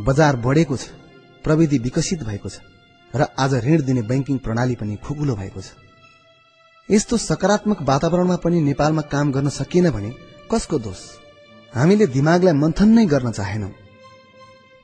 [0.00, 0.88] बजार बढेको छ
[1.44, 2.60] प्रविधि विकसित भएको छ
[3.14, 5.68] र आज ऋण दिने ब्याङ्किङ प्रणाली पनि खुकुलो भएको छ।
[6.88, 10.10] यस्तो सकारात्मक वातावरणमा पनि नेपालमा काम गर्न सकिएन भने
[10.52, 11.00] कसको दोष?
[11.74, 13.70] हामीले दिमागलाई मन्थन नै गर्न चाहेनौं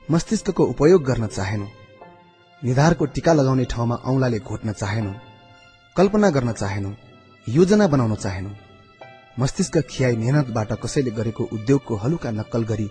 [0.09, 1.67] मस्तिष्कको उपयोग गर्न चाहेनौं
[2.61, 5.13] निधारको टीका लगाउने ठाउँमा औंलाले घोट्न चाहेनौं
[5.95, 6.93] कल्पना गर्न चाहेनौं
[7.47, 8.55] योजना बनाउन चाहेनौं।
[9.39, 12.87] मस्तिष्क खियाई मेहनतबाट कसैले गरेको उद्योगको हलुका नक्कल गरी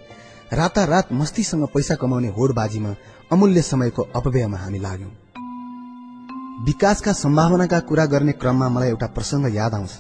[0.53, 2.95] रातारात मस्तीसँग पैसा कमाउने होडबाजीमा
[3.33, 5.11] अमूल्य समयको अपव्ययमा हामी लाग्यौं।
[6.65, 9.91] विकासका सम्भावनाका कुरा गर्ने क्रममा मलाई एउटा प्रसंग याद आउँछ।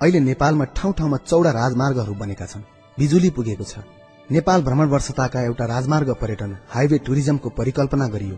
[0.00, 2.62] अहिले नेपालमा ठाउँ ठाउँमा चौडा राजमार्गहरू बनेका छन्।
[2.98, 3.84] बिजुली पुगेको छ।
[4.30, 8.36] नेपाल भ्रमण वर्षताका एउटा राजमार्ग पर्यटन हाइवे टुरिज्मको परिकल्पना गरियो।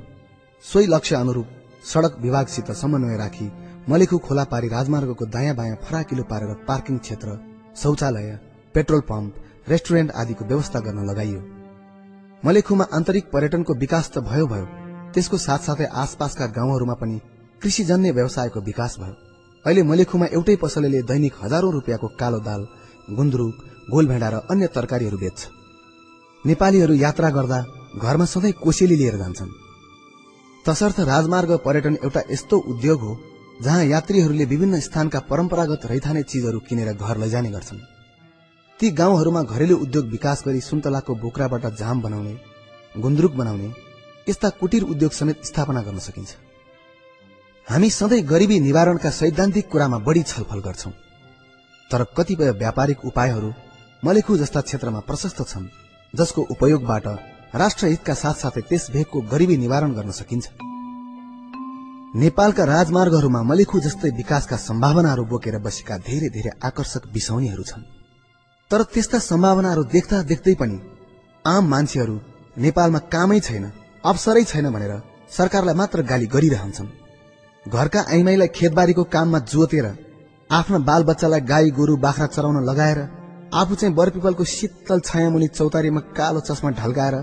[0.64, 1.46] सोही लक्ष्य अनुरूप
[1.84, 3.50] सड़क विभागसित समन्वय राखी
[3.88, 7.38] मलेखु खोला पारी राजमार्गको दायाँ बायाँ फराकिलो पारेर पार्किङ क्षेत्र
[7.76, 8.38] शौचालय
[8.74, 11.40] पेट्रोल पम्प रेस्टुरेन्ट आदिको व्यवस्था गर्न लगाइयो।
[12.42, 14.66] मलेखुमा आन्तरिक पर्यटनको विकास त भयो भयो
[15.14, 17.16] त्यसको साथसाथै आसपासका गाउँहरूमा पनि
[17.62, 19.14] कृषिजन्य व्यवसायको विकास भयो।
[19.64, 22.66] अहिले मलेखुमा एउटै पसलेले दैनिक हजारौं रुपियाँको कालो दाल
[23.10, 23.54] गुन्द्रुक
[23.90, 25.40] गोलभेडा र अन्य तरकारीहरू बेच्छ।
[26.44, 27.58] नेपालीहरू यात्रा गर्दा
[27.96, 29.56] घरमा सधैँ कोसेली लिएर जान्छन्।
[30.64, 33.16] तसर्थ राजमार्ग पर्यटन एउटा यस्तो उद्योग हो
[33.62, 37.93] जहाँ यात्रीहरूले विभिन्न स्थानका परम्परागत रैथाने चीजहरू किनेर घर लैजाने गर्छन्।
[38.80, 42.34] ती गाउँहरूमा घरेलु उद्योग विकास गरी सुन्तलाको बोक्राबाट जाम बनाउने
[42.94, 43.68] गुन्द्रुक बनाउने
[44.26, 46.34] यस्ता कुटीर उद्योग समेत स्थापना गर्न सकिन्छ।
[47.66, 50.92] हामी सधैँ गरिबी निवारणका सैद्धान्तिक कुरामा बढी छलफल गर्छौं।
[51.90, 53.52] तर कतिपय व्यापारिक उपायहरू
[54.02, 55.72] मलेखु जस्ता क्षेत्रमा प्रशस्त छन्
[56.14, 57.06] जसको उपयोगबाट
[57.54, 60.46] राष्ट्रहितका साथसाथै त्यस भेगको गरिबी निवारण गर्न सकिन्छ।
[62.16, 67.93] नेपालका राजमार्गहरूमा मलेखु जस्तै विकासका सम्भावनाहरू बोकेर बसेका धेरै धेरै आकर्षक बिसौनीहरू छन्।
[68.70, 70.76] तर त्यस्ता सम्भावनाहरू देख्दा देख्दै पनि
[71.44, 72.14] आम मान्छेहरू
[72.56, 73.64] नेपालमा कामै छैन
[74.04, 74.92] अवसरै छैन भनेर
[75.36, 76.88] सरकारलाई मात्र गाली गरिरहन्छन्।
[77.66, 79.86] घरका आइमाईलाई खेतबारीको काममा जोतेर
[80.50, 82.98] आफ्ना बाल बच्चालाई गाई गोरु बाख्रा चराउन लगाएर
[83.60, 87.16] आफू चाहिँ बरपिपलको शीतल छायामुनि चौतारीमा कालो चस्मा ढल्काएर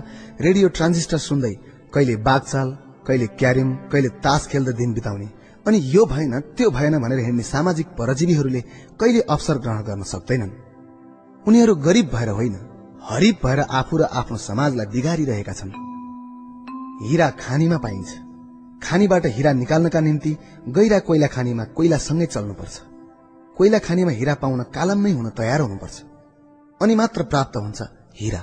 [0.46, 1.54] रेडियो ट्रान्जिस्टर सुन्दै
[1.94, 2.68] कहिले बागचाल
[3.06, 5.28] कहिले क्यारिम कहिले तास खेल्दै दिन बिताउने।
[5.66, 8.60] अनि यो भएन त्यो भएन भनेर हिँड्ने सामाजिक परजीवीहरूले
[9.00, 10.52] कहिले अवसर ग्रहण गर्न सक्दैनन्।
[11.48, 12.54] उनीहरू गरिब भएर होइन
[13.02, 15.72] हरिब भएर आफू र आफ्नो समाजलाई बिगारिरहेका छन्।
[17.02, 18.10] हिरा खानीमा पाइन्छ।
[18.82, 20.36] खानीबाट हिरा निकाल्नका निम्ति
[20.68, 22.74] गैरा कोइला खानीमा कोइलासँगै चल्नुपर्छ।
[23.56, 25.96] कोइला खानीमा हिरा पाउन कालममै हुन तयार हुनुपर्छ।
[26.80, 27.82] अनि मात्र प्राप्त हुन्छ
[28.20, 28.42] हिरा।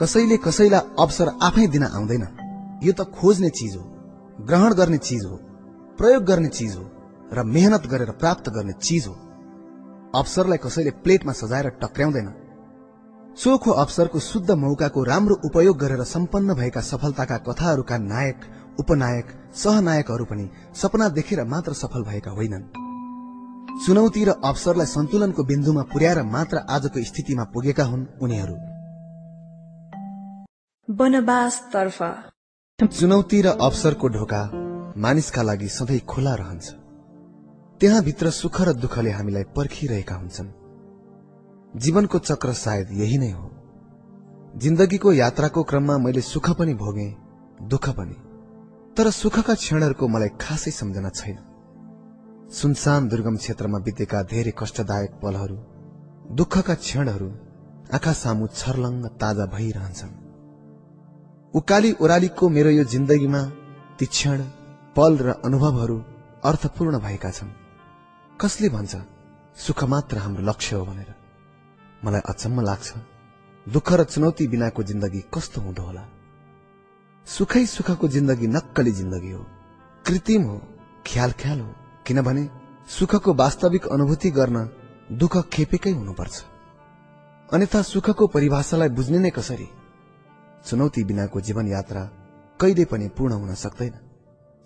[0.00, 2.24] कसैले कसैलाई अवसर आफै दिन आउँदैन।
[2.84, 3.84] यो त खोज्ने चिज हो
[4.46, 5.36] ग्रहण गर्ने चिज हो
[5.98, 6.84] प्रयोग गर्ने चिज हो
[7.32, 9.14] र मेहनत गरेर प्राप्त गर्ने चिज हो।
[10.14, 12.28] अवसरलाई कसैले प्लेटमा सजाएर टक्र्याउँदैन।
[13.38, 18.40] चोखो अवसरको शुद्ध मौकाको राम्रो उपयोग गरेर सम्पन्न भएका सफलताका कथाहरूका नायक
[18.80, 22.64] उपनायक सहनायकहरू पनि सपना देखेर मात्र सफल भएका होइनन्।
[23.86, 28.56] चुनौती र अवसरलाई सन्तुलनको बिन्दुमा पुर्याएर मात्र आजको स्थितिमा पुगेका हुन् उनीहरू।
[32.78, 34.42] चुनौती र अवसरको ढोका
[34.96, 36.79] मानिसका लागि सधैँ खुला रहन्छ।
[37.80, 40.48] त्यहाँभित्र सुख र दुःखले हामीलाई पर्खिरहेका हुन्छन्।
[41.76, 43.50] जीवनको चक्र सायद यही नै हो।
[44.56, 47.16] जिन्दगीको यात्राको क्रममा मैले सुख पनि भोगे
[47.62, 48.16] दुःख पनि।
[48.96, 51.38] तर सुखका क्षणहरूको मलाई खासै सम्झना छैन।
[52.50, 55.56] सुनसान दुर्गम क्षेत्रमा बितेका धेरै कष्टदायक पलहरू
[56.34, 57.28] दुःखका क्षणहरू
[57.94, 60.14] आँखा सामु छर्लङ्ग ताजा भइरहन्छन्।
[61.54, 63.42] उकाली ओरालीको मेरो यो जिन्दगीमा
[63.98, 64.38] ती क्षण
[64.96, 65.98] पल र अनुभवहरू
[66.44, 67.59] अर्थपूर्ण भएका छन्।
[68.40, 68.96] कसले भन्छ?
[69.56, 71.14] सुख मात्र हाम्रो लक्ष्य हो भनेर।
[72.04, 72.94] मलाई अचम्म लाग्छ।
[73.68, 76.08] दुःख र चुनौती बिनाको जिन्दगी कस्तो हुँदो होला?
[77.26, 79.46] सुखै सुखको जिन्दगी नक्कली जिन्दगी हो।
[80.06, 80.62] कृत्रिम हो
[81.06, 81.74] ख्याल ख्याल हो।
[82.06, 82.50] किनभने
[82.88, 84.70] सुखको वास्तविक अनुभूति गर्न
[85.12, 86.44] दुःख खेपेकै हुनुपर्छ।
[87.52, 89.68] अन्यथा सुखको परिभाषालाई बुझ्ने नै कसरी?
[90.66, 92.04] चुनौती बिनाको जीवन यात्रा
[92.60, 93.94] कहिले पनि पूर्ण हुन सक्दैन।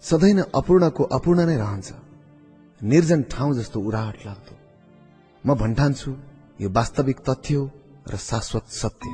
[0.02, 1.92] सधैँ नै अपूर्णको अपूर्ण नै रहन्छ।
[2.84, 4.54] निर्जन ठाउँ जस्तो उराट लाग्दो।
[5.44, 6.10] म भन्ठान्छु
[6.60, 7.70] यो वास्तविक तथ्य हो
[8.12, 9.10] र शाश्वत सत्य।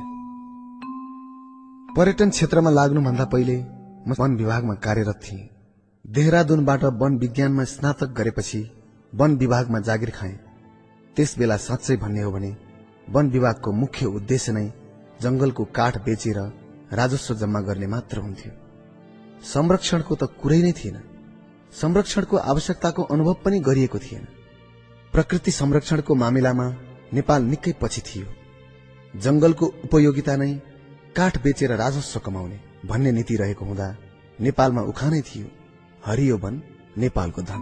[1.95, 3.57] पर्यटन क्षेत्रमा लाग्नुभन्दा पहिले
[4.07, 5.49] म वन विभागमा कार्यरत थिएँ।
[6.05, 8.61] देहरादूनबाट वन विज्ञानमा स्नातक गरेपछि
[9.13, 10.37] वन विभागमा जागिर खाएँ।
[11.15, 12.55] त्यस बेला साँच्चै भन्ने हो भने
[13.09, 14.67] वन विभागको मुख्य उद्देश्य नै
[15.21, 16.39] जंगलको काठ बेचेर
[16.93, 18.51] राजस्व जम्मा गर्ने मात्र हुन्थ्यो।
[19.43, 21.10] संरक्षणको त कुरै नै थिएन।
[21.73, 24.27] संरक्षणको आवश्यकताको अनुभव पनि गरिएको थिएन।
[25.13, 26.67] प्रकृति संरक्षणको मामिलामा
[27.13, 28.27] नेपाल निकै पछि थियो।
[29.13, 30.53] जंगलको उपयोगिता नै
[31.15, 33.95] काठ बेचेर राजस्व कमाउने भन्ने नीति रहेको हुँदा
[34.39, 35.47] नेपालमा उखानै थियो।
[36.05, 36.61] हरियो वन
[36.97, 37.61] नेपालको धन।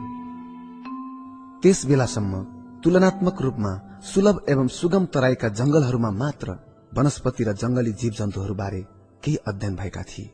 [1.64, 2.44] त्यस बेलासम्म
[2.84, 3.72] तुलनात्मक रूपमा
[4.04, 6.58] सुलभ एवं सुगम तराईका जंगलहरूमा मात्र
[6.94, 8.82] वनस्पति र जंगली जीव जन्तुहरूबारे
[9.24, 10.32] केही अध्ययन भएका थिए।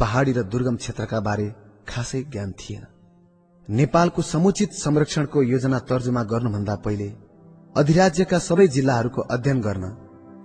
[0.00, 1.52] पहाड़ी र दुर्गम क्षेत्रका बारे
[1.88, 2.84] खासै ज्ञान थिएन।
[3.68, 7.08] नेपालको समुचित संरक्षणको योजना तर्जुमा गर्नुभन्दा पहिले
[7.76, 9.84] अधिराज्यका सबै जिल्लाहरूको अध्ययन गर्न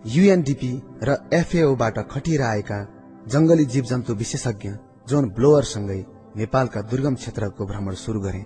[0.06, 0.72] युएनडीपी
[1.04, 2.80] र एफएओबाट खटिएर आएका
[3.28, 4.70] जंगली जीव जन्तु विशेषज्ञ
[5.10, 6.00] जोन ब्लोअरसँगै
[6.36, 8.44] नेपालका दुर्गम क्षेत्रको भ्रमण शुरू गरे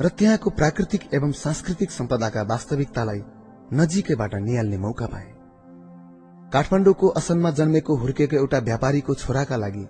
[0.00, 3.22] र त्यहाँको प्राकृतिक एवं सांस्कृतिक सम्पदाका वास्तविकतालाई
[3.72, 5.28] नजिकैबाट निहाल्ने मौका पाए।
[6.52, 9.84] काठमाडौँको असनमा जन्मेको हुर्केको एउटा व्यापारीको छोराका लागि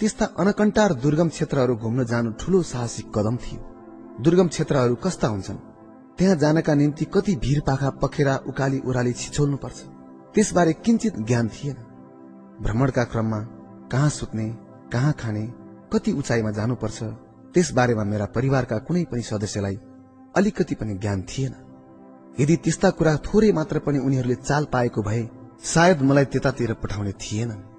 [0.00, 3.60] त्यस्ता अनकन्टार दुर्गम क्षेत्रहरू घुम्न जानु ठूलो साहसिक कदम थियो।
[4.20, 5.56] दुर्गम क्षेत्रहरू कस्ता हुन्छन्?
[6.18, 9.78] त्यहाँ जानका निम्ति कति भीर पाखा पखेरा उकाली उराली छिछोल्नुपर्छ
[10.34, 11.76] त्यसबारे किंचित ज्ञान थिएन।
[12.62, 13.40] भ्रमणका क्रममा
[13.92, 14.48] कहाँ सुत्ने
[14.92, 15.46] कहाँ खाने
[15.92, 17.02] कति उचाइमा जानुपर्छ
[17.54, 19.78] त्यस बारेमा मेरा परिवारका कुनै पनि सदस्यलाई
[20.36, 21.54] अलिकति पनि ज्ञान थिएन।
[22.40, 25.28] यदि त्यस्ता कुरा थोरै मात्र पनि उनीहरूले चाल पाएको भए
[25.64, 27.73] सायद मलाई त्यतातिर पठाउने थिएनन्।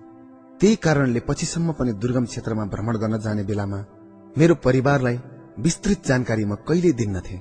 [0.61, 3.80] त्यही कारणले पछिसम्म पनि दुर्गम क्षेत्रमा भ्रमण गर्न जाने बेलामा
[4.38, 5.18] मेरो परिवारलाई
[5.65, 7.38] विस्तृत जानकारी म कहिले दिन्नथे?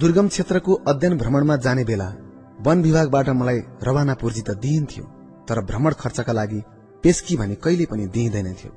[0.00, 2.08] दुर्गम क्षेत्रको अध्ययन भ्रमणमा जाने बेला
[2.66, 5.04] वन विभागबाट मलाई रवाना पूर्जी त दिइन्थ्यो
[5.48, 6.60] तर भ्रमण खर्चका लागि
[7.04, 8.72] पेस्की भने कहिले पनि दिइँदैन थियो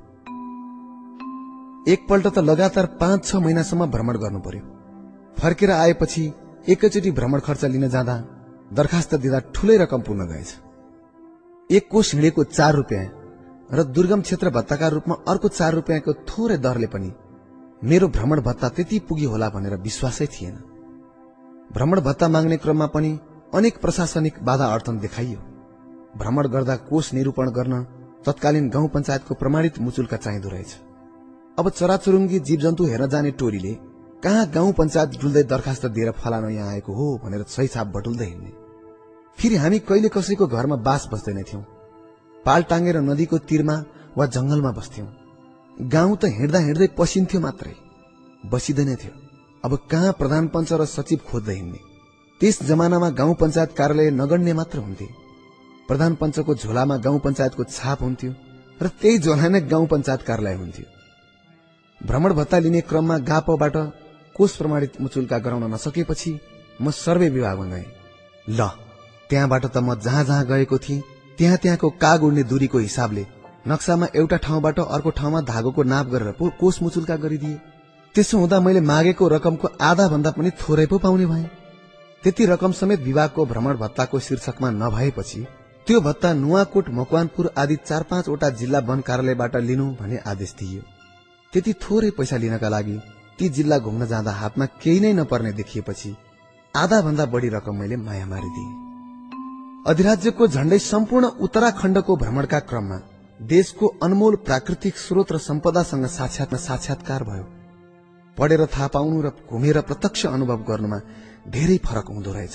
[1.92, 4.64] एकपल्ट त लगातार पाँच छ महिनासम्म भ्रमण गर्नु पर्यो
[5.40, 6.24] फर्केर आएपछि
[6.68, 8.16] एकैचोटि भ्रमण खर्च लिन जाँदा
[8.78, 10.50] दरखास्त दिँदा ठूलै रकम पुग्न गएछ।
[11.70, 13.04] एक कोष हिँडेको चार रुपियाँ
[13.70, 17.10] र दुर्गम क्षेत्र भत्ताका रूपमा अर्को चार रुपियाँको थोरै दरले पनि
[17.82, 20.54] मेरो भ्रमण भत्ता त्यति पुगी होला भनेर विश्वासै थिएन।
[21.74, 23.10] भ्रमण भत्ता माग्ने क्रममा पनि
[23.54, 25.38] अनेक प्रशासनिक बाधा अर्थन देखाइयो।
[26.18, 27.82] भ्रमण गर्दा कोष निरूपण गर्न
[28.26, 30.76] तत्कालीन गाउँ पञ्चायतको प्रमाणित मुचुल्का चाहिँदो रहेछ।
[31.58, 33.72] अब चराचुरुङ्गी जीव जन्तु हेर्न जाने टोलीले
[34.22, 38.65] कहाँ गाउँ पञ्चायत डुल्दै दरखास्त दिएर फलानु यहाँ आएको हो भनेर सही छाप बटुल्दै हिँड्ने।
[39.38, 41.62] फेरि हामी कहिले कसैको घरमा बास बस्दैनथ्यौं
[42.44, 43.76] पाल टाँगेर नदीको तीरमा
[44.16, 45.06] वा जंगलमा बस्थ्यौं।
[45.90, 47.74] गाउँ त हिँड्दा हिँड्दै पसिन्थ्यो मात्रै।
[48.50, 49.12] बसिँदैन थियो।
[49.64, 51.78] अब कहाँ प्रधान पञ्च र सचिव खोज्दै हिँड्ने?
[52.40, 55.08] त्यस जमानामा गाउँ पञ्चायत कार्यालय नगण्य मात्र हुन्थे।
[55.88, 58.32] प्रधान पञ्चको झोलामा गाउँ पञ्चायतको छाप हुन्थ्यो
[58.82, 60.86] र त्यही झोला नै गाउँ पञ्चायत कार्यालय हुन्थ्यो।
[62.00, 63.76] भ्रमण भत्ता लिने क्रममा गापोबाट
[64.36, 66.38] कोष प्रमाणित मुचुल्का गराउन नसकेपछि
[66.80, 67.86] म सर्वे विभागमा गएँ।
[68.48, 68.85] ल।
[69.30, 71.02] त्यहाँबाट त म जहाँ जहाँ गएको थिएँ
[71.38, 73.26] त्यहाँ त्यहाँको काग उड्ने दूरीको हिसाबले
[73.68, 77.60] नक्सामा एउटा ठाउँबाट अर्को ठाउँमा धागोको नाप गरेर पो कोष मुचुल्का गरिदिए।
[78.14, 81.44] त्यसो हुँदा मैले मागेको रकमको आधा भन्दा पनि थोरै पो पाउने भए।
[82.22, 85.46] त्यति रकम समेत विभागको भ्रमण भत्ताको शीर्षकमा नभएपछि
[85.86, 90.82] त्यो भत्ता नुवाकोट मकवानपुर आदि चार पाँचवटा जिल्ला वन कार्यालयबाट लिनु भन्ने आदेश दिइयो।
[91.52, 92.98] त्यति थोरै पैसा लिनका लागि
[93.38, 96.16] ती जिल्ला घुम्न जाँदा हातमा केही नै नपर्ने देखिएपछि
[96.74, 98.85] आधा भन्दा बढी रकम मैले माया मारिदिए
[99.86, 102.96] अधिराज्यको झण्डै सम्पूर्ण उत्तराखण्डको भ्रमणका क्रममा
[103.40, 107.44] देशको अनमोल प्राकृतिक स्रोत र सम्पदासँग साक्षात्मा साक्षात्कार भयो।
[108.36, 110.98] पढेर थाहा पाउनु र घुमेर प्रत्यक्ष अनुभव गर्नुमा
[111.48, 112.54] धेरै फरक हुँदो रहेछ।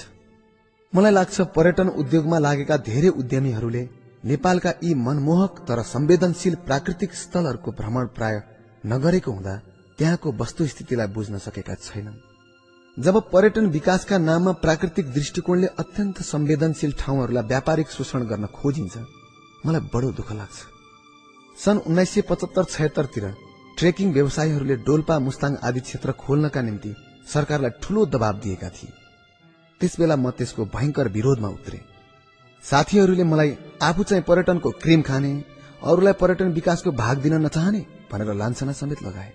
[0.94, 3.84] मलाई लाग्छ पर्यटन उद्योगमा लागेका धेरै उद्यमीहरूले
[4.24, 8.36] नेपालका यी मनमोहक तर संवेदनशील प्राकृतिक स्थलहरूको भ्रमण प्राय
[8.86, 9.56] नगरेको हुँदा
[9.99, 12.31] त्यहाँको वस्तुस्थितिलाई बुझ्न सकेका छैनन्।
[12.97, 18.97] जब पर्यटन विकासका नाममा प्राकृतिक दृष्टिकोणले अत्यन्त संवेदनशील ठाउँहरूलाई व्यापारिक शोषण गर्न खोजिन्छ
[19.65, 20.57] मलाई बडो दुःख लाग्छ।
[21.57, 23.26] सन् उन्नाइस सय पचहत्तर छयत्तरतिर
[23.77, 26.91] ट्रेकिङ व्यवसायीहरूले डोल्पा मुस्ताङ आदि क्षेत्र खोल्नका निम्ति
[27.34, 28.91] सरकारलाई ठूलो दबाव दिएका थिए।
[29.81, 31.80] त्यसबेला म त्यसको भयंकर विरोधमा उत्रे।
[32.63, 35.31] साथीहरूले मलाई आफू चाहिँ पर्यटनको क्रिम खाने
[35.84, 39.31] अरूलाई पर्यटन विकासको भाग दिन नचाहने भनेर लान्छना समेत लगाए।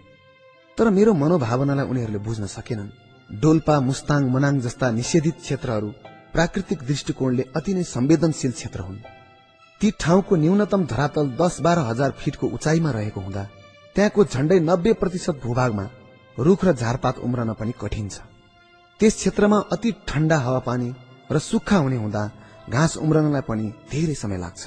[0.78, 5.88] तर मेरो मनोभावनालाई उनीहरूले बुझ्न सकेनन्। डोल्पा मुस्ताङ मनाङ जस्ता निषेधित क्षेत्रहरू
[6.32, 8.98] प्राकृतिक दृष्टिकोणले अति नै संवेदनशील क्षेत्र हुन्।
[9.80, 13.42] ती ठाउँको न्यूनतम धरातल दस बाह्र हजार फिटको उचाइमा रहेको हुँदा
[13.96, 15.86] त्यहाँको झण्डै नब्बे प्रतिशत भूभागमा
[16.38, 18.16] रूख र झारपात उम्रन पनि कठिन छ।
[19.00, 20.88] त्यस क्षेत्रमा अति ठण्डा हावापानी
[21.32, 22.22] र सुक्खा हुने हुँदा
[22.70, 24.62] घाँस उम्रनलाई पनि धेरै समय लाग्छ।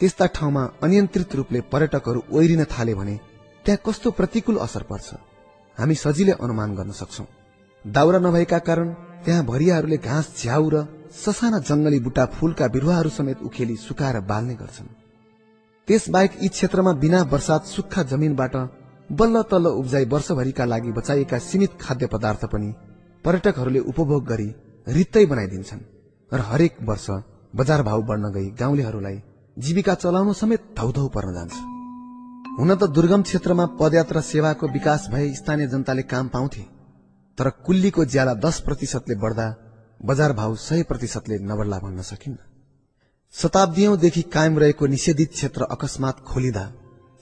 [0.00, 3.16] त्यस्ता ठाउँमा अनियन्त्रित रूपले पर्यटकहरू ओहिरिन थाले भने
[3.64, 5.08] त्यहाँ कस्तो प्रतिकूल असर पर्छ
[5.78, 7.24] हामी सजिलै अनुमान गर्न सक्छौ।
[7.86, 8.88] दाउरा नभएका कारण
[9.24, 14.88] त्यहाँ भरियाहरूले घाँस झ्याउ र ससाना जंगली बुटा फूलका बिरुवाहरू समेत उखेली सुकाएर बाल्ने गर्छन्।
[15.88, 18.56] त्यसबाहेक यी क्षेत्रमा बिना वर्षात सुक्खा जमिनबाट
[19.10, 22.74] बल्ल तल्ल उब्जाई वर्षभरिका लागि बचाइएका सीमित खाद्य पदार्थ पनि
[23.24, 24.48] पर्यटकहरूले उपभोग गरी
[24.86, 25.86] रित्तै बनाइदिन्छन्
[26.32, 27.06] र हरेक वर्ष
[27.54, 29.22] बजार भाव बढ्न गई गाउँलेहरूलाई
[29.56, 31.54] जीविका चलाउन समेत धौधौ पर्न जान्छ।
[32.58, 36.75] हुन त दुर्गम क्षेत्रमा पदयात्रा सेवाको विकास भए स्थानीय जनताले काम पाउँथे।
[37.38, 39.46] तर कुल्लीको ज्याला दस प्रतिशतले बढ्दा
[40.00, 42.38] बजार भाव सय प्रतिशतले नबढ्ला भन्न सकिन्न।
[43.34, 46.64] शताब्दीदेखि कायम रहेको निषेधित क्षेत्र अकस्मात खोलिँदा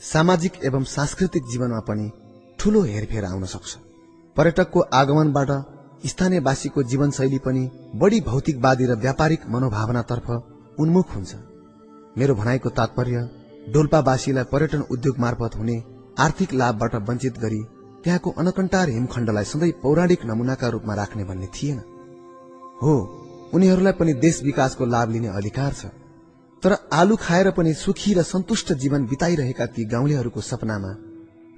[0.01, 2.10] सामाजिक एवं सांस्कृतिक जीवनमा पनि
[2.59, 3.76] ठूलो हेरफेर आउन सक्छ।
[4.36, 5.51] पर्यटकको आगमनबाट
[6.07, 10.31] स्थानीयवासीको जीवनशैली पनि बढ़ी भौतिकवादी र व्यापारिक मनोभावनातर्फ
[10.81, 11.34] उन्मुख हुन्छ।
[12.18, 13.28] मेरो भनाइको तात्पर्य
[13.73, 15.76] डोल्पावासीलाई पर्यटन उद्योग मार्फत हुने
[16.18, 17.62] आर्थिक लाभबाट वञ्चित गरी
[18.05, 21.78] त्यहाँको अनकन्टार हिमखण्डलाई सधैँ पौराणिक नमूनाका रूपमा राख्ने भन्ने थिएन।
[22.83, 22.94] हो
[23.55, 25.86] उनीहरूलाई पनि देश विकासको लाभ लिने अधिकार छ।
[26.62, 30.92] तर आलु खाएर पनि सुखी र सन्तुष्ट जीवन बिताइरहेका ती गाउँलेहरूको सपनामा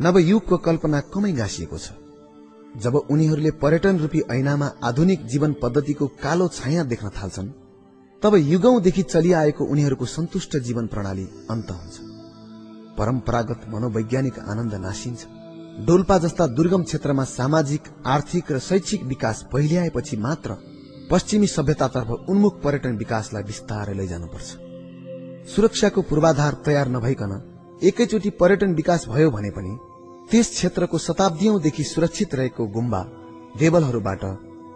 [0.01, 1.93] नवयुगको कल्पना कमै गाँसिएको छ।
[2.75, 7.55] जब उनीहरूले पर्यटन रूपी ऐनामा आधुनिक जीवन पद्धतिको कालो छाया देख्न थाल्छन्
[8.23, 11.95] तब युगौंदेखि चलिआएको उनीहरूको सन्तुष्ट जीवन प्रणाली अन्त हुन्छ।
[12.99, 15.27] परम्परागत मनोवैज्ञानिक आनन्द नासिन्छ।
[15.77, 20.55] डोल्पा जस्ता दुर्गम क्षेत्रमा सामाजिक आर्थिक र शैक्षिक विकास पहिल्याएपछि मात्र
[21.11, 24.49] पश्चिमी सभ्यतातर्फ उन्मुख पर्यटन विकासलाई बिस्तारै लैजानुपर्छ।
[25.55, 27.33] सुरक्षाको पूर्वाधार तयार नभइकन
[27.83, 29.77] एकैचोटि पर्यटन विकास भयो भने पनि
[30.31, 33.03] त्यस क्षेत्रको शताब्दीदेखि सुरक्षित रहेको गुम्बा
[33.59, 34.25] देवलहरूबाट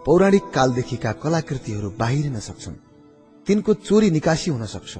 [0.05, 2.75] पौराणिक कालदेखिका कलाकृतिहरू बाहिरिन सक्छन्।
[3.47, 4.97] तिनको चोरी निकासी हुन सक्छ।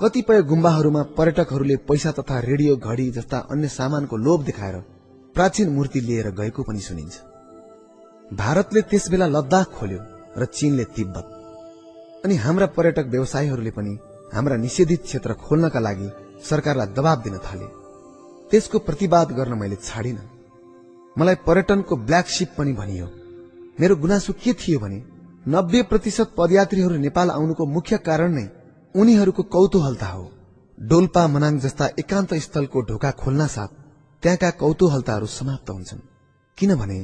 [0.00, 4.82] कतिपय गुम्बाहरूमा पर्यटकहरूले पैसा तथा रेडियो घडी जस्ता अन्य सामानको लोभ देखाएर
[5.34, 7.14] प्राचीन मूर्ति लिएर गएको पनि सुनिन्छ।
[8.34, 10.00] भारतले त्यस बेला लद्दाख खोल्यो
[10.38, 11.26] र चीनले तिब्बत।
[12.24, 13.98] अनि हाम्रा पर्यटक व्यवसायीहरूले पनि
[14.34, 16.08] हाम्रा निषेधित क्षेत्र खोल्नका लागि
[16.44, 17.66] सरकारलाई दबाव दिन थाले।
[18.50, 20.18] त्यसको प्रतिवाद गर्न मैले छाडिन।
[21.18, 23.06] मलाई पर्यटनको ब्ल्याक शिप पनि भनियो।
[23.80, 25.02] मेरो गुनासो के थियो भने
[25.48, 28.48] नब्बे प्रतिशत पदयात्रीहरू नेपाल आउनुको मुख्य कारण नै
[28.94, 30.30] उनीहरूको कौतूहलता हो।
[30.78, 33.83] डोल्पा मनाङ जस्ता एकान्त स्थलको ढोका खोल्न साथ
[34.24, 35.98] त्यहाँका कौतूहलताहरू समाप्त हुन्छन्।
[36.58, 36.98] किनभने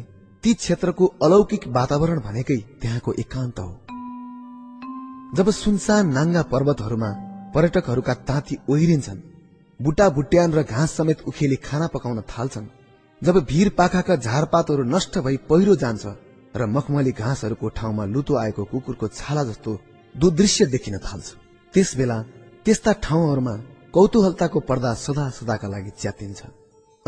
[0.45, 3.73] ती क्षेत्रको अलौकिक वातावरण भनेकै त्यहाँको एकान्त हो।
[5.37, 7.11] जब सुनसान नाङ्गा पर्वतहरूमा
[7.55, 9.21] पर्यटकहरूका ताती ओहिरिन्छन्
[9.81, 12.73] बुटा बुट्यान र घाँस समेत उखेली खाना पकाउन थाल्छन्
[13.23, 16.05] जब भीर पाखाका झारपातहरू नष्ट भई पहिरो जान्छ
[16.57, 19.79] र मखमली घाँसहरूको ठाउँमा लुतो आएको कुकुरको छाला जस्तो
[20.15, 21.29] दुदृश्य देखिन थाल्छ।
[21.75, 22.19] त्यस बेला
[22.67, 23.55] त्यस्ता ठाउँहरूमा
[23.95, 26.41] कौतूहलताको पर्दा सदा सदाका लागि च्यातिन्छ।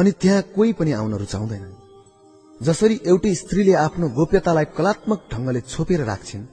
[0.03, 1.65] अनि त्यहाँ कोही पनि आउन रुचाउँदैन।
[2.61, 6.45] जसरी एउटी स्त्रीले आफ्नो गोप्यतालाई कलात्मक ढंगले छोपेर राख्छिन्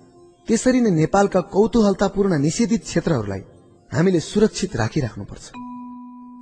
[0.48, 3.42] त्यसरी नै नेपालका कौतूहलतापूर्ण निषेधित क्षेत्रहरूलाई
[3.92, 5.46] हामीले सुरक्षित राखिराख्नुपर्छ।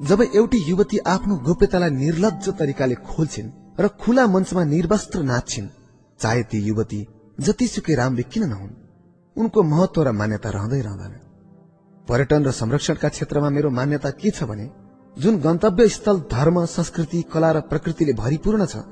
[0.09, 5.69] जब एउटी युवती आफ्नो गोप्यतालाई निर्लज तरिकाले खोल्छिन् र खुला मञ्चमा निर्वस्त्र नाच्छिन्
[6.19, 6.99] चाहे ती युवती
[7.39, 8.77] जतिसुकै राम्री किन नहुन्
[9.37, 11.13] उनको महत्व र मान्यता रहँदै रहँदैन।
[12.07, 14.67] पर्यटन र संरक्षणका क्षेत्रमा मेरो मान्यता के छ भने
[15.17, 18.83] जुन गन्तव्य स्थल धर्म संस्कृति कला र प्रकृतिले भरिपूर्ण छ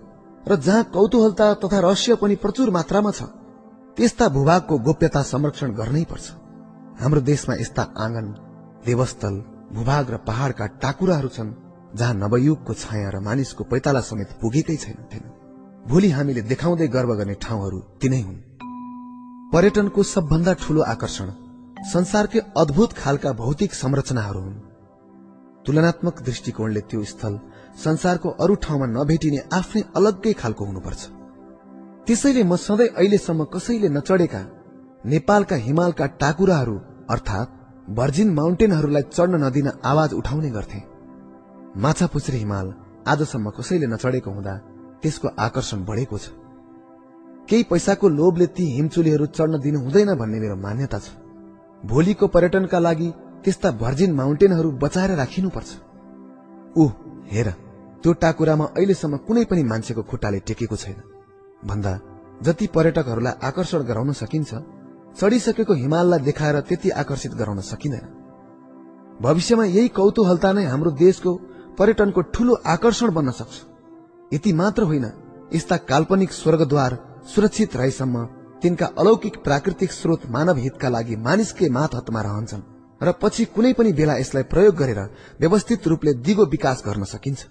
[0.48, 3.30] र जहाँ कौतूहलता तथा रहस्य पनि प्रचुर मात्रामा छ
[3.98, 6.26] त्यस्ता भूभागको गोप्यता संरक्षण गर्नै पर्छ।
[7.02, 8.28] हाम्रो देशमा यस्ता आँगन
[8.86, 9.36] देवस्थल
[9.74, 11.54] भूभाग र पहाड़का टाकुराहरू छन्
[11.96, 15.32] जहाँ नवयुगको छाया र मानिसको पैताला समेत पुगेकै छैन
[15.88, 18.44] भोलि हामीले देखाउँदै गर्व गर्ने ठाउँहरू तिनै हुन्।
[19.54, 21.30] पर्यटनको सबभन्दा ठूलो आकर्षण
[21.94, 24.64] संसारकै अद्भुत खालका भौतिक संरचनाहरू हुन्।
[25.66, 27.38] तुलनात्मक दृष्टिकोणले त्यो स्थल
[27.84, 31.02] संसारको अरू ठाउँमा नभेटिने आफ्नै अलग्गै खालको हुनुपर्छ।
[32.08, 34.42] त्यसैले म सधैँ अहिलेसम्म कसैले नचढेका
[35.06, 36.78] नेपालका हिमालका टाकुराहरू
[37.10, 37.54] अर्थात्
[37.98, 40.80] भर्जिन माउन्टेनहरूलाई चढ्न नदिन आवाज उठाउने गर्थे।
[41.78, 42.74] माछा पुछ्रे हिमाल
[43.08, 44.56] आजसम्म कसैले नचढेको हुँदा
[45.02, 46.26] त्यसको आकर्षण बढेको छ।
[47.50, 51.08] केही पैसाको लोभले ती हिमचुलीहरू चढ्न दिनु हुँदैन भन्ने मेरो मान्यता छ।
[51.84, 53.10] भोलिको पर्यटनका लागि
[53.46, 55.72] त्यस्ता भर्जिन माउन्टेनहरू बचाएर राखिनुपर्छ।
[56.78, 56.84] ऊ
[57.32, 57.50] हेर
[58.04, 61.00] त्यो टाकुरामा अहिलेसम्म कुनै पनि मान्छेको खुट्टाले टेकेको छैन।
[61.62, 61.94] भन्दा
[62.44, 64.52] जति पर्यटकहरूलाई आकर्षण गराउन सकिन्छ
[65.18, 68.06] चढिसकेको हिमाललाई देखाएर त्यति आकर्षित गराउन सकिँदैन।
[69.22, 71.32] भविष्यमा यही कौतूहलता नै हाम्रो देशको
[71.78, 73.56] पर्यटनको ठूलो आकर्षण बन्न सक्छ।
[74.32, 75.06] यति मात्र होइन
[75.54, 76.98] यस्ता काल्पनिक स्वर्गद्वार
[77.36, 78.26] सुरक्षित रहेसम्म
[78.62, 83.92] तिनका अलौकिक प्राकृतिक स्रोत मानव हितका लागि मानिसकै मात हतमा रहन्छन्। र पछि कुनै पनि
[83.94, 85.00] बेला यसलाई प्रयोग गरेर
[85.40, 87.42] व्यवस्थित रूपले दिगो विकास गर्न सकिन्छ।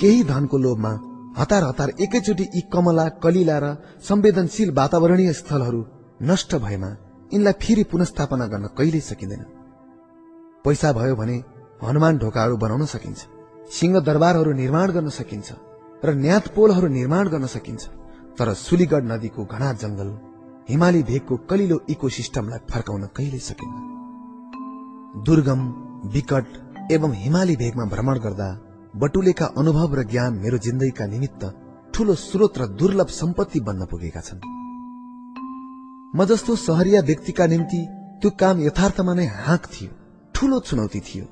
[0.00, 0.92] केही धनको लोभमा
[1.38, 3.74] हतार हतार एकैचोटि यी कमला कलिला र
[4.08, 5.84] संवेदनशील वातावरणीय स्थलहरू
[6.22, 6.90] नष्ट भएमा
[7.32, 9.42] यिनलाई फेरि पुनस्थापना गर्न कहिल्यै सकिँदैन।
[10.64, 11.36] पैसा भयो भने
[11.82, 13.20] हनुमान ढोकाहरू बनाउन सकिन्छ
[13.70, 15.48] सिंह दरबारहरू निर्माण गर्न सकिन्छ
[16.04, 17.82] र न्यात पोलहरू निर्माण गर्न सकिन्छ
[18.38, 20.08] तर सुलीगढ नदीको घना जंगल
[20.68, 23.95] हिमाली भेगको कलिलो इको सिस्टमलाई फर्काउन कहिल्यै सकिन्न
[25.16, 25.60] दुर्गम
[26.12, 28.48] विकट एवं हिमाली भेगमा भ्रमण गर्दा
[28.96, 31.44] बटुलेका अनुभव र ज्ञान मेरो जिन्दगीका निमित्त
[31.94, 34.40] ठूलो स्रोत र दुर्लभ सम्पत्ति बन्न पुगेका छन्।
[36.14, 37.80] म जस्तो सहरिया व्यक्तिका निम्ति
[38.20, 39.90] त्यो काम यथार्थमा नै हाँक थियो
[40.34, 41.24] ठूलो चुनौती थियो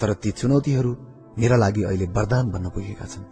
[0.00, 0.92] तर ती चुनौतीहरू
[1.38, 3.24] मेरा लागि अहिले वरदान बन्न पुगेका छन्।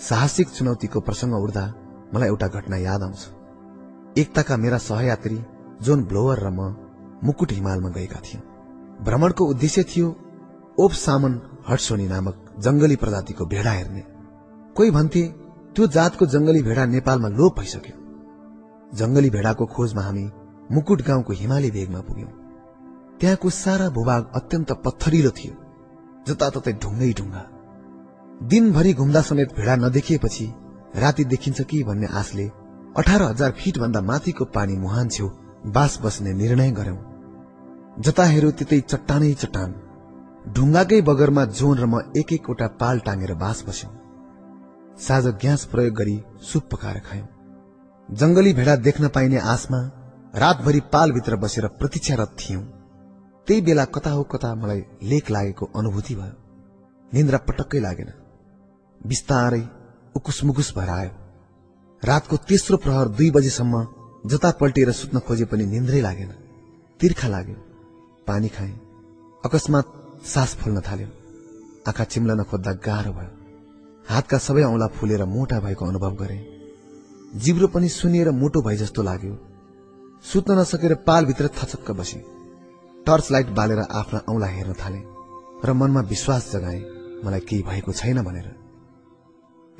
[0.00, 1.64] साहसिक चुनौतीको प्रसंग उड्दा
[2.14, 3.22] मलाई एउटा घटना याद आउँछ।
[4.18, 5.42] एकताका मेरा सहयात्री
[5.82, 6.74] जोन ब्लोवर र म
[7.24, 8.51] मुकुट हिमालमा गएका थियौं।
[9.02, 10.08] भ्रमणको उद्देश्य थियो
[10.80, 14.02] ओप सामन हटसोनी नामक जंगली प्रजातिको भेडा हेर्ने।
[14.76, 15.22] कोही भन्थे
[15.74, 17.96] त्यो जातको जंगली भेडा नेपालमा लोप भइसक्यो।
[18.98, 20.30] जंगली भेडाको खोजमा हामी
[20.72, 22.30] मुकुट गाउँको हिमाली भेगमा पुग्यौं।
[23.20, 25.54] त्यहाँको सारा भूभाग अत्यन्त पत्थरिलो थियो
[26.28, 27.42] जताततै ढुङ्गै ढुङ्गा।
[28.42, 30.52] दिनभरि घुम्दा समेत भेडा नदेखिएपछि
[30.96, 32.50] राति देखिन्छ कि भन्ने आशले
[32.96, 35.28] अठार हजार फिट भन्दा माथिको पानी मुहान छेउ
[35.66, 37.11] बास बस्ने निर्णय गर्यौं
[37.98, 39.72] जता हेऱ्यो त्यतै चट्टानै चट्टान
[40.54, 43.92] ढुङ्गाकै बगरमा जोन र म एक एकवटा पाल टाँगेर बास बस्यौं।
[44.98, 47.26] साँझ ग्यास प्रयोग गरी सुप पकाएर खायौं।
[48.08, 49.80] जंगली भेडा देख्न पाइने आशमा
[50.34, 52.62] रातभरि पालभित्र बसेर प्रतीक्षारत थियौं।
[53.46, 56.34] त्यही बेला कता हो कता मलाई लेख लागेको अनुभूति भयो।
[57.14, 58.10] निन्द्रा पटक्कै लागेन।
[59.06, 59.68] बिस्तारै
[60.16, 61.10] उकुस मुकुस भएर आयो।
[62.04, 63.86] रातको तेस्रो प्रहर दुई बजेसम्म
[64.26, 66.32] जता पल्टिएर सुत्न खोजे पनि निन्द्रै लागेन।
[67.00, 67.71] तिर्खा लाग्यो।
[68.26, 68.80] पानी खाएँ।
[69.44, 69.92] अकस्मात
[70.24, 71.08] सास फुल्न थाल्यो।
[71.88, 73.30] आँखा चिम्लन खोज्दा गाह्रो भयो।
[74.08, 76.38] हातका सबै औंला फुलेर मोटा भएको अनुभव गरे।
[77.34, 79.38] जिब्रो पनि सुनिएर मोटो भए जस्तो लाग्यो।
[80.24, 82.24] सुत्न नसकेर पालभित्र थचक्क बसे।
[83.06, 85.02] टर्च लाइट बालेर आफ्ना औंला हेर्न थाले
[85.64, 86.80] र मनमा विश्वास जगाए
[87.24, 88.54] मलाई केही भएको छैन भनेर।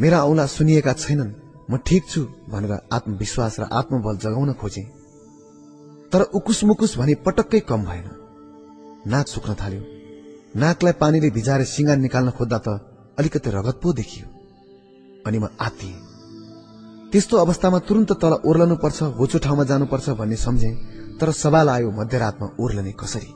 [0.01, 1.33] मेरा औंला सुनिएका छैनन्।
[1.71, 4.83] म ठिक छु भनेर आत्मविश्वास र आत्मबल जगाउन खोजे।
[6.13, 8.22] तर उकुस मुकुस भने पटक्कै कम भएन।
[9.07, 9.83] नाक सुक्न थाल्यो।
[10.57, 12.69] नाकलाई पानीले भिजाएर सिँगार निकाल्न खोज्दा त
[13.19, 14.27] अलिकति रगत पो देखियो।
[15.27, 15.99] अनि म आत्तिएँ।
[17.13, 20.71] त्यस्तो अवस्थामा तुरन्त तल ओर्लनु पर्छ होचो ठाउँमा जानुपर्छ भन्ने सम्झे
[21.21, 23.31] तर सवाल आयो मध्यरातमा ओर्लने कसरी?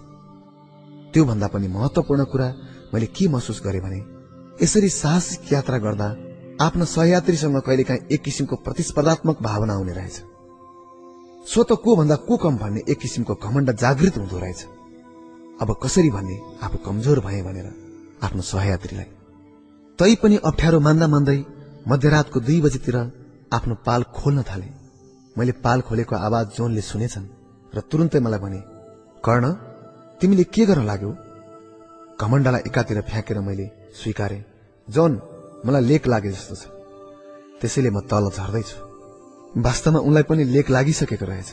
[1.13, 2.49] त्यो भन्दा पनि महत्वपूर्ण कुरा
[2.95, 4.01] मैले के महसुस गरेँ भने
[4.63, 6.09] यसरी साहसिक यात्रा गर्दा
[6.61, 10.17] आफ्ना सहयात्रीसँग कहिलेकाहीँ एक किसिमको प्रतिस्पर्धात्मक भावना आउने रहेछ।
[11.47, 14.65] सो त को भन्दा को कम भन्ने एक किसिमको घमण्ड जागृत हुँदो रहेछ।
[15.61, 17.69] अब कसरी भन्ने आफू कमजोर भए भनेर
[18.25, 19.09] आफ्नो सहयात्रीलाई।
[19.99, 21.39] तै पनि अप्ठ्यारो मान्दा मान्दै
[21.89, 22.97] मध्यरातको दुई बजीतिर
[23.57, 24.69] आफ्नो पाल खोल्न थाले।
[25.37, 27.27] मैले पाल खोलेको आवाज जोनले सुनेछन्
[27.75, 28.61] र तुरन्तै मलाई भने
[29.25, 29.45] कर्ण
[30.21, 31.11] तिमीले के गर्न लाग्यो?
[32.21, 33.67] घमण्डलाई एकातिर फ्याँकेर मैले
[34.01, 34.39] स्वीकारे
[34.89, 35.13] जन
[35.67, 36.65] मलाई लेख लागे जस्तो छ।
[37.61, 38.77] त्यसैले म तल झर्दैछु।
[39.65, 41.51] वास्तवमा उनलाई पनि लेख लागिसकेको रहेछ।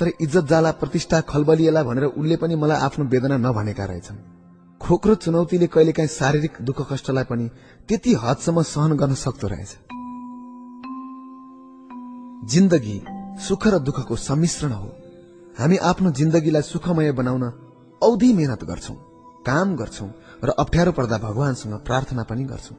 [0.00, 4.16] तर इज्जत जाला प्रतिष्ठा खलबलिएला भनेर उनले पनि मलाई आफ्नो वेदना नभनेका रहेछन्।
[4.80, 7.48] खोक्रो चुनौतीले कहिलेकाहीँ शारीरिक दुःख कष्टलाई पनि
[7.88, 9.72] त्यति हदसम्म सहन गर्न सक्दो रहेछ।
[12.50, 13.02] जिन्दगी
[13.48, 14.88] सुख र दुःखको सम्मिश्रण हो।
[15.58, 17.44] हामी आफ्नो जिन्दगीलाई सुखमय बनाउन
[18.02, 18.96] औधी मेहनत गर्छौं
[19.46, 20.08] काम गर्छौं
[20.44, 22.76] र अप्ठ्यारो पर्दा भगवानसँग प्रार्थना पनि गर्छौं।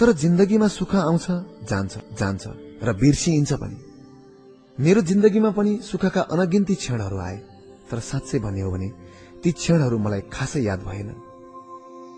[0.00, 1.26] तर जिन्दगीमा सुख आउँछ
[1.70, 2.44] जान्छ जान्छ
[2.82, 3.93] र बिर्सिइन्छ पनि।
[4.80, 7.36] मेरो जिन्दगीमा पनि सुखका अनगिन्ती क्षणहरू आए।
[7.90, 8.88] तर साँच्चै भन्ने हो भने
[9.44, 11.10] ती क्षणहरू मलाई खासै याद भएन।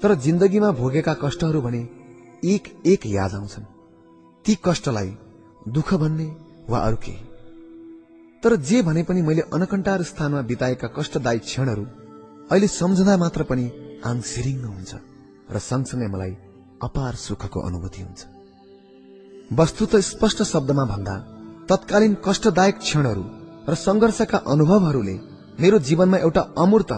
[0.03, 1.89] तर जिन्दगीमा भोगेका कष्टहरू भने
[2.45, 3.65] एक एक याद आउँछन्।
[4.45, 5.11] ती कष्टलाई
[5.69, 6.27] दुःख भन्ने
[6.69, 7.25] वा अरू केही।
[8.43, 11.85] तर जे भने पनि मैले अनकन्टार स्थानमा बिताएका कष्टदायी क्षणहरू
[12.51, 13.71] अहिले सम्झँदा मात्र पनि
[14.05, 14.95] आङ सिरिङ्ग हुन्छ
[15.51, 16.37] र सँगसँगै मलाई
[16.83, 18.21] अपार सुखको अनुभूति हुन्छ।
[19.53, 21.36] वस्तु त स्पष्ट शब्दमा भन्दा
[21.69, 23.25] तत्कालीन कष्टदायक क्षणहरू
[23.69, 25.17] र संघर्षका अनुभवहरूले
[25.61, 26.93] मेरो जीवनमा एउटा अमूर्त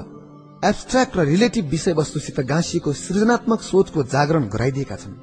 [0.71, 5.15] एब्स्ट्राक्ट र रिलेटिभ विषयवस्तुसित गाँसिएको सृजनात्मक सोचको जागरण गराइदिएका छन्।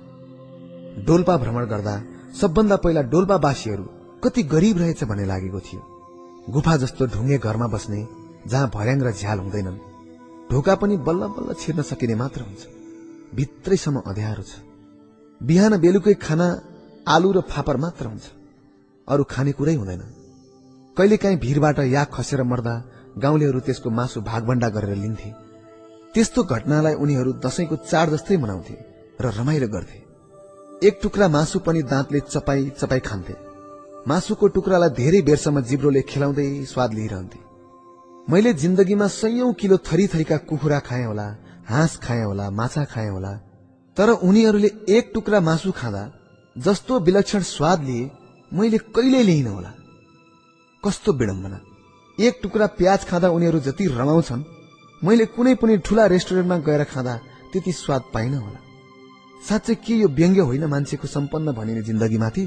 [1.07, 1.95] डोल्पा भ्रमण गर्दा
[2.41, 3.85] सबभन्दा पहिला डोल्पावासीहरू
[4.23, 5.81] कति गरीब रहेछ भन्ने लागेको थियो।
[6.53, 7.99] गुफा जस्तो ढुङ्गे घरमा बस्ने
[8.47, 9.83] जहाँ भर्याङ र झ्याल हुँदैनन्
[10.49, 12.63] ढोका पनि बल्ल बल्ल छिर्न सकिने मात्र हुन्छ।
[13.35, 14.53] भित्रैसम्म अध्यारो छ।
[15.41, 16.47] बिहान बेलुकै खाना
[17.07, 18.25] आलु र फापर मात्र हुन्छ।
[19.07, 20.01] अरू खानेकुरै हुँदैन।
[20.97, 22.75] कहिलेकाहीँ भिरबाट याक खसेर मर्दा
[23.17, 25.29] गाउँलेहरू त्यसको मासु भागभण्डा गरेर लिन्थे।
[26.13, 28.75] त्यस्तो घटनालाई उनीहरू दशैंको चाड जस्तै मनाउँथे
[29.21, 29.99] र रमाइलो गर्थे।
[30.87, 33.35] एक टुक्रा मासु पनि दाँतले चपाई चपाई खान्थे।
[34.07, 37.39] मासुको टुक्रालाई धेरै बेरसम्म जिब्रोले खेलाउँदै स्वाद लिइरहन्थे।
[38.27, 41.27] मैले जिन्दगीमा सयौं किलो थरी थरीका कुखुरा खाएँ होला
[41.69, 43.33] हाँस खाएँ होला माछा खाएँ होला
[43.97, 46.03] तर उनीहरूले एक टुक्रा मासु खाँदा
[46.55, 48.09] जस्तो विलक्षण स्वाद लिए
[48.55, 49.71] मैले कहिले लिइन होला?
[50.83, 51.59] कस्तो विडम्बना।
[52.17, 54.43] एक टुक्रा प्याज खाँदा उनीहरू जति रमाउँछन्
[55.03, 57.15] मैले कुनै पनि ठूला रेस्टुरेन्टमा गएर खाँदा
[57.51, 58.59] त्यति स्वाद पाइन होला।
[59.47, 62.45] साँच्चै के यो व्यङ्ग्य होइन मान्छेको सम्पन्न भनिने जिन्दगीमाथि?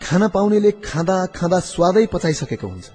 [0.00, 2.88] खान पाउनेले खाँदा खाँदा स्वादै पचाइसकेको हुन्छ।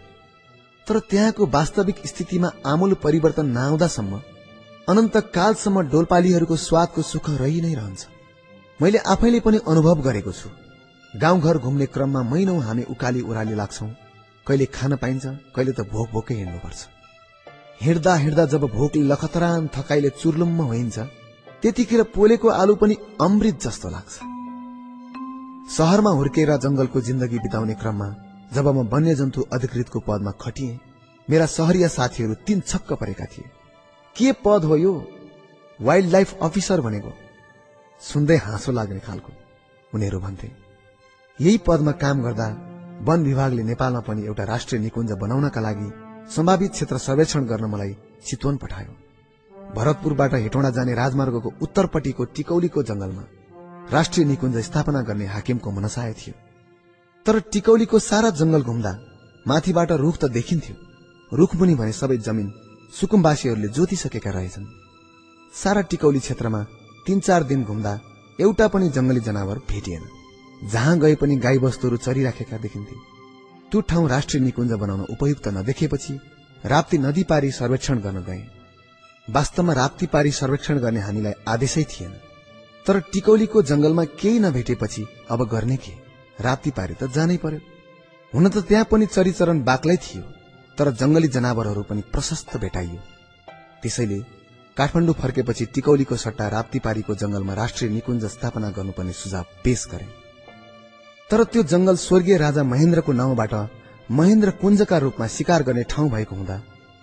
[0.88, 4.22] तर त्यहाँको वास्तविक स्थितिमा आमूल परिवर्तन नआउँदासम्म
[4.90, 8.08] अनन्त कालसम्म डोलपालीहरूको स्वादको सुख रहि नै रहन्छ।
[8.82, 10.50] मैले आफैले पनि अनुभव गरेको छु।
[11.14, 13.85] गाउँघर घुम्ने क्रममा महिनौ हामी उकाली उराली लाग्छौ।
[14.48, 15.25] कहिले खान पाइन्छ
[15.56, 16.88] कहिले त भोक भोकै हिँड्नुपर्छ।
[17.81, 20.99] हिँड्दा हिँड्दा जब भोकले लखतरान थकाइले चुर्लुम्म होइन्छ
[21.61, 24.14] त्यतिखेर पोलेको आलु पनि अमृत जस्तो लाग्छ।
[25.75, 28.07] सहरमा हुर्केर जंगलको जिन्दगी बिताउने क्रममा
[28.53, 30.80] जब म वन्यजन्तु अधिकृतको पदमा खटिए
[31.27, 33.49] मेरा सहरिया साथीहरू तीन छक्क परेका थिए।
[34.15, 34.93] के पद हो यो?
[35.80, 37.11] वाइल्ड लाइफ अफिसर भनेको
[38.01, 39.31] सुन्दै हाँसो लाग्ने खालको
[39.93, 40.60] उनीहरू भन्थे।
[41.42, 42.48] यही पदमा काम गर्दा
[43.08, 45.90] वन विभागले नेपालमा पनि एउटा राष्ट्रिय निकुञ्ज बनाउनका लागि
[46.36, 47.95] सम्भावित क्षेत्र सर्वेक्षण गर्न मलाई
[48.28, 48.94] चितवन पठायो।
[49.76, 53.24] भरतपुरबाट हेटौँडा जाने राजमार्गको उत्तरपट्टिको टिकौलीको जंगलमा
[53.92, 56.36] राष्ट्रिय निकुञ्ज स्थापना गर्ने हाकिमको मनसाय थियो।
[57.26, 58.94] तर टिकौलीको सारा जंगल घुम्दा
[59.45, 60.76] माथिबाट रुख त देखिन्थ्यो।
[61.32, 62.53] रुख मुनि भने सबै जमिन
[62.94, 64.72] सुकुम्बासीहरूले जोतिसकेका रहेछन्।
[65.53, 66.64] सारा टिकौली क्षेत्रमा
[67.06, 68.00] तीन चार दिन घुम्दा
[68.40, 70.20] एउटा पनि जंगली जनावर भेटिएन।
[70.61, 72.95] जहाँ गए पनि गाई बस्तुहरू चरिराखेका देखिन्थे।
[73.72, 76.19] त्यो ठाउँ राष्ट्रिय निकुञ्ज बनाउन उपयुक्त नदेखेपछि
[76.65, 78.43] राप्ती नदी पारी सर्वेक्षण गर्न गए।
[79.30, 82.14] वास्तवमा राप्ती पारी सर्वेक्षण गर्ने हामीलाई आदेशै थिएन।
[82.85, 85.91] तर टिकौलीको जंगलमा केही नभेटेपछि अब गर्ने के?
[86.41, 87.59] राप्ती पारी त जानै पर्यो।
[88.33, 90.23] हुन त त्यहाँ पनि चरिचरण बाक्लै थियो
[90.77, 92.99] तर जंगली जनावरहरू पनि प्रशस्त भेटाइयो।
[93.81, 94.19] त्यसैले
[94.77, 100.20] काठमाडौँ फर्केपछि टिकौलीको सट्टा राप्तीपारीको जंगलमा राष्ट्रिय निकुञ्ज स्थापना गर्नुपर्ने सुझाव पेश गरे।
[101.32, 103.53] तर त्यो जंगल स्वर्गीय राजा महेन्द्रको नाउँबाट
[104.11, 106.58] महेन्द्र कुञ्जका रूपमा शिकार गर्ने ठाउँ भएको हुँदा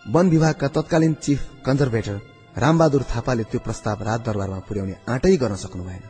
[0.07, 2.21] वन विभागका तत्कालीन चिफ कन्जर्भेटर
[2.57, 6.03] रामबहादुर थापाले त्यो प्रस्ताव राज दरबारमा पुर्याउने आँटै गर्न सक्नु भएन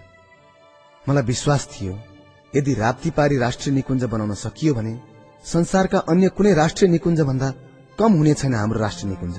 [1.06, 1.94] मलाई विश्वास थियो
[2.52, 4.98] यदि राप्तीपारी राष्ट्रिय निकुञ्ज बनाउन सकियो भने
[5.44, 7.54] संसारका अन्य कुनै राष्ट्रिय निकुञ्ज भन्दा
[7.98, 9.38] कम हुने छैन हाम्रो राष्ट्रिय निकुञ्ज।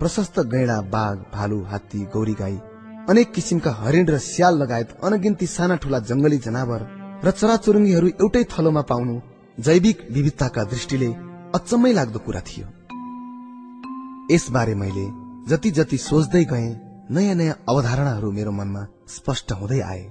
[0.00, 2.58] प्रशस्त गैडा बाघ भालु हात्ती गौरी गाई
[3.10, 8.82] अनेक किसिमका हरिण र स्याल लगायत अनगिन्ती साना ठूला जंगली जनावर र चराचुरुङ्गीहरू एउटै थलोमा
[8.82, 9.14] पाउनु
[9.58, 11.08] जैविक विविधताका दृष्टिले
[11.54, 12.66] अचम्मै लाग्दो कुरा थियो।
[14.30, 15.06] यसबारे मैले
[15.48, 16.68] जति जति सोच्दै गए
[17.10, 20.04] नयाँ नयाँ अवधारणाहरू मेरो मनमा स्पष्ट हुँदै आए।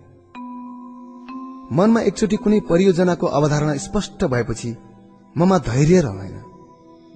[1.71, 4.75] मनमा एकचोटि कुनै परियोजनाको अवधारणा स्पष्ट भएपछि
[5.37, 6.37] ममा धैर्य रहँदैन।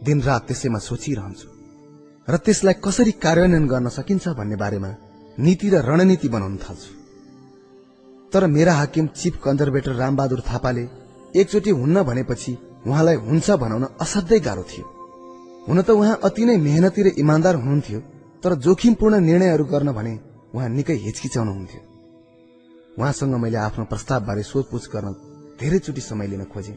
[0.03, 1.48] दिनरात त्यसैमा सोचिरहन्छु।
[2.27, 4.92] र त्यसलाई कसरी कार्यान्वयन गर्न सकिन्छ भन्ने बारेमा
[5.40, 6.97] नीति र रणनीति बनाउन थाल्छु।
[8.31, 10.83] तर मेरा हाकिम चिफ कन्जर्भेटर रामबहादुर थापाले
[11.35, 12.57] एकचोटि हुन्न भनेपछि
[12.88, 14.85] उहाँलाई हुन्छ भनाउन असाध्यै गाह्रो थियो।
[15.67, 17.99] हुन त उहाँ अति नै मेहनती र इमान्दार हुनुहुन्थ्यो
[18.43, 20.14] तर जोखिमपूर्ण निर्णयहरू गर्न भने
[20.56, 21.81] उहाँ निकै हिचकिचाउनुहुन्थ्यो
[22.99, 25.07] उहाँसँग मैले आफ्नो प्रस्तावबारे सोधपुछ गर्न
[25.59, 26.75] धेरैचोटि समय लिन खोजे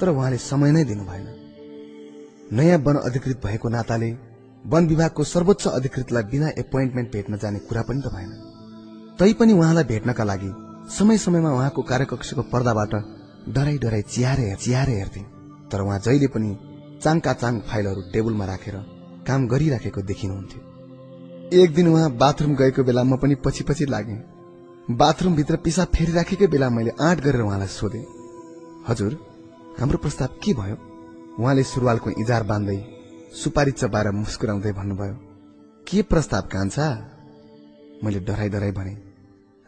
[0.00, 1.26] तर उहाँले समय नै दिनु भएन
[2.58, 4.10] नयाँ वन अधिकृत भएको नाताले
[4.64, 8.49] वन विभागको सर्वोच्च अधिकृतलाई बिना एपोइन्टमेन्ट भेट्न जाने कुरा पनि त भएन।
[9.20, 10.50] तैपनि उहाँलाई भेट्नका लागि
[10.90, 12.92] समय समयमा उहाँको कार्यकक्षको पर्दाबाट
[13.54, 15.20] डराई डराई चियारे चियारे हेर्थे।
[15.70, 16.50] तर उहाँ जहिले पनि
[17.02, 18.76] चाङका चाङ फाइलहरू टेबलमा राखेर
[19.26, 20.60] काम गरिराखेको देखिनुहुन्थ्यो।
[21.52, 24.16] एक दिन उहाँ बाथरूम गएको बेला म पनि पछि पछि लागे।
[24.96, 28.02] बाथरूमभित्र पिसाब फेरिराखेकै बेला मैले आँट गरेर उहाँलाई सोधे
[28.88, 29.12] हजुर
[29.80, 30.76] हाम्रो प्रस्ताव के भयो?
[31.38, 32.78] उहाँले सुरुवालको इजार बाँध्दै
[33.34, 35.14] सुपारी चपाएर मुस्कुराउँदै भन्नुभयो
[35.86, 36.88] के प्रस्ताव कान्छा?
[38.04, 39.09] मैले डराई डराई भने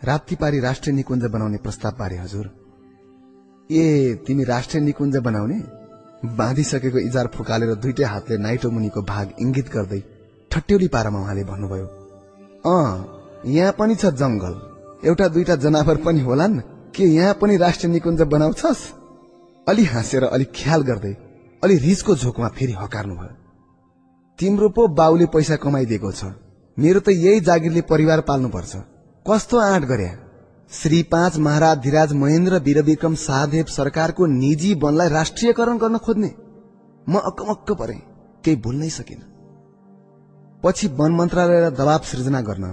[0.05, 2.47] राप्तीपारी राष्ट्रिय निकुञ्ज बनाउने प्रस्ताव बारे हजुर।
[3.70, 5.58] ए तिमी राष्ट्रिय निकुञ्ज बनाउने?
[6.36, 10.00] बाँधिसकेको इजार फुकालेर दुइटै हातले नाइटो मुनिको भाग इंगित गर्दै
[10.50, 11.86] ठट्यौली पारामा उहाँले भन्नुभयो
[12.66, 12.86] अँ
[13.47, 14.55] यहाँ पनि छ जंगल
[15.06, 16.60] एउटा दुईटा जनावर पनि होलान्
[16.94, 18.82] के यहाँ पनि राष्ट्रिय निकुञ्ज बनाउँछस्?
[19.66, 21.14] अलि हाँसेर अलि ख्याल गर्दै
[21.62, 23.34] अलि रिसको झोकमा फेरि हकार्नुभयो
[24.39, 26.34] तिम्रो पो बाउले पैसा कमाइदिएको छ।
[26.76, 28.76] मेरो त यही जागिरले परिवार पाल्नुपर्छ।
[29.26, 30.15] कस्तो आँट गर्या
[30.73, 36.31] श्री पाँच महाराज धिराज महेन्द्र वीरविक्रम शाहदेव सरकारको निजी वनलाई राष्ट्रियकरण गर्न खोज्ने।
[37.07, 37.94] म अक्कमक्क परे
[38.44, 39.20] केही भुल्नै सकिन।
[40.65, 42.65] पछि वन मन्त्रालयलाई दबाव सृजना गर्न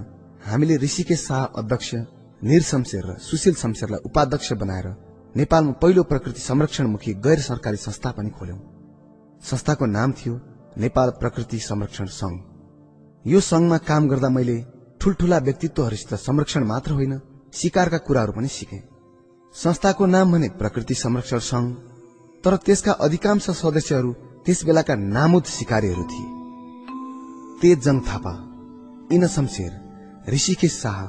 [0.45, 1.93] हामीले ऋषिकेश शाह अध्यक्ष
[2.41, 4.87] निर शमशेर र सुशील शमशेरलाई उपाध्यक्ष बनाएर
[5.35, 8.59] नेपालमा पहिलो प्रकृति संरक्षणमुखी गैर सरकारी संस्था पनि खोल्यौं।
[9.43, 10.39] संस्थाको नाम थियो
[10.77, 12.37] नेपाल प्रकृति संरक्षण संघ
[13.25, 14.59] यो संघमा काम गर्दा मैले
[15.01, 17.19] ठूल्ठूला व्यक्तित्वहरूसित संरक्षण मात्र होइन।
[17.53, 18.79] शिकारका कुराहरू पनि सिके।
[19.55, 21.67] संस्थाको नाम भने प्रकृति संरक्षण संघ
[22.43, 24.11] तर त्यसका अधिकांश सदस्यहरू
[24.45, 26.27] त्यस बेलाका नामुद शिकारीहरू थिए।
[27.61, 28.33] तेजजङ थापा
[29.11, 29.71] इन शमशेर
[30.29, 30.99] ऋषिकेश शाह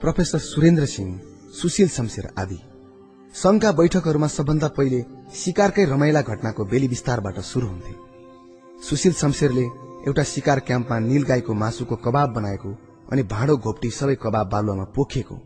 [0.00, 1.20] प्रोफेसर सुरेन्द्र सिंह
[1.52, 2.58] सुशील शमशेर आदि।
[3.34, 5.00] संघका बैठकहरूमा सबभन्दा पहिले
[5.34, 7.94] शिकारकै रमाइला घटनाको बेली विस्तारबाट शुरू हुन्थे।
[8.82, 9.64] सुशील शमशेरले
[10.06, 12.74] एउटा शिकार क्याम्पमा नील गाईको मासुको कबाब बनाएको
[13.08, 15.36] अनि भाँडो घोप्टी सबै कबाब बालुवामा पोखिएको।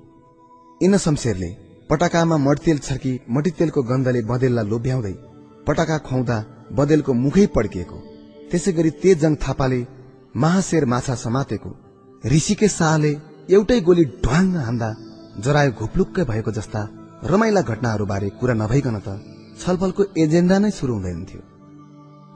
[0.81, 1.51] इन शमशेरले
[1.91, 5.15] पटाकामा मटितेल छर्की मटितेलको गन्धले बँदेललाई लोभ्याउँदै
[5.67, 6.37] पटाका खुवाउँदा
[6.79, 7.99] बँदेलको मुखै पड्किएको।
[8.51, 9.81] त्यसै गरी तेजजङ थापाले
[10.43, 11.71] महाशेर माछा समातेको।
[12.25, 13.13] ऋषिके शाहले
[13.55, 14.89] एउटै गोली ढ्वाङ हान्दा
[15.45, 16.81] जरायो घुप्लुक्कै भएको जस्ता
[17.31, 19.09] रमाइला घटनाहरूबारे कुरा नभइकन त
[19.63, 21.43] छलफलको एजेन्डा नै शुरू हुँदैन थियो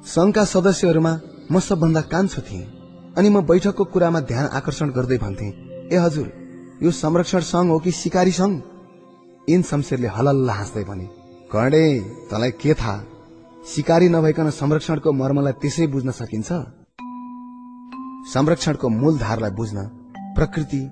[0.07, 1.13] संघका सदस्यहरूमा
[1.53, 2.67] म सबभन्दा कान्छो थिएँ।
[3.19, 5.47] अनि म बैठकको कुरामा ध्यान आकर्षण गर्दै भन्थे
[5.93, 6.27] ए हजुर
[6.83, 8.55] यो संरक्षण संघ हो कि सिकारी संघ
[9.49, 11.07] इन शमशेरले हलल्ला हाँस्दै भने
[11.53, 11.85] कर्णे
[12.31, 12.97] तँलाई के थाहा?
[13.73, 16.51] सिकारी नभइकन संरक्षणको मर्मलाई त्यसै बुझ्न सकिन्छ?
[18.33, 19.79] संरक्षणको मूल धारलाई बुझ्न
[20.37, 20.83] प्रकृति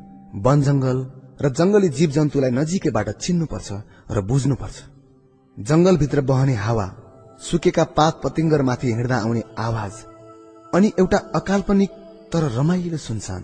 [0.47, 0.99] वन जंगल
[1.43, 3.69] र जंगली जीव जन्तुलाई नजिकैबाट चिन्नुपर्छ
[4.11, 4.77] र बुझ्नुपर्छ।
[5.57, 6.87] जंगलभित्र बहने हावा
[7.43, 9.93] सुकेका पात पतिङ्गरमाथि हिँड्दा आउने आवाज
[10.75, 11.91] अनि एउटा अकाल्पनिक
[12.35, 13.43] तर रमाइलो सुनसान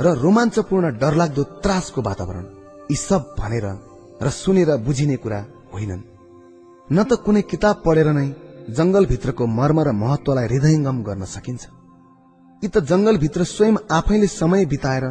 [0.00, 2.44] र रोमाञ्चपूर्ण डरलाग्दो त्रासको वातावरण
[2.90, 3.66] यी सब भनेर
[4.24, 5.40] र सुनेर बुझिने कुरा
[5.72, 6.02] होइनन्।
[6.88, 8.28] न त कुनै किताब पढेर नै
[8.72, 11.64] जंगलभित्रको मर्म र महत्वलाई हृदयङ्गम गर्न सकिन्छ।
[12.62, 15.04] यी त जंगलभित्र स्वयं आफैले समय बिताएर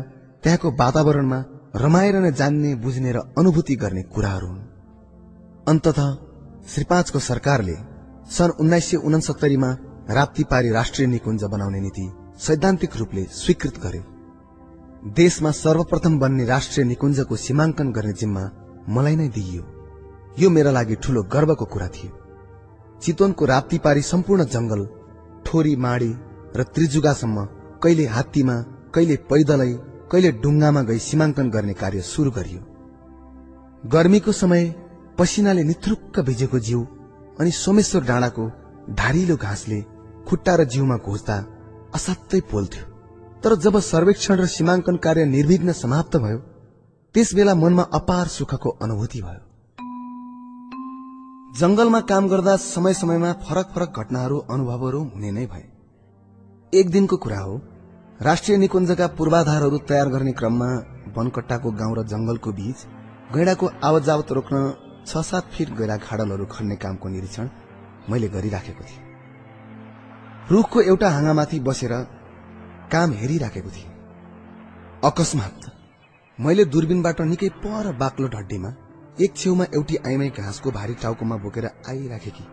[0.43, 1.39] त्यहाँको वातावरणमा
[1.75, 4.67] रमाएर नै जान्ने बुझ्ने र अनुभूति गर्ने कुराहरू हुन्।
[5.69, 5.99] अन्तत
[6.65, 7.77] श्री पाँचको सरकारले
[8.27, 9.69] सन् उन्नाइस सय उनसत्तरीमा
[10.17, 12.05] राप्तीपारी राष्ट्रिय निकुञ्ज बनाउने नीति
[12.39, 14.01] सैद्धान्तिक रूपले स्वीकृत गर्यो।
[15.13, 18.43] देशमा सर्वप्रथम बन्ने राष्ट्रिय निकुञ्जको सीमाङ्कन गर्ने जिम्मा
[18.89, 19.63] मलाई नै दिइयो।
[20.39, 22.11] यो मेरा लागि ठूलो गर्वको कुरा थियो।
[23.01, 24.85] चितवनको राप्तीपारी सम्पूर्ण जंगल
[25.45, 26.11] ठोरी माडी
[26.57, 27.45] र त्रिजुगासम्म
[27.83, 28.55] कहिले हात्तीमा
[28.93, 29.71] कहिले पैदलै
[30.11, 32.61] कहिले डुङ्गामा गई सीमाङ्कन गर्ने कार्य शुरू गरियो।
[33.89, 34.63] गर्मीको समय
[35.17, 36.85] पसिनाले निथुक्क भिजेको जिउ
[37.39, 38.49] अनि सोमेश्वर डाँडाको
[38.93, 39.81] धारिलो घाँसले
[40.27, 41.37] खुट्टा र जिउमा घोच्दा
[41.95, 42.83] असाध्यै पोल्थ्यो
[43.43, 46.39] तर जब सर्वेक्षण र सीमाङ्कन कार्य निर्विघ्न समाप्त भयो
[47.15, 49.41] त्यस बेला मनमा अपार सुखको अनुभूति भयो।
[51.59, 55.65] जंगलमा काम गर्दा समय समयमा फरक फरक घटनाहरू अनुभवहरू हुने नै भए।
[56.73, 57.55] एक दिनको कुरा हो
[58.21, 60.69] राष्ट्रिय निकुञ्जका पूर्वाधारहरू तयार गर्ने क्रममा
[61.17, 62.85] वनकट्टाको गाउँ र जंगलको बीच
[63.33, 64.55] गैडाको आवत रोक्न
[65.07, 67.49] छ सात फिट गैडा खाडलहरू खन्ने कामको निरीक्षण
[68.09, 69.06] मैले गरिराखेको थिएँ।
[70.51, 71.91] रुखको एउटा हाँगामाथि बसेर
[72.91, 73.89] काम हेरिराखेको थिएँ।
[75.03, 75.65] अकस्मात
[76.39, 78.71] मैले दूरबीनबाट निकै पर बाक्लो ढड्डीमा
[79.17, 82.45] एक छेउमा एउटी आइमाई घाँसको भारी टाउकोमा बोकेर आइराखेकी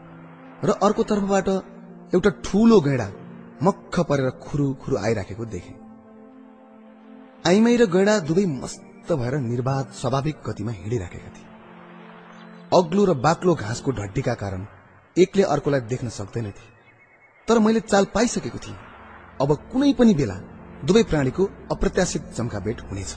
[0.64, 1.48] र अर्को तर्फबाट
[2.14, 3.08] एउटा ठूलो गैडा
[3.62, 5.74] मक्ख परेर खुरु खुरु आइराखेको देखे।
[7.44, 11.46] आइमाई र गैडा दुवै मस्त भएर निर्वाध स्वाभाविक गतिमा हिँडिराखेका थिए।
[12.74, 14.66] अग्लो र बाक्लो घाँसको ढड्डीका कारण
[15.16, 16.73] एकले अर्कोलाई देख्न सक्दैनथे
[17.48, 18.76] तर मैले चाल पाइसकेको थिएँ।
[19.40, 20.34] अब कुनै पनि बेला
[20.84, 23.10] दुवै प्राणीको अप्रत्याशित चम्काभेट हुनेछ।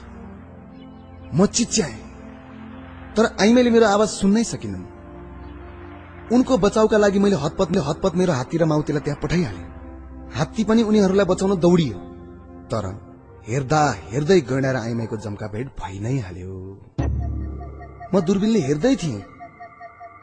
[1.34, 1.98] म चिच्याएँ।
[3.16, 4.84] तर आइमाईले मेरो आवाज सुन्नै सकिनन्।
[6.32, 9.66] उनको बचाउका लागि मैले हतपतले हतपत मेरो हात्ती र माउतीलाई त्यहाँ पठाइहालेँ।
[10.36, 11.96] हात्ती पनि उनीहरूलाई बचाउन दौडियो।
[12.68, 12.84] तर
[13.48, 13.82] हेर्दा
[14.12, 16.54] हेर्दै गैँडा र आइमाईको जम्का भेट भइ नै हाल्यो।
[18.12, 19.24] म दूरबीनले हेर्दै थिएँ।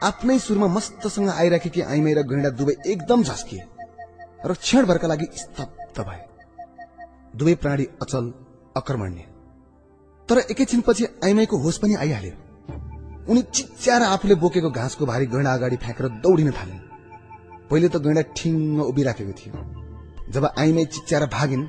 [0.02, 3.75] आफ्नै सुरमा मस्तसँग आइराखेकी आइमाई र गैँडा दुवै एकदम झस्किए।
[4.46, 6.20] र क्षणभरका लागि स्तब्ध भए।
[7.36, 8.32] दुवै प्राणी अचल
[8.76, 9.24] अकर्मण्य।
[10.28, 12.32] तर एकैछिनपछि आइमाईको होस पनि आइहाल्यो।
[13.30, 16.78] उनी चिच्याएर आफूले बोकेको घाँसको भारी गैँडा अगाडि फ्याँकेर दौडिन थालिन्।
[17.70, 19.54] पहिले त गैँडा ठिङ्ग उभिराखेको थियो।
[20.30, 21.64] जब आइमाई चिच्याएर भागिन्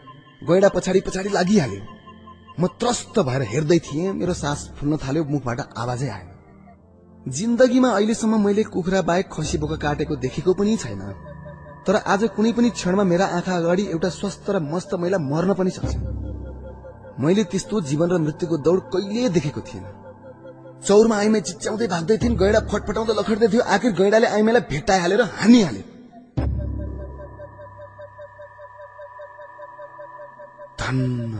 [0.49, 1.81] गैँडा पछाडि पछाडि लागिहाल्यो।
[2.59, 6.29] म त्रस्त भएर हेर्दै थिएँ मेरो सास फुल्न थाल्यो मुखबाट आवाजै आएन।
[7.29, 11.01] जिन्दगीमा अहिलेसम्म मैले कुखुरा बाहेक खसी बोका काटेको देखेको पनि छैन।
[11.87, 15.71] तर आज कुनै पनि क्षणमा मेरा आँखा अगाडि एउटा स्वस्थ र मस्त महिला मर्न पनि
[15.71, 15.93] सक्छ।
[17.23, 19.85] मैले त्यस्तो जीवन र मृत्युको दौड कहिले देखेको थिएन।
[20.87, 25.83] चौरमा आइमाई चिच्याउँदै भाग्दै थिइन् गैडा फटफटाउँदै लखड्दै थियो आखिर गैडाले आइमाईलाई भेटाइहालेर हानिहाल्यो
[30.81, 31.39] धन्न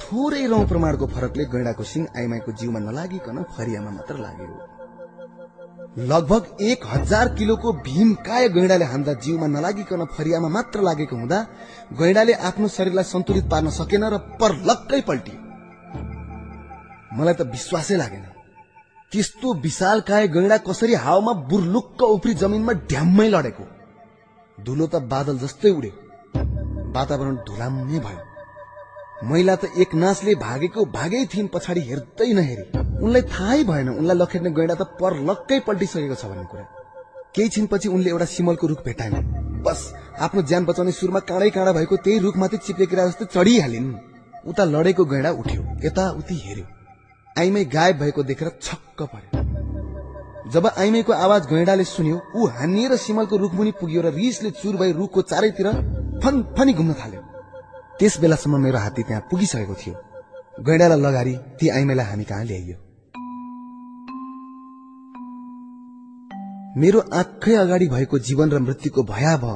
[0.00, 4.77] थोरै रौँ प्रमाणको फरकले गैडाको सिंह आइमाईको जिउमा नलागिकन फरियामा मात्र लाग्यो।
[5.98, 11.38] लगभग एक हजार किलोको भीमकाय गैडाले हान्दा जिउमा नलागिकन फरियामा मात्र लागेको हुँदा
[11.98, 15.38] गैडाले आफ्नो शरीरलाई सन्तुलित पार्न सकेन र परलक्कै पल्टियो।
[17.18, 18.24] मलाई त विश्वासै लागेन।
[19.12, 23.64] त्यस्तो विशालकाय गैडा कसरी हावामा बुर्लुक्क उफ्री जमिनमा ढ्याम्मै लडेको?
[24.64, 25.92] धुलो त बादल जस्तै उड्यो।
[26.94, 28.27] वातावरण धुलाम्ने भयो।
[29.24, 32.64] महिला त एक नाचले भागेको भागै थिइन् पछाडि हेर्दै नहेरी।
[33.02, 36.64] उनलाई थाहै भएन। उनलाई लखेट्ने गैडा त परलक्कै पल्टिसकेको छ भन्ने कुरा।
[37.34, 39.16] केही छिनपछि उनले एउटा सिमलको रुख भेटाइन्।
[39.66, 39.80] बस
[40.22, 43.88] आफ्नो ज्यान बचाउने सुरमा काँडै काँडा भएको त्यही रुखमाथि चिप्लेकिरा जस्तो चढिहालिन्।
[44.46, 46.66] उता लडेको गैडा उठ्यो। यता उति हेऱ्यो।
[47.36, 53.72] आइमै गायब भएको देखेर छक्क पर्यो। जब आइमैको आवाज गैडाले सुन्यो ऊ हानिएर सिमलको रुखमुनि
[53.80, 55.68] पुग्यो र रिसले चुर भई रुखको चारैतिर
[56.22, 57.22] फन फनी घुम्न थाल्यो।
[58.00, 59.94] त्यस बेलासम्म मेरो हात्ती त्यहाँ पुगिसकेको थियो।
[60.62, 62.76] गैडालाई लगारी ती आइमाईलाई हामी कहाँ ल्याइयो?
[66.78, 69.54] मेरो आँखै अगाडि भएको जीवन र मृत्युको भयावह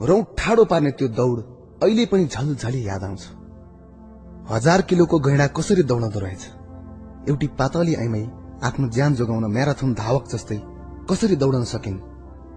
[0.00, 1.36] रौँ ठाडो पार्ने त्यो दौड
[1.82, 3.22] अहिले पनि झलझली याद आउँछ।
[4.50, 6.42] हजार किलोको गैडा कसरी दौडँदो रहेछ?
[7.28, 8.26] एउटी पातली आइमाई
[8.62, 10.60] आफ्नो ज्यान जोगाउन म्याराथन धावक जस्तै
[11.10, 12.00] कसरी दौडन सकिन्?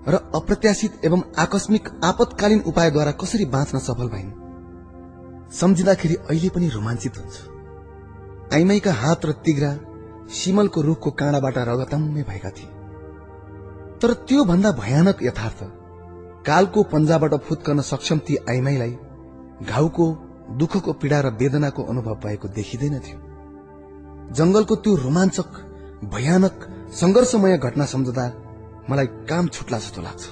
[0.08, 4.45] र अप्रत्याशित एवं आकस्मिक आपतकालीन उपायद्वारा कसरी बाँच्न सफल भइन्?
[5.60, 7.36] सम्झिँदाखेरि अहिले पनि रोमाञ्चित हुन्छ।
[8.54, 9.72] आइमाईका हात र तिग्रा
[10.30, 12.70] सिमलको रुखको काँडाबाट रगतम्य भएका थिए।
[14.02, 15.64] तर त्यो भन्दा भयानक यथार्थ
[16.46, 18.98] कालको पन्जाबाट फुत्कन सक्षम ती आइमाईलाई
[19.64, 20.06] घाउको
[20.58, 23.20] दुःखको पीडा र वेदनाको अनुभव भएको देखिँदैन थियो।
[24.36, 25.50] जंगलको त्यो रोमाञ्चक
[26.14, 26.56] भयानक
[26.94, 28.26] संघर्षमय घटना सम्झदा
[28.90, 30.24] मलाई काम छुट्ला जस्तो लाग्छ।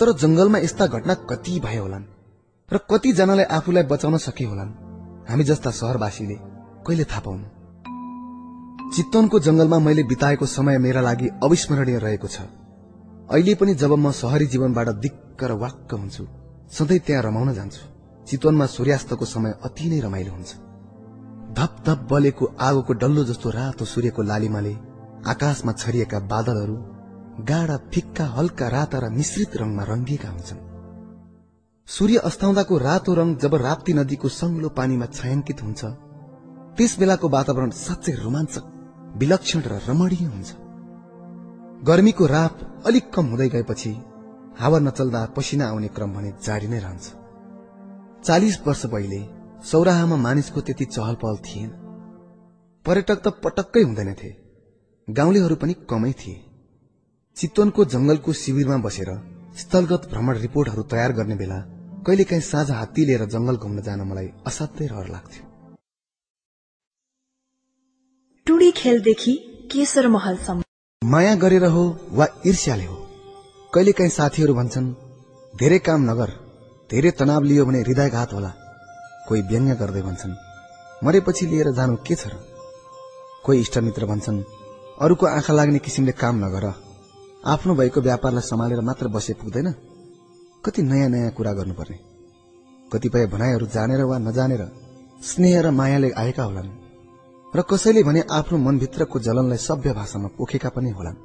[0.00, 2.11] तर जंगलमा यस्ता घटना कति भए होलान्?
[2.70, 4.70] र कतिजनाले आफूलाई बचाउन सके होलान्?
[5.28, 6.36] हामी जस्ता सहरवासीले
[6.86, 7.46] कहिले थाहा पाउनु?
[8.94, 12.40] चितवनको जंगलमा मैले बिताएको समय मेरा लागि अविस्मरणीय रहेको छ।
[13.30, 16.24] अहिले पनि जब म शहरी जीवनबाट दिक्क र वाक्क हुन्छु
[16.72, 17.82] सधैँ त्यहाँ रमाउन जान्छु।
[18.26, 20.50] चितवनमा सूर्यास्तको समय अति नै रमाइलो हुन्छ।
[21.52, 24.74] धप धप बलेको आगोको डल्लो जस्तो रातो सूर्यको लालिमाले
[25.28, 26.76] आकाशमा छरिएका बादलहरू
[27.44, 30.61] गाडा फिक्का हल्का राता र मिश्रित रंगमा रंगिएका हुन्छन्।
[31.88, 35.84] सूर्य अस्ताउँदाको रातो रंग जब राप्ती नदीको संग्लो पानीमा छायाङ्कित हुन्छ
[36.76, 38.64] त्यस बेलाको वातावरण साँच्चै रोमाञ्चक
[39.20, 40.50] विलक्षण र रमणीय हुन्छ।
[41.84, 42.54] गर्मीको राप
[42.86, 43.92] अलिक कम हुँदै गएपछि
[44.60, 47.04] हावा नचल्दा पसिना आउने क्रम भने जारी नै रहन्छ।
[48.24, 49.20] चालिस वर्ष पहिले
[49.70, 51.70] सौराहामा मानिसको त्यति चहल पहल थिएन।
[52.84, 54.30] पर्यटक त पटक्कै हुँदैनथे
[55.08, 56.40] गाउँलेहरू पनि कमै थिए।
[57.36, 59.10] चितवनको जंगलको शिविरमा बसेर
[59.60, 61.58] स्थलगत भ्रमण रिपोर्टहरू तयार गर्ने बेला
[62.06, 65.42] कहिलेकाहीँ साँझ हात्ती लिएर जंगल घुम्न जान मलाई असाध्यै रहर लाग्थ्यो।
[68.46, 69.34] टुडी खेलदेखि
[69.72, 70.62] केशर महलसम्म।
[71.02, 71.84] माया गरेर हो
[72.18, 72.96] वा ईर्ष्याले हो?
[73.74, 74.88] कहिलेकाहीँ साथीहरू भन्छन्
[75.54, 76.30] धेरै काम नगर
[76.90, 78.50] धेरै तनाव लियो भने हृदयघात होला।
[79.28, 80.34] कोही व्यङ्ग्य गर्दै भन्छन्
[81.04, 82.34] मरेपछि लिएर जानु के छ र?
[83.44, 84.40] कोही इष्टमित्र भन्छन्
[85.04, 86.64] अरूको आँखा लाग्ने किसिमले काम नगर।
[87.44, 89.74] आफ्नो भएको व्यापारलाई सम्हालेर मात्र बसे पुग्दैन।
[90.64, 91.98] कति नयाँ नयाँ कुरा गर्नुपर्ने।
[92.92, 94.62] कतिपय भनाइहरू जानेर वा नजानेर
[95.22, 96.70] स्नेह र मायाले आएका होलान्
[97.54, 101.16] र कसैले भने आफ्नो मनभित्रको जलनलाई सभ्य भाषामा पोखेका पनि होलान्।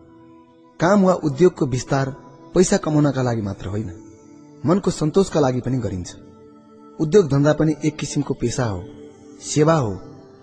[0.79, 2.09] काम वा उद्योगको विस्तार
[2.55, 3.91] पैसा कमाउनका लागि मात्र होइन
[4.65, 6.15] मनको सन्तोषका लागि पनि गरिन्छ।
[6.99, 8.81] उद्योग धन्दा पनि एक किसिमको पेसा हो
[9.43, 9.93] सेवा हो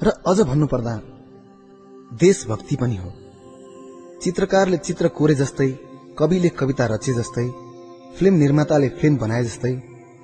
[0.03, 0.95] र अझ भन्नुपर्दा
[2.21, 3.11] देशभक्ति पनि हो।
[4.25, 5.69] चित्रकारले चित्र कोरे जस्तै
[6.19, 7.47] कविले कविता रचे जस्तै
[8.19, 9.73] फिल्म निर्माताले फिल्म बनाए जस्तै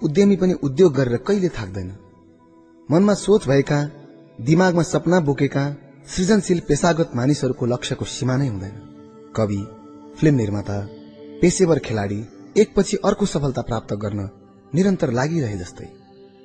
[0.02, 1.90] उद्यमी पनि उद्योग गरेर कहिले थाक्दैन।
[2.88, 3.80] मनमा सोच भएका
[4.38, 5.64] दिमागमा सपना बोकेका
[6.08, 8.74] सृजनशील पेसागत मानिसहरूको लक्ष्यको सीमा नै हुँदैन।
[9.36, 9.60] कवि
[10.18, 10.78] फिल्म निर्माता
[11.42, 12.20] पेशेवर खेलाडी
[12.56, 14.28] एकपछि अर्को सफलता प्राप्त गर्न
[14.74, 15.88] निरन्तर लागिरहे जस्तै।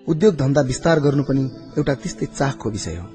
[0.08, 1.44] उद्योग धन्दा विस्तार गर्नु पनि
[1.78, 3.08] एउटा त्यस्तै चाखको विषय हो।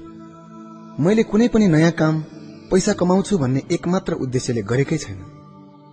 [1.03, 2.23] मैले कुनै पनि नयाँ काम
[2.71, 5.19] पैसा कमाउँछु भन्ने एकमात्र उद्देश्यले गरेकै छैन।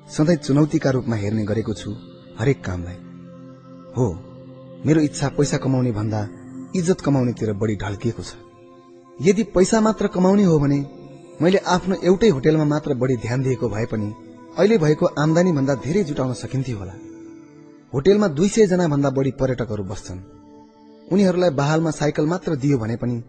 [0.09, 1.91] सधैँ चुनौतीका रूपमा हेर्ने गरेको छु
[2.39, 2.99] हरेक कामलाई।
[3.97, 4.07] हो
[4.87, 6.21] मेरो इच्छा पैसा कमाउने भन्दा
[6.77, 8.35] इज्जत कमाउनेतिर बढी ढल्किएको छ।
[9.19, 10.79] यदि पैसा मात्र कमाउने हो भने
[11.43, 14.13] मैले आफ्नो एउटै होटेलमा मात्र बढी ध्यान दिएको भए पनि
[14.59, 16.95] अहिले भएको आमदानी भन्दा धेरै जुटाउन सकिन्थ्यो होला।
[17.93, 20.21] होटेलमा दुई सय जना भन्दा बढी पर्यटकहरू बस्छन्।
[21.13, 23.23] उनीहरूलाई बहालमा साइकल मात्र दियो भने पनि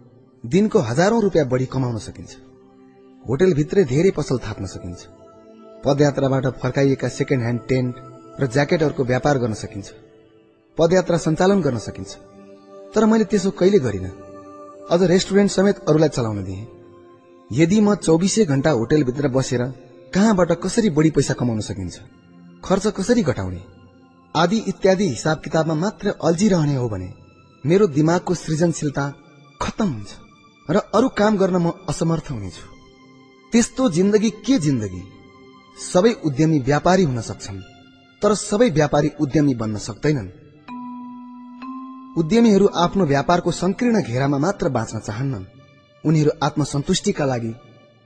[0.43, 2.31] दिनको हजारौं रुपियाँ बढी कमाउन सकिन्छ।
[3.23, 4.99] होटेलभित्रै धेरै पसल थाप्न सकिन्छ।
[5.85, 7.93] पदयात्राबाट फर्काइएका सेकेन्ड ह्यान्ड टेन्ट
[8.39, 9.87] र ज्याकेटहरूको व्यापार गर्न सकिन्छ।
[10.77, 12.11] पदयात्रा सञ्चालन गर्न सकिन्छ।
[12.95, 14.07] तर मैले त्यसो कहिले गरिन।
[14.91, 16.67] अझ रेस्टुरेन्ट समेत अरूलाई चलाउन दिए।
[17.51, 19.61] यदि म चौबिसै घण्टा होटेलभित्र बसेर
[20.13, 21.95] कहाँबाट कसरी बढी पैसा कमाउन सकिन्छ?
[22.63, 23.61] खर्च कसरी घटाउने?
[24.35, 27.09] आदि इत्यादि हिसाब किताबमा मात्र अल्झिरहने हो भने
[27.63, 29.05] मेरो दिमागको सृजनशीलता
[29.61, 30.11] खत्तम हुन्छ
[30.69, 32.68] र अरू काम गर्न म असमर्थ हुनेछु।
[33.51, 35.03] त्यस्तो जिन्दगी के जिन्दगी?
[35.93, 37.61] सबै उद्यमी व्यापारी हुन सक्छन्
[38.21, 40.29] तर सबै व्यापारी उद्यमी बन्न सक्दैनन्।
[42.17, 45.45] उद्यमीहरू आफ्नो व्यापारको संकीर्ण घेरामा मात्र बाँच्न चाहन्नन्।
[46.05, 47.53] उनीहरू आत्मसन्तुष्टिका लागि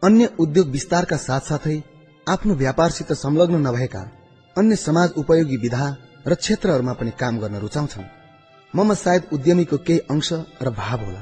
[0.03, 1.83] अन्य उद्योग विस्तारका साथसाथै
[2.27, 4.03] आफ्नो व्यापारसित संलग्न नभएका
[4.57, 5.85] अन्य समाज उपयोगी विधा
[6.27, 8.11] र क्षेत्रहरूमा पनि काम गर्न रुचाउँछन्।
[8.75, 11.21] ममा सायद उद्यमीको केही अंश र भाव होला।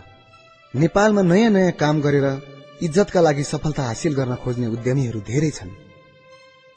[0.75, 2.27] नेपालमा नयाँ नयाँ काम गरेर
[2.81, 5.69] इज्जतका लागि सफलता हासिल गर्न खोज्ने उद्यमीहरू धेरै छन्।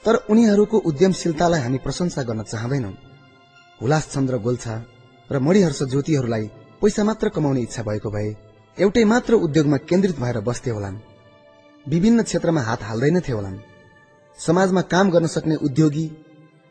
[0.04, 2.90] तर उनीहरूको उद्यमशीलतालाई हामी प्रशंसा गर्न चाहँदैनौ।
[3.80, 4.74] हुलास चन्द्र गोल्छा
[5.30, 6.44] र मणिहर्ष ज्योतिहरूलाई
[6.82, 8.28] पैसा मात्र कमाउने इच्छा भएको भए
[8.78, 10.96] एउटै मात्र उद्योगमा केन्द्रित भएर बस्थे होलान्।
[11.86, 13.58] विभिन्न क्षेत्रमा हात हाल्दैनथे होलान्।
[14.38, 16.06] समाजमा काम गर्न सक्ने उद्योगी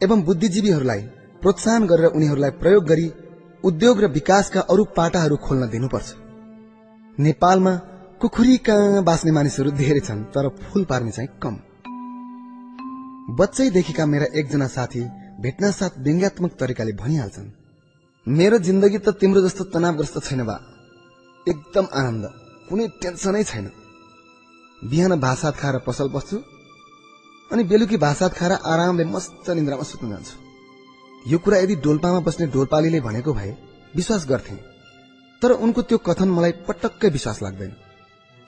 [0.01, 1.01] एवं बुद्धिजीवीहरूलाई
[1.41, 3.07] प्रोत्साहन गरेर उनीहरूलाई प्रयोग गरी
[3.63, 6.09] उद्योग र विकासका अरू पाटाहरू खोल्न दिनुपर्छ।
[7.17, 7.73] नेपालमा
[8.23, 11.55] कुखुरी कहाँ बाँच्ने मानिसहरू धेरै छन् तर फूल पार्ने चाहिँ कम।
[13.35, 15.01] बच्चैदेखिका मेरा एकजना साथी
[15.43, 17.49] भेट्न साथ व्यङ्ग्यात्मक तरिकाले भनिहाल्छन्
[18.27, 20.55] मेरो जिन्दगी त तिम्रो जस्तो तनावग्रस्त छैन बा।
[21.47, 22.25] एकदम आनन्द।
[22.69, 23.67] कुनै टेन्सनै छैन।
[24.81, 26.37] बिहान भाषात खाएर पसल बस्छु
[27.51, 30.35] अनि बेलुकी भाषात खाएर आरामले मस्त निन्द्रामा सुत्न जान्छु।
[31.27, 33.51] यो कुरा यदि डोल्पामा बस्ने डोल्पालीले भनेको भए
[33.95, 34.55] विश्वास गर्थे
[35.41, 37.73] तर उनको त्यो कथन मलाई पटक्कै विश्वास लाग्दैन।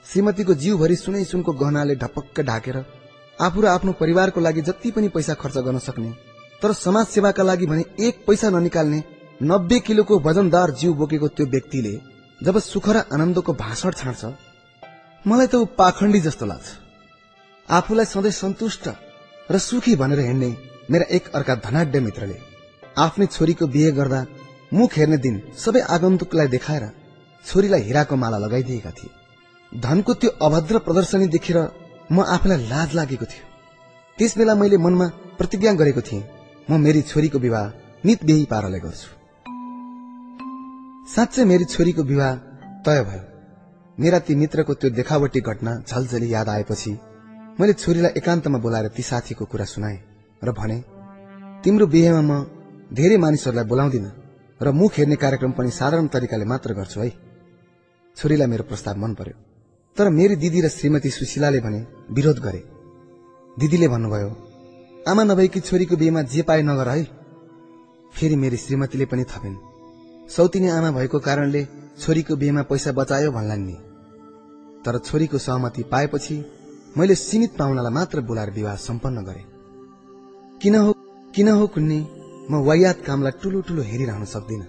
[0.08, 2.76] श्रीमतीको जिउभरि सुनै सुनको गहनाले ढपक्क ढाकेर
[3.38, 6.10] आफू र आफ्नो परिवारको लागि जति पनि पैसा खर्च गर्न सक्ने
[6.62, 9.02] तर समाज सेवाका लागि भने एक पैसा ननिकाल्ने
[9.42, 11.94] नब्बे किलोको वजनदार जिउ बोकेको त्यो व्यक्तिले
[12.40, 14.24] जब सुख र आनन्दको भाषण छाड्छ
[15.24, 16.66] मलाई त ऊ पाखण्डी जस्तो लाग्छ।
[17.68, 18.88] आफूलाई सधैँ सन्तुष्ट
[19.50, 20.50] र सुखी भनेर हिँड्ने
[20.90, 22.38] मेरा एक अर्का धनाढ्य मित्रले
[23.04, 24.24] आफ्नै छोरीको बिहे गर्दा
[24.72, 26.90] मुख हेर्ने दिन सबै आगन्तुकलाई देखाएर
[27.44, 29.15] छोरीलाई हिराको माला लगाइदिएका थिए।
[29.76, 31.58] धनको त्यो अभद्र प्रदर्शनी देखेर
[32.12, 33.44] म आफूलाई लाज लागेको थियो।
[34.18, 35.06] त्यस बेला मैले मनमा
[35.38, 36.22] प्रतिज्ञा गरेको थिएँ
[36.70, 37.64] म मेरी छोरीको विवाह
[38.04, 39.08] नित बेही पाराले गर्छु।
[41.14, 42.34] साँच्चै मेरी छोरीको विवाह
[42.86, 43.22] तय भयो।
[43.98, 46.92] मेरा ती मित्रको त्यो देखावटी घटना झलझली याद आएपछि
[47.60, 49.98] मैले छोरीलाई एकान्तमा बोलाएर ती साथीको कुरा सुनाए
[50.44, 50.78] र भने
[51.64, 52.32] तिम्रो बिहेमा म
[52.92, 54.06] धेरै मानिसहरूलाई बोलाउँदिन
[54.60, 57.10] र मुख हेर्ने कार्यक्रम पनि साधारण तरिकाले मात्र गर्छु है।
[58.16, 59.36] छोरीलाई मेरो प्रस्ताव मन पर्यो
[59.96, 61.80] तर मेरी दिदी र श्रीमती सुशीलाले भने
[62.12, 62.62] विरोध गरे।
[63.56, 64.30] दिदीले भन्नुभयो
[65.06, 67.04] आमा नभएकी छोरीको बिहेमा जे पाए नगर है।
[68.12, 69.56] फेरि मेरी श्रीमतीले पनि थपिन्
[70.30, 71.62] सौतिनी आमा भएको कारणले
[72.00, 73.76] छोरीको बिहेमा पैसा बचायो भन्लान् नि।
[74.84, 76.36] तर छोरीको सहमति पाएपछि
[76.96, 79.44] मैले सीमित पाहुनालाई मात्र बोलाएर विवाह सम्पन्न गरे।
[80.62, 80.92] किन हो
[81.34, 82.00] किन हो कुन्नी
[82.50, 84.62] म वायात कामलाई ठुलो ठुलो हेरिरहन सक्दिन।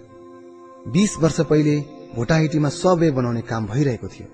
[0.88, 1.76] बीस वर्ष पहिले
[2.16, 4.28] भोटाहिटीमा सबवे बनाउने काम भइरहेको थियो।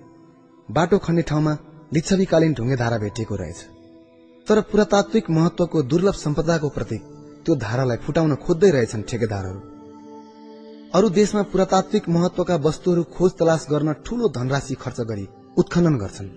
[0.71, 1.57] बाटो खन्ने ठाउँमा
[1.93, 3.57] लिच्छवीकालीन ढुङ्गे भेटिएको रहेछ।
[4.47, 7.01] तर पुरातात्विक महत्वको दुर्लभ सम्पदाको प्रतीक
[7.45, 9.59] त्यो धारालाई फुटाउन खोज्दै रहेछन् ठेकेदारहरू।
[10.93, 15.27] अरू देशमा पुरातात्विक महत्वका वस्तुहरू खोज तलास गर्न ठूलो धनराशि खर्च गरी
[15.57, 16.29] उत्खनन गर्छन्।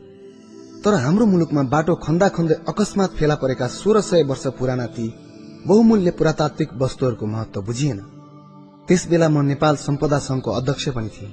[0.85, 5.15] तर हाम्रो मुलुकमा बाटो खन्दा खन्दै अकस्मात फेला परेका सोह्र सय वर्ष पुराना ती
[5.67, 8.01] बहुमूल्य पुरातात्विक वस्तुहरूको महत्व बुझिएन।
[8.89, 11.33] त्यस बेला म नेपाल सम्पदा संघको अध्यक्ष पनि थिएँ।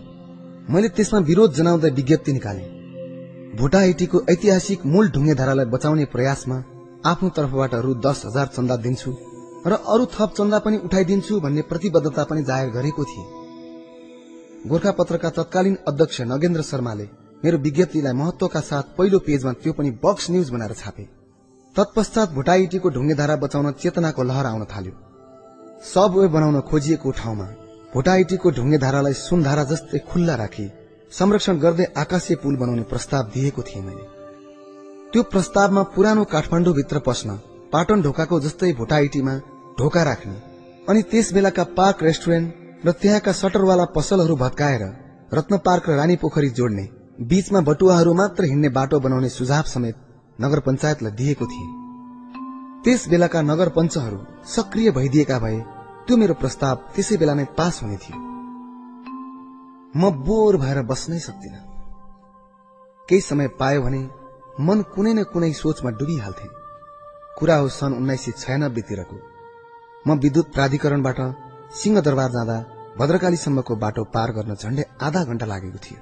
[0.70, 2.73] मैले त्यसमा विरोध जनाउँदै विज्ञप्ति निकाले।
[3.58, 6.56] भोटाइटीको ऐतिहासिक मूल ढुङ्गेधारालाई बचाउने प्रयासमा
[7.06, 9.12] आफ्नो तर्फबाट रु दस हजार चन्दा दिन्छु
[9.68, 13.26] र अरू थप चन्दा पनि उठाइदिन्छु भन्ने प्रतिबद्धता पनि जाहेर गरेको थिए।
[14.70, 17.08] गोर्खा पत्रका तत्कालीन अध्यक्ष नगेन्द्र शर्माले
[17.44, 21.08] मेरो विज्ञप्तिलाई महत्वका साथ पहिलो पेजमा त्यो पनि बक्स न्यूज बनाएर छापे।
[21.76, 24.94] तत्पश्चात भोटाइटीको ढुङ्गेधारा बचाउन चेतनाको लहर आउन थाल्यो।
[25.94, 27.48] सब वे बनाउन खोजिएको ठाउँमा
[27.94, 30.68] भोटाइटीको ढुङ्गेधारालाई सुनधारा जस्तै खुल्ला राखी
[31.14, 34.06] संरक्षण गर्दै आकाशीय पुल बनाउने प्रस्ताव दिएको थिएँ मैले।
[35.14, 37.36] त्यो प्रस्तावमा पुरानो काठमाडौँभित्र पस्न
[37.74, 39.36] पाटन ढोकाको जस्तै भोटाइटीमा
[39.80, 40.38] ढोका राख्ने
[40.90, 44.84] अनि त्यस बेलाका पार्क रेस्टुरेन्ट र त्यहाँका सटरवाला पसलहरू भत्काएर
[45.34, 46.88] रत्न पार्क र रानी पोखरी जोड्ने
[47.30, 49.96] बीचमा बटुवाहरू मात्र हिँड्ने बाटो बनाउने सुझाव समेत
[50.40, 51.72] नगर पञ्चायतलाई दिएको थिए।
[52.84, 54.20] त्यस बेलाका नगर पञ्चहरू
[54.50, 55.60] सक्रिय भइदिएका भए
[56.08, 58.33] त्यो मेरो प्रस्ताव त्यसै बेला नै पास हुने थियो।
[59.94, 61.56] म बोर भएर बस्नै सक्दिन।
[63.10, 64.02] केही समय पायो भने
[64.60, 66.48] मन कुनै न कुनै सोचमा डुबिहाल्थे
[67.38, 69.18] कुरा हो सन् उन्नाइस सय छयानब्बेतिरको।
[70.06, 71.20] म विद्युत प्राधिकरणबाट
[71.74, 72.58] सिंहदरबार जाँदा
[72.98, 76.00] भद्रकालीसम्मको बाटो पार गर्न झण्डै आधा घण्टा लागेको थियो।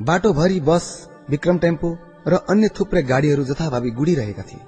[0.00, 0.86] बाटोभरि बस
[1.30, 1.90] विक्रम टेम्पो
[2.26, 4.62] र अन्य थुप्रै गाड़ीहरू जथाभावी गुडिरहेका थिए।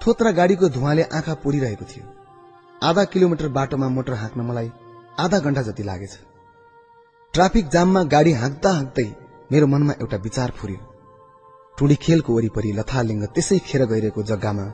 [0.00, 2.04] थोत्रा गाड़ीको धुवाले आँखा पोडिरहेको थियो।
[2.82, 4.70] आधा किलोमिटर बाटोमा मोटर हाँक्न मलाई
[5.20, 6.14] आधा घण्टा जति लागेछ।
[7.34, 9.04] ट्राफिक जाममा गाडी हाँक्दा हाँक्दै
[9.52, 10.80] मेरो मनमा एउटा विचार फुर्यो।
[11.78, 14.64] टुडी खेलको वरिपरि लथालिङ्ग त्यसै खेर गइरहेको जग्गामा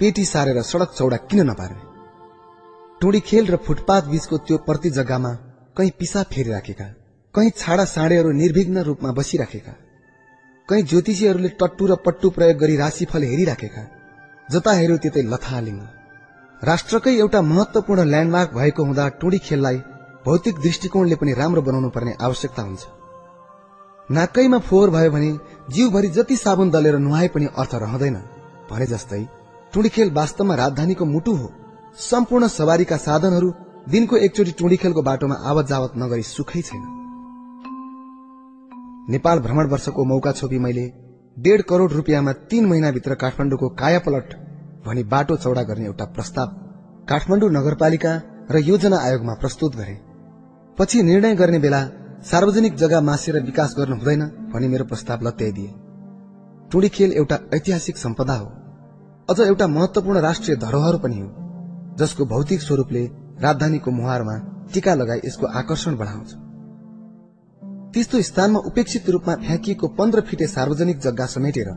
[0.00, 1.82] पेटी सारेर सड़क चौडा किन नपार्ने?
[3.00, 5.32] टुडी खेल र फुटपाथ बीचको त्यो प्रति जग्गामा
[5.76, 6.88] कहीँ पिसा फेरिराखेका
[7.34, 9.74] कहीँ छाडा साँडेहरू निर्विघ्न रूपमा बसिराखेका
[10.68, 13.84] कहीँ ज्योतिषीहरूले टट्टु र पट्टु प्रयोग गरी राशिफल हेरिराखेका
[14.48, 15.80] जता हेऱ्यो त्यतै लथालिङ्ग
[16.62, 19.78] राष्ट्रकै एउटा महत्वपूर्ण ल्यान्डमार्क भएको हुँदा टुडी खेललाई
[20.26, 22.86] भौतिक दृष्टिकोणले पनि राम्रो बनाउनु पर्ने आवश्यकता हुन्छ।
[24.08, 25.30] नाकैमा फोहोर भयो भने
[25.70, 28.16] जिउभरि जति साबुन दलेर नुहाए पनि अर्थ रहँदैन।
[28.70, 29.24] भने जस्तै
[29.72, 31.50] टुँडीखेल वास्तवमा राजधानीको मुटु हो।
[32.00, 33.52] सम्पूर्ण सवारीका साधनहरू
[33.88, 36.82] दिनको एकचोटि टुँडीखेलको बाटोमा आवत जावत नगरी सुखै छैन।
[39.10, 40.86] नेपाल भ्रमण वर्षको मौका छोपी मैले
[41.36, 44.34] डेढ करोड़ रुपियाँमा तीन महिनाभित्र काठमाडौँको कायापलट
[44.86, 46.48] भनी बाटो चौडा गर्ने एउटा प्रस्ताव
[47.08, 48.12] काठमाडौँ नगरपालिका
[48.50, 50.11] र योजना आयोगमा प्रस्तुत गरे।
[50.78, 51.80] पछि निर्णय गर्ने बेला
[52.30, 54.20] सार्वजनिक जग्गा मासेर विकास गर्नु हुँदैन
[54.52, 55.74] भनी मेरो प्रस्ताव लत्याइदिए।
[56.72, 58.46] टुडी खेल एउटा ऐतिहासिक सम्पदा हो।
[59.30, 61.28] अझ एउटा महत्वपूर्ण राष्ट्रिय धरोहर पनि हो
[61.98, 63.04] जसको भौतिक स्वरूपले
[63.42, 64.36] राजधानीको मुहारमा
[64.74, 66.34] टीका लगाई यसको आकर्षण बढाउँछ।
[67.94, 71.68] त्यस्तो स्थानमा उपेक्षित रूपमा फ्याँकिएको पन्ध्र फिटे सार्वजनिक जग्गा समेटेर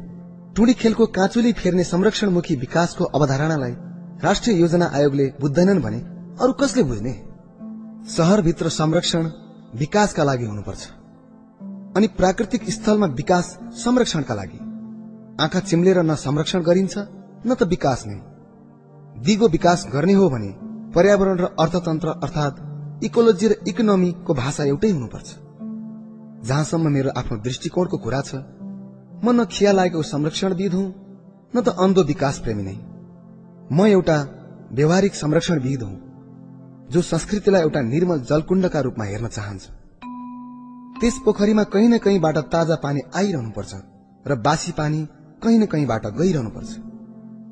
[0.56, 3.76] टुडी खेलको काँचुली फेर्ने संरक्षणमुखी विकासको अवधारणालाई
[4.24, 6.00] राष्ट्रिय योजना आयोगले बुझ्दैनन् भने
[6.42, 7.14] अरू कसले बुझ्ने?
[8.06, 9.30] शहरभित्र संरक्षण
[9.76, 10.88] विकासका लागि हुनुपर्छ।
[11.98, 14.60] अनि प्राकृतिक स्थलमा विकास संरक्षणका लागि।
[15.44, 18.20] आँखा चिम्लेर न संरक्षण गरिन्छ न त विकास नै।
[19.26, 20.52] दिगो विकास गर्ने हो भने
[20.96, 25.30] पर्यावरण र अर्थतन्त्र अर्थात इकोलोजी र इकोनोमीको भाषा एउटै हुनुपर्छ।
[26.48, 28.36] जहाँसम्म मेरो आफ्नो दृष्टिकोणको कुरा छ
[29.24, 30.88] म न खिया लागेको संरक्षणविद हुँ
[31.56, 32.78] न त अन्धो विकास प्रेमी नै।
[33.74, 34.18] म एउटा
[34.72, 36.15] व्यवहारिक संरक्षणविद हुँ।
[36.92, 39.64] जो संस्कृतिलाई एउटा निर्मल जलकुण्डका रूपमा हेर्न चाहन्छ।
[41.00, 43.74] त्यस पोखरीमा कहीँ न कहीँबाट ताजा पानी आइरहनुपर्छ
[44.26, 45.08] र बासी पानी
[45.44, 46.72] कहीँ न कहीँबाट गइरहनुपर्छ।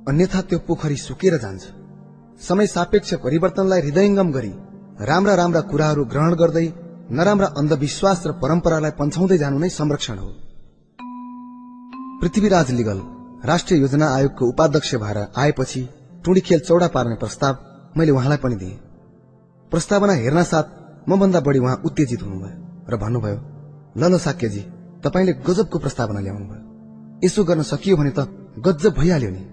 [0.10, 1.64] अन्यथा त्यो पोखरी सुकेर जान्छ।
[2.42, 4.54] समय सापेक्ष परिवर्तनलाई हृदयंगम गरी
[5.02, 6.68] राम्रा राम्रा कुराहरू ग्रहण गर्दै
[7.12, 10.30] नराम्रा अन्धविश्वास र परम्परालाई पन्छाउँदै जानु नै संरक्षण हो।
[12.22, 13.00] पृथ्वीराज लिगल
[13.46, 15.88] राष्ट्रिय योजना आयोगको उपाध्यक्ष भएर आएपछि
[16.26, 17.58] टुडी खेल चौडा पार्ने प्रस्ताव
[17.98, 18.93] मैले उहाँलाई पनि दिएँ।
[19.74, 20.68] प्रस्तावना हेर्न साथ
[21.10, 23.38] म भन्दा बढी उहाँ उत्तेजित हुनुभयो र भन्नुभयो
[23.98, 24.62] ल ल साक्यजी
[25.02, 26.62] तपाईँले गजबको प्रस्तावना ल्याउनु भयो।
[27.26, 28.30] यसो गर्न सकियो भने त
[28.62, 29.44] गजब भइहाल्यो नि।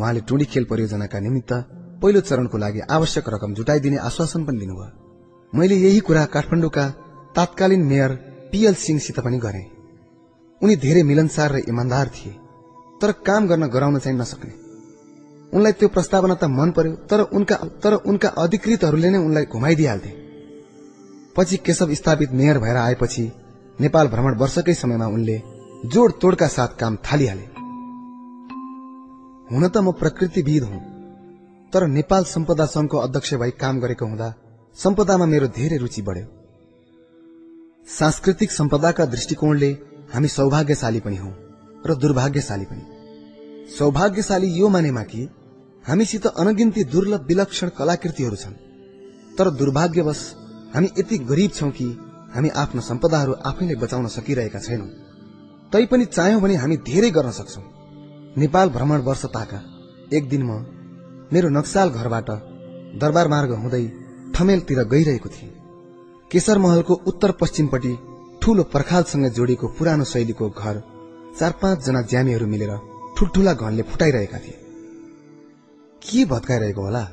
[0.00, 1.52] उहाँले टुडी खेल परियोजनाका निमित्त
[2.00, 4.88] पहिलो चरणको लागि आवश्यक रकम जुटाइदिने आश्वासन पनि दिनुभयो।
[5.52, 6.84] मैले यही कुरा काठमाडौँका
[7.36, 8.10] तात्कालीन मेयर
[8.52, 9.64] पीएल सिंहसित पनि गरे।
[10.60, 12.32] उनी धेरै मिलनसार र इमान्दार थिए
[13.00, 14.65] तर काम गर्न गराउन चाहिँ नसक्ने।
[15.52, 20.12] उनलाई त्यो प्रस्तावना त मन पर्यो तर उनका तर उनका अधिकृतहरूले नै उनलाई घुमाइदिइहाल्थे।
[21.36, 23.24] पछि केशव स्थापित मेयर भएर आएपछि
[23.78, 25.36] नेपाल भ्रमण वर्षकै समयमा उनले
[25.92, 27.46] जोड तोडका साथ काम थालिहाले।
[29.50, 30.80] हुन त म प्रकृतिविद हुँ
[31.72, 34.28] तर नेपाल सम्पदा संघको अध्यक्ष भई काम गरेको हुँदा
[34.76, 36.26] सम्पदामा मेरो धेरै रुचि बढ्यो।
[37.88, 39.70] सांस्कृतिक सम्पदाका दृष्टिकोणले
[40.14, 41.30] हामी सौभाग्यशाली पनि हौ
[41.86, 42.95] र दुर्भाग्यशाली पनि।
[43.68, 45.28] सौभाग्यशाली यो मानेमा कि
[45.84, 48.54] हामीसित अनगिन्ती दुर्लभ विलक्षण कलाकृतिहरू छन्।
[49.38, 50.20] तर दुर्भाग्यवश
[50.74, 51.86] हामी यति गरिब छौं कि
[52.34, 54.86] हामी आफ्ना सम्पदाहरू आफैले बचाउन सकिरहेका छैनौं।
[55.72, 57.62] तैपनि चाह्यौं भने हामी धेरै गर्न सक्छौ।
[58.36, 59.60] नेपाल भ्रमण वर्ष ताका
[60.12, 60.64] एक दिन म
[61.32, 62.28] मेरो नक्साल घरबाट
[63.00, 63.84] दरबार मार्ग हुँदै
[64.34, 65.54] ठमेलतिर गइरहेको थिएँ।
[66.30, 67.94] केशर महलको उत्तर पश्चिमपट्टि
[68.42, 70.82] ठूलो पर्खालसँग जोडिएको पुरानो शैलीको घर
[71.38, 72.72] चार पाँच जना ज्यामीहरू मिलेर
[73.16, 74.58] ठुल्ठुला घनले फुटाइरहेका थिए।
[76.02, 77.04] के भत्काइरहेको होला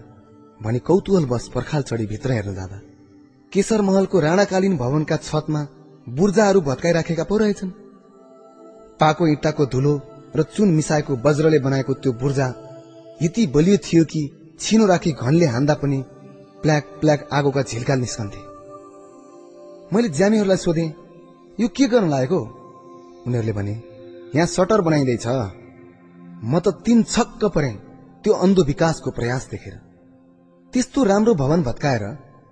[0.59, 0.79] भनी
[1.25, 2.79] बस पर्खाल चढी भित्र हेर्न जाँदा।
[3.51, 5.61] केशर महलको राणाकालीन भवनका छतमा
[6.07, 7.69] बुर्जाहरू भत्काइराखेका पो रहेछन्।
[8.99, 9.93] पाको इँटाको धुलो
[10.35, 12.47] र चुन मिसाएको वज्रले बनाएको त्यो बुर्जा
[13.21, 14.21] यति बलियो थियो कि
[14.59, 16.03] छिनो राखी घनले हान्दा पनि
[16.61, 18.41] प्ल्याक प्ल्याक आगोका झिल्का निस्कन्थे।
[19.93, 20.89] मैले ज्यामीहरूलाई सोधेँ
[21.59, 22.39] यो के गर्न लागेको?
[23.27, 23.81] उनीहरूले भने
[24.35, 25.27] यहाँ सटर बनाइँदैछ।
[26.43, 27.71] म त तीन छक्क परे।
[28.23, 29.75] त्यो अन्धो विकासको प्रयास देखेर।
[30.73, 32.03] त्यस्तो राम्रो भवन भत्काएर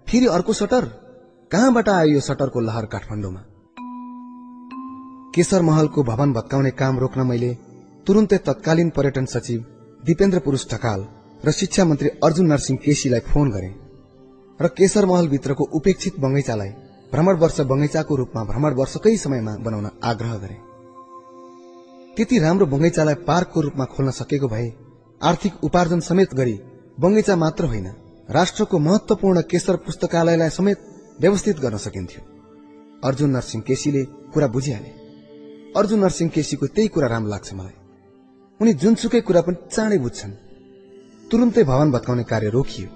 [0.07, 0.85] फेरि अर्को सटर?
[1.51, 3.41] कहाँबाट आयो यो सटरको लहर काठमाडौँमा?
[5.35, 7.51] केशर महलको भवन भत्काउने काम रोक्न मैले
[8.07, 9.59] तुरुन्तै तत्कालीन पर्यटन सचिव
[10.03, 11.05] दिपेन्द्र पुरूष ढकाल
[11.45, 13.71] र शिक्षा मन्त्री अर्जुन नरसिंह केसीलाई फोन गरे
[14.59, 16.69] र केशर महलभित्रको उपेक्षित बगैँचालाई
[17.11, 20.70] भ्रमण वर्ष बगैँचाको रूपमा भ्रमण वर्षकै समयमा बनाउन आग्रह गरे।
[22.17, 24.71] त्यति राम्रो बगैँचालाई पार्कको रूपमा खोल्न सकेको भए
[25.21, 26.59] आर्थिक उपार्जन समेत गरी
[26.99, 27.87] बगैँचा मात्र होइन
[28.29, 30.79] राष्ट्रको महत्वपूर्ण केशर पुस्तकालयलाई समेत
[31.21, 32.21] व्यवस्थित गर्न सकिन्थ्यो।
[33.03, 34.91] अर्जुन नरसिंह केसीले कुरा बुझिहाले।
[35.77, 37.75] अर्जुन नरसिंह केसीको त्यही कुरा राम्रो लाग्छ मलाई।
[38.59, 40.31] उनी जुनसुकै कुरा पनि चाँडै बुझ्छन्।
[41.31, 42.87] तुरुन्तै भवन भत्काउने कार्य रोकियो।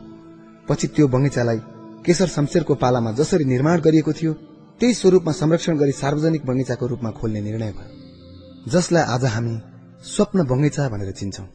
[0.70, 1.60] पछि त्यो बगैँचालाई
[2.06, 4.34] केशर शमशेरको पालामा जसरी निर्माण गरिएको थियो
[4.80, 8.05] त्यही स्वरूपमा संरक्षण गरी सार्वजनिक बगैँचाको रूपमा खोल्ने निर्णय भयो।
[8.68, 9.60] जसलाई आज हामी
[10.04, 11.46] स्वप्न बगैँचा भनेर चिन्छौं।